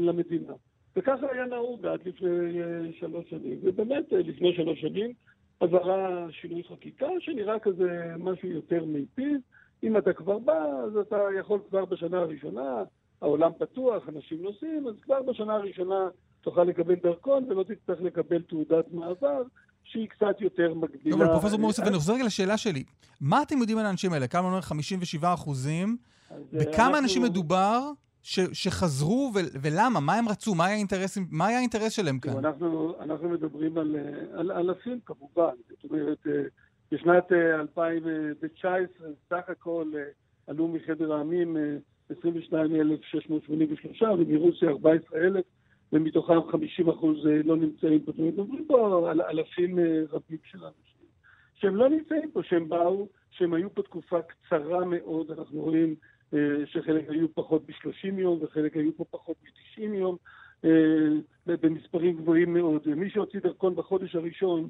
למדינה. 0.00 0.52
וככה 0.96 1.32
היה 1.32 1.44
נהוג 1.44 1.86
עד 1.86 2.00
לפני 2.04 2.62
שלוש 2.92 3.30
שנים. 3.30 3.58
ובאמת, 3.62 4.12
לפני 4.12 4.54
שלוש 4.56 4.80
שנים 4.80 5.12
עברה 5.60 6.26
שינוי 6.30 6.62
חקיקה 6.64 7.08
שנראה 7.20 7.58
כזה 7.58 8.14
משהו 8.18 8.48
יותר 8.48 8.84
מיטיב. 8.84 9.40
אם 9.82 9.96
אתה 9.98 10.12
כבר 10.12 10.38
בא, 10.38 10.52
אז 10.86 10.96
אתה 10.96 11.16
יכול 11.40 11.60
כבר 11.68 11.84
בשנה 11.84 12.18
הראשונה, 12.18 12.82
העולם 13.22 13.50
פתוח, 13.58 14.08
אנשים 14.08 14.42
נוסעים, 14.42 14.88
אז 14.88 14.94
כבר 15.04 15.22
בשנה 15.22 15.54
הראשונה 15.54 16.08
תוכל 16.40 16.64
לקבל 16.64 16.94
דרכון 16.94 17.44
ולא 17.50 17.62
תצטרך 17.62 18.00
לקבל 18.00 18.42
תעודת 18.42 18.84
מעבר, 18.92 19.42
שהיא 19.84 20.08
קצת 20.08 20.40
יותר 20.40 20.74
מגבילה. 20.74 21.16
אבל 21.16 21.26
פרופסור 21.26 21.58
מור 21.58 21.68
יוסף, 21.70 21.82
אז- 21.82 21.88
אני 21.88 21.96
חוזר 21.96 22.14
רגע 22.14 22.24
לשאלה 22.24 22.56
שלי. 22.56 22.84
מה 23.20 23.42
אתם 23.42 23.58
יודעים 23.58 23.78
על 23.78 23.86
האנשים 23.86 24.12
האלה? 24.12 24.26
כמה 24.26 24.48
אומר 24.48 24.60
57 24.60 25.34
אחוזים? 25.34 25.96
בכמה 26.52 26.84
אנחנו- 26.86 26.98
אנשים 26.98 27.22
מדובר 27.22 27.80
ש- 28.22 28.40
שחזרו 28.52 29.32
ו- 29.34 29.58
ולמה? 29.62 30.00
מה 30.00 30.14
הם 30.14 30.28
רצו? 30.28 30.54
מה 30.54 30.64
היה 30.66 30.74
האינטרס, 30.74 31.18
מה 31.30 31.46
היה 31.46 31.58
האינטרס 31.58 31.92
שלהם 31.92 32.18
כאן? 32.18 32.36
אנחנו, 32.38 32.94
אנחנו 33.00 33.28
מדברים 33.28 33.78
על, 33.78 33.96
אה, 33.96 34.40
על 34.40 34.52
אלפים 34.52 35.00
כמובן, 35.06 35.50
זאת 35.70 35.90
אומרת, 35.90 36.18
אה, 36.26 36.32
בשנת 36.92 37.32
אה, 37.32 37.60
2019 37.60 39.08
סך 39.28 39.48
הכל 39.48 39.92
אה, 39.96 40.02
עלו 40.46 40.68
מחבר 40.68 41.12
העמים 41.12 41.56
אה, 41.56 41.76
22,683 42.10 44.02
ומרוסיה 44.02 44.70
14,000 44.70 45.42
ומתוכם 45.92 46.50
50 46.52 46.88
אחוז 46.88 47.26
אה, 47.26 47.40
לא 47.44 47.56
נמצאים 47.56 48.00
פה. 48.00 48.12
זאת 48.12 48.18
אומרת, 48.18 48.34
מדברים 48.34 48.64
פה 48.66 49.10
על 49.10 49.20
אלפים 49.20 49.78
אה, 49.78 50.02
רבים 50.12 50.38
של 50.44 50.64
אנשים 50.64 50.88
שהם 51.60 51.76
לא 51.76 51.88
נמצאים 51.88 52.30
פה, 52.30 52.42
שהם 52.42 52.68
באו, 52.68 53.08
שהם 53.30 53.54
היו 53.54 53.74
פה 53.74 53.82
תקופה 53.82 54.18
קצרה 54.22 54.84
מאוד, 54.84 55.30
אנחנו 55.30 55.60
רואים 55.60 55.94
אה, 56.34 56.66
שחלק 56.66 57.10
היו 57.10 57.34
פחות 57.34 57.68
מ-30 57.68 58.20
יום 58.20 58.38
וחלק 58.42 58.76
היו 58.76 58.96
פה 58.96 59.04
פחות 59.10 59.36
מ-90 59.42 59.82
יום. 59.82 60.16
אה, 60.64 60.70
במספרים 61.46 62.16
גבוהים 62.16 62.54
מאוד. 62.54 62.88
מי 62.88 63.10
שהוציא 63.10 63.40
דרכון 63.40 63.74
בחודש 63.74 64.14
הראשון, 64.14 64.60
אה, 64.62 64.68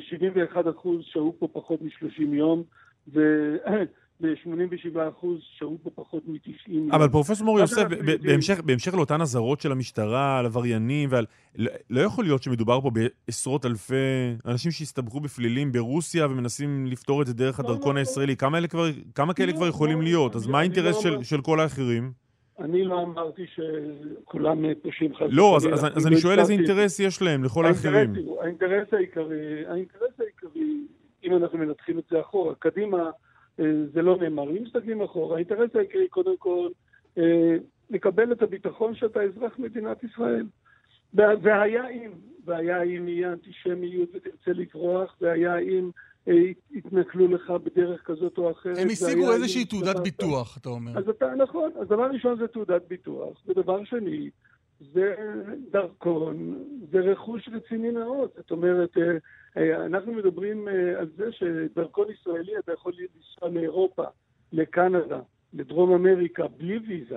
71 0.00 0.64
אחוז 0.70 1.00
שהו 1.12 1.36
פה 1.38 1.48
פחות 1.52 1.82
מ-30 1.82 2.34
יום, 2.34 2.62
ו-87 3.12 4.28
אחוז 5.10 5.38
שהו 5.58 5.78
פה 5.82 5.90
פחות 5.94 6.22
מ-90 6.28 6.50
יום. 6.68 6.92
אבל 6.92 7.08
פרופסור 7.08 7.44
מור 7.46 7.60
יוסף, 7.60 7.84
בהמשך, 8.22 8.60
בהמשך 8.60 8.94
לאותן 8.94 9.20
אזהרות 9.20 9.60
של 9.60 9.72
המשטרה 9.72 10.38
על 10.38 10.46
עבריינים 10.46 11.08
ועל... 11.12 11.26
לא- 11.56 11.70
לא 11.90 12.00
יכול 12.00 12.24
להיות 12.24 12.42
שמדובר 12.42 12.80
פה 12.80 12.90
בעשרות 12.90 13.66
אלפי 13.66 13.94
אנשים 14.46 14.70
שהסתבכו 14.70 15.20
בפלילים 15.20 15.72
ברוסיה 15.72 16.26
ומנסים 16.26 16.86
לפתור 16.86 17.22
את 17.22 17.26
זה 17.26 17.34
דרך 17.34 17.60
לא, 17.60 17.64
הדרכון 17.64 17.94
לא, 17.94 18.00
הישראלי. 18.00 18.36
כמה 18.36 18.58
אלה 18.58 18.68
כבר- 18.68 18.88
כמה 19.14 19.34
כאלה 19.34 19.52
כבר 19.52 19.66
יכולים 19.66 20.00
להיות? 20.02 20.36
אז 20.36 20.46
מה 20.46 20.58
האינטרס 20.58 20.96
של 21.22 21.40
כל 21.40 21.60
האחרים? 21.60 22.23
אני 22.58 22.84
לא 22.84 23.02
אמרתי 23.02 23.42
שכולם 23.46 24.74
פושעים 24.82 25.14
חס 25.14 25.26
לא, 25.30 25.56
אז-. 25.56 25.66
אז- 25.72 25.84
אז 25.96 26.04
לא 26.04 26.10
אני 26.10 26.16
שואל 26.20 26.38
איזה. 26.38 26.52
אינטרס 26.52 27.00
יש 27.00 27.22
להם 27.22 27.44
לכל 27.44 27.66
האחרים. 27.66 28.12
האינטרס 28.40 28.94
העיקרי, 28.94 29.66
האינטרס 29.66 30.20
העיקרי, 30.20 30.86
אם 31.24 31.36
אנחנו 31.36 31.58
מנתחים 31.58 31.98
את 31.98 32.04
זה 32.10 32.20
אחורה, 32.20 32.54
קדימה 32.54 33.10
אה, 33.60 33.64
זה 33.92 34.02
לא 34.02 34.16
נאמר. 34.20 34.50
אם 34.50 34.62
מסתכלים 34.62 35.02
אחורה, 35.02 35.34
האינטרס 35.36 35.76
העיקרי 35.76 36.08
קודם 36.08 36.36
כל, 36.38 36.68
אה, 37.18 37.56
לקבל 37.90 38.32
את 38.32 38.42
הביטחון 38.42 38.94
שאתה 38.94 39.22
אזרח 39.22 39.58
מדינת 39.58 40.04
ישראל. 40.04 40.46
וה- 41.14 41.34
והיה 41.42 41.88
אם, 41.88 42.10
והיה 42.44 42.82
אם 42.82 43.08
יהיה 43.08 43.32
אנטישמיות 43.32 44.08
ותרצה 44.14 44.50
לברוח, 44.60 45.16
והיה 45.20 45.58
אם 45.58 45.90
יתנכלו 46.70 47.28
לך 47.28 47.50
בדרך 47.50 48.02
כזאת 48.04 48.38
או 48.38 48.50
אחרת. 48.50 48.78
הם 48.78 48.88
השיגו 48.88 49.32
איזושהי 49.32 49.64
תעודת. 49.64 49.96
ביטוח, 49.96 50.58
אתה 50.58 50.68
אומר. 50.68 50.98
אז 50.98 51.08
אתה, 51.08 51.34
נכון, 51.34 51.70
אז 51.80 51.88
דבר 51.88 52.10
ראשון 52.10 52.38
זה 52.38 52.46
תעודת 52.48 52.82
ביטוח, 52.88 53.42
ודבר 53.46 53.84
שני, 53.84 54.30
זה 54.92 55.14
דרכון, 55.70 56.64
זה 56.90 56.98
רכוש 56.98 57.48
רציני 57.52 57.90
מאוד. 57.90 58.30
זאת 58.36 58.50
אומרת, 58.50 58.98
אה, 58.98 59.16
אה, 59.56 59.86
אנחנו 59.86 60.12
מדברים 60.12 60.68
אה, 60.68 60.98
על 60.98 61.10
זה 61.16 61.32
שדרכון 61.32 62.06
ישראלי 62.10 62.58
אתה 62.58 62.72
יכול 62.72 62.92
לנסוע 62.92 63.60
לאירופה, 63.60 64.04
לקנדה, 64.52 65.20
לדרום 65.54 65.92
אמריקה, 65.92 66.48
בלי 66.48 66.78
ויזה. 66.88 67.16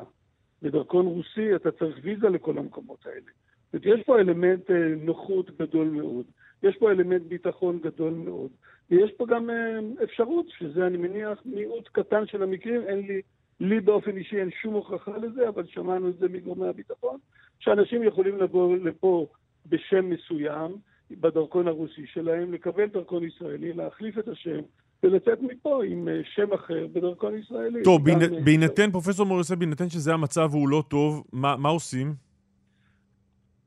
בדרכון 0.61 1.05
רוסי 1.05 1.55
אתה 1.55 1.71
צריך 1.71 1.97
ויזה 2.03 2.29
לכל 2.29 2.57
המקומות 2.57 3.05
האלה. 3.05 3.31
זאת 3.73 3.85
אומרת, 3.85 3.99
יש 3.99 4.05
פה 4.05 4.19
אלמנט 4.19 4.71
נוחות 4.97 5.57
גדול 5.57 5.87
מאוד, 5.87 6.25
יש 6.63 6.77
פה 6.77 6.91
אלמנט 6.91 7.21
ביטחון 7.21 7.79
גדול 7.79 8.13
מאוד, 8.13 8.51
ויש 8.91 9.11
פה 9.17 9.25
גם 9.25 9.49
אה, 9.49 9.79
אפשרות, 10.03 10.45
שזה 10.57 10.87
אני 10.87 10.97
מניח 10.97 11.39
מיעוט 11.45 11.89
קטן 11.91 12.25
של 12.25 12.43
המקרים, 12.43 12.81
אין 12.81 12.99
לי, 12.99 13.21
לי 13.59 13.79
באופן 13.79 14.17
אישי 14.17 14.39
אין 14.39 14.49
שום 14.61 14.73
הוכחה 14.73 15.17
לזה, 15.17 15.49
אבל 15.49 15.63
שמענו 15.67 16.09
את 16.09 16.17
זה 16.19 16.27
מגורמי 16.27 16.67
הביטחון, 16.67 17.17
שאנשים 17.59 18.03
יכולים 18.03 18.37
לבוא 18.37 18.77
לפה 18.77 19.27
בשם 19.65 20.09
מסוים, 20.09 20.71
בדרכון 21.11 21.67
הרוסי 21.67 22.05
שלהם, 22.13 22.53
לקבל 22.53 22.85
דרכון 22.85 23.23
ישראלי, 23.23 23.73
להחליף 23.73 24.17
את 24.17 24.27
השם 24.27 24.59
ולצאת 25.03 25.41
מפה 25.41 25.83
עם 25.85 26.07
אה, 26.07 26.21
שם 26.23 26.53
אחר 26.53 26.87
בדרכון 26.93 27.37
ישראלי. 27.37 27.83
טוב, 27.83 28.07
אה, 28.07 28.15
בהינתן, 28.43 28.91
פרופסור 28.91 29.25
מור 29.25 29.37
יוסף, 29.37 29.55
בהינתן 29.55 29.89
שזה 29.89 30.13
המצב 30.13 30.49
והוא 30.51 30.69
לא 30.69 30.83
טוב, 30.87 31.23
מה 31.33 31.55
מה 31.57 31.69
עושים? 31.69 32.13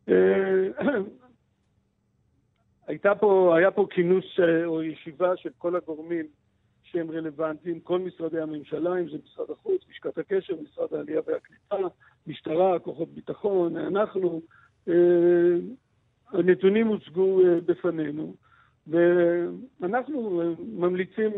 הייתה 2.91 3.15
פה, 3.15 3.57
היה 3.57 3.71
פה 3.71 3.87
כינוס 3.91 4.25
אה, 4.41 4.65
או 4.65 4.83
ישיבה 4.83 5.37
של 5.37 5.51
כל 5.59 5.77
הגורמים 5.77 6.27
שהם 6.83 7.11
רלוונטיים, 7.11 7.81
כל 7.81 7.99
משרדי 7.99 8.41
הממשלה, 8.41 8.99
אם 8.99 9.09
זה 9.11 9.17
משרד 9.25 9.51
החוץ, 9.51 9.83
לשכת 9.91 10.19
הקשר, 10.19 10.55
משרד 10.62 10.95
העלייה 10.95 11.21
והקליטה, 11.27 11.77
משטרה, 12.27 12.79
כוחות 12.79 13.09
ביטחון, 13.09 13.77
אנחנו. 13.77 14.41
אה, 14.89 14.95
הנתונים 16.33 16.87
הוצגו 16.87 17.41
אה, 17.41 17.61
בפנינו, 17.67 18.35
ואנחנו 18.87 20.43
ממליצים 20.59 21.31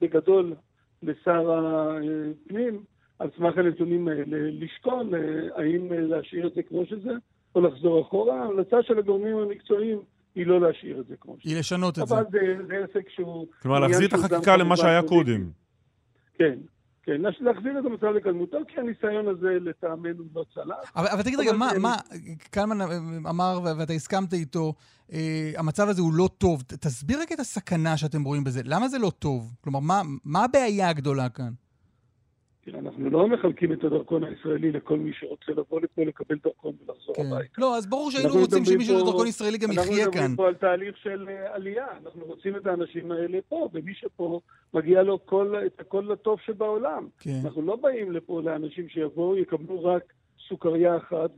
בגדול 0.00 0.54
לשר 1.02 1.52
הפנים, 1.52 2.82
על 3.18 3.30
סמך 3.36 3.58
הנתונים 3.58 4.08
האלה, 4.08 4.36
לשקול 4.50 5.14
האם 5.56 5.92
להשאיר 5.92 6.46
את 6.46 6.54
זה 6.54 6.62
כמו 6.62 6.86
שזה, 6.86 7.12
או 7.54 7.60
לחזור 7.60 8.00
אחורה. 8.00 8.42
ההמלצה 8.42 8.82
של 8.82 8.98
הגורמים 8.98 9.36
המקצועיים 9.36 9.98
היא 10.34 10.46
לא 10.46 10.60
להשאיר 10.60 11.00
את 11.00 11.06
זה 11.06 11.14
כמו 11.20 11.36
שזה. 11.38 11.50
היא 11.50 11.58
לשנות 11.58 11.98
את 11.98 12.06
זה. 12.06 12.14
אבל 12.14 12.24
זה, 12.30 12.38
זה 12.66 12.74
עסק 12.90 13.08
שהוא... 13.08 13.46
כלומר, 13.62 13.78
להחזיר 13.78 14.08
את 14.08 14.12
החקיקה 14.12 14.56
למה 14.56 14.76
שהיה. 14.76 15.02
קודם. 15.02 15.50
כן, 16.34 16.58
כן, 17.02 17.20
להחזיר 17.20 17.78
את 17.78 17.84
המצב 17.84 18.06
לקדמותו, 18.06 18.58
כי 18.68 18.80
הניסיון 18.80 19.28
הזה 19.28 19.58
לטעמנו 19.60 20.24
לא 20.34 20.44
צלח. 20.54 20.92
אבל, 20.96 21.08
אבל 21.08 21.22
תגיד 21.22 21.40
רגע, 21.40 21.52
מה, 21.52 21.70
מה, 21.80 21.94
קלמן 22.50 22.80
אמר 23.28 23.60
ו- 23.64 23.78
ואתה 23.78 23.92
הסכמת 23.92 24.32
איתו, 24.32 24.74
אה, 25.12 25.52
המצב 25.56 25.88
הזה 25.88 26.02
הוא 26.02 26.14
לא 26.14 26.28
טוב. 26.38 26.62
תסביר 26.62 27.20
רק 27.20 27.32
את 27.32 27.40
הסכנה 27.40 27.96
שאתם 27.96 28.22
רואים 28.22 28.44
בזה. 28.44 28.60
למה 28.64 28.88
זה 28.88 28.98
לא 28.98 29.10
טוב? 29.18 29.54
כלומר, 29.60 29.80
מה, 29.80 30.02
מה 30.24 30.44
הבעיה 30.44 30.88
הגדולה 30.88 31.28
כאן? 31.28 31.52
תראה, 32.64 32.78
אנחנו 32.80 33.10
לא 33.10 33.28
מחלקים 33.28 33.72
את 33.72 33.84
הדרכון 33.84 34.24
הישראלי 34.24 34.72
לכל 34.72 34.98
מי 34.98 35.10
שרוצה 35.20 35.52
לבוא 35.52 35.80
לפה 35.80 36.02
לקבל 36.04 36.36
דרכון 36.44 36.74
ולחזור 36.86 37.14
כן. 37.14 37.26
הביתה. 37.26 37.54
לא, 37.58 37.76
אז 37.76 37.86
ברור 37.86 38.10
שהיינו 38.10 38.28
אנחנו 38.28 38.40
רוצים 38.40 38.64
שמי 38.64 38.84
שיש 38.84 39.00
לו 39.00 39.04
דרכון 39.04 39.26
ישראלי 39.26 39.58
גם 39.58 39.72
יחיה 39.72 39.82
אנחנו 39.82 40.12
כאן. 40.12 40.20
מדברים 40.30 40.36
פה 40.36 40.46
על 40.48 40.54
תהליך 40.54 40.96
של 41.02 41.28
אה, 41.28 41.54
עלייה, 41.54 41.86
אנחנו 42.04 42.24
רוצים 42.24 42.56
את 42.56 42.66
האנשים 42.66 43.12
האלה 43.12 43.38
פה, 43.48 43.68
ומי 43.72 43.94
שפה 43.94 44.40
מגיע 44.74 45.02
לו 45.02 45.26
כל, 45.26 45.54
את 45.66 45.80
הכל 45.80 46.12
הטוב 46.12 46.38
שבעולם. 46.46 47.08
כן. 47.18 47.40
אנחנו 47.44 47.62
לא 47.62 47.76
באים 47.76 48.12
לפה 48.12 48.40
לאנשים 48.44 48.88
שיבואו, 48.88 49.36
יקבלו 49.36 49.84
רק 49.84 50.02
סוכריה 50.48 50.96
אחת. 50.96 51.30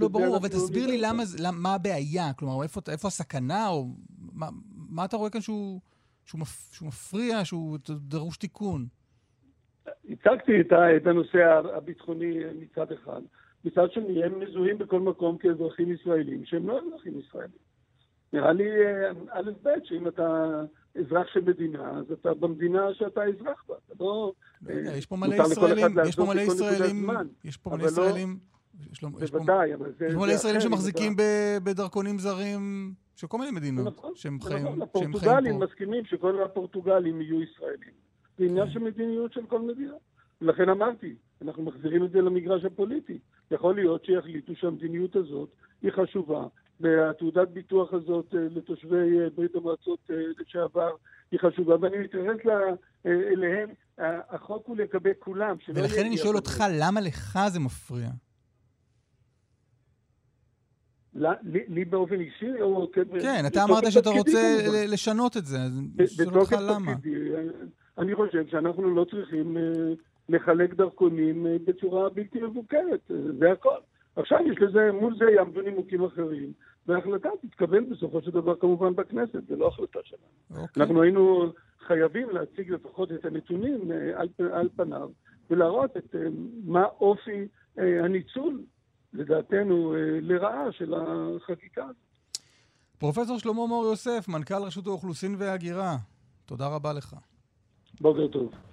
לא, 0.00 0.08
ברור, 0.08 0.24
אבל 0.26 0.34
אנחנו 0.34 0.48
תסביר 0.48 0.86
לי 0.86 0.98
למה, 0.98 1.22
למה- 1.38 1.58
מה 1.58 1.74
הבעיה. 1.74 2.32
כלומר, 2.32 2.62
איפה, 2.62 2.80
איפה 2.88 3.08
הסכנה, 3.08 3.68
או 3.68 3.86
מה, 4.32 4.48
מה 4.88 5.04
אתה 5.04 5.16
רואה 5.16 5.30
כאן 5.30 5.40
שהוא, 5.40 5.80
שהוא, 6.24 6.40
מפ, 6.40 6.68
שהוא 6.72 6.88
מפריע, 6.88 7.44
שהוא 7.44 7.78
דרוש 7.88 8.36
תיקון? 8.36 8.86
הצגתי 10.10 10.60
את, 10.60 10.72
את 10.72 11.06
הנושא 11.06 11.60
הביטחוני 11.74 12.38
מצד 12.60 12.92
אחד. 12.92 13.20
מצד 13.64 13.92
שני, 13.92 14.24
הם 14.24 14.40
מזוהים 14.40 14.78
בכל 14.78 15.00
מקום 15.00 15.38
כאזרחים 15.38 15.92
ישראלים 15.92 16.44
שהם 16.44 16.68
לא 16.68 16.78
אזרחים 16.78 17.18
ישראלים. 17.18 17.68
נראה 18.32 18.52
לי 18.52 18.64
אה, 18.64 19.10
א' 19.30 19.50
ב', 19.62 19.68
שאם 19.84 20.08
אתה 20.08 20.60
אזרח 20.98 21.26
של 21.32 21.40
מדינה, 21.40 21.90
אז 21.90 22.12
אתה 22.12 22.34
במדינה 22.34 22.94
שאתה 22.94 23.20
אזרח 23.24 23.64
בה. 23.68 23.74
אתה 23.86 23.94
לא... 24.04 24.32
לא 24.62 24.72
אה, 24.74 24.96
יש 24.96 25.06
פה 25.06 25.16
מלא 25.16 25.34
ישראלים, 25.34 25.98
יש 26.08 26.16
פה 26.16 26.24
מלא 26.24 26.40
ישראלים, 26.40 27.08
יש 27.44 27.56
פה 27.56 27.70
מלא 27.70 27.82
לא- 27.82 27.88
ישראלים, 27.88 28.38
בוודאי, 29.02 29.74
אבל 29.74 29.92
זה... 29.98 30.06
יש 30.06 30.14
מלא 30.14 30.32
ישראלים 30.32 30.60
שמחזיקים 30.60 31.16
בדרכונים 31.64 32.18
זרים 32.18 32.92
של 33.16 33.26
כל 33.26 33.38
מיני 33.38 33.50
מדינות, 33.50 33.86
נכון, 33.86 34.12
שהם 34.14 34.36
נכון, 34.36 34.50
שהם 34.50 34.60
חיים 34.60 34.82
הפורטוגלים 34.82 35.58
פה. 35.58 35.66
מסכימים 35.66 36.04
שכל 36.04 36.42
הפורטוגלים 36.42 37.20
יהיו 37.20 37.42
ישראלים. 37.42 38.07
זה 38.38 38.44
עניין 38.44 38.70
של 38.70 38.78
מדיניות 38.78 39.32
של 39.32 39.46
כל 39.46 39.60
מדינה. 39.60 39.94
ולכן 40.40 40.68
אמרתי, 40.68 41.14
אנחנו 41.42 41.62
מחזירים 41.62 42.04
את 42.04 42.10
זה 42.10 42.20
למגרש 42.20 42.64
הפוליטי. 42.64 43.18
יכול 43.50 43.74
להיות 43.74 44.04
שיחליטו 44.04 44.52
שהמדיניות 44.56 45.16
הזאת 45.16 45.48
היא 45.82 45.90
חשובה, 45.90 46.46
והתעודת 46.80 47.48
ביטוח 47.48 47.92
הזאת 47.92 48.34
אה, 48.34 48.40
לתושבי 48.50 49.20
אה, 49.20 49.30
ברית 49.34 49.54
המועצות 49.54 49.98
אה, 50.10 50.16
לשעבר 50.38 50.90
היא 51.30 51.40
חשובה, 51.40 51.76
ואני 51.80 51.98
מתייחס 51.98 52.46
אליהם. 53.06 53.68
החוק 54.30 54.66
הוא 54.66 54.76
לגבי 54.76 55.10
כולם, 55.18 55.56
ולכן 55.68 56.06
אני 56.06 56.16
שואל. 56.16 56.36
אותך, 56.36 56.64
למה 56.80 57.00
לך 57.00 57.38
זה 57.48 57.60
מפריע? 57.60 58.08
לי 61.14 61.64
לי 61.68 61.84
באופן 61.84 62.20
אישי, 62.20 62.60
או... 62.60 62.90
כן, 62.92 63.46
אתה 63.46 63.48
בתוקף 63.48 63.70
אמרת 63.70 63.92
שאתה 63.92 64.10
רוצה 64.10 64.56
לשנות 64.88 65.36
את 65.36 65.46
זה, 65.46 65.62
אז 65.62 65.80
אני 65.98 66.06
שואל 66.08 66.38
אותך 66.38 66.52
למה. 66.52 66.94
אני 67.98 68.14
חושב 68.14 68.46
שאנחנו 68.46 68.94
לא 68.94 69.04
צריכים 69.04 69.56
אה, 69.56 69.62
לחלק 70.28 70.74
דרכונים 70.74 71.46
אה, 71.46 71.56
בצורה 71.64 72.08
בלתי 72.08 72.40
מבוקרת, 72.40 73.10
אה, 73.10 73.16
זה 73.38 73.52
הכל. 73.52 73.78
עכשיו 74.16 74.38
יש 74.52 74.58
לזה, 74.60 74.92
מול 74.92 75.16
זה 75.18 75.24
יעמדו 75.24 75.60
נימוקים 75.60 76.04
אחרים, 76.04 76.52
וההחלטה 76.86 77.28
תתקבל 77.42 77.84
בסופו 77.84 78.22
של 78.22 78.30
דבר 78.30 78.56
כמובן 78.56 78.96
בכנסת, 78.96 79.46
זה 79.48 79.56
לא 79.56 79.68
החלטה 79.68 79.98
שלנו. 80.04 80.62
אוקיי. 80.62 80.82
אנחנו 80.82 81.02
היינו 81.02 81.52
חייבים 81.86 82.30
להציג 82.30 82.70
לפחות 82.70 83.12
את 83.12 83.24
הנתונים 83.24 83.90
על, 84.14 84.28
על 84.52 84.68
פניו, 84.76 85.10
ולהראות 85.50 85.96
את 85.96 86.14
מה 86.64 86.84
אופי 86.84 87.48
הניצול, 87.76 88.62
לדעתנו, 89.12 89.94
לרעה 90.20 90.72
של 90.72 90.94
החקיקה 90.94 91.84
הזאת. 91.84 91.96
פרופסור 92.98 93.38
שלמה 93.38 93.66
מור 93.66 93.84
יוסף, 93.86 94.28
מנכ"ל 94.28 94.62
רשות 94.62 94.86
האוכלוסין 94.86 95.34
וההגירה, 95.38 95.96
תודה 96.46 96.68
רבה 96.68 96.92
לך. 96.92 97.16
בוקר 98.00 98.26
טוב. 98.28 98.67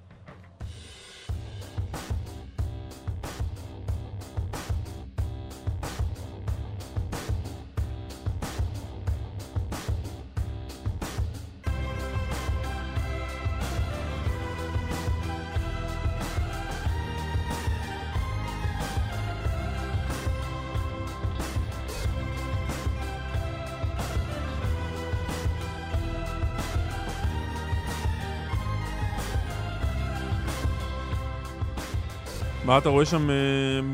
מה 32.76 32.80
אתה 32.80 32.90
רואה 32.90 33.06
שם 33.06 33.30
אה, 33.30 33.36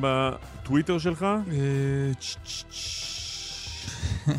בטוויטר 0.02 0.98
שלך? 1.00 1.24
אה, 1.24 2.12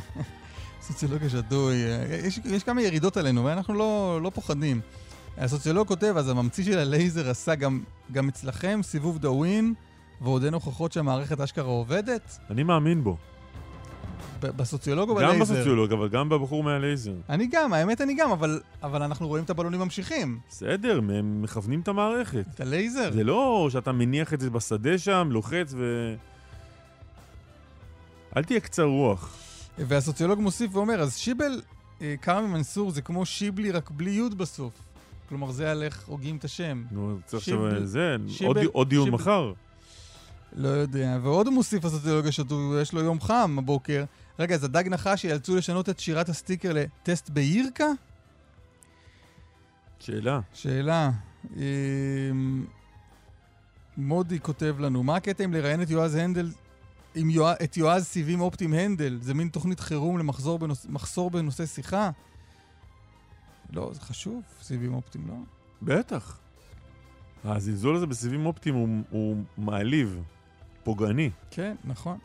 סוציולוגיה 0.87 1.29
שדוי, 1.31 1.85
אה, 1.85 2.17
יש, 2.27 2.41
יש 2.45 2.65
כמה 2.65 2.83
ירידות 2.83 3.17
עלינו, 3.17 3.45
ואנחנו 3.45 3.75
לא, 3.75 4.21
לא 4.23 4.31
פוחדים. 4.35 4.81
הסוציולוג 5.39 5.89
כותב, 5.89 6.15
אז 6.17 6.29
הממציא 6.29 6.65
של 6.65 6.79
הלייזר 6.79 7.31
עשה 7.31 7.55
גם, 7.55 7.83
גם 8.13 8.29
אצלכם 8.29 8.81
סיבוב 8.83 9.19
דאווין, 9.19 9.75
ועוד 10.21 10.45
אין 10.45 10.55
הוכחות 10.55 10.93
שהמערכת 10.93 11.41
אשכרה 11.41 11.69
עובדת? 11.69 12.39
אני 12.51 12.63
מאמין 12.63 13.05
בו. 13.05 13.17
בסוציולוג 14.41 15.11
או 15.11 15.15
גם 15.15 15.21
בלייזר? 15.21 15.55
בסוציולוג, 15.55 15.93
אבל 15.93 16.09
גם 16.09 16.29
בבחור 16.29 16.63
מהלייזר. 16.63 17.15
אני 17.29 17.49
גם, 17.53 17.73
האמת 17.73 18.01
אני 18.01 18.15
גם, 18.15 18.31
אבל, 18.31 18.61
אבל 18.83 19.03
אנחנו 19.03 19.29
רואים 19.29 19.45
את 19.45 19.51
הבלונים 19.51 19.81
ממשיכים. 19.81 20.39
בסדר, 20.49 20.99
הם 20.99 21.43
מכוונים 21.43 21.81
את 21.81 21.89
המערכת. 21.89 22.45
את 22.55 22.61
הלייזר. 22.61 23.13
זה 23.13 23.25
לא 23.25 23.69
שאתה 23.73 23.93
מניח 23.93 24.35
את 24.35 24.41
זה 24.41 24.51
בשדה 24.51 24.99
שם, 24.99 25.29
לוחץ 25.31 25.75
ו... 25.79 26.15
אל 28.37 28.45
תהיה 28.45 28.61
קצר 28.61 28.85
רוח. 28.85 29.37
והסוציולוג 29.79 30.41
מוסיף 30.41 30.77
ואומר, 30.77 31.01
אז 31.01 31.17
שיבל, 31.17 31.61
אה, 32.03 32.15
כרמי 32.23 32.49
מנסור 32.49 32.91
זה 32.91 33.03
כמו 33.03 33.27
שיבלי 33.27 33.71
רק 33.71 33.91
בלי 33.91 34.11
יוד 34.11 34.39
בסוף. 34.39 34.73
כלומר, 35.29 35.51
זה 35.51 35.71
על 35.71 35.83
איך 35.83 36.05
הוגים 36.07 36.37
את 36.37 36.45
השם. 36.45 36.83
נו, 36.91 37.19
צריך 37.27 37.43
עכשיו 37.43 37.87
זה, 37.87 38.17
עוד- 38.73 38.89
דיון 38.89 39.11
מחר. 39.11 39.53
לא 40.55 40.69
יודע. 40.69 41.19
ועוד 41.23 41.47
הוא 41.47 41.55
מוסיף 41.55 41.85
הסוציולוג 41.85 42.27
השתוי, 42.27 42.83
יש 42.83 42.93
לו 42.93 43.01
יום 43.01 43.21
חם 43.21 43.57
הבוקר. 43.59 44.05
רגע, 44.39 44.55
אז 44.55 44.65
הדג 44.65 44.89
נחש 44.89 45.25
יאלצו 45.25 45.57
לשנות 45.57 45.89
את 45.89 45.99
שירת 45.99 46.29
הסטיקר 46.29 46.73
לטסט 46.73 47.31
בירקה? 47.31 47.87
שאלה. 49.99 50.41
שאלה. 50.55 51.11
אמ, 51.57 52.65
מודי 53.97 54.41
כותב 54.41 54.77
לנו, 54.79 55.03
מה 55.03 55.17
הקטע 55.17 55.45
עם 55.45 55.53
לראיין 55.53 55.83
את 55.83 55.91
יועז 55.91 56.15
הנדל, 56.15 56.51
עם 57.15 57.31
יוע, 57.31 57.55
את 57.65 57.77
יועז 57.77 58.05
סיבים 58.05 58.41
אופטיים 58.41 58.73
הנדל? 58.73 59.19
זה 59.23 59.35
מין 59.35 59.49
תוכנית 59.49 59.81
חירום 59.81 60.19
למחזור 60.19 60.59
מחסור 60.89 61.31
בנושא 61.31 61.67
שיחה? 61.67 62.11
לא, 63.71 63.91
זה 63.93 64.01
חשוב, 64.01 64.43
סיבים 64.63 64.95
אופטיים, 64.95 65.29
לא? 65.29 65.35
בטח. 65.83 66.39
הזלזול 67.45 67.97
הזה 67.97 68.07
בסיבים 68.07 68.47
אופטיים 68.47 68.75
הוא, 68.75 68.89
הוא 69.11 69.37
מעליב, 69.59 70.23
פוגעני. 70.85 71.31
כן, 71.51 71.75
נכון. 71.85 72.19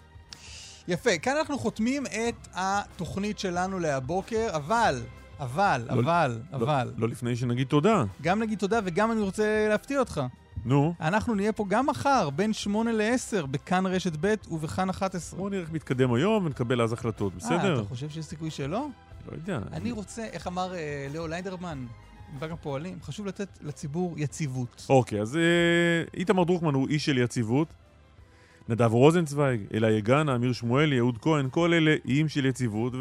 יפה, 0.88 1.18
כאן 1.18 1.38
אנחנו 1.38 1.60
חותמים 1.60 2.06
את 2.06 2.48
התוכנית 2.54 3.40
שלנו 3.40 3.80
להבוקר, 3.80 4.48
אבל, 4.56 5.02
אבל, 5.40 5.86
לא- 5.90 5.94
אבל, 5.94 6.40
לא- 6.52 6.58
אבל, 6.58 6.94
לא 6.98 7.08
לפני 7.08 7.36
שנגיד 7.36 7.68
תודה. 7.68 8.04
גם 8.22 8.40
נגיד 8.40 8.60
תודה 8.60 8.80
וגם 8.84 9.12
אני 9.12 9.22
רוצה 9.22 9.66
להפתיע 9.70 10.00
אותך. 10.00 10.22
נו. 10.66 10.94
אנחנו 11.02 11.36
נהיה 11.36 11.52
פה 11.54 11.66
גם 11.68 11.86
מחר, 11.86 12.30
בין 12.30 12.54
8 12.54 12.92
ל-10, 12.92 13.46
בכאן 13.46 13.86
רשת 13.86 14.12
ב' 14.22 14.34
ובכאן 14.52 14.90
11. 14.90 15.38
בואו 15.40 15.50
נראה 15.50 15.62
איך 15.62 15.72
מתקדם 15.72 16.14
היום 16.14 16.46
ונקבל 16.46 16.82
אז 16.82 16.94
החלטות, 16.94 17.34
אה, 17.34 17.38
בסדר? 17.38 17.80
אתה 17.80 17.90
חושב 17.90 18.10
שיש 18.10 18.26
סיכוי 18.26 18.52
שלא? 18.52 18.88
לא 19.28 19.34
יודע. 19.36 19.60
אני 19.74 19.92
רוצה, 19.92 20.24
איך 20.26 20.48
אמר 20.48 20.76
אה, 20.76 21.08
ליאו 21.12 21.28
ליידרמן, 21.28 21.86
מבנק 22.36 22.52
הפועלים, 22.52 22.98
חשוב 23.04 23.26
לתת 23.28 23.48
לציבור 23.62 24.14
יציבות. 24.18 24.86
אוקיי, 24.90 25.22
אז 25.22 25.38
אה, 25.38 25.42
איתמר 26.20 26.44
דרוקמן 26.44 26.74
הוא 26.74 26.88
איש 26.90 27.06
של 27.06 27.18
יציבות. 27.18 27.68
נדב 28.70 28.92
רוזנצוויג, 28.92 29.62
אלה 29.74 29.92
יגנה, 29.92 30.36
אמיר 30.36 30.54
שמואלי, 30.54 31.00
אהוד 31.00 31.18
כהן, 31.18 31.48
כל 31.52 31.74
אלה 31.74 31.96
איים 32.06 32.30
של 32.30 32.46
יציבות, 32.46 32.94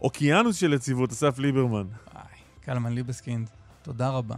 ואוקיינוס 0.00 0.56
של 0.56 0.72
יציבות, 0.72 1.10
אסף 1.10 1.38
ליברמן. 1.38 1.86
קלמן 2.60 2.92
ליבסקינד, 2.92 3.50
תודה 3.82 4.10
רבה. 4.10 4.34